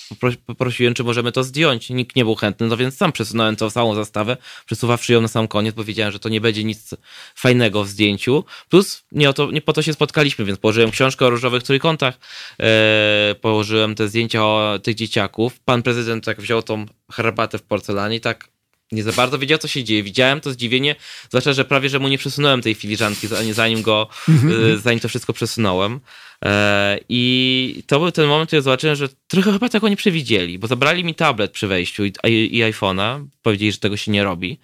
poprosiłem, 0.45 0.93
czy 0.93 1.03
możemy 1.03 1.31
to 1.31 1.43
zdjąć. 1.43 1.89
Nikt 1.89 2.15
nie 2.15 2.23
był 2.23 2.35
chętny, 2.35 2.67
no 2.67 2.77
więc 2.77 2.97
sam 2.97 3.11
przesunąłem 3.11 3.55
tą 3.55 3.69
całą 3.69 3.95
zastawę, 3.95 4.37
przesuwawszy 4.65 5.13
ją 5.13 5.21
na 5.21 5.27
sam 5.27 5.47
koniec, 5.47 5.75
bo 5.75 5.83
wiedziałem, 5.83 6.13
że 6.13 6.19
to 6.19 6.29
nie 6.29 6.41
będzie 6.41 6.63
nic 6.63 6.89
fajnego 7.35 7.83
w 7.83 7.87
zdjęciu. 7.87 8.43
Plus 8.69 9.03
nie, 9.11 9.29
o 9.29 9.33
to, 9.33 9.51
nie 9.51 9.61
po 9.61 9.73
to 9.73 9.81
się 9.81 9.93
spotkaliśmy, 9.93 10.45
więc 10.45 10.59
położyłem 10.59 10.91
książkę 10.91 11.25
o 11.25 11.29
różowych 11.29 11.63
trójkątach, 11.63 12.19
e, 12.59 13.35
położyłem 13.41 13.95
te 13.95 14.07
zdjęcia 14.07 14.45
o 14.45 14.79
tych 14.83 14.95
dzieciaków. 14.95 15.59
Pan 15.59 15.83
prezydent 15.83 16.25
tak 16.25 16.41
wziął 16.41 16.63
tą 16.63 16.85
herbatę 17.11 17.57
w 17.57 17.63
porcelanie 17.63 18.15
i 18.15 18.21
tak 18.21 18.51
nie 18.91 19.03
za 19.03 19.11
bardzo 19.11 19.39
wiedział, 19.39 19.57
co 19.57 19.67
się 19.67 19.83
dzieje. 19.83 20.03
Widziałem 20.03 20.41
to 20.41 20.51
zdziwienie, 20.51 20.95
zwłaszcza, 21.29 21.53
że 21.53 21.65
prawie, 21.65 21.89
że 21.89 21.99
mu 21.99 22.07
nie 22.07 22.17
przesunąłem 22.17 22.61
tej 22.61 22.75
filiżanki, 22.75 23.27
zanim 23.51 23.81
go, 23.81 24.07
mm-hmm. 24.29 24.77
zanim 24.77 24.99
to 24.99 25.09
wszystko 25.09 25.33
przesunąłem. 25.33 25.99
E, 26.45 26.99
I 27.09 27.83
to 27.87 27.99
był 27.99 28.11
ten 28.11 28.27
moment, 28.27 28.49
kiedy 28.49 28.61
zobaczyłem, 28.61 28.95
że 28.95 29.09
trochę 29.27 29.51
chyba 29.51 29.69
tego 29.69 29.89
nie 29.89 29.95
przewidzieli, 29.95 30.59
bo 30.59 30.67
zabrali 30.67 31.03
mi 31.03 31.15
tablet 31.15 31.51
przy 31.51 31.67
wejściu 31.67 32.05
i, 32.05 32.13
i 32.51 32.63
iPhone'a, 32.63 33.25
powiedzieli, 33.41 33.71
że 33.71 33.77
tego 33.77 33.97
się 33.97 34.11
nie 34.11 34.23
robi. 34.23 34.59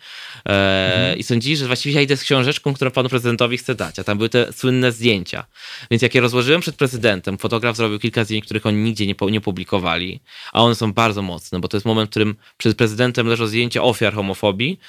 E, 0.45 0.95
mhm. 0.95 1.17
I 1.17 1.23
sądzili, 1.23 1.57
że 1.57 1.67
właściwie 1.67 1.95
ja 1.95 2.01
idę 2.01 2.17
z 2.17 2.23
książeczką, 2.23 2.73
którą 2.73 2.91
panu 2.91 3.09
prezydentowi 3.09 3.57
chcę 3.57 3.75
dać, 3.75 3.99
a 3.99 4.03
tam 4.03 4.17
były 4.17 4.29
te 4.29 4.53
słynne 4.53 4.91
zdjęcia. 4.91 5.45
Więc 5.91 6.01
jak 6.01 6.15
je 6.15 6.21
rozłożyłem 6.21 6.61
przed 6.61 6.75
prezydentem, 6.75 7.37
fotograf 7.37 7.77
zrobił 7.77 7.99
kilka 7.99 8.23
zdjęć, 8.23 8.45
których 8.45 8.65
oni 8.65 8.77
nigdzie 8.77 9.07
nie, 9.07 9.15
nie 9.31 9.41
publikowali, 9.41 10.19
a 10.53 10.63
one 10.63 10.75
są 10.75 10.93
bardzo 10.93 11.21
mocne, 11.21 11.59
bo 11.59 11.67
to 11.67 11.77
jest 11.77 11.85
moment, 11.85 12.09
w 12.09 12.11
którym 12.11 12.35
przed 12.57 12.77
prezydentem 12.77 13.27
leżą 13.27 13.47
zdjęcia 13.47 13.83
ofiar 13.83 14.13
homofobii, 14.13 14.79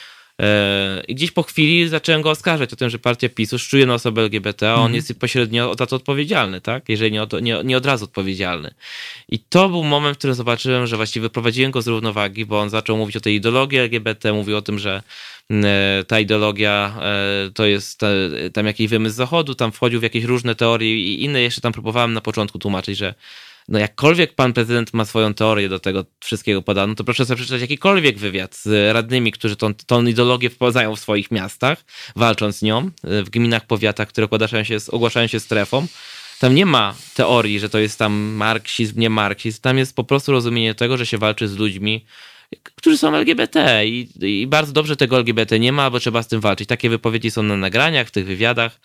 I 1.08 1.14
gdzieś 1.14 1.30
po 1.30 1.42
chwili 1.42 1.88
zacząłem 1.88 2.22
go 2.22 2.30
oskarżać 2.30 2.72
o 2.72 2.76
tym, 2.76 2.90
że 2.90 2.98
partia 2.98 3.28
PiSu 3.28 3.58
szczuje 3.58 3.86
na 3.86 3.94
osobę 3.94 4.22
LGBT, 4.22 4.70
a 4.70 4.74
on 4.74 4.80
mm. 4.80 4.94
jest 4.94 5.18
pośrednio 5.20 5.74
za 5.78 5.86
to 5.86 5.96
odpowiedzialny, 5.96 6.60
tak? 6.60 6.88
Jeżeli 6.88 7.12
nie 7.12 7.22
od, 7.22 7.42
nie, 7.42 7.60
nie 7.64 7.76
od 7.76 7.86
razu 7.86 8.04
odpowiedzialny. 8.04 8.74
I 9.28 9.38
to 9.38 9.68
był 9.68 9.84
moment, 9.84 10.16
w 10.16 10.18
którym 10.18 10.34
zobaczyłem, 10.34 10.86
że 10.86 10.96
właściwie 10.96 11.22
wyprowadziłem 11.22 11.70
go 11.70 11.82
z 11.82 11.86
równowagi, 11.86 12.46
bo 12.46 12.60
on 12.60 12.70
zaczął 12.70 12.96
mówić 12.96 13.16
o 13.16 13.20
tej 13.20 13.34
ideologii 13.34 13.78
LGBT, 13.78 14.32
mówił 14.32 14.56
o 14.56 14.62
tym, 14.62 14.78
że 14.78 15.02
e, 15.50 16.04
ta 16.06 16.20
ideologia 16.20 16.94
e, 17.00 17.50
to 17.54 17.66
jest 17.66 18.00
tam 18.52 18.66
jakiś 18.66 18.88
wymysł 18.88 19.16
zachodu, 19.16 19.54
tam 19.54 19.72
wchodził 19.72 20.00
w 20.00 20.02
jakieś 20.02 20.24
różne 20.24 20.54
teorie 20.54 20.96
i 20.96 21.24
inne 21.24 21.40
jeszcze 21.40 21.60
tam 21.60 21.72
próbowałem 21.72 22.12
na 22.12 22.20
początku 22.20 22.58
tłumaczyć, 22.58 22.98
że 22.98 23.14
no 23.68 23.78
jakkolwiek 23.78 24.34
pan 24.34 24.52
prezydent 24.52 24.94
ma 24.94 25.04
swoją 25.04 25.34
teorię 25.34 25.68
do 25.68 25.78
tego 25.78 26.04
wszystkiego 26.20 26.62
podano, 26.62 26.94
to 26.94 27.04
proszę 27.04 27.26
sobie 27.26 27.36
przeczytać 27.36 27.60
jakikolwiek 27.60 28.18
wywiad 28.18 28.56
z 28.56 28.94
radnymi, 28.94 29.32
którzy 29.32 29.56
tą, 29.56 29.74
tą 29.74 30.06
ideologię 30.06 30.50
wprowadzają 30.50 30.96
w 30.96 31.00
swoich 31.00 31.30
miastach, 31.30 31.84
walcząc 32.16 32.56
z 32.56 32.62
nią, 32.62 32.90
e, 33.04 33.22
w 33.22 33.30
gminach, 33.30 33.66
powiatach, 33.66 34.08
które 34.08 34.24
ogłaszają 34.24 34.64
się, 34.64 34.76
ogłaszają 34.90 35.26
się 35.26 35.40
strefą. 35.40 35.86
Tam 36.38 36.54
nie 36.54 36.66
ma 36.66 36.94
teorii, 37.14 37.60
że 37.60 37.68
to 37.68 37.78
jest 37.78 37.98
tam 37.98 38.12
marksizm, 38.14 39.00
nie 39.00 39.10
marksizm. 39.10 39.60
Tam 39.60 39.78
jest 39.78 39.96
po 39.96 40.04
prostu 40.04 40.32
rozumienie 40.32 40.74
tego, 40.74 40.96
że 40.96 41.06
się 41.06 41.18
walczy 41.18 41.48
z 41.48 41.56
ludźmi, 41.56 42.04
którzy 42.62 42.98
są 42.98 43.14
LGBT 43.14 43.86
i, 43.86 44.08
i 44.20 44.46
bardzo 44.46 44.72
dobrze 44.72 44.96
tego 44.96 45.16
LGBT 45.16 45.58
nie 45.58 45.72
ma, 45.72 45.90
bo 45.90 46.00
trzeba 46.00 46.22
z 46.22 46.28
tym 46.28 46.40
walczyć. 46.40 46.68
Takie 46.68 46.90
wypowiedzi 46.90 47.30
są 47.30 47.42
na 47.42 47.56
nagraniach, 47.56 48.08
w 48.08 48.10
tych 48.10 48.26
wywiadach. 48.26 48.80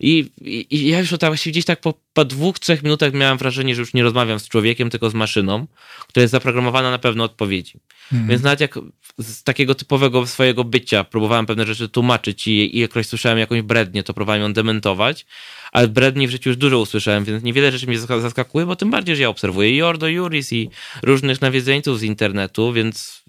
I, 0.00 0.30
i, 0.40 0.66
i 0.70 0.88
ja 0.88 0.98
już 0.98 1.10
tak 1.10 1.30
właściwie 1.30 1.52
gdzieś 1.52 1.64
tak 1.64 1.80
po, 1.80 1.94
po 2.14 2.24
dwóch, 2.24 2.58
trzech 2.58 2.82
minutach 2.82 3.12
miałem 3.12 3.38
wrażenie, 3.38 3.74
że 3.74 3.80
już 3.80 3.94
nie 3.94 4.02
rozmawiam 4.02 4.38
z 4.38 4.48
człowiekiem, 4.48 4.90
tylko 4.90 5.10
z 5.10 5.14
maszyną, 5.14 5.66
która 6.08 6.22
jest 6.22 6.32
zaprogramowana 6.32 6.90
na 6.90 6.98
pewne 6.98 7.24
odpowiedzi. 7.24 7.80
Mhm. 8.12 8.30
Więc 8.30 8.42
nawet 8.42 8.60
jak 8.60 8.78
z 9.18 9.42
takiego 9.42 9.74
typowego 9.74 10.26
swojego 10.26 10.64
bycia 10.64 11.04
próbowałem 11.04 11.46
pewne 11.46 11.66
rzeczy 11.66 11.88
tłumaczyć 11.88 12.46
i, 12.46 12.76
i 12.76 12.80
jakoś 12.80 13.06
słyszałem 13.06 13.38
jakąś 13.38 13.62
brednię, 13.62 14.02
to 14.02 14.14
próbowałem 14.14 14.42
ją 14.42 14.52
dementować, 14.52 15.26
ale 15.72 15.88
bredni 15.88 16.28
w 16.28 16.30
życiu 16.30 16.50
już 16.50 16.56
dużo 16.56 16.80
usłyszałem, 16.80 17.24
więc 17.24 17.42
niewiele 17.42 17.72
rzeczy 17.72 17.86
mnie 17.86 17.98
zaskakuje, 17.98 18.66
bo 18.66 18.76
tym 18.76 18.90
bardziej, 18.90 19.16
że 19.16 19.22
ja 19.22 19.28
obserwuję 19.28 19.76
i 19.76 19.82
Ordo 19.82 20.08
Juris 20.08 20.52
i 20.52 20.70
różnych 21.02 21.40
nawiedzeńców 21.40 21.98
z 21.98 22.02
internetu, 22.02 22.72
więc 22.72 23.22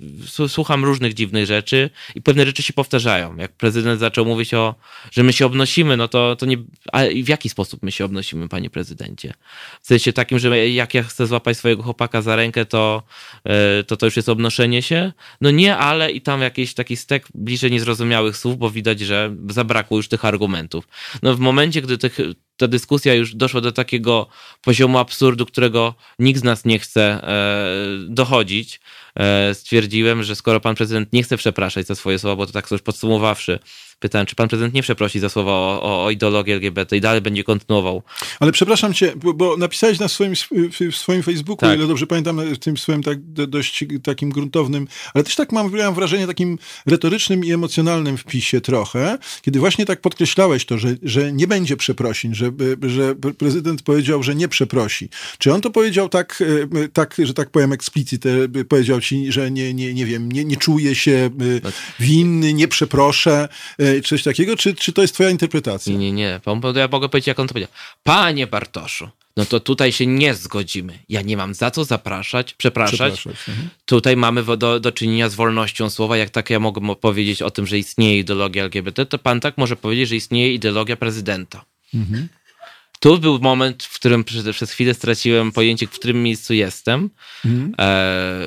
słucham 0.48 0.86
różnych 0.86 1.14
dziwnych 1.14 1.46
rzeczy 1.46 1.90
i 2.16 2.22
pewne 2.22 2.46
rzeczy 2.46 2.64
się 2.64 2.74
powtarzają. 2.74 3.36
Jak 3.38 3.52
prezydent 3.52 4.00
zaczął 4.00 4.26
mówić 4.26 4.54
o, 4.54 4.76
że 5.12 5.24
my 5.24 5.34
się 5.34 5.46
obnosimy, 5.46 5.98
no 5.98 6.08
to, 6.08 6.36
to 6.36 6.46
nie... 6.46 6.58
A 6.92 7.00
w 7.24 7.30
jaki 7.30 7.50
sposób 7.50 7.84
my 7.84 7.92
się 7.92 8.06
obnosimy, 8.06 8.50
panie 8.50 8.70
prezydencie? 8.76 9.34
W 9.82 9.88
sensie 9.88 10.14
takim, 10.14 10.40
że 10.40 10.70
jak 10.70 10.94
ja 10.94 11.04
chcę 11.04 11.28
złapać 11.28 11.58
swojego 11.58 11.84
chłopaka 11.84 12.22
za 12.22 12.36
rękę, 12.36 12.66
to 12.66 13.04
e, 13.44 13.84
to, 13.84 13.98
to 13.98 14.06
już 14.06 14.16
jest 14.16 14.30
obnoszenie 14.30 14.82
się? 14.82 15.12
No 15.42 15.52
nie, 15.52 15.78
ale 15.78 16.12
i 16.12 16.22
tam 16.22 16.42
jakiś 16.42 16.74
taki 16.74 16.96
stek 16.98 17.28
bliżej 17.36 17.72
niezrozumiałych 17.72 18.38
słów, 18.38 18.58
bo 18.58 18.70
widać, 18.70 19.00
że 19.00 19.36
zabrakło 19.50 19.98
już 19.98 20.08
tych 20.08 20.26
argumentów. 20.26 20.88
No 21.24 21.36
w 21.36 21.40
momencie, 21.40 21.82
gdy 21.82 21.98
tych 21.98 22.20
ta 22.58 22.68
dyskusja 22.68 23.14
już 23.14 23.36
doszła 23.36 23.62
do 23.62 23.72
takiego 23.72 24.28
poziomu 24.62 24.98
absurdu, 24.98 25.46
którego 25.46 25.96
nikt 26.20 26.40
z 26.40 26.44
nas 26.44 26.66
nie 26.66 26.80
chce 26.80 27.02
e, 27.02 27.68
dochodzić. 28.10 28.80
E, 29.16 29.54
stwierdziłem, 29.54 30.24
że 30.24 30.36
skoro 30.36 30.60
pan 30.60 30.76
prezydent 30.76 31.14
nie 31.14 31.24
chce 31.24 31.38
przepraszać 31.38 31.88
za 31.88 31.96
swoje 31.96 32.20
słowa, 32.20 32.36
bo 32.36 32.46
to 32.46 32.52
tak 32.52 32.72
już 32.72 32.82
podsumowawszy, 32.82 33.60
pytałem, 34.00 34.26
czy 34.26 34.36
pan 34.36 34.48
prezydent 34.48 34.74
nie 34.74 34.82
przeprosi 34.82 35.20
za 35.20 35.30
słowa 35.30 35.52
o, 35.52 35.82
o, 35.82 36.06
o 36.06 36.12
ideologii 36.12 36.54
LGBT 36.54 36.98
i 36.98 37.02
dalej 37.02 37.22
będzie 37.22 37.44
kontynuował. 37.44 38.04
Ale 38.40 38.52
przepraszam 38.52 38.94
cię, 38.94 39.14
bo, 39.16 39.34
bo 39.34 39.58
napisałeś 39.58 40.00
na 40.00 40.08
swoim, 40.08 40.34
w 40.92 40.96
swoim 40.96 41.24
Facebooku, 41.24 41.70
tak. 41.70 41.78
ile 41.78 41.88
dobrze 41.88 42.08
pamiętam, 42.08 42.42
w 42.56 42.58
tym 42.58 42.78
swoim 42.78 43.04
tak, 43.04 43.32
dość 43.32 43.86
takim 44.04 44.30
gruntownym, 44.30 44.88
ale 45.14 45.24
też 45.24 45.36
tak 45.36 45.52
mam, 45.52 45.72
mam 45.78 45.94
wrażenie 45.94 46.28
takim 46.28 46.58
retorycznym 46.86 47.46
i 47.46 47.52
emocjonalnym 47.52 48.18
wpisie 48.18 48.62
trochę, 48.62 49.18
kiedy 49.42 49.60
właśnie 49.60 49.86
tak 49.86 50.02
podkreślałeś 50.02 50.66
to, 50.66 50.78
że, 50.78 50.96
że 51.04 51.34
nie 51.34 51.48
będzie 51.48 51.78
przeprosin, 51.78 52.36
że, 52.36 52.52
że 52.82 53.16
prezydent 53.38 53.82
powiedział, 53.82 54.24
że 54.24 54.36
nie 54.36 54.48
przeprosi. 54.48 55.10
Czy 55.38 55.54
on 55.54 55.62
to 55.62 55.70
powiedział 55.70 56.10
tak, 56.10 56.44
e, 56.84 56.88
tak 56.88 57.16
że 57.24 57.34
tak 57.34 57.50
powiem 57.50 57.74
explicit, 57.74 58.24
powiedział 58.70 59.02
ci, 59.02 59.32
że 59.32 59.52
nie, 59.52 59.74
nie, 59.74 59.94
nie 59.94 60.06
wiem, 60.06 60.32
nie, 60.32 60.46
nie 60.46 60.58
czuje 60.58 60.96
się 60.96 61.30
e, 61.58 61.62
tak. 61.62 61.74
winny, 62.00 62.54
nie 62.54 62.68
przeproszę, 62.68 63.48
e, 63.86 64.02
coś 64.02 64.24
takiego, 64.24 64.58
czy, 64.58 64.76
czy 64.76 64.94
to 64.94 65.02
jest 65.02 65.14
twoja 65.14 65.30
interpretacja? 65.30 65.94
Nie, 65.94 66.00
nie, 66.00 66.12
nie. 66.12 66.40
Ja 66.76 66.88
mogę 66.92 67.10
powiedzieć, 67.10 67.28
jak 67.28 67.40
on 67.40 67.48
to 67.48 67.54
powiedział. 67.54 67.74
Panie 68.04 68.48
Bartoszu, 68.48 69.10
no 69.38 69.46
to 69.46 69.60
tutaj 69.60 69.92
się 69.92 70.06
nie 70.06 70.34
zgodzimy. 70.34 71.00
Ja 71.10 71.22
nie 71.22 71.38
mam 71.38 71.54
za 71.54 71.72
co 71.72 71.84
zapraszać, 71.84 72.54
przepraszać. 72.54 73.14
przepraszać 73.14 73.50
mhm. 73.50 73.70
Tutaj 73.86 74.18
mamy 74.18 74.58
do, 74.58 74.80
do 74.80 74.92
czynienia 74.92 75.30
z 75.30 75.36
wolnością 75.36 75.90
słowa. 75.90 76.18
Jak 76.18 76.30
tak 76.30 76.50
ja 76.50 76.60
mogę 76.60 76.96
powiedzieć 76.96 77.42
o 77.42 77.52
tym, 77.52 77.68
że 77.68 77.78
istnieje 77.78 78.20
ideologia 78.20 78.64
LGBT, 78.64 79.06
to 79.06 79.20
pan 79.20 79.40
tak 79.40 79.58
może 79.58 79.76
powiedzieć, 79.76 80.10
że 80.10 80.16
istnieje 80.16 80.54
ideologia 80.54 80.96
prezydenta. 80.96 81.66
Mhm 81.94 82.28
tu 83.00 83.18
był 83.18 83.40
moment, 83.40 83.84
w 83.84 83.96
którym 83.96 84.24
przez, 84.24 84.56
przez 84.56 84.72
chwilę 84.72 84.94
straciłem 84.94 85.52
pojęcie, 85.52 85.88
w 85.88 85.90
którym 85.90 86.24
miejscu 86.24 86.54
jestem. 86.54 87.10
Mm. 87.46 87.68
E, 87.68 87.74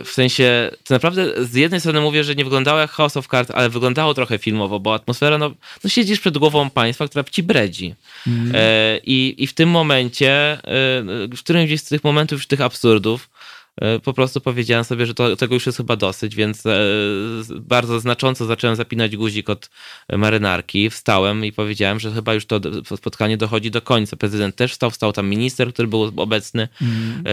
w 0.05 0.11
sensie, 0.11 0.70
to 0.85 0.95
naprawdę 0.95 1.45
z 1.45 1.55
jednej 1.55 1.81
strony 1.81 2.01
mówię, 2.01 2.25
że 2.25 2.35
nie 2.35 2.45
wyglądało 2.45 2.81
jak 2.81 2.91
House 2.91 3.16
of 3.16 3.29
Cards, 3.29 3.51
ale 3.51 3.69
wyglądało 3.69 4.15
trochę 4.15 4.39
filmowo, 4.39 4.81
bo 4.81 4.95
atmosfera, 4.95 5.39
no, 5.39 5.55
no 5.85 5.91
siedzisz 5.91 6.20
przed 6.20 6.39
głową 6.39 6.70
państwa, 6.70 7.09
która 7.09 7.25
ci 7.25 7.43
bredzi. 7.43 7.95
Mm. 8.27 8.53
E, 8.55 8.99
i, 9.05 9.35
I 9.39 9.47
w 9.47 9.55
tym 9.55 9.69
momencie, 9.69 10.33
e, 10.53 10.61
w 11.37 11.39
którymś 11.39 11.81
z 11.81 11.85
tych 11.85 12.05
momentów, 12.05 12.39
już 12.39 12.47
tych 12.47 12.61
absurdów, 12.61 13.29
po 14.05 14.13
prostu 14.13 14.41
powiedziałem 14.41 14.85
sobie, 14.85 15.07
że 15.07 15.15
to, 15.15 15.37
tego 15.37 15.55
już 15.55 15.67
jest 15.67 15.79
chyba 15.79 15.97
dosyć, 15.97 16.35
więc 16.37 16.67
e, 16.67 16.81
bardzo 17.61 18.01
znacząco 18.01 18.47
zacząłem 18.47 18.77
zapinać 18.77 19.17
guzik 19.17 19.51
od 19.51 19.71
marynarki. 20.17 20.91
Wstałem 20.91 21.45
i 21.45 21.53
powiedziałem, 21.53 22.01
że 22.01 22.13
chyba 22.13 22.35
już 22.35 22.47
to 22.47 22.61
spotkanie 22.97 23.37
dochodzi 23.37 23.71
do 23.71 23.83
końca. 23.83 24.17
Prezydent 24.17 24.57
też 24.57 24.73
wstał, 24.73 24.91
wstał 24.91 25.13
tam 25.13 25.29
minister, 25.29 25.73
który 25.73 25.89
był 25.89 26.13
obecny. 26.17 26.69
Mm. 26.83 27.25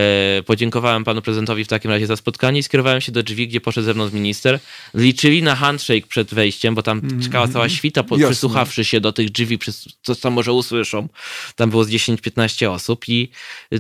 Podziękowałem 0.46 1.04
panu 1.04 1.22
prezydentowi 1.22 1.66
w 1.66 1.68
takim 1.68 1.92
razie 1.92 2.08
za 2.08 2.16
spotkanie 2.16 2.60
i 2.60 2.64
skierowałem 2.64 3.02
się 3.02 3.12
do 3.12 3.24
drzwi, 3.24 3.48
gdzie 3.48 3.62
poszedł 3.62 3.86
ze 3.86 3.94
mną 3.94 4.10
minister. 4.12 4.60
Liczyli 4.94 5.44
na 5.44 5.56
handshake 5.56 6.08
przed 6.08 6.34
wejściem, 6.34 6.76
bo 6.76 6.84
tam 6.84 7.00
mm. 7.00 7.22
czekała 7.22 7.48
cała 7.48 7.70
świta, 7.70 8.04
przysłuchawszy 8.04 8.86
się 8.86 9.02
do 9.02 9.14
tych 9.14 9.30
drzwi, 9.30 9.60
co 10.02 10.16
tam 10.16 10.34
może 10.34 10.54
usłyszą. 10.54 11.08
Tam 11.56 11.70
było 11.70 11.84
z 11.84 11.90
10-15 11.90 12.70
osób 12.70 13.10
i 13.10 13.30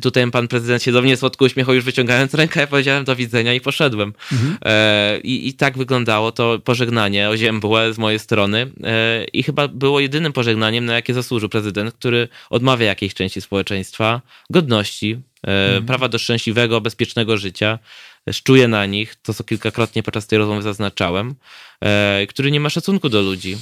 tutaj 0.02 0.32
pan 0.32 0.48
prezydent 0.48 0.84
się 0.84 0.92
do 0.92 1.02
mnie 1.02 1.18
słodko 1.18 1.46
uśmiechał, 1.46 1.76
już 1.76 1.84
wyciągając 1.84 2.34
rękę 2.34 2.55
ja 2.60 2.68
powiedziałem 2.68 3.03
do 3.03 3.15
widzenia 3.15 3.53
i 3.53 3.61
poszedłem. 3.61 4.14
Mhm. 4.32 4.57
E, 4.65 5.19
i, 5.19 5.48
I 5.48 5.53
tak 5.53 5.77
wyglądało 5.77 6.32
to 6.32 6.60
pożegnanie 6.60 7.30
oziębłe 7.30 7.94
z 7.94 7.98
mojej 7.98 8.19
strony. 8.19 8.72
E, 8.84 9.26
I 9.34 9.44
chyba 9.44 9.68
było 9.68 9.99
jedynym 9.99 10.34
pożegnaniem, 10.34 10.86
na 10.86 10.94
jakie 10.94 11.14
zasłużył 11.14 11.49
prezydent, 11.49 11.94
który 11.94 12.27
odmawia 12.49 12.86
jakiejś 12.86 13.14
części 13.14 13.41
społeczeństwa 13.41 14.22
godności, 14.49 15.19
e, 15.48 15.65
mhm. 15.65 15.86
prawa 15.86 16.07
do 16.07 16.18
szczęśliwego, 16.18 16.82
bezpiecznego 16.82 17.38
życia 17.38 17.80
szczuje 18.32 18.68
na 18.68 18.86
nich, 18.86 19.15
to 19.15 19.34
co 19.34 19.44
kilkakrotnie 19.44 20.03
podczas 20.03 20.27
tej 20.27 20.40
rozmowy 20.40 20.61
zaznaczałem, 20.61 21.36
e, 21.82 22.27
który 22.30 22.52
nie 22.52 22.60
ma 22.60 22.69
szacunku 22.69 23.10
do 23.10 23.22
ludzi. 23.22 23.57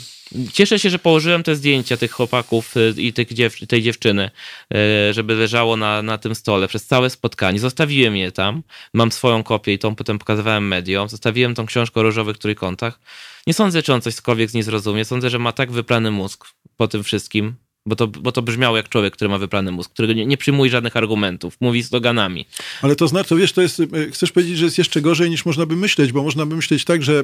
Cieszę 0.54 0.80
się, 0.80 0.90
że 0.90 1.00
położyłem 1.00 1.44
te 1.44 1.56
zdjęcia 1.56 1.98
tych 1.98 2.12
chłopaków 2.12 2.74
e, 2.78 3.02
i 3.02 3.14
tych 3.14 3.34
dziew 3.34 3.68
tej 3.68 3.82
dziewczyny, 3.82 4.32
e, 4.74 5.14
żeby 5.14 5.36
leżało 5.36 5.78
na, 5.78 6.02
na 6.02 6.18
tym 6.18 6.36
stole 6.36 6.68
przez 6.68 6.86
całe 6.86 7.10
spotkanie. 7.10 7.60
Zostawiłem 7.60 8.16
je 8.16 8.32
tam. 8.32 8.64
Mam 8.94 9.12
swoją 9.12 9.44
kopię 9.44 9.74
i 9.74 9.80
tą 9.80 9.96
potem 9.96 10.20
pokazywałem 10.20 10.68
mediom. 10.68 11.10
Zostawiłem 11.10 11.56
tą 11.56 11.66
książkę 11.66 12.00
o 12.00 12.04
różowych 12.04 12.38
trójkątach. 12.38 13.00
Nie 13.48 13.54
sądzę, 13.54 13.84
czy 13.84 13.94
on 13.94 14.02
coś 14.02 14.16
cokolwiek 14.16 14.54
nie 14.54 14.64
zrozumie. 14.64 15.06
Sądzę, 15.06 15.30
że 15.30 15.40
ma 15.40 15.52
tak 15.52 15.72
wyplany 15.72 16.12
mózg 16.12 16.46
po 16.78 16.88
tym 16.88 17.04
wszystkim, 17.04 17.56
bo 17.86 17.96
to, 17.96 18.08
bo 18.08 18.32
to 18.32 18.42
brzmiało 18.42 18.78
jak 18.78 18.90
człowiek, 18.90 19.14
który 19.14 19.30
ma 19.30 19.38
wyplany 19.38 19.72
mózg, 19.72 19.92
którego 19.92 20.14
nie, 20.14 20.26
nie 20.26 20.38
przyjmuje 20.38 20.72
żadnych 20.72 20.98
argumentów, 20.98 21.58
mówi 21.62 21.84
sloganami. 21.84 22.46
Ale 22.82 22.96
to 22.96 23.08
znaczy, 23.08 23.36
wiesz, 23.36 23.54
to 23.54 23.62
jest, 23.62 23.80
e, 23.80 23.86
chcesz 24.12 24.32
powiedzieć, 24.32 24.58
że 24.58 24.66
jest 24.66 24.78
jeszcze 24.78 25.02
gorzej 25.02 25.30
niż 25.30 25.46
można 25.46 25.66
by 25.66 25.76
myśleć, 25.76 26.12
bo 26.12 26.24
można 26.24 26.46
by 26.46 26.56
myśleć 26.56 26.86
tak, 26.86 27.04
że 27.04 27.24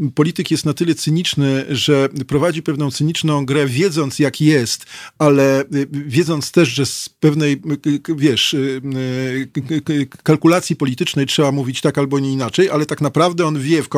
e, 0.00 0.10
polityk 0.14 0.50
jest 0.50 0.64
na 0.64 0.72
tyle 0.72 0.94
cyniczny, 0.94 1.66
że 1.68 2.08
prowadzi 2.28 2.62
pewną 2.62 2.90
cyniczną 2.90 3.46
grę, 3.46 3.66
wiedząc 3.66 4.18
jak 4.18 4.40
jest, 4.40 4.86
ale 5.18 5.60
e, 5.60 5.64
wiedząc 5.92 6.52
też, 6.52 6.68
że 6.68 6.86
z 6.86 7.08
pewnej, 7.08 7.62
wiesz, 8.16 8.56
kalkulacji 10.22 10.76
politycznej 10.76 11.26
trzeba 11.26 11.52
mówić 11.52 11.80
tak 11.80 11.98
albo 11.98 12.18
nie 12.18 12.32
inaczej, 12.32 12.70
ale 12.70 12.86
tak 12.86 13.00
naprawdę 13.00 13.46
on 13.46 13.60
wie 13.60 13.82
w, 13.82 13.88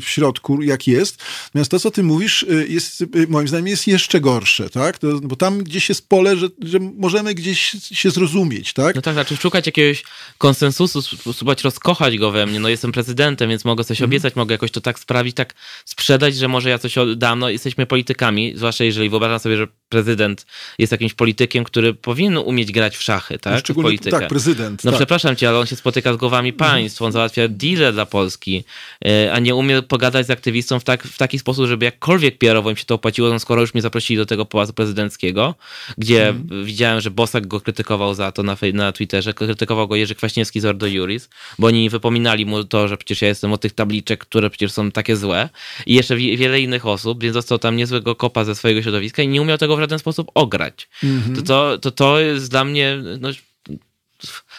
w 0.00 0.08
środku 0.08 0.62
jak 0.62 0.86
jest. 0.86 1.18
Natomiast 1.46 1.70
to, 1.70 1.80
co 1.80 1.90
ty 1.90 2.02
mówisz, 2.02 2.46
jest 2.68 3.04
moim 3.28 3.48
zdaniem 3.48 3.66
jest 3.66 3.86
jeszcze 3.86 4.20
gorsze, 4.20 4.70
tak? 4.70 4.79
Tak? 4.80 4.98
To, 4.98 5.20
bo 5.22 5.36
tam 5.36 5.58
gdzieś 5.64 5.88
jest 5.88 6.08
pole, 6.08 6.36
że, 6.36 6.48
że 6.62 6.78
możemy 6.80 7.34
gdzieś 7.34 7.76
się 7.82 8.10
zrozumieć, 8.10 8.72
tak? 8.72 8.94
No 8.96 9.02
tak, 9.02 9.14
znaczy 9.14 9.36
szukać 9.36 9.66
jakiegoś 9.66 10.02
konsensusu, 10.38 11.02
spróbować 11.02 11.64
rozkochać 11.64 12.18
go 12.18 12.30
we 12.30 12.46
mnie. 12.46 12.60
No 12.60 12.68
jestem 12.68 12.92
prezydentem, 12.92 13.50
więc 13.50 13.64
mogę 13.64 13.84
coś 13.84 13.98
mhm. 13.98 14.10
obiecać, 14.10 14.36
mogę 14.36 14.54
jakoś 14.54 14.70
to 14.70 14.80
tak 14.80 14.98
sprawić, 14.98 15.36
tak 15.36 15.54
sprzedać, 15.84 16.36
że 16.36 16.48
może 16.48 16.70
ja 16.70 16.78
coś 16.78 16.98
oddam. 16.98 17.38
No 17.38 17.48
jesteśmy 17.48 17.86
politykami, 17.86 18.52
zwłaszcza 18.56 18.84
jeżeli 18.84 19.10
wyobrażam 19.10 19.38
sobie, 19.38 19.56
że 19.56 19.68
prezydent 19.90 20.46
jest 20.78 20.92
jakimś 20.92 21.14
politykiem, 21.14 21.64
który 21.64 21.94
powinien 21.94 22.38
umieć 22.38 22.72
grać 22.72 22.96
w 22.96 23.02
szachy, 23.02 23.38
tak? 23.38 23.58
Szczególnie, 23.58 23.86
politykę. 23.86 24.18
Tak, 24.18 24.28
prezydent. 24.28 24.84
No 24.84 24.90
tak. 24.90 24.98
przepraszam 24.98 25.36
cię, 25.36 25.48
ale 25.48 25.58
on 25.58 25.66
się 25.66 25.76
spotyka 25.76 26.14
z 26.14 26.16
głowami 26.16 26.48
mhm. 26.48 26.70
państw, 26.70 27.02
on 27.02 27.12
załatwia 27.12 27.48
deale 27.48 27.92
dla 27.92 28.06
Polski, 28.06 28.64
e, 29.04 29.32
a 29.32 29.38
nie 29.38 29.54
umie 29.54 29.82
pogadać 29.82 30.26
z 30.26 30.30
aktywistą 30.30 30.80
w, 30.80 30.84
tak, 30.84 31.04
w 31.04 31.18
taki 31.18 31.38
sposób, 31.38 31.66
żeby 31.66 31.84
jakkolwiek 31.84 32.38
PR-owo 32.38 32.70
im 32.70 32.76
się 32.76 32.84
to 32.84 32.94
opłaciło, 32.94 33.28
no 33.28 33.38
skoro 33.38 33.60
już 33.60 33.74
mnie 33.74 33.82
zaprosili 33.82 34.16
do 34.16 34.26
tego 34.26 34.44
pałacu 34.44 34.72
prezydenckiego, 34.72 35.54
gdzie 35.98 36.28
mm. 36.28 36.64
widziałem, 36.64 37.00
że 37.00 37.10
Bosak 37.10 37.46
go 37.46 37.60
krytykował 37.60 38.14
za 38.14 38.32
to 38.32 38.42
na, 38.42 38.56
na 38.72 38.92
Twitterze, 38.92 39.34
krytykował 39.34 39.88
go 39.88 39.96
Jerzy 39.96 40.14
Kwaśniewski 40.14 40.60
z 40.60 40.64
Ordo 40.64 40.86
Juris, 40.86 41.28
bo 41.58 41.66
oni 41.66 41.90
wypominali 41.90 42.46
mu 42.46 42.64
to, 42.64 42.88
że 42.88 42.96
przecież 42.96 43.22
ja 43.22 43.28
jestem 43.28 43.52
od 43.52 43.60
tych 43.60 43.72
tabliczek, 43.72 44.20
które 44.20 44.50
przecież 44.50 44.72
są 44.72 44.90
takie 44.90 45.16
złe 45.16 45.48
i 45.86 45.94
jeszcze 45.94 46.16
wiele 46.16 46.60
innych 46.60 46.86
osób, 46.86 47.22
więc 47.22 47.34
dostał 47.34 47.58
tam 47.58 47.76
niezłego 47.76 48.14
kopa 48.14 48.44
ze 48.44 48.54
swojego 48.54 48.82
środowiska 48.82 49.22
i 49.22 49.28
nie 49.28 49.42
umiał 49.42 49.58
tego 49.58 49.76
w 49.80 49.82
żaden 49.82 49.98
sposób 49.98 50.30
ograć. 50.34 50.88
-hmm. 51.02 51.36
to, 51.36 51.42
to, 51.42 51.78
to, 51.78 51.90
to 51.90 52.20
jest 52.20 52.50
dla 52.50 52.64
mnie 52.64 52.98
no, 53.20 53.28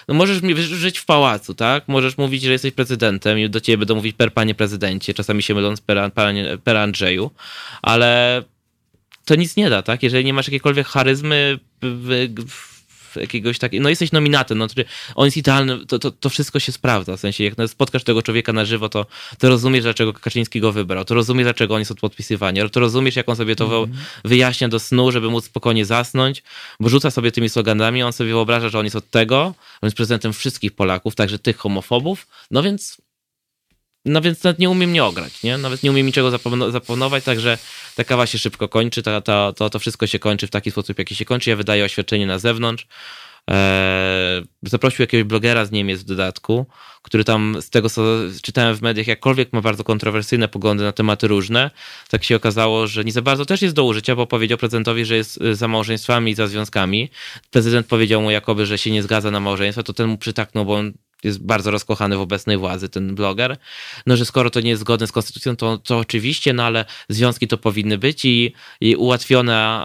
no 0.07 0.13
możesz 0.13 0.41
żyć 0.55 0.99
w 0.99 1.05
pałacu, 1.05 1.53
tak? 1.53 1.87
Możesz 1.87 2.17
mówić, 2.17 2.43
że 2.43 2.51
jesteś 2.51 2.73
prezydentem 2.73 3.39
i 3.39 3.49
do 3.49 3.61
ciebie 3.61 3.77
będą 3.77 3.95
mówić 3.95 4.15
per 4.15 4.33
panie 4.33 4.55
prezydencie, 4.55 5.13
czasami 5.13 5.43
się 5.43 5.53
myląc 5.53 5.81
per, 5.81 6.13
per, 6.13 6.35
per 6.63 6.77
Andrzeju, 6.77 7.31
ale 7.81 8.43
to 9.25 9.35
nic 9.35 9.55
nie 9.55 9.69
da, 9.69 9.81
tak? 9.81 10.03
Jeżeli 10.03 10.25
nie 10.25 10.33
masz 10.33 10.47
jakiejkolwiek 10.47 10.87
charyzmy 10.87 11.59
w, 11.81 12.29
w, 12.47 12.70
jakiegoś 13.15 13.59
takiego, 13.59 13.83
no 13.83 13.89
jesteś 13.89 14.11
nominatem, 14.11 14.57
no, 14.57 14.67
on 15.15 15.25
jest 15.25 15.37
idealny, 15.37 15.85
to, 15.85 15.99
to, 15.99 16.11
to 16.11 16.29
wszystko 16.29 16.59
się 16.59 16.71
sprawdza, 16.71 17.17
w 17.17 17.19
sensie 17.19 17.43
jak 17.43 17.53
spotkasz 17.67 18.03
tego 18.03 18.21
człowieka 18.21 18.53
na 18.53 18.65
żywo, 18.65 18.89
to, 18.89 19.05
to 19.39 19.49
rozumiesz, 19.49 19.83
dlaczego 19.83 20.13
Kaczyński 20.13 20.61
go 20.61 20.71
wybrał, 20.71 21.05
to 21.05 21.15
rozumiesz, 21.15 21.43
dlaczego 21.43 21.73
on 21.73 21.81
jest 21.81 21.91
od 21.91 21.99
podpisywania, 21.99 22.69
to 22.69 22.79
rozumiesz, 22.79 23.15
jak 23.15 23.29
on 23.29 23.35
sobie 23.35 23.55
to 23.55 23.83
mm. 23.83 23.97
wyjaśnia 24.25 24.69
do 24.69 24.79
snu, 24.79 25.11
żeby 25.11 25.29
móc 25.29 25.45
spokojnie 25.45 25.85
zasnąć, 25.85 26.43
bo 26.79 26.89
rzuca 26.89 27.11
sobie 27.11 27.31
tymi 27.31 27.49
sloganami, 27.49 28.03
on 28.03 28.13
sobie 28.13 28.29
wyobraża, 28.29 28.69
że 28.69 28.79
on 28.79 28.85
jest 28.85 28.95
od 28.95 29.09
tego, 29.09 29.41
on 29.81 29.87
jest 29.87 29.97
prezydentem 29.97 30.33
wszystkich 30.33 30.71
Polaków, 30.71 31.15
także 31.15 31.39
tych 31.39 31.57
homofobów, 31.57 32.27
no 32.51 32.63
więc 32.63 32.97
no 34.05 34.21
więc 34.21 34.43
nawet 34.43 34.59
nie 34.59 34.69
umiem 34.69 34.93
nie 34.93 35.03
ograć, 35.03 35.43
nie? 35.43 35.57
Nawet 35.57 35.83
nie 35.83 35.91
umiem 35.91 36.05
niczego 36.05 36.31
zaplanować, 36.71 37.23
także 37.23 37.57
ta 37.95 38.03
kawa 38.03 38.25
się 38.25 38.37
szybko 38.37 38.69
kończy, 38.69 39.03
ta, 39.03 39.21
ta, 39.21 39.53
to, 39.53 39.69
to 39.69 39.79
wszystko 39.79 40.07
się 40.07 40.19
kończy 40.19 40.47
w 40.47 40.49
taki 40.49 40.71
sposób, 40.71 40.99
jaki 40.99 41.15
się 41.15 41.25
kończy. 41.25 41.49
Ja 41.49 41.55
wydaję 41.55 41.85
oświadczenie 41.85 42.27
na 42.27 42.39
zewnątrz. 42.39 42.87
Eee, 43.47 44.45
zaprosił 44.63 45.03
jakiegoś 45.03 45.23
blogera 45.23 45.65
z 45.65 45.71
Niemiec 45.71 46.01
w 46.01 46.03
dodatku, 46.03 46.65
który 47.01 47.23
tam 47.23 47.57
z 47.61 47.69
tego, 47.69 47.89
co 47.89 48.01
czytałem 48.41 48.75
w 48.75 48.81
mediach, 48.81 49.07
jakkolwiek 49.07 49.53
ma 49.53 49.61
bardzo 49.61 49.83
kontrowersyjne 49.83 50.47
poglądy 50.47 50.83
na 50.83 50.91
tematy 50.91 51.27
różne, 51.27 51.71
tak 52.09 52.23
się 52.23 52.35
okazało, 52.35 52.87
że 52.87 53.03
nie 53.03 53.11
za 53.11 53.21
bardzo 53.21 53.45
też 53.45 53.61
jest 53.61 53.75
do 53.75 53.83
użycia, 53.83 54.15
bo 54.15 54.27
powiedział 54.27 54.57
prezydentowi, 54.57 55.05
że 55.05 55.15
jest 55.15 55.39
za 55.51 55.67
małżeństwami 55.67 56.31
i 56.31 56.35
za 56.35 56.47
związkami. 56.47 57.09
Prezydent 57.51 57.87
powiedział 57.87 58.21
mu 58.21 58.31
jakoby, 58.31 58.65
że 58.65 58.77
się 58.77 58.91
nie 58.91 59.03
zgadza 59.03 59.31
na 59.31 59.39
małżeństwo, 59.39 59.83
to 59.83 59.93
ten 59.93 60.07
mu 60.07 60.17
przytaknął, 60.17 60.65
bo 60.65 60.75
on 60.75 60.93
jest 61.23 61.43
bardzo 61.43 61.71
rozkochany 61.71 62.17
w 62.17 62.21
obecnej 62.21 62.57
władzy, 62.57 62.89
ten 62.89 63.15
bloger, 63.15 63.57
no 64.05 64.17
że 64.17 64.25
skoro 64.25 64.49
to 64.49 64.61
nie 64.61 64.69
jest 64.69 64.79
zgodne 64.79 65.07
z 65.07 65.11
konstytucją, 65.11 65.55
to, 65.55 65.77
to 65.77 65.97
oczywiście, 65.97 66.53
no 66.53 66.63
ale 66.63 66.85
związki 67.09 67.47
to 67.47 67.57
powinny 67.57 67.97
być 67.97 68.25
i, 68.25 68.53
i 68.81 68.95
ułatwione, 68.95 69.81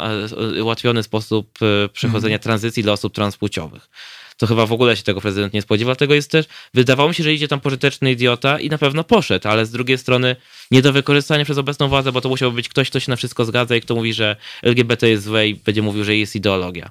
e, 0.57 0.63
ułatwiony 0.63 1.03
sposób 1.03 1.59
e, 1.63 1.89
przechodzenia 1.89 2.37
mhm. 2.37 2.43
tranzycji 2.43 2.83
dla 2.83 2.93
osób 2.93 3.15
transpłciowych 3.15 3.89
to 4.37 4.47
chyba 4.47 4.67
w 4.67 4.73
ogóle 4.73 4.97
się 4.97 5.03
tego 5.03 5.21
prezydent 5.21 5.53
nie 5.53 5.63
spodziewał. 5.63 5.97
Tego 5.97 6.15
jest 6.15 6.31
też, 6.31 6.47
wydawało 6.75 7.09
mi 7.09 7.15
się, 7.15 7.23
że 7.23 7.35
idzie 7.35 7.49
tam 7.49 7.61
pożyteczny 7.61 8.13
idiota 8.13 8.61
i 8.61 8.69
na 8.69 8.79
pewno 8.79 9.05
poszedł, 9.05 9.49
ale 9.49 9.67
z 9.67 9.71
drugiej 9.71 9.99
strony 9.99 10.37
nie 10.71 10.83
do 10.83 10.93
wykorzystania 10.93 11.45
przez 11.45 11.59
obecną 11.59 11.89
władzę, 11.89 12.13
bo 12.13 12.21
to 12.21 12.29
musiał 12.29 12.53
być 12.53 12.69
ktoś, 12.69 12.91
kto 12.91 13.01
się 13.01 13.11
na 13.11 13.17
wszystko 13.17 13.45
zgadza 13.45 13.77
i 13.77 13.81
kto 13.81 13.95
mówi, 13.95 14.15
że 14.15 14.37
LGBT 14.63 15.09
jest 15.09 15.25
złe 15.25 15.49
i 15.49 15.55
będzie 15.55 15.83
mówił, 15.83 16.05
że 16.05 16.17
jest 16.17 16.37
ideologia. 16.37 16.91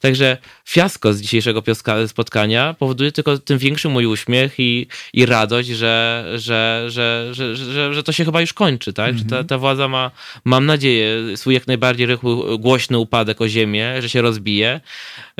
Także 0.00 0.36
fiasko 0.64 1.14
z 1.14 1.20
dzisiejszego 1.20 1.62
spotkania 2.06 2.74
powoduje 2.78 3.12
tylko 3.12 3.38
tym 3.38 3.58
większy 3.58 3.88
mój 3.88 4.06
uśmiech 4.06 4.54
i, 4.58 4.86
i 5.12 5.26
radość, 5.26 5.68
że, 5.68 6.24
że, 6.34 6.84
że, 6.88 7.28
że, 7.32 7.56
że, 7.56 7.94
że 7.94 8.02
to 8.02 8.12
się 8.12 8.24
chyba 8.24 8.40
już 8.40 8.52
kończy, 8.52 8.92
tak? 8.92 9.14
-hmm. 9.14 9.18
Że 9.18 9.24
ta, 9.24 9.44
ta 9.44 9.58
władza 9.58 9.88
ma, 9.88 10.10
mam 10.44 10.66
nadzieję, 10.66 11.36
swój 11.36 11.54
jak 11.54 11.66
najbardziej 11.66 12.06
rychły, 12.06 12.58
głośny 12.58 12.98
upadek 12.98 13.40
o 13.40 13.48
ziemię, 13.48 14.02
że 14.02 14.08
się 14.08 14.22
rozbije 14.22 14.80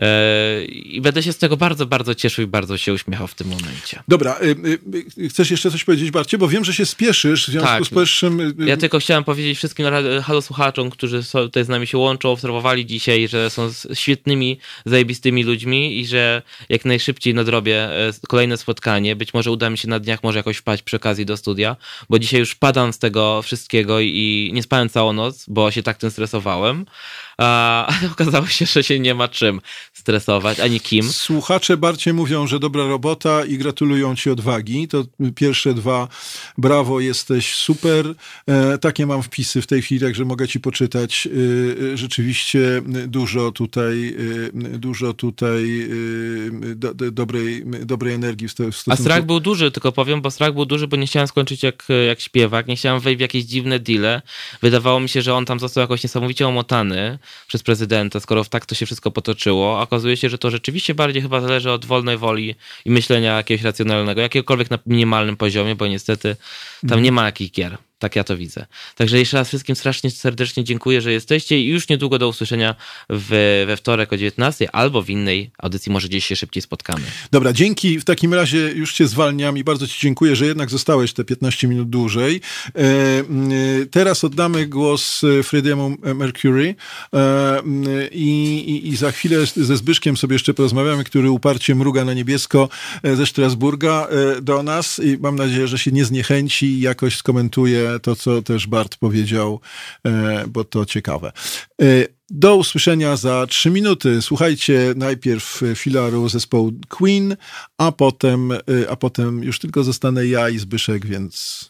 yy, 0.01 0.65
i 0.65 1.01
będę 1.01 1.23
się 1.23 1.33
z 1.33 1.39
tego 1.39 1.57
bardzo, 1.57 1.87
bardzo 1.87 2.15
cieszył 2.15 2.45
i 2.45 2.47
bardzo 2.47 2.79
się 2.79 2.93
uśmiechał 2.93 3.27
w 3.27 3.35
tym 3.35 3.49
momencie. 3.49 4.03
Dobra, 4.09 4.39
y, 4.43 4.79
y, 5.19 5.29
chcesz 5.29 5.51
jeszcze 5.51 5.71
coś 5.71 5.85
powiedzieć, 5.85 6.11
Barcie? 6.11 6.39
Bo 6.39 6.49
wiem, 6.49 6.65
że 6.65 6.75
się 6.75 6.87
spieszysz 6.87 7.47
w 7.47 7.51
związku 7.51 7.74
tak. 7.79 7.87
z 7.87 7.91
powyższym... 7.91 8.41
Y, 8.41 8.55
ja 8.67 8.77
tylko 8.77 8.99
chciałem 8.99 9.25
powiedzieć 9.25 9.59
wszystkim 9.59 9.87
halo 10.23 10.43
słuchaczom, 10.43 10.91
którzy 10.91 11.23
tutaj 11.33 11.65
z 11.65 11.69
nami 11.69 11.87
się 11.87 11.99
łączą, 11.99 12.31
obserwowali 12.31 12.87
dzisiaj, 12.87 13.29
że 13.29 13.51
są 13.51 13.71
świetnymi, 13.95 14.59
zajebistymi 14.85 15.45
ludźmi 15.45 15.99
i 15.99 16.07
że 16.07 16.43
jak 16.69 16.85
najszybciej 16.85 17.35
nadrobię 17.35 17.77
e, 17.77 18.13
kolejne 18.29 18.57
spotkanie. 18.57 19.17
Być 19.17 19.35
może 19.35 19.51
uda 19.51 19.71
mi 19.71 19.79
się 19.79 19.89
na 19.89 20.01
dniach 20.01 20.23
może 20.23 20.39
jakoś 20.39 20.57
wpaść 20.57 20.83
przy 20.83 20.97
okazji 20.97 21.27
do 21.27 21.37
studia, 21.37 21.77
bo 22.11 22.19
dzisiaj 22.19 22.41
już 22.41 22.55
padam 22.55 22.93
z 22.93 22.99
tego 22.99 23.43
wszystkiego 23.43 24.01
i 24.01 24.51
nie 24.55 24.63
spałem 24.63 24.89
całą 24.89 25.13
noc, 25.13 25.45
bo 25.49 25.71
się 25.71 25.83
tak 25.83 25.99
tym 25.99 26.11
stresowałem 26.11 26.87
a 27.39 27.89
okazało 28.13 28.47
się, 28.47 28.67
że 28.67 28.83
się 28.83 29.01
nie 29.01 29.15
ma 29.15 29.29
czym 29.29 29.61
stresować, 29.93 30.61
ani 30.61 30.81
kim. 30.81 31.13
Słuchacze 31.13 31.77
Barcie 31.77 32.13
mówią, 32.13 32.47
że 32.47 32.61
dobra 32.61 32.87
robota 32.87 33.45
i 33.45 33.59
gratulują 33.59 34.17
ci 34.17 34.31
odwagi. 34.31 34.89
To 34.89 35.05
pierwsze 35.35 35.75
dwa, 35.75 36.09
brawo, 36.59 37.01
jesteś 37.01 37.55
super. 37.55 38.15
E, 38.47 38.79
takie 38.79 39.07
mam 39.07 39.23
wpisy 39.23 39.63
w 39.63 39.67
tej 39.67 39.83
chwili, 39.83 40.01
także 40.01 40.25
mogę 40.25 40.49
ci 40.49 40.61
poczytać. 40.61 41.27
E, 41.27 41.93
e 41.93 41.97
rzeczywiście 41.97 42.83
dużo 43.07 43.53
tutaj, 43.53 44.17
dużo 44.55 45.15
tutaj 45.15 45.89
do, 46.77 46.95
do, 46.95 47.11
dobrej, 47.11 47.65
dobrej 47.67 48.15
energii 48.15 48.49
w 48.49 48.53
stosunku. 48.53 48.91
A 48.91 48.97
strach 48.97 49.27
był 49.27 49.41
duży, 49.41 49.71
tylko 49.71 49.93
powiem, 49.93 50.23
bo 50.23 50.31
strach 50.31 50.55
był 50.55 50.67
duży, 50.67 50.89
bo 50.89 50.97
nie 50.97 51.07
chciałem 51.07 51.29
skończyć 51.29 51.63
jak, 51.63 51.87
jak 52.07 52.21
śpiewak, 52.21 52.67
nie 52.67 52.77
chciałem 52.77 53.01
wejść 53.01 53.19
w 53.19 53.21
jakieś 53.21 53.45
dziwne 53.45 53.79
deale. 53.79 54.23
Wydawało 54.63 55.01
mi 55.01 55.09
się, 55.09 55.23
że 55.23 55.35
on 55.35 55.45
tam 55.45 55.61
został 55.61 55.81
jakoś 55.81 56.03
niesamowicie 56.03 56.49
omotany 56.49 57.19
przez 57.47 57.63
prezydenta, 57.63 58.21
skoro 58.21 58.45
tak 58.45 58.67
to 58.67 58.75
się 58.75 58.87
wszystko 58.87 59.11
potoczyło. 59.11 59.81
Okazuje 59.81 60.17
się, 60.17 60.29
że 60.29 60.39
to 60.39 60.51
rzeczywiście 60.51 60.95
bardziej 60.95 61.23
chyba 61.23 61.41
zależy 61.41 61.71
od 61.71 61.85
wolnej 61.85 62.19
woli 62.19 62.55
i 62.85 62.91
myślenia 62.91 63.37
jakiegoś 63.37 63.65
racjonalnego, 63.65 64.21
jakiegokolwiek 64.21 64.71
na 64.71 64.79
minimalnym 64.87 65.37
poziomie, 65.37 65.75
bo 65.75 65.87
niestety 65.87 66.37
tam 66.81 66.91
mhm. 66.91 67.03
nie 67.03 67.13
ma 67.13 67.25
jakich 67.25 67.51
gier. 67.51 67.79
Tak 68.05 68.17
ja 68.17 68.25
to 68.25 68.37
widzę. 68.37 68.67
Także 68.97 69.19
jeszcze 69.19 69.37
raz 69.37 69.49
wszystkim 69.49 69.77
strasznie 69.77 70.11
serdecznie 70.11 70.65
dziękuję, 70.65 71.01
że 71.01 71.13
jesteście 71.13 71.61
i 71.61 71.67
już 71.67 71.89
niedługo 71.89 72.19
do 72.19 72.29
usłyszenia 72.29 72.75
w, 73.11 73.65
we 73.67 73.77
wtorek 73.77 74.13
o 74.13 74.17
19 74.17 74.75
albo 74.75 75.03
w 75.03 75.11
innej 75.11 75.51
audycji, 75.59 75.93
może 75.93 76.09
gdzieś 76.09 76.27
się 76.27 76.37
szybciej 76.37 76.63
spotkamy. 76.63 77.03
Dobra, 77.31 77.53
dzięki. 77.53 77.99
W 77.99 78.05
takim 78.05 78.35
razie 78.35 78.59
już 78.59 78.93
cię 78.93 79.07
zwalniam 79.07 79.59
i 79.59 79.65
bardzo 79.65 79.87
ci 79.87 80.01
dziękuję, 80.01 80.37
że 80.37 80.47
jednak 80.47 80.71
zostałeś 80.71 81.13
te 81.13 81.25
15 81.25 81.69
minut 81.69 81.91
dłużej. 81.91 82.41
E, 82.75 82.81
e, 82.81 83.25
teraz 83.91 84.25
oddamy 84.25 84.67
głos 84.67 85.23
Freddemu 85.43 85.97
Mercury 86.15 86.75
e, 87.15 87.63
i, 88.13 88.59
i, 88.69 88.89
i, 88.89 88.97
za 88.97 89.13
chwilę 89.13 89.47
ze 89.57 89.77
Zbyszkiem 89.77 90.17
sobie 90.17 90.35
jeszcze 90.35 90.55
porozmawiamy, 90.55 91.05
który 91.05 91.31
uparcie 91.31 91.75
mruga 91.75 92.05
na 92.05 92.15
niebiesko 92.15 92.69
ze 93.15 93.27
Strasburga 93.27 94.09
do 94.43 94.63
nas 94.63 95.01
i 95.05 95.19
mam 95.21 95.37
nadzieję, 95.37 95.69
że 95.69 95.79
się 95.79 95.93
nie 95.93 96.05
zniechęci 96.05 96.67
i 96.67 96.81
jakoś 96.81 97.17
skomentuje 97.17 97.94
to, 97.99 98.17
co 98.17 98.43
też 98.43 98.67
Bart 98.67 98.97
powiedział, 98.97 99.61
e, 100.07 100.45
bo 100.49 100.65
to 100.65 100.87
ciekawe. 100.87 101.33
E, 101.83 101.87
do 102.31 102.57
usłyszenia 102.57 103.17
za 103.17 103.47
trzy 103.47 103.71
minuty. 103.71 104.23
Słuchajcie 104.23 104.95
najpierw 104.97 105.61
filaru 105.75 106.29
zespołu 106.29 106.73
Queen, 106.89 107.37
a 107.79 107.93
potem, 107.93 108.53
e, 108.53 108.59
a 108.91 108.97
potem 108.97 109.43
już 109.43 109.59
tylko 109.59 109.85
zostanę 109.85 110.27
ja 110.27 110.49
i 110.49 110.59
Zbyszek, 110.59 111.07
więc 111.07 111.65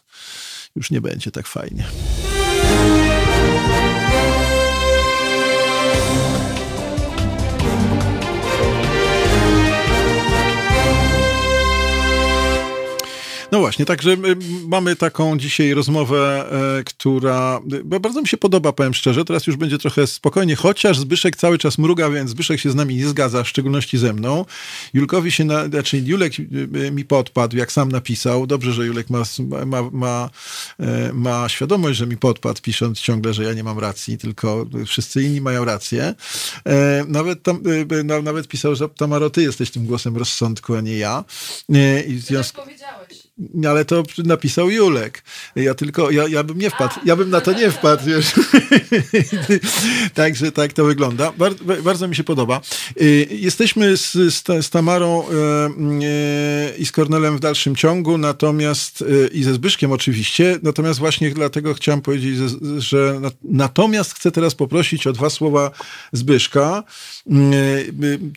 już 0.75 0.91
nie 0.91 1.01
będzie 1.01 1.31
tak 1.31 1.47
fajnie. 1.47 1.85
No 13.51 13.59
właśnie, 13.59 13.85
także 13.85 14.17
mamy 14.67 14.95
taką 14.95 15.37
dzisiaj 15.37 15.73
rozmowę, 15.73 16.45
e, 16.79 16.83
która 16.83 17.61
bardzo 17.85 18.21
mi 18.21 18.27
się 18.27 18.37
podoba, 18.37 18.73
powiem 18.73 18.93
szczerze. 18.93 19.25
Teraz 19.25 19.47
już 19.47 19.55
będzie 19.55 19.77
trochę 19.77 20.07
spokojnie, 20.07 20.55
chociaż 20.55 20.99
Zbyszek 20.99 21.35
cały 21.35 21.57
czas 21.57 21.77
mruga, 21.77 22.09
więc 22.09 22.29
Zbyszek 22.29 22.59
się 22.59 22.71
z 22.71 22.75
nami 22.75 22.95
nie 22.95 23.07
zgadza, 23.07 23.43
w 23.43 23.49
szczególności 23.49 23.97
ze 23.97 24.13
mną. 24.13 24.45
Julkowi 24.93 25.31
się, 25.31 25.43
na, 25.43 25.67
znaczy 25.67 25.97
Julek 25.97 26.33
e, 26.39 26.91
mi 26.91 27.05
podpadł, 27.05 27.57
jak 27.57 27.71
sam 27.71 27.91
napisał. 27.91 28.47
Dobrze, 28.47 28.73
że 28.73 28.85
Julek 28.85 29.09
ma, 29.09 29.23
ma, 29.65 29.89
ma, 29.91 30.29
e, 30.79 31.13
ma 31.13 31.49
świadomość, 31.49 31.97
że 31.97 32.07
mi 32.07 32.17
podpadł, 32.17 32.61
pisząc 32.61 32.99
ciągle, 32.99 33.33
że 33.33 33.43
ja 33.43 33.53
nie 33.53 33.63
mam 33.63 33.79
racji, 33.79 34.17
tylko 34.17 34.65
wszyscy 34.85 35.23
inni 35.23 35.41
mają 35.41 35.65
rację. 35.65 36.15
Nawet, 37.07 37.43
tam, 37.43 37.63
nawet 38.23 38.47
pisał, 38.47 38.75
że 38.75 38.89
Tamaro, 38.89 39.29
ty 39.29 39.41
jesteś 39.41 39.71
tym 39.71 39.85
głosem 39.85 40.17
rozsądku, 40.17 40.75
a 40.75 40.81
nie 40.81 40.97
ja. 40.97 41.23
I 42.07 42.13
w 42.15 42.21
związku... 42.21 42.61
powiedziałeś 42.61 43.24
ale 43.69 43.85
to 43.85 44.03
napisał 44.17 44.69
Julek. 44.69 45.23
Ja 45.55 45.73
tylko, 45.73 46.11
ja, 46.11 46.27
ja 46.27 46.43
bym 46.43 46.57
nie 46.57 46.69
wpadł, 46.69 46.95
ja 47.05 47.15
bym 47.15 47.29
na 47.29 47.41
to 47.41 47.53
nie 47.53 47.71
wpadł, 47.71 48.05
wiesz. 48.05 48.33
Także 50.13 50.51
tak 50.51 50.73
to 50.73 50.85
wygląda. 50.85 51.31
Bardzo, 51.31 51.63
bardzo 51.83 52.07
mi 52.07 52.15
się 52.15 52.23
podoba. 52.23 52.61
Y, 53.01 53.27
jesteśmy 53.31 53.97
z, 53.97 54.11
z, 54.13 54.69
Tamarą 54.69 55.23
e, 55.23 55.33
e, 55.33 56.77
i 56.77 56.85
z 56.85 56.91
Kornelem 56.91 57.37
w 57.37 57.39
dalszym 57.39 57.75
ciągu, 57.75 58.17
natomiast 58.17 59.01
e, 59.23 59.27
i 59.27 59.43
ze 59.43 59.53
Zbyszkiem 59.53 59.91
oczywiście, 59.91 60.59
natomiast 60.63 60.99
właśnie 60.99 61.31
dlatego 61.31 61.73
chciałem 61.73 62.01
powiedzieć, 62.01 62.37
że 62.77 63.21
natomiast 63.43 64.13
chcę 64.13 64.31
teraz 64.31 64.55
poprosić 64.55 65.07
o 65.07 65.13
dwa 65.13 65.29
słowa 65.29 65.71
Zbyszka. 66.11 66.83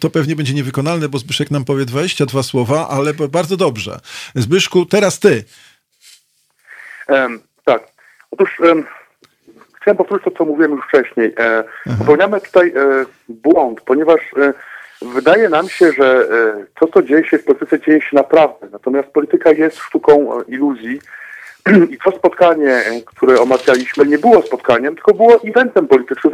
To 0.00 0.10
pewnie 0.10 0.36
będzie 0.36 0.54
niewykonalne, 0.54 1.08
bo 1.08 1.18
Zbyszek 1.18 1.50
nam 1.50 1.64
powie 1.64 1.84
22 1.84 2.42
słowa, 2.42 2.88
ale 2.88 3.14
bardzo 3.14 3.56
dobrze. 3.56 4.00
Zbyszku, 4.34 4.86
teraz 4.90 5.20
ty. 5.20 5.44
Um, 7.08 7.40
tak. 7.64 7.82
Otóż 8.30 8.60
um, 8.60 8.86
chciałem 9.80 9.96
powtórzyć 9.96 10.24
to, 10.24 10.30
co 10.30 10.44
mówiłem 10.44 10.72
już 10.72 10.86
wcześniej. 10.88 11.34
E, 11.38 11.64
popełniamy 11.98 12.40
tutaj 12.40 12.68
e, 12.68 13.04
błąd, 13.28 13.80
ponieważ 13.80 14.20
e, 14.36 14.52
wydaje 15.02 15.48
nam 15.48 15.68
się, 15.68 15.92
że 15.92 16.28
e, 16.30 16.66
to, 16.80 16.86
co 16.86 17.02
dzieje 17.02 17.24
się 17.24 17.38
w 17.38 17.44
polityce, 17.44 17.80
dzieje 17.80 18.00
się 18.00 18.16
naprawdę. 18.16 18.68
Natomiast 18.72 19.08
polityka 19.08 19.50
jest 19.50 19.78
sztuką 19.78 20.40
e, 20.40 20.42
iluzji. 20.48 21.00
I 21.90 21.98
to 22.04 22.10
spotkanie, 22.10 22.72
e, 22.72 23.00
które 23.06 23.40
omawialiśmy, 23.40 24.06
nie 24.06 24.18
było 24.18 24.42
spotkaniem, 24.42 24.94
tylko 24.94 25.14
było 25.14 25.40
eventem 25.44 25.88
politycznym 25.88 26.32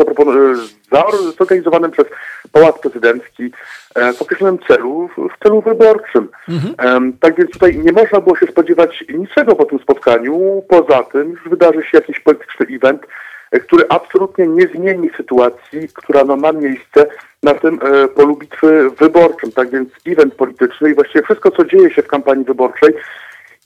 zorganizowanym 1.38 1.90
przez 1.90 2.06
Pałac 2.52 2.78
Prezydencki 2.78 3.50
e, 3.94 4.12
w 4.12 4.22
określonym 4.22 4.58
celu, 4.68 5.08
w 5.16 5.42
celu 5.42 5.60
wyborczym. 5.60 6.28
Mhm. 6.48 7.12
Tak 7.20 7.36
więc 7.36 7.50
tutaj 7.50 7.78
nie 7.78 7.92
można 7.92 8.20
było 8.20 8.36
się 8.36 8.46
spodziewać 8.46 9.04
niczego 9.14 9.56
po 9.56 9.64
tym 9.64 9.78
spotkaniu, 9.78 10.62
poza 10.68 11.02
tym 11.02 11.30
już 11.30 11.48
wydarzy 11.48 11.82
się 11.82 11.98
jakiś 11.98 12.20
polityczny 12.20 12.66
event, 12.76 13.06
e, 13.50 13.60
który 13.60 13.84
absolutnie 13.88 14.46
nie 14.46 14.66
zmieni 14.66 15.10
sytuacji, 15.16 15.88
która 15.94 16.24
no, 16.24 16.36
ma 16.36 16.52
miejsce 16.52 17.06
na 17.42 17.54
tym 17.54 17.78
polu 18.14 18.36
bitwy 18.36 18.90
wyborczym. 18.90 19.52
Tak 19.52 19.70
więc 19.70 19.88
event 20.06 20.34
polityczny 20.34 20.90
i 20.90 20.94
właściwie 20.94 21.24
wszystko, 21.24 21.50
co 21.50 21.64
dzieje 21.64 21.90
się 21.90 22.02
w 22.02 22.06
kampanii 22.06 22.44
wyborczej, 22.44 22.94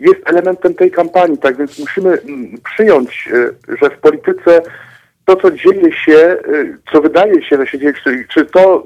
jest 0.01 0.21
elementem 0.25 0.75
tej 0.75 0.91
kampanii. 0.91 1.39
Tak 1.39 1.57
więc 1.57 1.79
musimy 1.79 2.11
mm, 2.11 2.59
przyjąć, 2.65 3.29
że 3.83 3.91
w 3.91 3.99
polityce 3.99 4.63
to, 5.29 5.37
co 5.37 5.51
dzieje 5.51 5.93
się, 5.93 6.37
y, 6.49 6.79
co 6.93 7.01
wydaje 7.01 7.43
się, 7.43 7.57
że 7.57 7.67
się 7.67 7.79
dzieje, 7.79 7.93
czy, 8.29 8.45
to, 8.45 8.85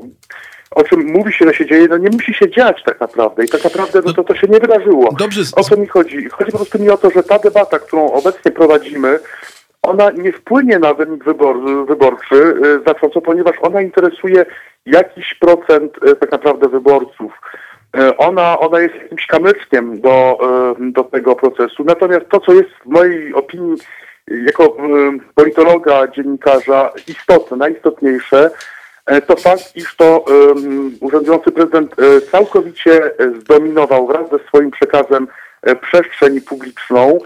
o 0.71 0.85
czym 0.85 1.13
mówi 1.13 1.33
się, 1.33 1.45
że 1.47 1.55
się 1.55 1.67
dzieje, 1.67 1.87
no 1.89 1.97
nie 1.97 2.11
musi 2.11 2.35
się 2.35 2.51
dziać 2.51 2.83
tak 2.85 3.01
naprawdę. 3.01 3.45
I 3.45 3.49
tak 3.49 3.65
naprawdę 3.65 4.01
no, 4.05 4.13
to, 4.15 4.25
to 4.25 4.35
się 4.35 4.47
nie 4.47 4.61
wydarzyło. 4.61 5.15
Dobrze. 5.19 5.43
O 5.57 5.63
co 5.63 5.77
mi 5.77 5.87
chodzi? 5.87 6.29
Chodzi 6.29 6.53
po 6.53 6.59
prostu 6.59 6.79
mi 6.83 6.91
o 6.91 6.97
to, 6.97 7.11
że 7.11 7.23
ta 7.23 7.39
debata, 7.39 7.79
którą 7.79 8.13
obecnie 8.13 8.51
prowadzimy, 8.51 9.19
ona 9.83 10.11
nie 10.11 10.33
wpłynie 10.33 10.79
na 10.79 10.95
wynik 10.95 11.25
wybor, 11.25 11.57
wyborczy 11.87 12.35
y, 12.35 12.83
znacząco, 12.83 13.21
ponieważ 13.21 13.57
ona 13.61 13.83
interesuje 13.83 14.47
jakiś 14.87 15.35
procent 15.35 15.93
tak 16.21 16.33
naprawdę 16.33 16.69
wyborców. 16.69 17.33
E, 17.97 18.17
ona, 18.17 18.59
ona 18.59 18.81
jest 18.81 18.95
jakimś 18.95 19.27
kamyczkiem 19.27 20.01
do, 20.01 20.39
e, 20.81 20.93
do 20.93 21.05
tego 21.05 21.37
procesu. 21.37 21.85
Natomiast 21.85 22.29
to, 22.29 22.41
co 22.41 22.53
jest 22.53 22.71
w 22.71 22.87
mojej 22.87 23.35
opinii 23.35 23.77
jako 24.29 24.65
e, 24.65 24.71
politologa, 25.35 26.09
dziennikarza 26.09 26.91
istotne, 27.09 27.57
najistotniejsze, 27.57 28.51
to 29.27 29.37
fakt, 29.37 29.77
iż 29.77 29.97
to 29.97 30.25
urzędujący 31.01 31.51
prezydent 31.53 31.95
całkowicie 32.31 33.11
zdominował 33.41 34.07
wraz 34.07 34.31
ze 34.31 34.39
swoim 34.39 34.71
przekazem 34.71 35.29
przestrzeń 35.81 36.41
publiczną, 36.41 37.19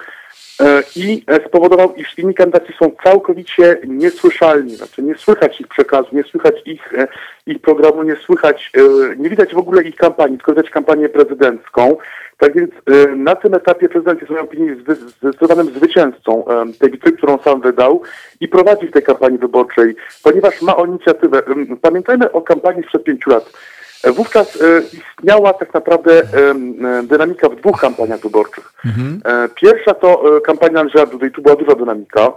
i 0.96 1.24
e, 1.26 1.48
spowodował, 1.48 1.94
iż 1.94 2.18
inni 2.18 2.34
kandydaci 2.34 2.72
są 2.78 2.90
całkowicie 3.04 3.76
niesłyszalni. 3.86 4.76
Znaczy 4.76 5.02
nie 5.02 5.14
słychać 5.14 5.60
ich 5.60 5.68
przekazu, 5.68 6.08
nie 6.12 6.22
słychać 6.22 6.54
ich, 6.64 6.94
e, 6.94 7.08
ich 7.46 7.60
programu, 7.60 8.02
nie 8.02 8.16
słychać, 8.16 8.72
nie 9.16 9.30
widać 9.30 9.54
w 9.54 9.58
ogóle 9.58 9.82
ich 9.82 9.96
kampanii, 9.96 10.36
tylko 10.36 10.52
widać 10.52 10.70
kampanię 10.70 11.08
prezydencką. 11.08 11.96
Tak 12.38 12.54
więc 12.54 12.70
na 13.16 13.36
tym 13.36 13.54
etapie 13.54 13.88
prezydent 13.88 14.20
jest 14.20 14.28
w 14.28 14.30
mojej 14.30 14.44
opinii 14.44 14.84
zdecydowanym 15.20 15.74
zwycięzcą 15.74 16.44
tej 16.78 16.90
bitwy, 16.90 17.12
którą 17.12 17.38
sam 17.38 17.60
wydał 17.60 18.02
i 18.40 18.48
prowadzi 18.48 18.86
w 18.86 18.92
tej 18.92 19.02
kampanii 19.02 19.38
wyborczej, 19.38 19.96
ponieważ 20.22 20.62
ma 20.62 20.76
on 20.76 20.88
inicjatywę. 20.88 21.42
Pamiętajmy 21.82 22.32
o 22.32 22.42
kampanii 22.42 22.82
sprzed 22.82 23.04
pięciu 23.04 23.30
lat. 23.30 23.52
Wówczas 24.12 24.58
e, 24.62 24.82
istniała 24.82 25.52
tak 25.52 25.74
naprawdę 25.74 26.12
e, 26.12 26.22
dynamika 27.02 27.48
w 27.48 27.56
dwóch 27.56 27.80
kampaniach 27.80 28.20
wyborczych. 28.20 28.72
Mhm. 28.84 29.20
E, 29.24 29.48
pierwsza 29.48 29.94
to 29.94 30.40
kampania 30.44 30.80
Andrzeja 30.80 31.06
Dudy 31.06 31.26
i 31.26 31.30
tu 31.30 31.42
była 31.42 31.56
duża 31.56 31.74
dynamika. 31.74 32.32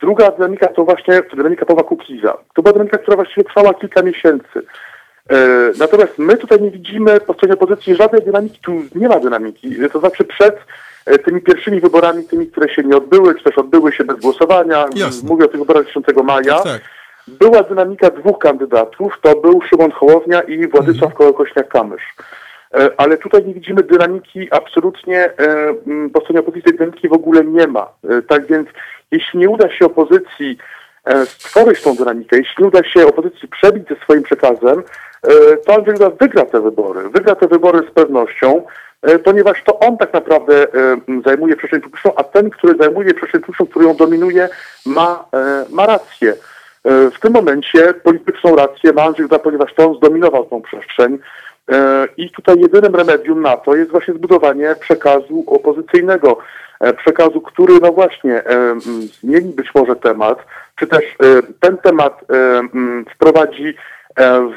Druga 0.00 0.30
dynamika 0.30 0.66
to 0.68 0.84
właśnie 0.84 1.22
dynamika 1.36 1.66
Pawła 1.66 1.82
Kukiza. 1.82 2.36
To 2.54 2.62
była 2.62 2.72
dynamika, 2.72 2.98
która 2.98 3.16
właściwie 3.16 3.44
trwała 3.44 3.74
kilka 3.74 4.02
miesięcy. 4.02 4.62
Natomiast 5.78 6.18
my 6.18 6.36
tutaj 6.36 6.62
nie 6.62 6.70
widzimy 6.70 7.20
po 7.20 7.34
stronie 7.34 7.54
opozycji 7.54 7.94
żadnej 7.94 8.22
dynamiki, 8.22 8.58
tu 8.62 8.82
nie 8.94 9.08
ma 9.08 9.20
dynamiki. 9.20 9.76
To 9.92 10.00
znaczy 10.00 10.24
przed 10.24 10.56
tymi 11.24 11.40
pierwszymi 11.40 11.80
wyborami, 11.80 12.24
tymi, 12.24 12.46
które 12.46 12.74
się 12.74 12.82
nie 12.82 12.96
odbyły, 12.96 13.34
czy 13.34 13.44
też 13.44 13.58
odbyły 13.58 13.92
się 13.92 14.04
bez 14.04 14.20
głosowania, 14.20 14.86
Jasne. 14.94 15.28
mówię 15.28 15.44
o 15.44 15.48
tych 15.48 15.60
wyborach 15.60 15.86
10 15.86 16.06
maja, 16.24 16.60
tak 16.60 16.80
była 17.28 17.62
dynamika 17.62 18.10
dwóch 18.10 18.38
kandydatów, 18.38 19.12
to 19.22 19.36
był 19.36 19.62
Szymon 19.62 19.90
Hołownia 19.90 20.40
i 20.40 20.66
Władysław 20.66 21.10
mhm. 21.10 21.12
Kołokośniak-Kamysz. 21.14 22.02
E, 22.74 22.90
ale 22.96 23.18
tutaj 23.18 23.44
nie 23.44 23.54
widzimy 23.54 23.82
dynamiki 23.82 24.48
absolutnie, 24.50 25.24
e, 25.24 25.74
po 26.12 26.20
stronie 26.20 26.40
opozycji 26.40 26.72
dynamiki 26.72 27.08
w 27.08 27.12
ogóle 27.12 27.44
nie 27.44 27.66
ma. 27.66 27.88
E, 28.08 28.22
tak 28.22 28.46
więc 28.46 28.68
jeśli 29.10 29.38
nie 29.38 29.50
uda 29.50 29.70
się 29.70 29.86
opozycji 29.86 30.58
stworzyć 31.24 31.82
tą 31.82 31.96
dynamikę, 31.96 32.36
jeśli 32.36 32.54
nie 32.58 32.68
uda 32.68 32.84
się 32.84 33.06
opozycji 33.06 33.48
przebić 33.48 33.88
ze 33.88 33.96
swoim 33.96 34.22
przekazem, 34.22 34.82
to 35.66 35.74
Andrzej 35.74 35.94
Duda 35.94 36.10
wygra 36.10 36.44
te 36.44 36.60
wybory. 36.60 37.08
Wygra 37.08 37.34
te 37.34 37.48
wybory 37.48 37.86
z 37.90 37.90
pewnością, 37.90 38.62
ponieważ 39.24 39.62
to 39.64 39.78
on 39.78 39.98
tak 39.98 40.12
naprawdę 40.12 40.66
zajmuje 41.26 41.56
przestrzeń 41.56 41.80
publiczną, 41.80 42.12
a 42.16 42.24
ten, 42.24 42.50
który 42.50 42.76
zajmuje 42.76 43.14
przestrzeń 43.14 43.40
publiczną, 43.40 43.66
który 43.66 43.84
ją 43.84 43.96
dominuje, 43.96 44.48
ma, 44.86 45.24
ma 45.70 45.86
rację. 45.86 46.34
E, 46.84 47.10
w 47.10 47.20
tym 47.20 47.32
momencie 47.32 47.94
polityczną 47.94 48.56
rację 48.56 48.92
ma 48.92 49.02
Andrzej 49.02 49.26
ponieważ 49.42 49.74
to 49.74 49.88
on 49.88 49.96
zdominował 49.96 50.44
tą 50.44 50.62
przestrzeń. 50.62 51.18
E, 51.72 52.06
i 52.16 52.30
tutaj 52.30 52.60
jedynym 52.60 52.94
remedium 52.94 53.42
na 53.42 53.56
to 53.56 53.76
jest 53.76 53.90
właśnie 53.90 54.14
zbudowanie 54.14 54.74
przekazu 54.80 55.44
opozycyjnego, 55.46 56.38
e, 56.80 56.92
przekazu, 56.92 57.40
który 57.40 57.74
no 57.82 57.92
właśnie 57.92 58.42
zmieni 59.20 59.52
być 59.52 59.74
może 59.74 59.96
temat, 59.96 60.46
czy 60.76 60.86
też 60.86 61.04
ten 61.60 61.76
temat 61.76 62.20
wprowadzi 63.14 63.74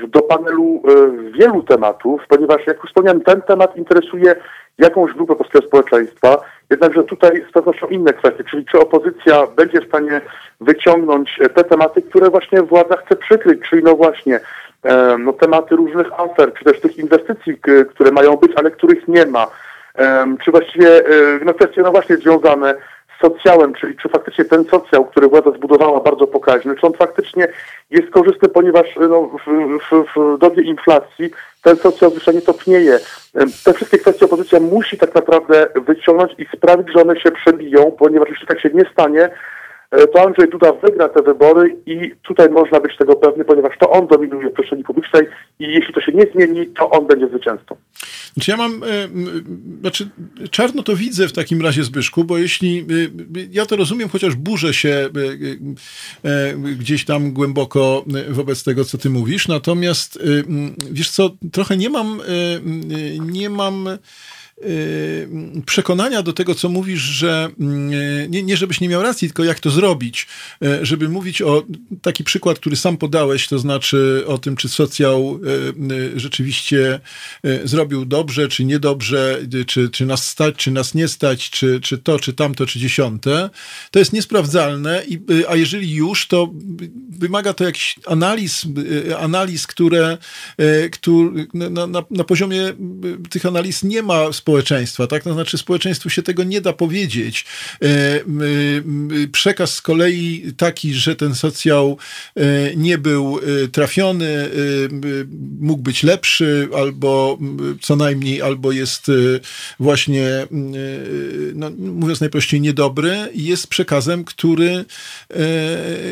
do 0.08 0.22
panelu 0.22 0.84
wielu 1.32 1.64
tematów, 1.64 2.22
ponieważ 2.28 2.68
jak 2.68 2.78
już 2.78 2.88
wspomniałem, 2.88 3.22
ten 3.22 3.42
temat 3.42 3.78
interesuje 3.78 4.36
jakąś 4.78 5.14
grupę 5.14 5.36
polskiego 5.36 5.68
społeczeństwa, 5.68 6.38
jednakże 6.70 7.04
tutaj 7.04 7.46
z 7.50 7.52
pewnością 7.52 7.88
inne 7.88 8.14
kwestie, 8.14 8.44
czyli 8.44 8.66
czy 8.66 8.80
opozycja 8.80 9.48
będzie 9.48 9.82
w 9.82 9.88
stanie 9.88 10.22
wyciągnąć 10.62 11.40
te 11.56 11.64
tematy, 11.64 12.02
które 12.02 12.30
właśnie 12.30 12.62
władza 12.62 12.98
chce 12.98 13.16
przykryć, 13.16 13.70
czyli 13.70 13.84
no 13.84 13.96
właśnie 13.96 14.40
e, 14.84 15.18
no, 15.18 15.34
tematy 15.34 15.76
różnych 15.76 16.20
afer, 16.20 16.54
czy 16.54 16.66
też 16.66 16.80
tych 16.80 16.98
inwestycji, 16.98 17.58
które 17.90 18.12
mają 18.12 18.36
być, 18.36 18.52
ale 18.56 18.72
których 18.72 19.08
nie 19.08 19.26
ma, 19.26 19.48
e, 19.96 20.36
czy 20.44 20.52
właściwie 20.52 21.06
e, 21.06 21.10
no, 21.46 21.54
kwestie 21.54 21.82
no 21.82 21.92
właśnie 21.92 22.18
związane 22.18 22.76
socjałem, 23.22 23.74
czyli 23.74 23.98
czy 23.98 24.10
faktycznie 24.10 24.46
ten 24.46 24.66
socjał, 24.66 25.06
który 25.06 25.28
władza 25.28 25.52
zbudowała 25.52 26.00
bardzo 26.00 26.28
pokaźny, 26.28 26.76
czy 26.76 26.88
on 26.88 26.94
faktycznie 26.94 27.48
jest 27.92 28.10
korzystny, 28.10 28.50
ponieważ 28.50 28.88
no, 29.10 29.22
w, 29.22 29.80
w, 29.80 30.06
w 30.16 30.38
dobie 30.38 30.64
inflacji 30.64 31.32
ten 31.64 31.78
socjal 31.78 32.12
zwyczajnie 32.12 32.42
topnieje. 32.42 33.00
Te 33.64 33.74
wszystkie 33.74 33.98
kwestie 33.98 34.26
opozycja 34.26 34.60
musi 34.60 34.98
tak 34.98 35.16
naprawdę 35.16 35.68
wyciągnąć 35.88 36.32
i 36.38 36.46
sprawić, 36.58 36.88
że 36.96 37.02
one 37.02 37.20
się 37.20 37.32
przebiją, 37.32 37.92
ponieważ 37.92 38.30
jeśli 38.30 38.48
tak 38.48 38.62
się 38.62 38.70
nie 38.74 38.86
stanie, 38.94 39.30
to 40.14 40.28
Andrzej 40.28 40.50
Duda 40.50 40.74
wygra 40.74 41.10
te 41.10 41.22
wybory 41.22 41.78
i 41.86 42.12
tutaj 42.28 42.50
można 42.50 42.80
być 42.80 42.98
tego 42.98 43.16
pewny, 43.16 43.46
ponieważ 43.46 43.78
to 43.80 43.90
on 43.90 44.08
dominuje 44.08 44.50
w 44.50 44.54
przestrzeni 44.54 44.84
publicznej 44.84 45.24
i 45.60 45.64
jeśli 45.64 45.94
to 45.94 46.02
się 46.02 46.12
nie 46.12 46.26
zmieni, 46.36 46.68
to 46.68 46.90
on 46.90 47.08
będzie 47.08 47.28
zwycięzcą. 47.28 47.76
Znaczy 48.34 48.52
ja 48.52 48.58
mam, 48.58 48.84
e, 48.84 48.88
znaczy 49.82 50.10
czarno 50.52 50.84
to 50.84 50.96
widzę 50.96 51.28
w 51.28 51.34
takim 51.34 51.62
razie 51.62 51.84
Zbyszku, 51.84 52.24
bo 52.24 52.38
jeśli, 52.38 52.80
e, 52.80 52.84
ja 53.52 53.66
to 53.66 53.76
rozumiem, 53.76 54.10
chociaż 54.10 54.36
burzę 54.36 54.74
się 54.74 55.10
gdzieś 56.80 57.06
tam 57.06 57.34
głęboko 57.34 58.06
wobec 58.30 58.64
tego, 58.64 58.86
co 58.86 58.98
ty 58.98 59.10
mówisz, 59.10 59.48
natomiast 59.48 60.20
wiesz 60.92 61.10
co, 61.10 61.30
trochę 61.52 61.78
nie 61.78 61.90
mam, 61.90 62.22
nie 63.20 63.50
mam 63.50 63.90
przekonania 65.66 66.24
do 66.24 66.34
tego, 66.34 66.56
co 66.56 66.70
mówisz, 66.70 67.02
że 67.02 67.50
y, 67.50 68.28
nie, 68.30 68.44
nie 68.44 68.58
żebyś 68.58 68.82
nie 68.82 68.90
miał 68.90 69.02
racji, 69.02 69.28
tylko 69.28 69.44
jak 69.44 69.60
to 69.60 69.70
zrobić, 69.70 70.28
y, 70.64 70.86
żeby 70.86 71.10
mówić 71.10 71.42
o 71.42 71.64
taki 72.02 72.24
przykład, 72.24 72.60
który 72.60 72.76
sam 72.76 72.98
podałeś, 72.98 73.48
to 73.48 73.60
znaczy 73.60 74.24
o 74.28 74.38
tym, 74.38 74.56
czy 74.56 74.70
socjał 74.70 75.40
rzeczywiście 76.16 77.00
zrobił 77.64 78.06
dobrze, 78.06 78.48
czy 78.48 78.66
niedobrze, 78.66 79.40
czy, 79.68 79.90
czy 79.90 80.06
nas 80.06 80.28
stać, 80.28 80.56
czy 80.56 80.72
nas 80.72 80.94
nie 80.94 81.08
stać, 81.08 81.50
czy, 81.50 81.82
czy 81.82 81.98
to, 81.98 82.20
czy 82.20 82.34
tamto, 82.34 82.66
czy 82.66 82.80
dziesiąte, 82.80 83.50
to 83.92 84.00
jest 84.00 84.14
niesprawdzalne, 84.14 85.04
i, 85.08 85.20
a 85.48 85.56
jeżeli 85.56 85.94
już, 85.94 86.28
to 86.28 86.54
wymaga 87.10 87.54
to 87.54 87.64
jakichś 87.64 87.96
analiz, 88.08 88.66
analiz 89.20 89.68
które, 89.68 90.18
które 90.92 91.30
na, 91.54 91.88
na, 91.88 92.04
na 92.12 92.24
poziomie 92.24 92.74
tych 93.30 93.46
analiz 93.46 93.84
nie 93.84 94.04
ma 94.04 94.34
społeczeństwa, 94.44 95.08
tak? 95.08 95.24
To 95.24 95.34
znaczy 95.34 95.58
społeczeństwu 95.58 96.10
się 96.10 96.24
tego 96.24 96.44
nie 96.44 96.62
da 96.62 96.74
powiedzieć. 96.74 97.46
E, 97.82 97.88
przekaz 99.32 99.74
z 99.74 99.82
kolei 99.82 100.54
taki, 100.58 100.94
że 100.94 101.16
ten 101.16 101.36
socjał 101.36 101.98
e, 102.36 102.76
nie 102.76 102.98
był 102.98 103.40
e, 103.40 103.68
trafiony, 103.68 104.50
mógł 105.60 105.82
być 105.82 106.04
lepszy, 106.04 106.68
albo 106.76 107.38
co 107.82 107.96
najmniej, 107.96 108.42
albo 108.42 108.72
jest 108.72 109.12
właśnie, 109.80 110.48
no, 111.56 111.72
mówiąc 111.78 112.20
najprościej, 112.20 112.62
niedobry, 112.62 113.18
jest 113.36 113.68
przekazem, 113.68 114.24
który, 114.24 114.86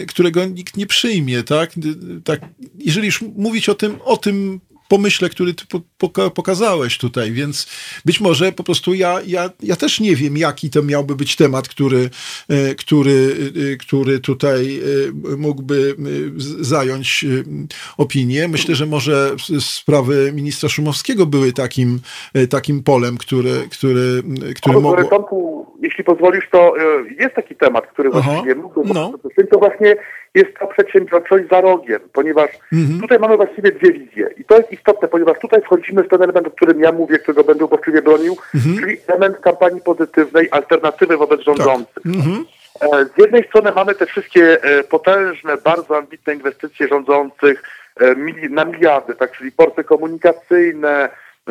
którego 0.07 0.45
nikt 0.45 0.77
nie 0.77 0.85
przyjmie, 0.85 1.43
tak? 1.43 1.71
tak 2.23 2.41
jeżeli 2.77 3.05
już 3.05 3.21
mówić 3.21 3.69
o 3.69 3.75
tym, 3.75 3.97
o 4.05 4.17
tym 4.17 4.59
pomyśle, 4.91 5.29
który 5.29 5.53
ty 5.53 5.65
pokazałeś 6.35 6.97
tutaj, 6.97 7.31
więc 7.31 7.67
być 8.05 8.19
może 8.21 8.51
po 8.51 8.63
prostu 8.63 8.93
ja, 8.93 9.21
ja, 9.27 9.49
ja 9.63 9.75
też 9.75 9.99
nie 9.99 10.15
wiem, 10.15 10.37
jaki 10.37 10.69
to 10.69 10.83
miałby 10.83 11.15
być 11.15 11.35
temat, 11.35 11.67
który, 11.67 12.09
e, 12.47 12.75
który, 12.75 13.51
e, 13.73 13.77
który 13.77 14.19
tutaj 14.19 14.79
e, 14.79 15.37
mógłby 15.37 15.95
zająć 16.59 17.25
opinię. 17.97 18.47
Myślę, 18.47 18.75
że 18.75 18.85
może 18.85 19.35
sprawy 19.59 20.31
ministra 20.35 20.69
Szumowskiego 20.69 21.25
były 21.25 21.53
takim, 21.53 21.99
takim 22.49 22.83
polem, 22.83 23.17
który, 23.17 23.67
który, 23.69 24.23
który 24.55 24.79
mogło... 24.79 25.70
Jeśli 25.81 26.03
pozwolisz, 26.03 26.49
to 26.49 26.73
jest 27.19 27.35
taki 27.35 27.55
temat, 27.55 27.87
który 27.87 28.09
właściwie 28.09 28.55
mógłby 28.55 28.93
no. 28.93 29.13
to 29.51 29.59
właśnie 29.59 29.95
jest 30.35 30.57
ta 30.59 30.67
przedsiębiorczość 30.67 31.49
za 31.51 31.61
rogiem, 31.61 31.99
ponieważ 32.13 32.49
mhm. 32.73 33.01
tutaj 33.01 33.19
mamy 33.19 33.37
właściwie 33.37 33.71
dwie 33.71 33.91
wizje 33.91 34.29
i 34.37 34.45
to 34.45 34.57
jest 34.57 34.71
istotne, 34.71 35.07
ponieważ 35.07 35.39
tutaj 35.39 35.61
wchodzimy 35.61 36.03
w 36.03 36.09
ten 36.09 36.23
element, 36.23 36.47
o 36.47 36.51
którym 36.51 36.79
ja 36.79 36.91
mówię, 36.91 37.19
którego 37.19 37.43
będę 37.43 37.65
uporczywie 37.65 38.01
bronił, 38.01 38.37
mhm. 38.55 38.77
czyli 38.79 38.97
element 39.07 39.37
kampanii 39.39 39.81
pozytywnej, 39.81 40.47
alternatywy 40.51 41.17
wobec 41.17 41.39
tak. 41.39 41.45
rządzących. 41.45 42.03
Tak. 42.03 42.05
Mhm. 42.05 42.45
Z 43.15 43.17
jednej 43.17 43.47
strony 43.47 43.71
mamy 43.75 43.95
te 43.95 44.05
wszystkie 44.05 44.63
e, 44.63 44.83
potężne, 44.83 45.57
bardzo 45.57 45.97
ambitne 45.97 46.33
inwestycje 46.33 46.87
rządzących 46.87 47.63
e, 47.99 48.15
na 48.49 48.65
miliardy, 48.65 49.15
tak, 49.15 49.31
czyli 49.31 49.51
porty 49.51 49.83
komunikacyjne, 49.83 51.09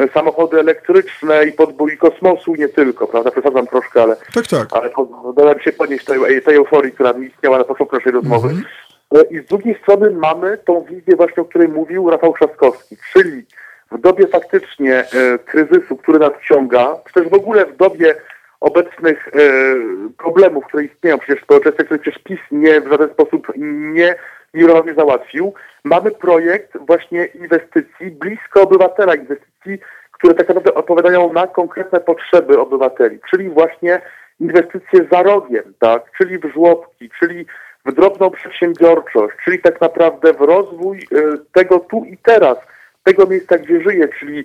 samochody 0.09 0.61
elektryczne 0.61 1.45
i 1.45 1.53
podbój 1.53 1.99
kosmosu, 1.99 2.55
nie 2.55 2.69
tylko, 2.69 3.07
prawda? 3.07 3.31
Przesadzam 3.31 3.67
troszkę, 3.67 4.03
ale, 4.03 4.17
tak, 4.35 4.47
tak. 4.47 4.69
ale 4.71 4.91
dodam 5.37 5.61
się 5.61 5.73
ponieść 5.73 6.05
tej, 6.05 6.43
tej 6.43 6.57
euforii, 6.57 6.93
która 6.93 7.13
mi 7.13 7.27
istniała 7.27 7.59
na 7.59 7.65
początku 7.65 7.97
naszej 7.97 8.13
rozmowy. 8.13 8.49
Mm 8.49 8.61
-hmm. 8.61 8.91
I 9.31 9.39
z 9.39 9.47
drugiej 9.47 9.79
strony 9.83 10.11
mamy 10.11 10.59
tą 10.59 10.83
wizję 10.83 11.17
właśnie, 11.17 11.43
o 11.43 11.47
której 11.47 11.69
mówił 11.69 12.11
Rafał 12.11 12.35
Trzaskowski, 12.35 12.97
czyli 13.13 13.47
w 13.91 14.01
dobie 14.01 14.27
faktycznie 14.27 14.95
e, 14.95 15.39
kryzysu, 15.39 15.97
który 15.97 16.19
nas 16.19 16.33
ciąga, 16.49 16.97
czy 17.07 17.13
też 17.13 17.29
w 17.29 17.35
ogóle 17.35 17.67
w 17.67 17.77
dobie 17.77 18.15
obecnych 18.61 19.29
e, 19.29 19.31
problemów, 20.19 20.65
które 20.65 20.85
istnieją 20.85 21.19
przecież 21.19 21.41
w 21.41 21.45
społeczeństwie, 21.45 21.85
które 21.85 22.01
przecież 22.01 22.23
PiS 22.23 22.41
nie 22.51 22.81
w 22.81 22.89
żaden 22.89 23.11
sposób 23.11 23.53
nie, 23.93 24.15
nie 24.55 24.95
załatwił, 24.97 25.55
mamy 25.85 26.11
projekt 26.11 26.79
właśnie 26.87 27.25
inwestycji 27.25 28.11
blisko 28.11 28.63
obywatela, 28.63 29.15
inwestycji, 29.15 29.79
które 30.13 30.35
tak 30.35 30.49
naprawdę 30.49 30.75
odpowiadają 30.75 31.33
na 31.33 31.47
konkretne 31.47 32.01
potrzeby 32.01 32.61
obywateli, 32.61 33.19
czyli 33.31 33.49
właśnie 33.49 34.01
inwestycje 34.41 35.07
za 35.13 35.23
rogiem, 35.23 35.75
tak, 35.79 36.03
czyli 36.19 36.39
w 36.39 36.53
żłobki, 36.53 37.11
czyli 37.19 37.47
w 37.87 37.93
drobną 37.93 38.31
przedsiębiorczość, 38.31 39.37
czyli 39.45 39.59
tak 39.59 39.81
naprawdę 39.81 40.33
w 40.33 40.41
rozwój 40.41 40.99
e, 40.99 41.23
tego 41.53 41.81
tu 41.81 42.05
i 42.05 42.19
teraz, 42.19 42.59
tego 43.05 43.27
miejsca, 43.27 43.59
gdzie 43.59 43.83
żyję, 43.83 44.09
czyli 44.21 44.39
e, 44.39 44.45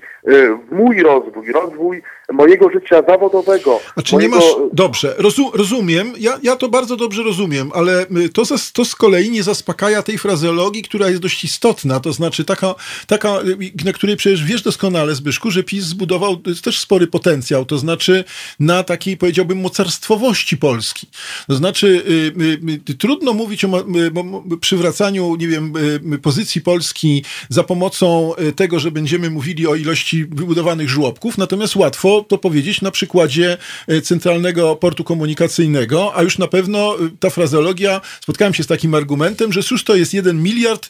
w 0.70 0.72
mój 0.72 1.04
rozwój, 1.04 1.52
rozwój 1.52 2.02
mojego 2.34 2.70
życia 2.70 3.04
zawodowego. 3.08 3.80
Znaczy 3.94 4.16
mojego... 4.16 4.36
nie 4.38 4.42
masz, 4.42 4.56
dobrze, 4.74 5.16
rozu, 5.18 5.52
rozumiem, 5.54 6.14
ja, 6.18 6.40
ja 6.44 6.56
to 6.56 6.70
bardzo 6.70 6.96
dobrze 6.96 7.24
rozumiem, 7.24 7.72
ale 7.74 8.02
y, 8.04 8.30
to, 8.30 8.44
to 8.74 8.86
z 8.86 8.96
kolei 8.96 9.32
nie 9.32 9.44
zaspokaja 9.44 10.04
tej 10.04 10.18
frazeologii, 10.18 10.84
która 10.84 11.10
jest 11.10 11.22
dość 11.22 11.44
istotna, 11.44 12.00
to 12.00 12.14
znaczy 12.14 12.46
taka, 12.46 12.76
taka 13.08 13.30
y, 13.30 13.86
na 13.86 13.94
której 13.94 14.16
przecież 14.16 14.44
wiesz 14.44 14.62
doskonale, 14.62 15.16
Zbyszku, 15.16 15.52
że 15.52 15.64
PiS 15.64 15.84
zbudował 15.84 16.38
też 16.64 16.80
spory 16.80 17.08
potencjał, 17.08 17.66
to 17.66 17.78
znaczy 17.78 18.24
na 18.60 18.84
takiej, 18.84 19.18
powiedziałbym, 19.18 19.58
mocarstwowości 19.58 20.58
Polski. 20.58 21.08
To 21.48 21.56
znaczy 21.56 22.04
y, 22.38 22.92
y, 22.92 22.98
trudno 22.98 23.34
mówić 23.34 23.66
o 23.66 23.80
y, 23.80 24.58
przywracaniu, 24.62 25.36
nie 25.36 25.48
wiem, 25.48 25.74
pozycji 26.22 26.62
Polski 26.62 27.24
za 27.50 27.64
pomocą 27.64 28.34
tego, 28.52 28.80
że 28.80 28.92
będziemy 28.92 29.30
mówili 29.30 29.68
o 29.68 29.76
ilości 29.76 30.26
wybudowanych 30.26 30.90
żłobków, 30.90 31.38
natomiast 31.38 31.76
łatwo 31.76 32.26
to 32.28 32.38
powiedzieć 32.38 32.82
na 32.82 32.92
przykładzie 32.92 33.58
e, 33.88 34.02
Centralnego 34.02 34.76
Portu 34.76 35.04
Komunikacyjnego, 35.04 36.16
a 36.16 36.24
już 36.24 36.38
na 36.38 36.48
pewno 36.48 36.96
e, 36.96 37.10
ta 37.20 37.30
frazeologia, 37.30 38.02
spotkałem 38.22 38.54
się 38.54 38.64
z 38.64 38.68
takim 38.68 38.94
argumentem, 38.94 39.54
że 39.54 39.64
cóż 39.64 39.84
to 39.84 39.96
jest 39.96 40.14
jeden 40.14 40.44
miliard 40.44 40.90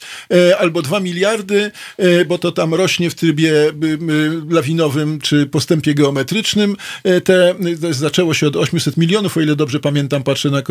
albo 0.59 0.81
dwa 0.81 0.99
miliardy, 0.99 1.71
bo 2.27 2.37
to 2.37 2.51
tam 2.51 2.73
rośnie 2.73 3.09
w 3.09 3.15
trybie 3.15 3.53
lawinowym 4.49 5.21
czy 5.21 5.45
postępie 5.45 5.93
geometrycznym. 5.93 6.75
Te, 7.23 7.55
zaczęło 7.91 8.33
się 8.33 8.47
od 8.47 8.55
800 8.55 8.97
milionów, 8.97 9.37
o 9.37 9.41
ile 9.41 9.55
dobrze 9.55 9.79
pamiętam, 9.79 10.23
patrzę 10.23 10.49
na 10.49 10.61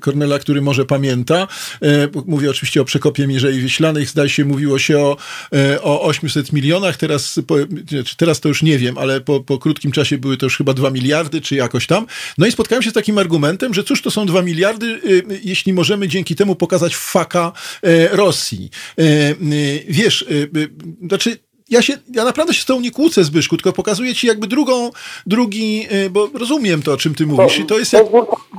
Kornela, 0.00 0.38
który 0.38 0.62
może 0.62 0.84
pamięta. 0.84 1.48
Mówię 2.26 2.50
oczywiście 2.50 2.80
o 2.80 2.84
przekopie 2.84 3.26
Mierzei 3.26 3.60
Wieślanej. 3.60 4.06
Zdaje 4.06 4.28
się, 4.28 4.44
mówiło 4.44 4.78
się 4.78 4.98
o, 5.82 6.02
o 6.02 6.11
800 6.12 6.52
milionach. 6.52 6.96
Teraz, 6.96 7.40
teraz 8.16 8.40
to 8.40 8.48
już 8.48 8.62
nie 8.62 8.78
wiem, 8.78 8.98
ale 8.98 9.20
po, 9.20 9.40
po 9.40 9.58
krótkim 9.58 9.92
czasie 9.92 10.18
były 10.18 10.36
to 10.36 10.46
już 10.46 10.56
chyba 10.56 10.74
2 10.74 10.90
miliardy, 10.90 11.40
czy 11.40 11.54
jakoś 11.54 11.86
tam. 11.86 12.06
No 12.38 12.46
i 12.46 12.52
spotkałem 12.52 12.82
się 12.82 12.90
z 12.90 12.92
takim 12.92 13.18
argumentem, 13.18 13.74
że 13.74 13.84
cóż 13.84 14.02
to 14.02 14.10
są 14.10 14.26
2 14.26 14.42
miliardy, 14.42 14.86
y, 14.86 15.40
jeśli 15.44 15.72
możemy 15.72 16.08
dzięki 16.08 16.34
temu 16.34 16.56
pokazać 16.56 16.96
faka 16.96 17.52
y, 17.86 18.08
Rosji. 18.12 18.70
Y, 18.98 19.36
wiesz, 19.88 20.24
znaczy 21.08 21.38
ja 21.72 21.82
się, 21.82 21.98
ja 22.14 22.24
naprawdę 22.24 22.54
się 22.54 22.62
z 22.62 22.64
tą 22.64 22.80
nie 22.80 22.90
kłócę, 22.90 23.24
Zbyszku, 23.24 23.56
tylko 23.56 23.72
pokazuję 23.72 24.14
ci 24.14 24.26
jakby 24.26 24.46
drugą, 24.46 24.90
drugi, 25.26 25.86
y, 25.92 26.10
bo 26.10 26.30
rozumiem 26.34 26.82
to, 26.82 26.92
o 26.92 26.96
czym 26.96 27.14
ty 27.14 27.26
mówisz 27.26 27.58
i 27.58 27.64
to 27.64 27.78
jest 27.78 27.92
jak 27.92 28.06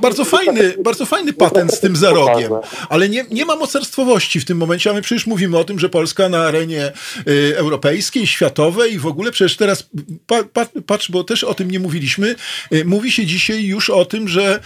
bardzo 0.02 0.24
fajny, 0.24 0.74
bardzo 0.84 1.06
fajny 1.06 1.32
patent 1.32 1.74
z 1.74 1.80
tym 1.80 1.96
zarogiem, 1.96 2.52
ale 2.88 3.08
nie, 3.08 3.24
nie 3.30 3.44
ma 3.44 3.56
mocarstwowości 3.56 4.40
w 4.40 4.44
tym 4.44 4.58
momencie, 4.58 4.90
a 4.90 4.92
my 4.92 5.02
przecież 5.02 5.26
mówimy 5.26 5.58
o 5.58 5.64
tym, 5.64 5.78
że 5.78 5.88
Polska 5.88 6.28
na 6.28 6.38
arenie 6.38 6.92
y, 7.28 7.54
europejskiej, 7.56 8.26
światowej 8.26 8.94
i 8.94 8.98
w 8.98 9.06
ogóle 9.06 9.32
przecież 9.32 9.56
teraz, 9.56 9.88
pa, 10.26 10.44
pa, 10.44 10.66
patrz, 10.86 11.10
bo 11.10 11.24
też 11.24 11.44
o 11.44 11.54
tym 11.54 11.70
nie 11.70 11.80
mówiliśmy, 11.80 12.34
y, 12.72 12.84
mówi 12.84 13.12
się 13.12 13.26
dzisiaj 13.26 13.64
już 13.64 13.90
o 13.90 14.04
tym, 14.04 14.28
że, 14.28 14.60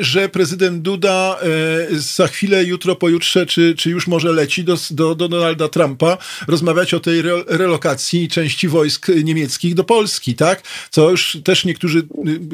że 0.00 0.28
prezydent 0.28 0.82
Duda 0.82 1.38
za 1.90 2.26
chwilę, 2.26 2.64
jutro, 2.64 2.96
pojutrze, 2.96 3.46
czy, 3.46 3.74
czy 3.78 3.90
już 3.90 4.06
może 4.06 4.32
leci 4.32 4.64
do, 4.64 4.76
do, 4.90 5.14
do 5.14 5.28
Donalda 5.28 5.68
Trumpa 5.68 6.18
rozmawiać 6.48 6.94
o 6.94 7.00
tej 7.00 7.22
relokacji 7.46 7.85
relokacji 7.86 8.28
części 8.28 8.68
wojsk 8.68 9.06
niemieckich 9.24 9.74
do 9.74 9.84
Polski, 9.84 10.34
tak? 10.34 10.62
Co 10.90 11.10
już 11.10 11.38
też 11.44 11.64
niektórzy... 11.64 11.98
Y, 11.98 12.02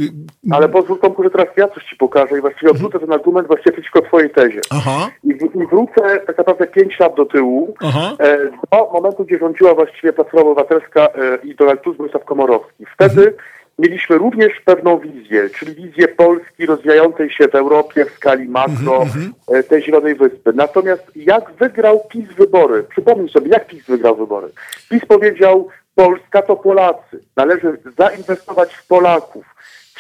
y, 0.03 0.55
Ale 0.55 0.69
pozwól 0.69 0.99
Tomku, 0.99 1.23
że 1.23 1.31
teraz 1.31 1.47
ja 1.57 1.69
coś 1.69 1.85
ci 1.85 1.97
pokażę 1.97 2.39
i 2.39 2.41
właściwie 2.41 2.71
odwrócę 2.71 2.99
ten 2.99 3.13
argument 3.13 3.47
właściwie 3.47 3.73
przeciwko 3.73 4.03
twojej 4.03 4.31
tezie. 4.31 4.61
Aha. 4.71 5.11
I, 5.25 5.29
I 5.31 5.67
wrócę 5.67 6.21
tak 6.27 6.39
naprawdę 6.39 6.67
pięć 6.67 6.99
lat 6.99 7.17
do 7.17 7.25
tyłu, 7.25 7.75
Aha. 7.81 8.17
E, 8.21 8.39
do 8.73 8.91
momentu, 8.93 9.25
gdzie 9.25 9.39
rządziła 9.39 9.75
właściwie 9.75 10.13
Platforma 10.13 10.51
Obywatelska 10.51 11.01
e, 11.01 11.39
i 11.45 11.55
Donald 11.55 11.83
Tusk, 11.83 11.99
Komorowski. 12.27 12.85
Wtedy 12.95 13.21
mhm 13.21 13.35
mieliśmy 13.79 14.19
również 14.19 14.53
pewną 14.65 14.99
wizję, 14.99 15.51
czyli 15.51 15.75
wizję 15.75 16.09
Polski 16.09 16.67
rozwijającej 16.67 17.31
się 17.31 17.49
w 17.49 17.55
Europie 17.55 18.05
w 18.05 18.11
skali 18.11 18.49
makro, 18.49 19.03
mm 19.03 19.09
-hmm. 19.09 19.63
tej 19.69 19.83
Zielonej 19.83 20.15
Wyspy. 20.15 20.53
Natomiast 20.55 21.03
jak 21.17 21.53
wygrał 21.53 22.01
PiS 22.09 22.29
wybory? 22.39 22.83
Przypomnij 22.83 23.29
sobie, 23.29 23.49
jak 23.49 23.67
PiS 23.67 23.87
wygrał 23.87 24.17
wybory. 24.17 24.49
PiS 24.91 25.07
powiedział, 25.07 25.69
Polska 25.95 26.43
to 26.43 26.57
Polacy. 26.57 27.21
Należy 27.37 27.79
zainwestować 27.99 28.75
w 28.75 28.87
Polaków 28.87 29.53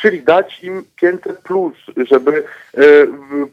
czyli 0.03 0.23
dać 0.23 0.65
im 0.65 0.85
500 0.97 1.39
plus, 1.39 1.74
żeby 1.97 2.44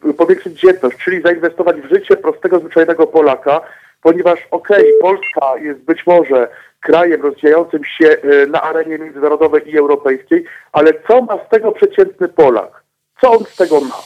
e, 0.08 0.14
powiększyć 0.14 0.60
dzietność, 0.60 0.98
czyli 0.98 1.22
zainwestować 1.22 1.78
w 1.78 1.90
życie 1.90 2.18
prostego, 2.18 2.60
zwyczajnego 2.60 3.08
Polaka, 3.08 3.62
ponieważ 4.02 4.48
okej, 4.52 4.78
okay, 4.78 4.92
Polska 5.02 5.58
jest 5.64 5.80
być 5.80 6.08
może 6.08 6.48
krajem 6.80 7.22
rozwijającym 7.22 7.82
się 7.86 8.08
e, 8.08 8.48
na 8.48 8.62
arenie 8.62 8.98
międzynarodowej 8.98 9.70
i 9.72 9.78
europejskiej, 9.78 10.46
ale 10.72 10.94
co 11.08 11.22
ma 11.22 11.38
z 11.46 11.50
tego 11.50 11.72
przeciętny 11.72 12.28
Polak? 12.28 12.84
Co 13.22 13.32
on 13.32 13.46
z 13.46 13.56
tego 13.56 13.82
ma? 13.82 14.02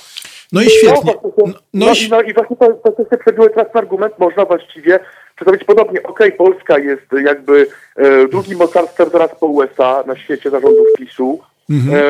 No 0.51 0.61
i 0.61 0.69
świetnie. 0.69 1.13
No, 1.23 1.31
no, 1.37 1.53
no, 1.73 1.93
i, 1.93 2.09
no 2.09 2.21
i 2.21 2.33
właśnie 2.33 2.55
to, 2.55 2.67
to, 2.67 2.91
to 2.91 3.01
jest 3.01 3.21
przebiły 3.21 3.49
teraz 3.49 3.75
argument, 3.75 4.19
można 4.19 4.45
właściwie 4.45 4.99
przedstawić 5.35 5.63
podobnie. 5.63 6.03
Okej, 6.03 6.37
okay, 6.37 6.47
Polska 6.47 6.79
jest 6.79 7.05
jakby 7.23 7.67
e, 7.95 8.27
drugim 8.27 8.57
mocarstwem 8.57 9.09
zaraz 9.09 9.35
po 9.39 9.45
USA 9.45 10.03
na 10.07 10.15
świecie 10.15 10.49
zarządów 10.49 10.87
PiSu. 10.97 11.39
Mhm. 11.69 11.95
E, 11.95 12.01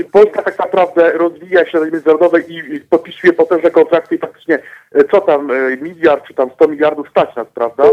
e, 0.00 0.04
Polska 0.12 0.42
tak 0.42 0.58
naprawdę 0.58 1.12
rozwija 1.12 1.66
się 1.66 1.80
na 1.80 1.84
międzynarodowej 1.84 2.52
i, 2.52 2.74
i 2.74 2.80
podpisuje 2.80 3.32
potężne 3.32 3.70
kontrakty 3.70 4.14
i 4.14 4.18
faktycznie 4.18 4.58
e, 4.92 5.04
co 5.04 5.20
tam, 5.20 5.50
e, 5.50 5.76
miliard 5.76 6.24
czy 6.26 6.34
tam 6.34 6.50
100 6.50 6.68
miliardów 6.68 7.08
stać 7.08 7.36
nas, 7.36 7.46
prawda? 7.54 7.84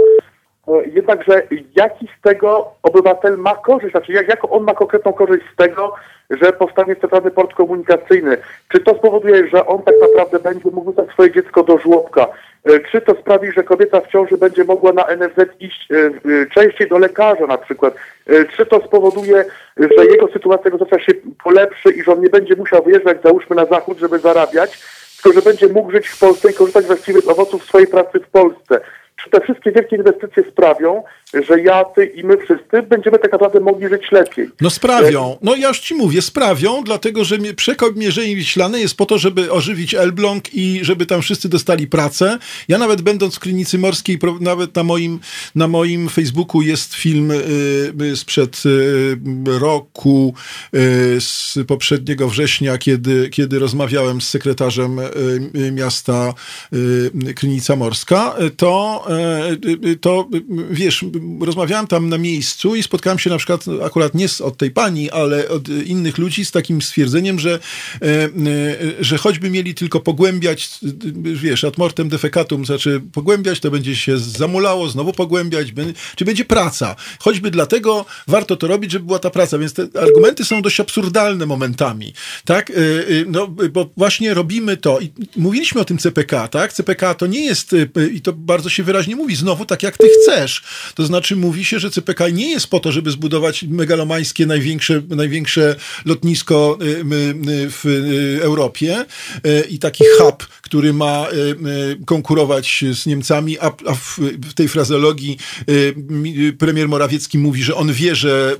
Jednakże 0.93 1.41
jaki 1.75 2.07
z 2.19 2.21
tego 2.21 2.71
obywatel 2.83 3.37
ma 3.37 3.55
korzyść, 3.55 3.91
znaczy 3.91 4.11
jak, 4.11 4.27
jak 4.27 4.51
on 4.51 4.63
ma 4.63 4.73
konkretną 4.73 5.13
korzyść 5.13 5.45
z 5.53 5.55
tego, 5.55 5.93
że 6.29 6.53
powstanie 6.53 6.95
centralny 6.95 7.31
port 7.31 7.53
komunikacyjny? 7.53 8.37
Czy 8.71 8.79
to 8.79 8.97
spowoduje, 8.97 9.47
że 9.47 9.65
on 9.65 9.83
tak 9.83 9.95
naprawdę 10.01 10.39
będzie 10.39 10.69
mógł 10.71 10.91
wysłać 10.91 11.09
swoje 11.09 11.31
dziecko 11.31 11.63
do 11.63 11.77
żłobka? 11.77 12.27
E, 12.65 12.79
czy 12.79 13.01
to 13.01 13.15
sprawi, 13.15 13.51
że 13.51 13.63
kobieta 13.63 14.01
w 14.01 14.07
ciąży 14.07 14.37
będzie 14.37 14.63
mogła 14.63 14.93
na 14.93 15.03
NFZ 15.15 15.39
iść 15.59 15.91
e, 15.91 15.95
e, 15.95 16.45
częściej 16.53 16.89
do 16.89 16.97
lekarza 16.97 17.47
na 17.47 17.57
przykład? 17.57 17.95
Czy 18.55 18.65
to 18.65 18.81
spowoduje, 18.87 19.45
że 19.77 20.05
jego 20.05 20.27
sytuacja 20.27 20.71
gospodarcza 20.71 21.05
się 21.05 21.11
polepszy 21.43 21.89
i 21.89 22.03
że 22.03 22.11
on 22.11 22.21
nie 22.21 22.29
będzie 22.29 22.55
musiał 22.55 22.83
wyjeżdżać 22.83 23.17
załóżmy 23.23 23.55
na 23.55 23.65
zachód, 23.65 23.97
żeby 23.97 24.19
zarabiać, 24.19 24.79
tylko 25.23 25.39
że 25.39 25.49
będzie 25.49 25.67
mógł 25.67 25.91
żyć 25.91 26.07
w 26.07 26.19
Polsce 26.19 26.51
i 26.51 26.53
korzystać 26.53 26.85
z 26.85 27.27
owoców 27.27 27.63
swojej 27.63 27.87
pracy 27.87 28.19
w 28.19 28.27
Polsce? 28.27 28.81
Czy 29.23 29.29
te 29.29 29.41
wszystkie 29.41 29.71
wielkie 29.71 29.95
inwestycje 29.95 30.43
sprawią, 30.51 31.03
że 31.47 31.61
ja, 31.61 31.83
ty 31.83 32.05
i 32.05 32.23
my 32.23 32.37
wszyscy 32.37 32.81
będziemy 32.81 33.19
tak 33.19 33.31
naprawdę 33.31 33.59
mogli 33.59 33.87
żyć 33.87 34.11
lepiej. 34.11 34.49
No 34.61 34.69
sprawią. 34.69 35.37
No 35.41 35.55
ja 35.55 35.67
już 35.67 35.79
ci 35.79 35.95
mówię, 35.95 36.21
sprawią, 36.21 36.83
dlatego 36.83 37.23
że 37.23 37.37
przekop 37.55 37.95
Mierzei 37.95 38.35
Wiślanej 38.35 38.81
jest 38.81 38.97
po 38.97 39.05
to, 39.05 39.17
żeby 39.17 39.51
ożywić 39.51 39.93
Elbląg 39.93 40.53
i 40.53 40.79
żeby 40.81 41.05
tam 41.05 41.21
wszyscy 41.21 41.49
dostali 41.49 41.87
pracę. 41.87 42.37
Ja 42.67 42.77
nawet 42.77 43.01
będąc 43.01 43.35
w 43.35 43.39
Klinicy 43.39 43.77
Morskiej, 43.77 44.19
nawet 44.41 44.75
na 44.75 44.83
moim, 44.83 45.19
na 45.55 45.67
moim 45.67 46.09
Facebooku 46.09 46.61
jest 46.61 46.95
film 46.95 47.31
y, 47.31 48.15
sprzed 48.15 48.63
y, 48.65 49.59
roku, 49.59 50.33
y, 50.75 51.21
z 51.21 51.57
poprzedniego 51.67 52.27
września, 52.27 52.77
kiedy, 52.77 53.29
kiedy 53.29 53.59
rozmawiałem 53.59 54.21
z 54.21 54.29
sekretarzem 54.29 54.99
y, 54.99 55.71
miasta 55.71 56.33
y, 56.73 57.33
Klinica 57.33 57.75
Morska, 57.75 58.35
to 58.57 59.06
to 60.01 60.29
wiesz, 60.71 61.05
rozmawiałem 61.41 61.87
tam 61.87 62.09
na 62.09 62.17
miejscu 62.17 62.75
i 62.75 62.83
spotkałem 62.83 63.19
się 63.19 63.29
na 63.29 63.37
przykład, 63.37 63.65
akurat 63.85 64.13
nie 64.15 64.27
od 64.43 64.57
tej 64.57 64.71
pani, 64.71 65.11
ale 65.11 65.49
od 65.49 65.69
innych 65.69 66.17
ludzi 66.17 66.45
z 66.45 66.51
takim 66.51 66.81
stwierdzeniem, 66.81 67.39
że, 67.39 67.59
e, 68.01 68.05
e, 68.05 68.29
że 68.99 69.17
choćby 69.17 69.49
mieli 69.49 69.75
tylko 69.75 69.99
pogłębiać, 69.99 70.69
wiesz, 71.15 71.63
ad 71.63 71.77
mortem 71.77 72.09
defecatum, 72.09 72.65
znaczy 72.65 73.01
pogłębiać, 73.13 73.59
to 73.59 73.71
będzie 73.71 73.95
się 73.95 74.17
zamulało, 74.17 74.89
znowu 74.89 75.13
pogłębiać, 75.13 75.73
czy 76.15 76.25
będzie 76.25 76.45
praca. 76.45 76.95
Choćby 77.19 77.51
dlatego 77.51 78.05
warto 78.27 78.57
to 78.57 78.67
robić, 78.67 78.91
żeby 78.91 79.05
była 79.05 79.19
ta 79.19 79.29
praca, 79.29 79.57
więc 79.57 79.73
te 79.73 79.87
argumenty 80.01 80.45
są 80.45 80.61
dość 80.61 80.79
absurdalne 80.79 81.45
momentami, 81.45 82.13
tak? 82.45 82.71
No, 83.27 83.47
bo 83.47 83.89
właśnie 83.97 84.33
robimy 84.33 84.77
to 84.77 84.99
i 84.99 85.11
mówiliśmy 85.35 85.81
o 85.81 85.85
tym 85.85 85.97
CPK, 85.97 86.47
tak? 86.47 86.73
CPK 86.73 87.13
to 87.13 87.27
nie 87.27 87.45
jest, 87.45 87.75
i 88.13 88.21
to 88.21 88.33
bardzo 88.33 88.69
się 88.69 88.83
wyraźnie 88.83 88.96
wyraźnie 88.97 89.15
mówi, 89.15 89.35
znowu 89.35 89.65
tak 89.65 89.83
jak 89.83 89.97
ty 89.97 90.07
chcesz. 90.09 90.63
To 90.95 91.05
znaczy 91.05 91.35
mówi 91.35 91.65
się, 91.65 91.79
że 91.79 91.89
CPK 91.89 92.29
nie 92.29 92.51
jest 92.51 92.67
po 92.67 92.79
to, 92.79 92.91
żeby 92.91 93.11
zbudować 93.11 93.63
megalomańskie 93.63 94.45
największe, 94.45 95.01
największe 95.09 95.75
lotnisko 96.05 96.77
w 97.71 98.39
Europie 98.41 99.05
i 99.69 99.79
taki 99.79 100.03
hub, 100.17 100.47
który 100.61 100.93
ma 100.93 101.27
konkurować 102.05 102.83
z 102.93 103.05
Niemcami, 103.05 103.59
a, 103.59 103.71
w 103.95 104.53
tej 104.55 104.67
frazeologii 104.67 105.37
premier 106.57 106.89
Morawiecki 106.89 107.37
mówi, 107.37 107.63
że 107.63 107.75
on 107.75 107.93
wie, 107.93 108.15
że 108.15 108.55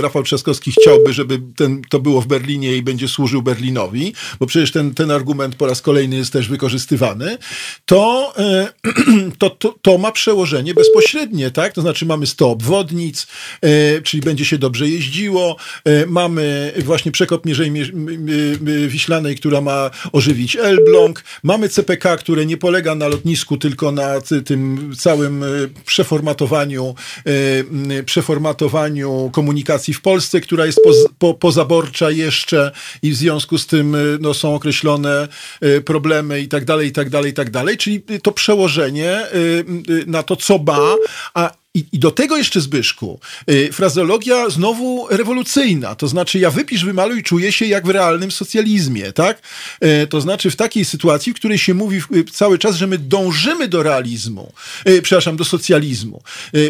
Rafał 0.00 0.22
Trzaskowski 0.22 0.72
chciałby, 0.72 1.12
żeby 1.12 1.40
ten, 1.56 1.82
to 1.90 2.00
było 2.00 2.20
w 2.20 2.26
Berlinie 2.26 2.76
i 2.76 2.82
będzie 2.82 3.08
służył 3.08 3.42
Berlinowi, 3.42 4.14
bo 4.40 4.46
przecież 4.46 4.70
ten, 4.70 4.94
ten 4.94 5.10
argument 5.10 5.56
po 5.56 5.66
raz 5.66 5.82
kolejny 5.82 6.16
jest 6.16 6.32
też 6.32 6.48
wykorzystywany, 6.48 7.38
to, 7.86 8.34
to, 9.38 9.50
to, 9.64 9.74
to 9.82 9.98
ma 9.98 10.12
przełożenie 10.12 10.74
bezpośrednie, 10.74 11.50
tak? 11.50 11.72
To 11.72 11.80
znaczy 11.80 12.06
mamy 12.06 12.26
100 12.26 12.50
obwodnic, 12.50 13.26
e, 13.60 14.02
czyli 14.02 14.22
będzie 14.22 14.44
się 14.44 14.58
dobrze 14.58 14.88
jeździło, 14.88 15.56
e, 15.84 16.06
mamy 16.06 16.72
właśnie 16.84 17.12
przekop 17.12 17.46
Mierzei 17.46 17.72
Wiślanej, 18.88 19.36
która 19.36 19.60
ma 19.60 19.90
ożywić 20.12 20.56
Elbląg, 20.56 21.24
mamy 21.42 21.68
CPK, 21.68 22.16
które 22.16 22.46
nie 22.46 22.56
polega 22.56 22.94
na 22.94 23.08
lotnisku, 23.08 23.56
tylko 23.56 23.92
na 23.92 24.20
tym 24.44 24.92
całym 24.98 25.44
przeformatowaniu, 25.86 26.94
przeformatowaniu 28.06 29.30
komunikacji 29.32 29.94
w 29.94 30.00
Polsce, 30.00 30.40
która 30.40 30.66
jest 30.66 30.80
poz, 30.84 30.96
po, 31.18 31.34
pozaborcza 31.34 32.10
jeszcze 32.10 32.70
i 33.02 33.10
w 33.10 33.16
związku 33.16 33.58
z 33.58 33.66
tym 33.66 33.96
no, 34.20 34.34
są 34.34 34.54
określone 34.54 35.28
problemy 35.84 36.40
i 36.40 36.48
tak 36.48 36.64
dalej, 36.64 36.88
i 36.88 36.92
tak 36.92 37.10
dalej, 37.10 37.30
i 37.30 37.34
tak 37.34 37.50
dalej. 37.50 37.76
Czyli 37.76 38.02
to 38.22 38.32
przełożenie 38.32 39.26
na 40.06 40.22
to, 40.22 40.36
co 40.36 40.58
ma, 40.58 40.96
a 41.34 41.50
i, 41.74 41.84
I, 41.92 41.98
do 41.98 42.10
tego 42.10 42.36
jeszcze 42.36 42.60
Zbyszku, 42.60 43.20
yy, 43.46 43.70
znowu 44.48 45.06
rewolucyjna, 45.10 45.94
to 45.94 46.08
znaczy 46.08 46.38
ja 46.38 46.50
wypisz, 46.50 46.84
wymaluj, 46.84 47.22
czuję 47.22 47.52
się 47.52 47.66
jak 47.66 47.86
w 47.86 47.90
realnym 47.90 48.30
socjalizmie, 48.30 49.12
tak? 49.12 49.42
Yy, 49.80 50.06
to 50.06 50.20
znaczy 50.20 50.50
w 50.50 50.56
takiej 50.56 50.84
sytuacji, 50.84 51.32
w 51.32 51.36
której 51.36 51.58
się 51.58 51.74
mówi 51.74 52.00
yy, 52.10 52.24
cały 52.24 52.58
czas, 52.58 52.76
że 52.76 52.86
my 52.86 52.98
dążymy 52.98 53.68
do 53.68 53.82
realizmu, 53.82 54.52
y, 54.88 55.02
przepraszam, 55.02 55.36
do 55.36 55.44
socjalizmu. 55.44 56.22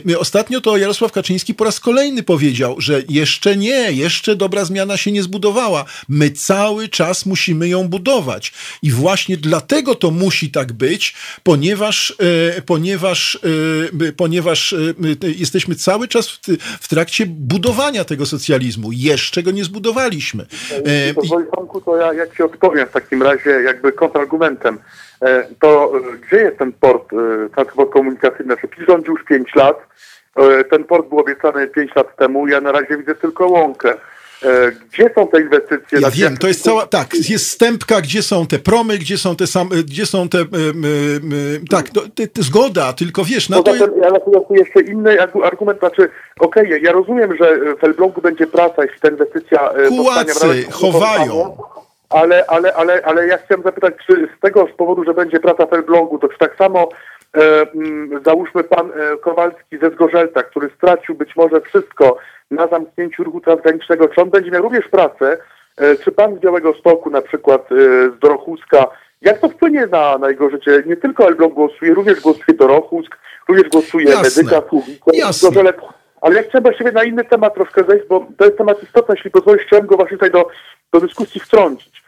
Y, 0.08 0.18
ostatnio 0.18 0.60
to 0.60 0.76
Jarosław 0.76 1.12
Kaczyński 1.12 1.54
po 1.54 1.64
raz 1.64 1.80
kolejny 1.80 2.22
powiedział, 2.22 2.80
że 2.80 3.02
jeszcze 3.08 3.56
nie, 3.56 3.92
jeszcze 3.92 4.36
dobra 4.36 4.64
zmiana 4.64 4.96
się 4.96 5.12
nie 5.12 5.22
zbudowała. 5.22 5.84
My 6.08 6.30
cały 6.30 6.88
czas 6.88 7.26
musimy 7.26 7.68
ją 7.68 7.88
budować. 7.88 8.52
I 8.82 8.90
właśnie 8.90 9.36
dlatego 9.36 9.94
to 9.94 10.10
musi 10.10 10.50
tak 10.50 10.72
być, 10.72 11.14
ponieważ, 11.42 12.14
y, 12.58 12.62
ponieważ, 12.62 13.38
ponieważ 14.16 14.74
jesteśmy 15.22 15.74
cały 15.74 16.08
czas 16.08 16.28
w, 16.28 16.40
w, 16.80 16.88
trakcie 16.88 17.24
budowania 17.28 18.04
tego 18.04 18.26
socjalizmu. 18.26 18.88
Jeszcze 18.92 19.42
go 19.42 19.50
nie 19.50 19.64
zbudowaliśmy. 19.64 20.46
E, 21.10 21.14
Pozwoli 21.14 21.46
Tomku, 21.56 21.80
to 21.80 21.96
ja, 21.96 22.12
jak 22.12 22.36
ci 22.36 22.42
odpowiem 22.42 22.86
w 22.86 22.90
takim 22.90 23.22
razie 23.22 23.50
jakby 23.50 23.92
kontrargumentem. 23.92 24.78
E, 25.22 25.46
to 25.60 25.92
e, 25.96 26.18
gdzie 26.18 26.36
jest 26.36 26.58
ten 26.58 26.72
port, 26.72 27.10
transport 27.54 27.92
komunikacyjny? 27.92 28.54
Znaczy, 28.54 28.68
PiS 28.68 28.86
rządzi 28.88 29.10
już 29.10 29.24
5 29.24 29.54
lat. 29.54 29.76
Ten 30.70 30.84
port 30.84 31.08
był 31.08 31.18
obiecany 31.18 31.68
5 31.68 31.94
lat 31.94 32.16
temu. 32.16 32.48
Ja 32.48 32.60
na 32.60 32.72
razie 32.72 32.96
widzę 32.96 33.14
tylko 33.14 33.48
łąkę. 33.48 33.94
E, 34.44 34.72
gdzie 34.92 35.10
są 35.14 35.28
te 35.28 35.40
inwestycje? 35.40 36.00
Ja 36.00 36.10
wiem, 36.10 36.36
to 36.36 36.48
jest 36.48 36.62
cała, 36.62 36.86
tak, 36.86 37.14
jest 37.28 37.50
stępka, 37.50 38.00
gdzie 38.00 38.22
są 38.22 38.46
te 38.46 38.58
promy, 38.58 38.98
gdzie 38.98 39.18
są 39.18 39.36
te 39.36 39.46
same, 39.46 39.70
gdzie 39.70 40.06
są 40.06 40.28
te, 40.28 40.38
y, 40.38 40.44
tak, 41.70 41.88
to, 41.90 42.00
zgoda, 42.42 42.92
tylko 42.92 43.24
wiesz, 43.24 43.48
na 43.48 43.56
no 43.56 43.62
to... 43.62 43.74
Zatem, 43.74 44.04
ale 44.04 44.20
tu 44.20 44.54
jeszcze 44.54 44.80
inny 44.80 45.16
argument, 45.44 45.78
znaczy, 45.78 46.10
okej, 46.40 46.66
okay, 46.66 46.80
ja 46.80 46.92
rozumiem, 46.92 47.36
że 47.36 47.58
w 47.80 47.84
Elblągu 47.84 48.20
będzie 48.20 48.46
praca, 48.46 48.82
jeśli 48.82 49.00
ta 49.00 49.08
inwestycja... 49.08 49.70
Kułacy 49.88 50.64
chowają. 50.70 51.56
Ale, 52.10 52.44
ale, 52.46 52.74
ale, 52.74 53.02
ale 53.04 53.26
ja 53.26 53.38
chciałem 53.38 53.62
zapytać, 53.62 53.94
czy 54.06 54.28
z 54.38 54.40
tego 54.40 54.66
powodu, 54.76 55.04
że 55.04 55.14
będzie 55.14 55.40
praca 55.40 55.66
w 55.66 55.72
Elblągu, 55.72 56.18
to 56.18 56.28
czy 56.28 56.38
tak 56.38 56.56
samo 56.56 56.88
e, 56.88 56.88
załóżmy 58.24 58.64
pan 58.64 58.90
e, 58.90 59.16
Kowalski 59.16 59.78
ze 59.82 59.90
Zgorzelca, 59.90 60.42
który 60.42 60.70
stracił 60.76 61.14
być 61.14 61.36
może 61.36 61.60
wszystko, 61.60 62.18
na 62.50 62.68
zamknięciu 62.68 63.24
ruchu 63.24 63.40
transgranicznego, 63.40 64.08
czy 64.08 64.22
on 64.22 64.30
będzie 64.30 64.50
miał 64.50 64.62
również 64.62 64.88
pracę, 64.88 65.38
e, 65.76 65.96
czy 65.96 66.12
pan 66.12 66.36
z 66.36 66.40
Białego 66.40 66.74
Stoku, 66.74 67.10
na 67.10 67.22
przykład 67.22 67.72
e, 67.72 67.76
z 68.10 68.18
Dorochuska, 68.18 68.86
jak 69.20 69.38
to 69.38 69.48
wpłynie 69.48 69.86
na, 69.86 70.18
na 70.18 70.28
jego 70.28 70.50
życie? 70.50 70.82
Nie 70.86 70.96
tylko 70.96 71.26
Elbląg 71.26 71.54
głosuje, 71.54 71.94
również 71.94 72.20
głosuje 72.20 72.58
Dorochusk, 72.58 73.16
również 73.48 73.68
głosuje 73.68 74.06
Jasne. 74.10 74.42
Medyka, 74.42 74.62
Gorzelec. 75.42 75.76
Ale 76.20 76.34
ja 76.34 76.42
chciałem 76.42 76.62
właściwie 76.62 76.92
na 76.92 77.04
inny 77.04 77.24
temat 77.24 77.54
troszkę 77.54 77.84
zejść, 77.84 78.06
bo 78.08 78.26
to 78.38 78.44
jest 78.44 78.58
temat 78.58 78.82
istotny, 78.82 79.14
jeśli 79.14 79.30
pozwolisz, 79.30 79.62
chciałem 79.66 79.86
go 79.86 79.96
właśnie 79.96 80.16
tutaj 80.16 80.30
do, 80.30 80.48
do 80.92 81.00
dyskusji 81.00 81.40
wtrącić. 81.40 82.02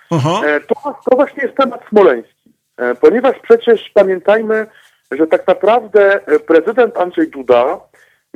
E, 0.47 0.61
to, 0.61 0.75
to 1.11 1.17
właśnie 1.17 1.43
jest 1.43 1.57
temat 1.57 1.81
smoleński, 1.89 2.53
ponieważ 3.01 3.37
przecież 3.43 3.91
pamiętajmy, 3.95 4.67
że 5.11 5.27
tak 5.27 5.47
naprawdę 5.47 6.21
prezydent 6.47 6.97
Andrzej 6.97 7.31
Duda 7.31 7.81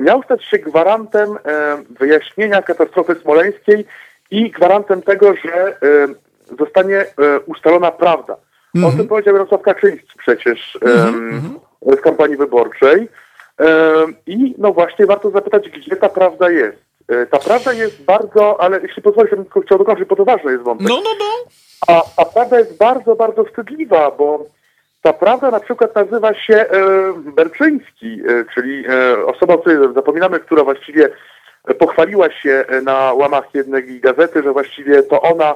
miał 0.01 0.23
stać 0.23 0.45
się 0.45 0.59
gwarantem 0.59 1.29
e, 1.45 1.77
wyjaśnienia 1.99 2.61
katastrofy 2.61 3.15
smoleńskiej 3.15 3.85
i 4.31 4.51
gwarantem 4.51 5.01
tego, 5.01 5.33
że 5.45 5.67
e, 5.67 5.75
zostanie 6.59 6.97
e, 6.97 7.05
ustalona 7.45 7.91
prawda. 7.91 8.37
Mm 8.75 8.89
-hmm. 8.89 8.93
O 8.93 8.97
tym 8.97 9.07
powiedział 9.07 9.35
Jarosław 9.35 9.61
Kaczyński 9.61 10.17
przecież 10.17 10.77
mm 10.81 11.41
-hmm. 11.41 11.97
w 11.97 12.01
kampanii 12.01 12.37
wyborczej. 12.37 13.09
I 14.27 14.55
no 14.57 14.73
właśnie 14.73 15.05
warto 15.05 15.31
zapytać, 15.31 15.69
gdzie 15.69 15.95
ta 15.95 16.09
prawda 16.09 16.49
jest. 16.49 16.77
Ta 17.31 17.39
prawda 17.39 17.73
jest 17.73 18.03
bardzo, 18.03 18.61
ale 18.61 18.81
jeśli 18.81 19.01
pozwolisz, 19.01 19.31
bym 19.31 19.45
chciał 19.65 19.77
dokończyć, 19.77 20.07
bo 20.07 20.15
to 20.15 20.25
ważne 20.25 20.51
jest 20.51 20.63
wątek. 20.63 20.87
No, 20.89 20.95
no, 20.95 21.09
no. 21.19 21.51
A, 21.87 22.01
a 22.17 22.25
prawda 22.25 22.59
jest 22.59 22.77
bardzo, 22.77 23.15
bardzo 23.15 23.43
wstydliwa, 23.43 24.11
bo 24.11 24.45
ta 25.01 25.13
prawda 25.13 25.51
na 25.51 25.59
przykład 25.59 25.95
nazywa 25.95 26.33
się 26.33 26.55
e, 26.55 26.67
Berczyński, 27.35 28.21
e, 28.27 28.45
czyli 28.53 28.83
e, 28.87 29.25
osoba, 29.25 29.53
o 29.53 29.57
której 29.57 29.93
zapominamy, 29.93 30.39
która 30.39 30.63
właściwie 30.63 31.09
pochwaliła 31.79 32.31
się 32.31 32.65
na 32.83 33.13
łamach 33.13 33.45
jednej 33.53 33.99
gazety, 33.99 34.43
że 34.43 34.51
właściwie 34.53 35.03
to 35.03 35.21
ona, 35.21 35.55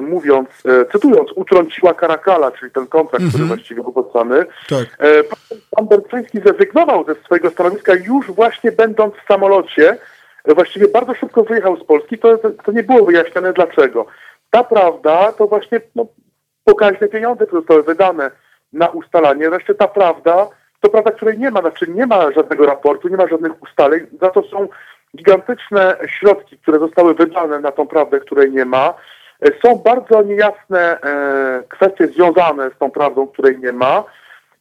mówiąc, 0.00 0.48
cytując, 0.92 1.30
utrąciła 1.34 1.94
Karakala, 1.94 2.50
czyli 2.50 2.72
ten 2.72 2.86
kontrakt, 2.86 3.20
mm 3.20 3.28
-hmm. 3.28 3.32
który 3.32 3.42
mhm. 3.42 3.58
właściwie 3.58 3.82
był 3.82 3.92
podpisany. 3.92 4.46
Tak. 4.68 4.98
Pan 5.70 5.86
Berczyński 5.86 6.40
zrezygnował 6.40 7.04
ze 7.04 7.14
swojego 7.14 7.50
stanowiska 7.50 7.94
już 7.94 8.26
właśnie 8.26 8.72
będąc 8.72 9.14
w 9.14 9.26
samolocie. 9.28 9.96
Właściwie 10.44 10.88
bardzo 10.88 11.14
szybko 11.14 11.42
wyjechał 11.42 11.76
z 11.76 11.84
Polski. 11.84 12.18
To, 12.18 12.38
to 12.64 12.72
nie 12.72 12.82
było 12.82 13.04
wyjaśnione 13.04 13.52
dlaczego. 13.52 14.06
Ta 14.50 14.64
prawda 14.64 15.32
to 15.32 15.46
właśnie 15.46 15.80
no, 15.94 16.06
pokaźne 16.64 17.08
pieniądze, 17.08 17.46
które 17.46 17.60
zostały 17.60 17.82
wydane 17.82 18.30
na 18.72 18.88
ustalanie. 18.88 19.50
Wreszcie 19.50 19.74
ta 19.74 19.88
prawda, 19.88 20.48
to 20.80 20.88
prawda, 20.88 21.10
której 21.10 21.38
nie 21.38 21.50
ma, 21.50 21.60
znaczy 21.60 21.86
nie 21.90 22.06
ma 22.06 22.32
żadnego 22.32 22.66
raportu, 22.66 23.08
nie 23.08 23.16
ma 23.16 23.28
żadnych 23.28 23.62
ustaleń, 23.62 24.06
za 24.20 24.30
to 24.30 24.42
są 24.42 24.68
gigantyczne 25.16 25.96
środki, 26.06 26.58
które 26.58 26.78
zostały 26.78 27.14
wydane 27.14 27.60
na 27.60 27.72
tą 27.72 27.86
prawdę, 27.86 28.20
której 28.20 28.52
nie 28.52 28.64
ma. 28.64 28.94
E, 29.40 29.48
są 29.64 29.76
bardzo 29.76 30.22
niejasne 30.22 31.00
e, 31.00 31.62
kwestie 31.68 32.06
związane 32.06 32.70
z 32.70 32.78
tą 32.78 32.90
prawdą, 32.90 33.26
której 33.26 33.58
nie 33.58 33.72
ma. 33.72 34.04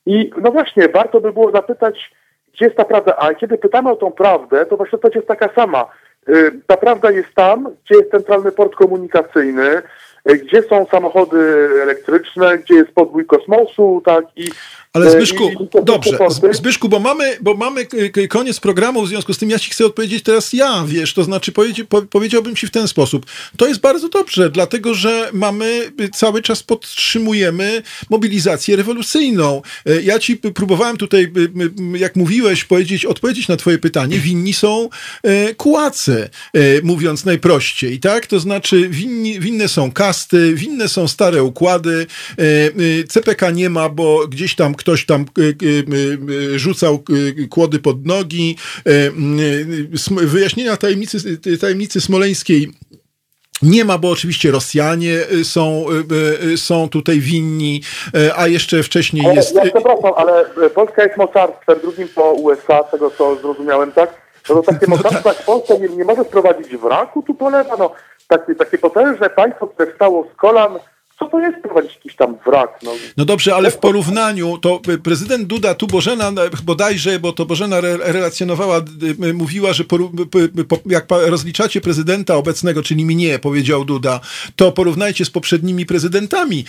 I 0.06 0.32
no 0.42 0.52
właśnie, 0.52 0.90
warto 0.90 1.22
by 1.22 1.34
było 1.34 1.52
zapytać, 1.52 2.12
gdzie 2.54 2.66
jest 2.66 2.78
ta 2.78 2.86
prawda. 2.86 3.16
A 3.16 3.34
kiedy 3.34 3.58
pytamy 3.58 3.92
o 3.92 3.96
tą 3.96 4.12
prawdę, 4.12 4.66
to 4.66 4.78
właśnie 4.78 5.00
to 5.00 5.10
jest 5.16 5.28
taka 5.28 5.50
sama. 5.56 5.86
E, 6.28 6.34
ta 6.68 6.78
prawda 6.78 7.12
jest 7.12 7.34
tam, 7.36 7.70
gdzie 7.86 7.96
jest 7.96 8.12
centralny 8.12 8.52
port 8.52 8.76
komunikacyjny, 8.76 9.82
gdzie 10.26 10.62
są 10.62 10.86
samochody 10.92 11.70
elektryczne, 11.84 12.58
gdzie 12.58 12.76
jest 12.76 12.92
podbój 12.92 13.26
kosmosu, 13.26 14.02
tak, 14.06 14.26
i 14.36 14.48
ale 14.96 15.08
e, 15.08 15.12
Zbyszku, 15.12 15.70
dobrze, 15.84 16.18
Zbyszku, 16.52 16.90
bo 16.90 17.00
mamy, 17.00 17.38
bo 17.42 17.54
mamy 17.54 17.88
koniec 18.30 18.60
programu, 18.60 19.02
w 19.02 19.08
związku 19.08 19.34
z 19.34 19.38
tym 19.38 19.50
ja 19.50 19.60
ci 19.60 19.72
chcę 19.72 19.86
odpowiedzieć 19.86 20.24
teraz 20.24 20.54
ja, 20.54 20.84
wiesz, 20.88 21.14
to 21.14 21.24
znaczy 21.24 21.52
powiedziałbym 22.10 22.56
ci 22.56 22.68
w 22.68 22.72
ten 22.72 22.88
sposób. 22.88 23.26
To 23.58 23.68
jest 23.68 23.80
bardzo 23.80 24.10
dobrze, 24.10 24.50
dlatego, 24.50 24.94
że 24.94 25.30
mamy, 25.34 25.92
cały 26.14 26.42
czas 26.42 26.64
podtrzymujemy 26.64 27.82
mobilizację 28.10 28.76
rewolucyjną. 28.76 29.62
E, 29.86 30.02
ja 30.02 30.20
ci 30.20 30.38
próbowałem 30.38 30.98
tutaj, 30.98 31.32
jak 31.96 32.16
mówiłeś, 32.16 32.64
powiedzieć, 32.64 33.06
odpowiedzieć 33.06 33.48
na 33.48 33.58
twoje 33.58 33.78
pytanie. 33.78 34.20
Winni 34.20 34.54
są 34.54 34.90
e, 35.24 35.54
kułacy, 35.54 36.30
mówiąc 36.84 37.26
najprościej, 37.26 38.00
tak? 38.00 38.28
To 38.28 38.40
znaczy 38.40 38.90
winni, 38.90 39.40
winne 39.40 39.68
są 39.68 39.92
kasty, 39.92 40.54
winne 40.54 40.88
są 40.88 41.08
stare 41.08 41.44
układy, 41.44 42.08
CPK 43.10 43.52
nie 43.52 43.70
ma, 43.70 43.90
bo 43.90 44.28
gdzieś 44.28 44.56
tam 44.56 44.76
ktoś 44.86 45.06
tam 45.06 45.22
e, 45.22 45.42
e, 45.42 46.56
e, 46.56 46.60
rzucał 46.60 47.04
kłody 47.50 47.80
pod 47.80 48.06
nogi. 48.06 48.58
Wyjaśnienia 50.22 50.78
tajemnicy, 50.78 51.18
tajemnicy 51.58 52.02
smoleńskiej 52.02 52.72
Nie 53.62 53.86
ma, 53.86 53.98
bo 53.98 54.10
oczywiście 54.10 54.52
Rosjanie 54.52 55.20
są, 55.44 55.86
są 56.56 56.90
tutaj 56.90 57.20
winni, 57.20 57.82
a 58.36 58.48
jeszcze 58.48 58.84
wcześniej 58.84 59.26
ale, 59.26 59.36
jest. 59.36 59.56
Ja 59.56 59.62
przepraszam, 59.62 60.12
ale 60.16 60.46
Polska 60.70 61.04
jest 61.04 61.18
mocarstwem, 61.18 61.80
drugim 61.82 62.08
po 62.08 62.32
USA, 62.32 62.84
tego 62.84 63.12
co 63.12 63.36
zrozumiałem, 63.36 63.92
tak? 63.92 64.22
No 64.50 64.56
to 64.56 64.64
takie 64.64 64.86
No 64.90 64.96
mocarstwo 64.96 65.30
jak 65.30 65.46
Polska 65.46 65.74
nie, 65.74 65.90
nie 65.90 66.06
może 66.06 66.24
sprowadzić 66.24 66.78
wraku 66.78 67.24
tu 67.24 67.34
polewa, 67.34 67.76
no 67.80 67.92
takie, 68.28 68.56
takie 68.56 68.78
potężne 68.78 69.30
państwo, 69.30 69.68
które 69.68 69.92
wstało 69.92 70.28
z 70.34 70.36
kolan, 70.36 70.80
co 71.20 71.26
to 71.26 71.40
jest 71.40 71.62
prowadzić 71.64 71.96
jakiś 71.96 72.16
tam 72.16 72.38
wrak? 72.46 72.70
No, 72.84 72.92
No 73.18 73.26
dobrze, 73.26 73.56
ale 73.56 73.72
w 73.72 73.78
porównaniu 73.78 74.58
to 74.58 74.82
y, 74.90 74.98
prezydent 74.98 75.48
Duda, 75.48 75.74
tu 75.74 75.88
Bożena 75.88 76.30
y, 76.30 76.64
bodajże, 76.64 77.20
bo 77.20 77.34
to 77.34 77.46
Bożena 77.46 77.78
re, 77.78 77.98
relacjonowała, 77.98 78.82
y, 79.24 79.34
mówiła, 79.34 79.74
że 79.74 79.84
jak 80.86 81.06
rozliczacie 81.10 81.82
prezydenta 81.82 82.36
obecnego, 82.36 82.84
czyli 82.84 83.06
mnie, 83.06 83.40
powiedział 83.40 83.86
Duda, 83.86 84.20
to 84.56 84.72
porównajcie 84.72 85.26
z 85.26 85.30
poprzednimi 85.30 85.86
prezydentami. 85.86 86.66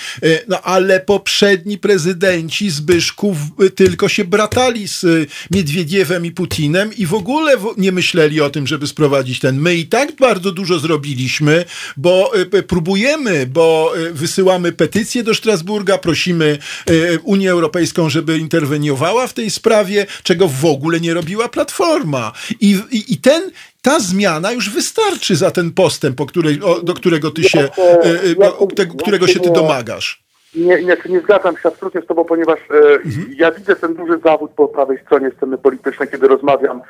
No 0.49 0.63
ale 0.63 1.01
poprzedni 1.01 1.79
prezydenci 1.79 2.71
Zbyszków 2.71 3.37
tylko 3.75 4.09
się 4.09 4.25
bratali 4.25 4.89
z 4.89 5.05
Miedwiediewem 5.51 6.27
i 6.27 6.31
Putinem 6.31 6.91
i 6.97 7.07
w 7.07 7.15
ogóle 7.15 7.57
nie 7.77 7.93
myśleli 7.93 8.41
o 8.41 8.51
tym, 8.51 8.67
żeby 8.67 8.87
sprowadzić 8.87 9.41
ten. 9.41 9.61
My 9.61 9.75
i 9.75 9.87
tak 9.87 10.17
bardzo 10.17 10.53
dużo 10.53 10.79
zrobiliśmy, 10.79 11.65
bo 11.97 12.33
próbujemy, 12.69 13.47
bo 13.47 13.93
y, 13.99 14.15
wysyłamy 14.37 14.73
petycję 14.73 15.23
do 15.23 15.35
Strasburga, 15.35 15.99
prosimy 15.99 16.59
y, 16.91 17.19
Unię 17.23 17.51
Europejską, 17.51 18.09
żeby 18.11 18.39
interweniowała 18.39 19.27
w 19.27 19.33
tej 19.33 19.51
sprawie, 19.51 20.07
czego 20.23 20.49
w 20.49 20.65
ogóle 20.65 21.01
nie 21.01 21.15
robiła 21.15 21.49
Platforma. 21.49 22.33
I, 22.61 22.79
i, 22.91 23.13
i 23.13 23.17
ten 23.17 23.51
ta 23.83 24.01
zmiana 24.01 24.53
już 24.53 24.71
wystarczy 24.71 25.37
za 25.37 25.51
ten 25.51 25.71
postęp, 25.71 26.27
której, 26.27 26.63
o, 26.63 26.83
do 26.83 26.95
którego 26.95 27.31
ty 27.31 27.45
się, 27.45 27.59
Ja, 27.59 28.13
ja- 28.39 28.67
te, 28.77 28.87
którego 28.87 29.27
się 29.27 29.41
ty 29.41 29.51
domagasz. 29.53 30.26
Nie, 30.57 30.85
nie, 30.85 30.97
nie 31.09 31.21
zgadzam 31.21 31.57
się 31.57 31.69
absolutnie 31.69 32.01
z 32.03 32.07
Tobą, 32.07 32.25
ponieważ 32.25 32.59
e, 32.61 32.99
ja 33.37 33.51
widzę 33.53 33.77
ten 33.77 33.95
duży 33.95 34.19
zawód 34.25 34.51
po 34.57 34.69
prawej 34.69 34.99
stronie 35.07 35.31
sceny 35.37 35.59
politycznej, 35.59 36.09
kiedy 36.09 36.29
rozmawiam 36.29 36.83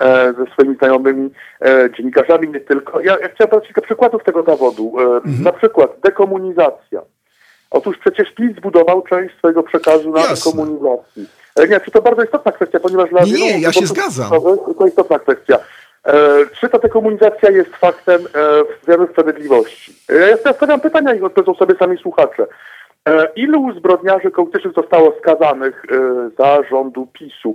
e, 0.00 0.32
ze 0.38 0.46
swoimi 0.52 0.76
znajomymi 0.76 1.30
e, 1.60 1.88
dziennikarzami, 1.96 2.48
nie 2.48 2.60
tylko. 2.60 3.00
Ja, 3.00 3.16
ja 3.22 3.28
chciałem 3.28 3.50
podać 3.50 3.66
kilka 3.66 3.80
przykładów 3.82 4.24
tego 4.24 4.42
zawodu. 4.42 4.92
E, 5.00 5.42
Na 5.42 5.52
przykład 5.52 5.90
dekomunizacja. 6.02 7.02
Otóż 7.70 7.98
przecież 7.98 8.30
PiS 8.34 8.56
zbudował 8.56 9.02
część 9.02 9.36
swojego 9.38 9.62
przekazu 9.62 10.10
na 10.10 10.20
Jasne. 10.20 10.52
dekomunizacji. 10.52 11.28
E, 11.56 11.68
nie, 11.68 11.80
czy 11.80 11.90
to 11.90 12.02
bardzo 12.02 12.22
istotna 12.24 12.52
kwestia, 12.52 12.80
ponieważ 12.80 13.10
dla 13.10 13.22
Nie, 13.22 13.32
wielu 13.32 13.60
ja 13.62 13.72
się 13.72 13.86
zgadzam. 13.86 14.30
To, 14.30 14.56
to 14.78 14.86
istotna 14.86 15.18
kwestia. 15.18 15.58
E, 16.06 16.12
czy 16.60 16.68
ta 16.68 16.78
dekomunizacja 16.78 17.50
jest 17.50 17.76
faktem 17.76 18.20
e, 18.20 18.26
w 18.64 18.86
wymiaru 18.86 19.08
sprawiedliwości? 19.12 19.94
E, 20.08 20.14
ja 20.14 20.26
ja 20.46 20.52
stawiam 20.52 20.80
pytania 20.80 21.14
i 21.14 21.22
odpowiedzą 21.22 21.54
sobie 21.54 21.74
sami 21.78 21.98
słuchacze. 21.98 22.46
E, 23.08 23.28
ilu 23.36 23.72
zbrodniarzy 23.72 24.30
kołtycznych 24.30 24.74
zostało 24.74 25.14
skazanych 25.20 25.82
e, 25.84 26.30
za 26.38 26.62
rządu 26.70 27.08
PiSu? 27.12 27.54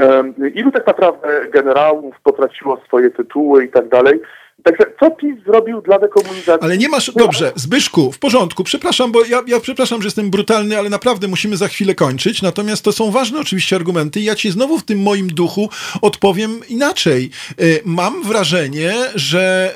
E, 0.00 0.24
ilu 0.54 0.70
tak 0.70 0.86
naprawdę 0.86 1.28
generałów 1.52 2.20
potraciło 2.20 2.80
swoje 2.86 3.10
tytuły 3.10 3.64
i 3.64 3.68
tak 3.68 3.88
dalej? 3.88 4.20
Także 4.62 4.84
co 5.00 5.10
PiS 5.10 5.44
zrobił 5.46 5.82
dla 5.82 5.98
dekomunizacji? 5.98 6.58
Ale 6.60 6.78
nie 6.78 6.88
masz. 6.88 7.10
Dobrze, 7.16 7.52
Zbyszku, 7.54 8.12
w 8.12 8.18
porządku. 8.18 8.64
Przepraszam, 8.64 9.12
bo 9.12 9.24
ja, 9.24 9.42
ja 9.46 9.60
przepraszam, 9.60 10.02
że 10.02 10.06
jestem 10.06 10.30
brutalny, 10.30 10.78
ale 10.78 10.90
naprawdę 10.90 11.28
musimy 11.28 11.56
za 11.56 11.68
chwilę 11.68 11.94
kończyć. 11.94 12.42
Natomiast 12.42 12.84
to 12.84 12.92
są 12.92 13.10
ważne 13.10 13.40
oczywiście 13.40 13.76
argumenty. 13.76 14.20
i 14.20 14.24
Ja 14.24 14.34
ci 14.34 14.50
znowu 14.50 14.78
w 14.78 14.84
tym 14.84 15.02
moim 15.02 15.28
duchu 15.28 15.70
odpowiem 16.02 16.60
inaczej. 16.68 17.30
Y, 17.60 17.80
Mam 17.84 18.22
wrażenie, 18.22 18.94
że 19.14 19.74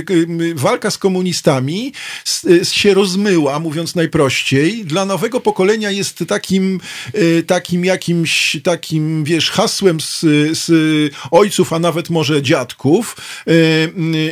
y, 0.00 0.54
walka 0.54 0.90
z 0.90 0.98
komunistami 0.98 1.92
y, 2.44 2.64
się 2.64 2.94
rozmyła, 2.94 3.58
mówiąc 3.58 3.94
najprościej. 3.94 4.84
Dla 4.84 5.04
nowego 5.04 5.40
pokolenia 5.40 5.90
jest 5.90 6.24
takim, 6.28 6.80
takim 7.46 7.84
jakimś 7.84 8.56
takim, 8.64 9.24
wiesz, 9.24 9.50
hasłem 9.50 10.00
z, 10.00 10.20
z 10.52 10.70
ojców, 11.30 11.72
a 11.72 11.78
nawet 11.78 12.10
może 12.10 12.42
dziadków, 12.42 13.16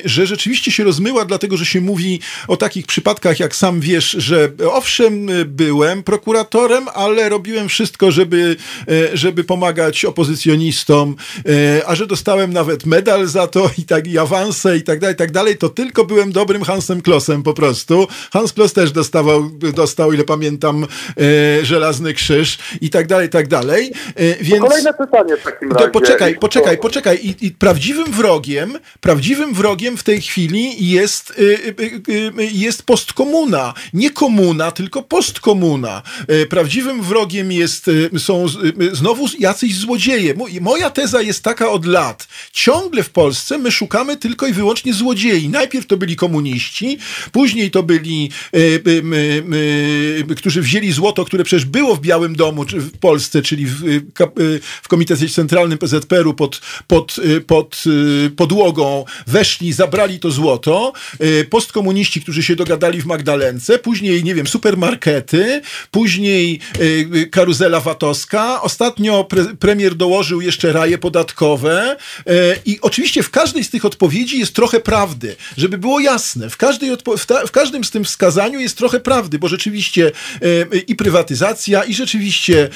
że 0.05 0.27
rzeczywiście 0.27 0.71
się 0.71 0.85
rozmyła, 0.85 1.25
dlatego 1.25 1.57
że 1.57 1.67
się 1.67 1.81
mówi 1.81 2.21
o 2.49 2.57
takich 2.57 2.87
przypadkach, 2.87 3.41
jak 3.41 3.57
sam 3.57 3.81
wiesz, 3.81 4.11
że 4.11 4.51
owszem, 4.73 5.29
y, 5.29 5.45
byłem 5.45 6.03
prokuratorem, 6.03 6.89
ale 6.95 7.29
robiłem 7.29 7.69
wszystko, 7.69 8.11
żeby, 8.11 8.57
y, 8.91 9.17
żeby 9.17 9.45
pomagać 9.45 10.05
opozycjonistom, 10.05 11.17
y, 11.49 11.87
a 11.87 11.95
że 11.95 12.07
dostałem 12.07 12.53
nawet 12.53 12.87
medal 12.87 13.27
za 13.27 13.47
to 13.47 13.71
i 13.79 13.83
tak 13.83 14.07
i 14.07 14.19
awanse 14.19 14.77
i 14.77 14.83
tak 14.83 14.99
dalej, 14.99 15.15
i 15.15 15.19
tak 15.19 15.31
dalej, 15.31 15.57
to 15.57 15.69
tylko 15.69 16.05
byłem 16.05 16.33
dobrym 16.33 16.63
Hansem 16.63 17.01
Klossem 17.01 17.43
po 17.43 17.55
prostu. 17.55 18.09
Hans 18.33 18.53
Kloss 18.53 18.73
też 18.73 18.93
dostawał, 18.93 19.51
dostał, 19.75 20.13
ile 20.13 20.25
pamiętam, 20.25 20.87
y, 21.21 21.65
żelazny 21.65 22.15
krzyż 22.15 22.59
i 22.81 22.91
tak 22.91 23.07
dalej, 23.07 23.27
i 23.27 23.31
tak 23.31 23.49
dalej. 23.49 23.93
Y, 24.21 24.37
Więc... 24.41 24.63
Kolejne 24.65 24.95
pytanie 24.95 25.37
w 25.37 25.43
takim 25.43 25.73
razie. 25.73 25.85
To 25.85 25.91
poczekaj, 25.91 26.39
poczekaj, 26.39 26.79
poczekaj. 26.79 27.19
I, 27.23 27.47
I 27.47 27.51
prawdziwym 27.51 28.13
wrogiem, 28.13 28.79
prawdziwym 29.01 29.55
wrogiem 29.55 29.78
w 29.79 30.03
tej 30.03 30.21
chwili 30.23 30.89
jest, 30.91 31.31
y, 31.31 31.43
y, 31.81 32.13
y, 32.41 32.51
jest 32.53 32.83
postkomuna. 32.83 33.75
Nie 33.93 34.11
komuna, 34.11 34.71
tylko 34.73 35.03
postkomuna. 35.03 36.03
Prawdziwym 36.49 37.03
wrogiem 37.03 37.53
jest, 37.53 37.91
są 38.19 38.47
znowu 38.93 39.27
jacyś 39.39 39.77
złodzieje. 39.77 40.35
Mo- 40.35 40.47
Moja 40.61 40.91
teza 40.91 41.23
jest 41.23 41.43
taka 41.43 41.71
od 41.71 41.87
lat. 41.87 42.29
Ciągle 42.53 43.03
w 43.03 43.11
Polsce 43.11 43.59
my 43.59 43.71
szukamy 43.73 44.17
tylko 44.17 44.47
i 44.47 44.53
wyłącznie 44.53 44.95
złodziei. 44.95 45.49
Najpierw 45.49 45.87
to 45.87 45.97
byli 45.97 46.17
komuniści, 46.17 46.99
później 47.33 47.71
to 47.71 47.83
byli, 47.83 48.31
którzy 50.37 50.63
wzięli 50.63 50.93
złoto, 50.93 51.25
które 51.25 51.45
przecież 51.45 51.65
było 51.65 51.97
w 51.97 52.01
Białym 52.01 52.37
Domu, 52.37 52.65
w 52.65 52.99
Polsce, 52.99 53.43
czyli 53.43 53.67
w, 53.67 53.81
w 54.83 54.89
Komitecie 54.89 55.29
Centralnym 55.29 55.79
PZPR-u 55.79 56.35
pod, 56.35 56.61
pod, 56.87 57.17
pod 57.47 57.85
podłogą, 58.37 59.05
weszli, 59.27 59.68
zabrali 59.73 60.21
to 60.21 60.31
złoto. 60.31 60.93
Y, 61.23 61.47
Postkomuniści, 61.51 62.21
którzy 62.21 62.43
się 62.43 62.57
dogadali 62.57 63.03
w 63.03 63.07
Magdalence, 63.07 63.79
później, 63.79 64.25
nie 64.25 64.35
wiem, 64.35 64.47
supermarkety, 64.47 65.61
później 65.91 66.61
y, 66.81 67.29
karuzela 67.31 67.81
VAT-owska, 67.81 68.63
ostatnio 68.63 69.25
pre, 69.25 69.45
premier 69.45 69.95
dołożył 69.95 70.41
jeszcze 70.41 70.73
raje 70.73 70.99
podatkowe 70.99 71.97
y, 72.19 72.33
i 72.67 72.79
oczywiście 72.81 73.23
w 73.23 73.31
każdej 73.31 73.65
z 73.65 73.71
tych 73.71 73.85
odpowiedzi 73.85 74.39
jest 74.39 74.55
trochę 74.55 74.81
prawdy, 74.81 75.37
żeby 75.57 75.79
było 75.79 76.01
jasne. 76.01 76.51
W, 76.51 76.57
każdej 76.57 76.91
w, 76.91 77.47
w 77.47 77.51
każdym 77.51 77.85
z 77.85 77.91
tym 77.91 78.05
wskazaniu 78.05 78.61
jest 78.61 78.79
trochę 78.79 79.01
prawdy, 79.01 79.39
bo 79.39 79.49
rzeczywiście 79.49 80.13
i 80.87 80.97
prywatyzacja, 80.97 81.85
i 81.85 81.95
rzeczywiście 81.95 82.69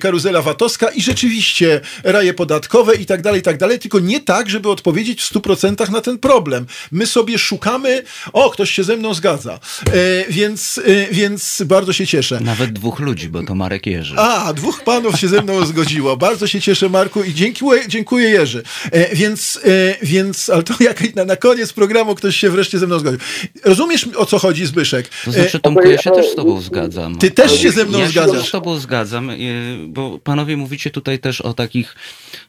karuzela 0.00 0.42
VAT-owska, 0.42 0.88
i 0.88 1.02
rzeczywiście 1.02 1.80
raje 2.04 2.34
podatkowe 2.34 2.94
i 2.96 3.06
tak 3.06 3.22
dalej, 3.22 3.40
i 3.40 3.42
tak 3.42 3.58
dalej, 3.58 3.78
tylko 3.78 4.00
nie 4.00 4.20
tak, 4.20 4.50
żeby 4.50 4.70
odpowiedzieć 4.70 5.22
w 5.22 5.34
100% 5.34 5.90
na 5.90 6.00
ten 6.00 6.18
problem. 6.24 6.66
My 6.92 7.06
sobie 7.06 7.38
szukamy, 7.38 8.02
o, 8.32 8.50
ktoś 8.50 8.70
się 8.70 8.84
ze 8.84 8.96
mną 8.96 9.14
zgadza, 9.14 9.60
y, 9.88 10.24
więc, 10.28 10.78
y, 10.78 11.08
więc 11.10 11.62
bardzo 11.66 11.92
się 11.92 12.06
cieszę. 12.06 12.40
Nawet 12.40 12.72
dwóch 12.72 13.00
ludzi, 13.00 13.28
bo 13.28 13.42
to 13.42 13.54
Marek 13.54 13.86
Jerzy. 13.86 14.14
A, 14.18 14.52
dwóch 14.52 14.84
panów 14.84 15.20
się 15.20 15.28
ze 15.28 15.42
mną 15.42 15.66
zgodziło. 15.66 16.16
Bardzo 16.16 16.46
się 16.46 16.60
cieszę, 16.60 16.88
Marku, 16.88 17.22
i 17.22 17.34
dziękuję, 17.34 17.82
dziękuję 17.88 18.28
Jerzy. 18.28 18.62
E, 18.92 19.16
więc, 19.16 19.60
e, 19.64 19.96
więc, 20.02 20.50
ale 20.50 20.62
to 20.62 20.74
jak 20.80 21.14
na, 21.14 21.24
na 21.24 21.36
koniec 21.36 21.72
programu 21.72 22.14
ktoś 22.14 22.36
się 22.36 22.50
wreszcie 22.50 22.78
ze 22.78 22.86
mną 22.86 22.98
zgodził. 22.98 23.20
Rozumiesz, 23.64 24.08
o 24.16 24.26
co 24.26 24.38
chodzi, 24.38 24.66
Zbyszek? 24.66 25.08
To 25.24 25.32
znaczy, 25.32 25.60
Tomku, 25.60 25.88
ja 25.88 25.98
się 25.98 26.10
też 26.10 26.26
z 26.26 26.34
tobą 26.34 26.60
zgadzam. 26.60 27.18
Ty 27.18 27.30
też 27.30 27.60
się 27.60 27.70
ze 27.70 27.84
mną 27.84 27.98
ja 27.98 28.08
zgadzasz. 28.08 28.36
Ja 28.36 28.42
się 28.42 28.48
z 28.48 28.50
tobą 28.50 28.78
zgadzam, 28.78 29.30
y, 29.30 29.76
bo 29.88 30.18
panowie 30.18 30.56
mówicie 30.56 30.90
tutaj 30.90 31.18
też 31.18 31.40
o 31.40 31.54
takich 31.54 31.96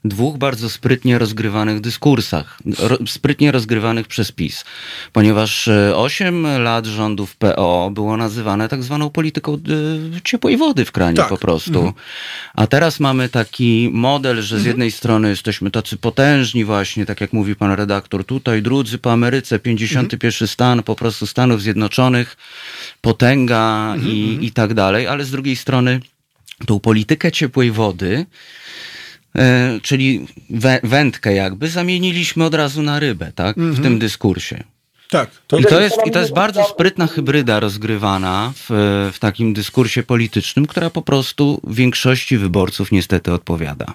dwóch 0.05 0.37
bardzo 0.37 0.69
sprytnie 0.69 1.19
rozgrywanych 1.19 1.81
dyskursach, 1.81 2.57
ro, 2.79 2.97
sprytnie 3.07 3.51
rozgrywanych 3.65 4.07
przez 4.07 4.31
PiS, 4.31 4.65
ponieważ 5.13 5.69
8 5.95 6.47
lat 6.63 6.85
rządów 6.85 7.35
PO 7.35 7.91
było 7.93 8.17
nazywane 8.17 8.69
tak 8.69 8.83
zwaną 8.83 9.09
polityką 9.09 9.53
y, 10.17 10.21
ciepłej 10.23 10.57
wody 10.57 10.85
w 10.85 10.91
kranie 10.91 11.17
Tak. 11.17 11.29
po 11.29 11.37
prostu. 11.37 11.93
A 12.53 12.67
teraz 12.67 12.99
mamy 12.99 13.29
taki 13.29 13.89
model, 13.93 14.41
że 14.41 14.59
z 14.59 14.65
jednej 14.65 14.91
strony 14.91 15.29
jesteśmy 15.29 15.71
tacy 15.71 15.97
potężni 15.97 16.65
właśnie, 16.65 17.05
tak 17.05 17.21
jak 17.21 17.33
mówi 17.33 17.55
pan 17.55 17.71
redaktor, 17.71 18.25
tutaj 18.25 18.61
drudzy 18.61 18.97
po 18.97 19.11
Ameryce, 19.11 19.59
51 19.59 20.47
stan 20.47 20.83
po 20.83 20.95
prostu 20.95 21.27
Stanów 21.27 21.61
Zjednoczonych, 21.61 22.37
potęga 23.01 23.95
i, 24.05 24.37
i 24.41 24.51
tak 24.51 24.73
dalej, 24.73 25.07
ale 25.07 25.25
z 25.25 25.31
drugiej 25.31 25.55
strony 25.55 25.99
tą 26.65 26.79
politykę 26.79 27.31
ciepłej 27.31 27.71
wody, 27.71 28.13
e, 28.15 28.94
czyli 29.81 30.27
wę- 30.51 30.79
wędkę 30.83 31.33
jakby, 31.33 31.67
zamieniliśmy 31.67 32.43
od 32.43 32.53
razu 32.53 32.81
na 32.81 32.99
rybę, 32.99 33.31
tak? 33.35 33.55
W 33.57 33.83
tym 33.83 33.99
dyskursie. 33.99 34.63
Tak. 35.11 35.29
To, 35.47 35.57
I 35.57 35.63
to, 35.63 35.81
jest, 35.81 35.97
I 36.05 36.11
to 36.11 36.19
jest 36.19 36.33
bardzo 36.33 36.63
sprytna 36.63 37.07
hybryda 37.07 37.59
rozgrywana 37.59 38.53
w, 38.55 38.69
w 39.13 39.19
takim 39.19 39.53
dyskursie 39.53 40.03
politycznym, 40.03 40.65
która 40.65 40.89
po 40.89 41.01
prostu 41.01 41.61
większości 41.67 42.37
wyborców 42.37 42.91
niestety 42.91 43.33
odpowiada. 43.33 43.85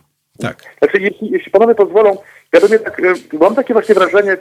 Tak. 0.41 0.62
Znaczy, 0.79 1.01
jeśli, 1.01 1.31
jeśli 1.31 1.51
panowie 1.51 1.75
pozwolą, 1.75 2.19
ja 2.53 2.61
bym 2.61 2.73
jednak, 2.73 3.01
e, 3.01 3.39
mam 3.39 3.55
takie 3.55 3.73
właśnie 3.75 3.95
wrażenie, 3.95 4.37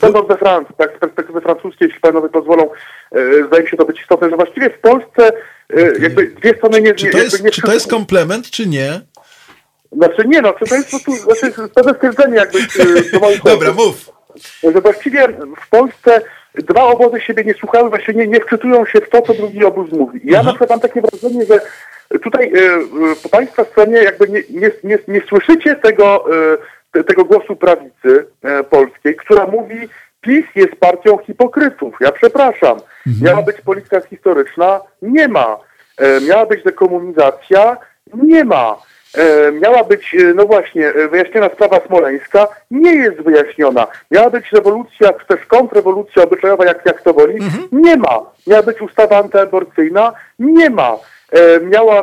będąc 0.00 0.28
we 0.28 0.36
Francji, 0.36 0.74
tak, 0.78 0.96
z 0.96 1.00
perspektywy 1.00 1.40
francuskiej, 1.40 1.86
jeśli 1.88 2.00
panowie 2.00 2.28
pozwolą, 2.28 2.70
e, 3.12 3.46
zdaje 3.46 3.62
mi 3.62 3.70
się 3.70 3.76
to 3.76 3.84
być 3.84 4.00
istotne, 4.00 4.30
że 4.30 4.36
właściwie 4.36 4.70
w 4.70 4.78
Polsce 4.78 5.30
e, 5.76 6.02
jakby 6.02 6.26
dwie 6.26 6.56
strony 6.56 6.80
nie... 6.80 6.94
Czy 6.94 7.10
to, 7.10 7.18
jest, 7.18 7.44
nie 7.44 7.50
czy 7.50 7.62
to 7.62 7.74
jest 7.74 7.90
komplement, 7.90 8.50
czy 8.50 8.66
nie? 8.66 9.00
Znaczy 9.92 10.28
nie 10.28 10.42
no, 10.42 10.52
to 10.52 10.74
jest 10.74 10.90
po 10.90 10.98
prostu 10.98 11.12
znaczy, 11.12 11.52
pewne 11.74 11.94
stwierdzenie 11.94 12.36
jakby... 12.36 12.58
e, 12.58 13.10
do 13.12 13.20
moich 13.20 13.42
Dobra, 13.42 13.72
mów. 13.72 14.10
że 14.74 14.80
właściwie 14.80 15.28
w 15.60 15.70
Polsce 15.70 16.20
dwa 16.54 16.82
obozy 16.82 17.20
siebie 17.20 17.44
nie 17.44 17.54
słuchały, 17.54 17.88
właśnie 17.88 18.14
nie, 18.14 18.26
nie 18.26 18.40
wczytują 18.40 18.86
się 18.86 19.00
w 19.00 19.08
to, 19.08 19.22
co 19.22 19.34
drugi 19.34 19.64
obóz 19.64 19.92
mówi. 19.92 20.20
I 20.28 20.32
ja 20.32 20.42
na 20.42 20.50
przykład 20.50 20.70
mam 20.70 20.80
takie 20.80 21.00
wrażenie, 21.00 21.46
że 21.46 21.60
tutaj 22.18 22.52
e, 22.54 22.58
e, 22.58 22.82
po 23.22 23.28
Państwa 23.28 23.64
stronie 23.64 23.96
jakby 23.96 24.28
nie, 24.28 24.42
nie, 24.50 24.70
nie, 24.84 24.98
nie 25.08 25.20
słyszycie 25.20 25.74
tego, 25.74 26.24
te, 26.92 27.04
tego 27.04 27.24
głosu 27.24 27.56
prawicy 27.56 28.26
e, 28.42 28.64
polskiej, 28.64 29.16
która 29.16 29.46
mówi 29.46 29.88
PiS 30.20 30.44
jest 30.54 30.76
partią 30.76 31.18
hipokrytów. 31.18 31.94
Ja 32.00 32.12
przepraszam. 32.12 32.78
Miała 33.22 33.42
być 33.42 33.60
polityka 33.60 34.00
historyczna? 34.00 34.80
Nie 35.02 35.28
ma. 35.28 35.56
E, 35.98 36.20
miała 36.20 36.46
być 36.46 36.62
dekomunizacja? 36.62 37.76
Nie 38.14 38.44
ma. 38.44 38.76
E, 39.14 39.52
miała 39.52 39.84
być, 39.84 40.14
e, 40.14 40.34
no 40.34 40.44
właśnie, 40.46 40.88
e, 40.88 41.08
wyjaśniona 41.08 41.48
sprawa 41.48 41.80
smoleńska, 41.86 42.48
nie 42.70 42.94
jest 42.94 43.20
wyjaśniona. 43.20 43.86
Miała 44.10 44.30
być 44.30 44.52
rewolucja, 44.52 45.12
czy 45.12 45.26
też 45.26 45.46
kontrrewolucja 45.46 46.22
obyczajowa, 46.22 46.64
jak, 46.64 46.86
jak 46.86 47.02
to 47.02 47.14
woli, 47.14 47.38
nie 47.72 47.96
ma. 47.96 48.20
Miała 48.46 48.62
być 48.62 48.82
ustawa 48.82 49.18
antyaborcyjna, 49.18 50.12
nie 50.38 50.70
ma. 50.70 50.96
E, 51.32 51.60
miała, 51.60 52.02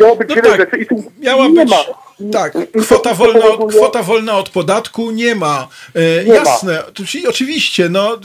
miało 0.00 0.16
być 0.16 0.28
No 0.28 0.34
wiele 0.34 0.48
tak, 0.48 0.56
rzeczy 0.56 0.78
i 0.78 0.86
tu 0.86 1.04
Miała 1.18 1.48
nie 1.48 1.64
być, 1.64 1.70
ma. 1.70 2.03
Tak, 2.32 2.52
kwota 2.82 3.14
wolna, 3.14 3.40
kwota 3.70 4.02
wolna 4.02 4.38
od 4.38 4.50
podatku 4.50 5.10
nie 5.10 5.34
ma. 5.34 5.68
E, 5.94 6.24
Nie 6.24 6.28
ma. 6.32 6.34
jasne, 6.34 6.82
ci- 7.06 7.28
oczywiście, 7.28 7.88
no. 7.88 8.16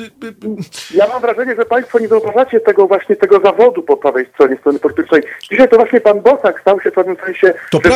Ja 0.94 1.08
mam 1.08 1.22
wrażenie, 1.22 1.56
że 1.56 1.66
Państwo 1.66 2.00
nie 2.00 2.08
zauważacie 2.08 2.60
tego 2.60 2.88
właśnie 2.88 3.16
tego 3.16 3.40
zawodu 3.40 3.84
po 3.84 3.98
prawej 3.98 4.26
stronie 4.34 4.58
strony 4.58 4.80
politycznej. 4.80 5.22
Dzisiaj 5.52 5.70
to 5.70 5.76
właśnie 5.76 6.02
pan 6.02 6.22
Bosak 6.22 6.62
stał 6.62 6.82
się 6.82 6.92
w 6.92 6.94
pewnym 6.94 7.18
sensie 7.26 7.54
To 7.72 7.80
tego 7.80 7.96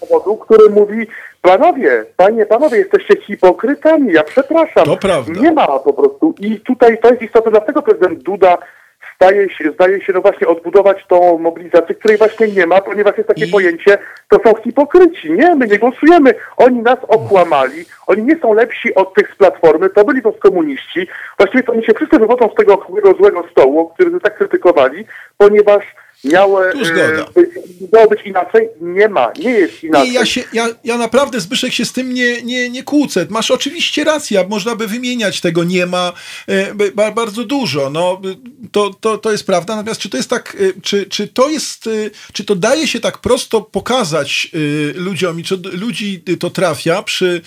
zawodu, 0.00 0.36
który 0.36 0.70
mówi, 0.70 1.06
panowie, 1.42 2.04
panie, 2.16 2.46
panowie, 2.46 2.78
jesteście 2.78 3.16
hipokrytami, 3.26 4.12
ja 4.12 4.22
przepraszam. 4.22 4.84
To 4.84 4.96
prawda. 4.96 5.40
Nie 5.40 5.52
ma 5.52 5.66
po 5.66 5.92
prostu. 5.92 6.34
I 6.40 6.60
tutaj 6.60 6.98
to 7.02 7.08
jest 7.10 7.22
istotne, 7.22 7.50
dlatego 7.50 7.82
prezydent 7.82 8.22
Duda 8.22 8.58
staje 9.14 9.50
się, 9.50 9.72
zdaje 9.72 10.00
się 10.04 10.12
no 10.12 10.20
właśnie 10.20 10.48
odbudować 10.48 11.06
tą 11.08 11.38
mobilizację, 11.38 11.94
której 11.94 12.18
właśnie 12.18 12.48
nie 12.48 12.66
ma, 12.66 12.80
ponieważ 12.80 13.16
jest 13.16 13.28
takie 13.28 13.44
I- 13.46 13.50
pojęcie, 13.50 13.98
to 14.28 14.40
są 14.46 14.54
hipokryci. 14.62 15.32
Nie, 15.32 15.54
my 15.54 15.66
nie 15.66 15.78
głosujemy. 15.78 16.34
Oni 16.56 16.82
nas 16.82 16.98
okłamali. 17.08 17.84
Oni 18.06 18.22
nie 18.22 18.38
są 18.38 18.52
lepsi 18.54 18.94
od 18.94 19.14
tych 19.14 19.32
z 19.34 19.36
Platformy. 19.36 19.90
To 19.90 20.04
byli 20.04 20.22
postkomuniści. 20.22 21.06
Właściwie 21.38 21.62
to 21.62 21.72
oni 21.72 21.84
się 21.84 21.94
wszyscy 21.94 22.18
wywodzą 22.18 22.50
z 22.52 22.54
tego 22.54 22.86
złego 23.18 23.44
stołu, 23.50 23.88
który 23.88 24.20
tak 24.20 24.38
krytykowali, 24.38 25.04
ponieważ 25.38 25.84
Tu 26.72 26.84
zgoda. 26.84 27.24
być, 27.34 27.50
miało 27.92 28.08
być 28.08 28.20
inaczej. 28.24 28.68
Nie 28.80 29.08
ma. 29.08 29.32
Nie 29.38 29.50
jest 29.50 29.84
inaczej. 29.84 30.08
Nie, 30.08 30.14
ja, 30.14 30.26
się, 30.26 30.42
ja, 30.52 30.68
ja 30.84 30.98
naprawdę, 30.98 31.40
Zbyszek, 31.40 31.72
się 31.72 31.84
z 31.84 31.92
tym 31.92 32.14
nie, 32.14 32.42
nie, 32.42 32.70
nie 32.70 32.82
kłócę. 32.82 33.26
Masz 33.30 33.50
oczywiście 33.50 34.04
rację, 34.04 34.44
można 34.48 34.76
by 34.76 34.86
wymieniać 34.86 35.40
tego, 35.40 35.64
nie 35.64 35.86
ma 35.86 36.12
e, 36.48 36.90
ba, 36.94 37.10
bardzo 37.10 37.44
dużo. 37.44 37.90
No, 37.90 38.20
to, 38.72 38.90
to, 39.00 39.18
to 39.18 39.32
jest 39.32 39.46
prawda. 39.46 39.76
Natomiast 39.76 40.00
czy 40.00 40.08
to 40.08 40.16
jest 40.16 40.30
tak, 40.30 40.56
e, 40.60 40.80
czy, 40.80 41.06
czy 41.06 41.28
to 41.28 41.48
jest, 41.48 41.86
e, 41.86 41.90
czy 42.32 42.44
to 42.44 42.54
daje 42.54 42.86
się 42.86 43.00
tak 43.00 43.18
prosto 43.18 43.60
pokazać 43.60 44.50
e, 44.54 44.58
ludziom 44.98 45.40
i 45.40 45.42
czy 45.42 45.58
ludzi 45.72 46.22
to 46.40 46.50
trafia 46.50 47.02
przy 47.02 47.40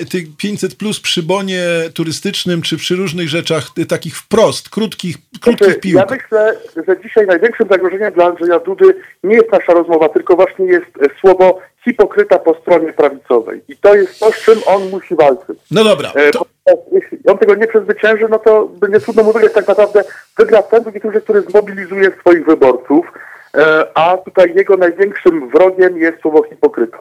e, 0.00 0.04
tych 0.04 0.36
500 0.36 0.74
plus 0.74 1.00
przy 1.00 1.22
bonie 1.22 1.64
turystycznym, 1.94 2.62
czy 2.62 2.76
przy 2.76 2.96
różnych 2.96 3.28
rzeczach 3.28 3.70
e, 3.78 3.86
takich 3.86 4.16
wprost, 4.18 4.68
krótkich, 4.68 5.16
krótkich 5.40 5.66
Znaczy, 5.66 5.74
ja 5.74 5.80
piłkach? 5.80 6.10
myślę, 6.10 6.56
że 6.88 7.02
dzisiaj 7.02 7.26
największym 7.26 7.68
zagrożeniem 7.68 7.85
dla 8.14 8.26
Andrzeja 8.26 8.58
Dudy 8.58 8.94
nie 9.24 9.34
jest 9.36 9.52
nasza 9.52 9.72
rozmowa, 9.72 10.08
tylko 10.08 10.36
właśnie 10.36 10.66
jest 10.66 10.86
słowo 11.20 11.60
hipokryta 11.84 12.38
po 12.38 12.54
stronie 12.54 12.92
prawicowej. 12.92 13.60
I 13.68 13.76
to 13.76 13.94
jest 13.94 14.20
to, 14.20 14.32
z 14.32 14.44
czym 14.44 14.58
on 14.66 14.88
musi 14.90 15.14
walczyć. 15.14 15.58
No 15.70 15.84
dobra, 15.84 16.12
E, 16.14 16.30
to, 16.30 16.46
Jeśli 16.92 17.18
on 17.26 17.38
tego 17.38 17.54
nie 17.54 17.66
przezwycięży, 17.66 18.26
no 18.30 18.38
to 18.38 18.66
będzie 18.66 19.00
trudno 19.00 19.22
mu 19.22 19.32
wygrać 19.32 19.52
tak 19.52 19.68
naprawdę. 19.68 20.04
Wygra 20.38 20.62
ten 20.62 20.82
drugi 20.82 21.00
turze, 21.00 21.20
który 21.20 21.40
zmobilizuje 21.40 22.10
swoich 22.20 22.46
wyborców, 22.46 23.12
e, 23.56 23.86
a 23.94 24.16
tutaj 24.16 24.54
jego 24.54 24.76
największym 24.76 25.48
wrogiem 25.48 25.98
jest 25.98 26.20
słowo 26.20 26.42
hipokryta. 26.42 26.98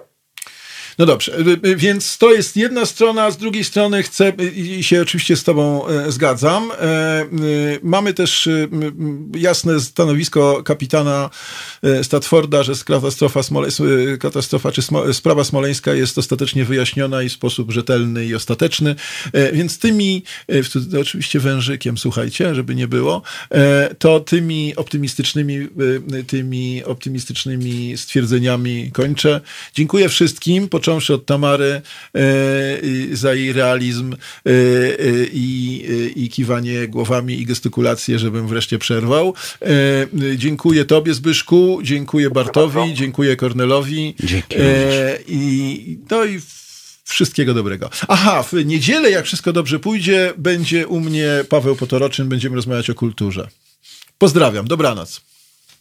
No 0.97 1.05
dobrze, 1.05 1.39
y, 1.39 1.67
y, 1.69 1.75
więc 1.75 2.17
to 2.17 2.33
jest 2.33 2.57
jedna 2.57 2.85
strona, 2.85 3.31
z 3.31 3.37
drugiej 3.37 3.63
strony 3.63 4.03
chcę 4.03 4.33
y, 4.39 4.51
i 4.51 4.83
się 4.83 5.01
oczywiście 5.01 5.35
z 5.35 5.43
Tobą 5.43 5.87
e, 5.87 6.11
zgadzam. 6.11 6.71
E, 6.71 7.21
y, 7.23 7.79
Mamy 7.83 8.13
też 8.13 8.47
y, 8.47 8.69
jasne 9.35 9.79
stanowisko 9.79 10.63
kapitana 10.63 11.29
e, 11.83 12.03
Statforda, 12.03 12.63
że 12.63 12.73
katastrofa, 12.85 13.43
Smole, 13.43 13.67
y, 14.13 14.17
katastrofa 14.17 14.71
czy 14.71 14.81
sprawa 15.13 15.43
smoleńska 15.43 15.93
jest 15.93 16.17
ostatecznie 16.17 16.65
wyjaśniona 16.65 17.23
i 17.23 17.29
w 17.29 17.33
sposób 17.33 17.71
rzetelny 17.71 18.25
i 18.25 18.35
ostateczny. 18.35 18.95
Więc 19.53 19.79
tymi, 19.79 20.23
oczywiście 21.01 21.39
wężykiem, 21.39 21.97
słuchajcie, 21.97 22.55
żeby 22.55 22.75
nie 22.75 22.87
było, 22.87 23.21
to 23.99 24.19
tymi 24.19 24.75
optymistycznymi, 24.75 25.55
y, 26.13 26.23
tymi 26.27 26.83
optymistycznymi 26.83 27.97
stwierdzeniami 27.97 28.91
kończę. 28.91 29.41
Dziękuję 29.73 30.09
wszystkim, 30.09 30.69
począwszy 30.85 31.13
od 31.13 31.25
Tamary 31.25 31.81
e, 32.15 32.21
za 33.11 33.33
jej 33.33 33.53
realizm 33.53 34.13
e, 34.13 34.17
e, 34.49 34.53
i, 35.33 35.85
i 36.15 36.29
kiwanie 36.29 36.87
głowami 36.87 37.39
i 37.39 37.45
gestykulację, 37.45 38.19
żebym 38.19 38.47
wreszcie 38.47 38.79
przerwał. 38.79 39.33
Dziękuję 40.35 40.85
Tobie, 40.85 41.13
Zbyszku, 41.13 41.79
dziękuję 41.83 42.29
Bartowi, 42.29 42.93
dziękuję 42.93 43.35
Kornelowi. 43.35 44.15
Dzięki 44.19 44.55
I, 45.27 45.97
no 46.11 46.25
i 46.25 46.41
Wszystkiego 47.07 47.53
dobrego. 47.53 47.89
Aha, 48.07 48.43
w 48.43 48.53
niedzielę, 48.53 49.11
jak 49.11 49.25
wszystko 49.25 49.53
dobrze 49.53 49.79
pójdzie, 49.79 50.33
będzie 50.37 50.87
u 50.87 50.99
mnie 50.99 51.29
Paweł 51.49 51.75
Potoroczyn, 51.75 52.29
będziemy 52.29 52.55
rozmawiać 52.55 52.89
o 52.89 52.95
kulturze. 52.95 53.47
Pozdrawiam, 54.17 54.67
dobranoc. 54.67 55.21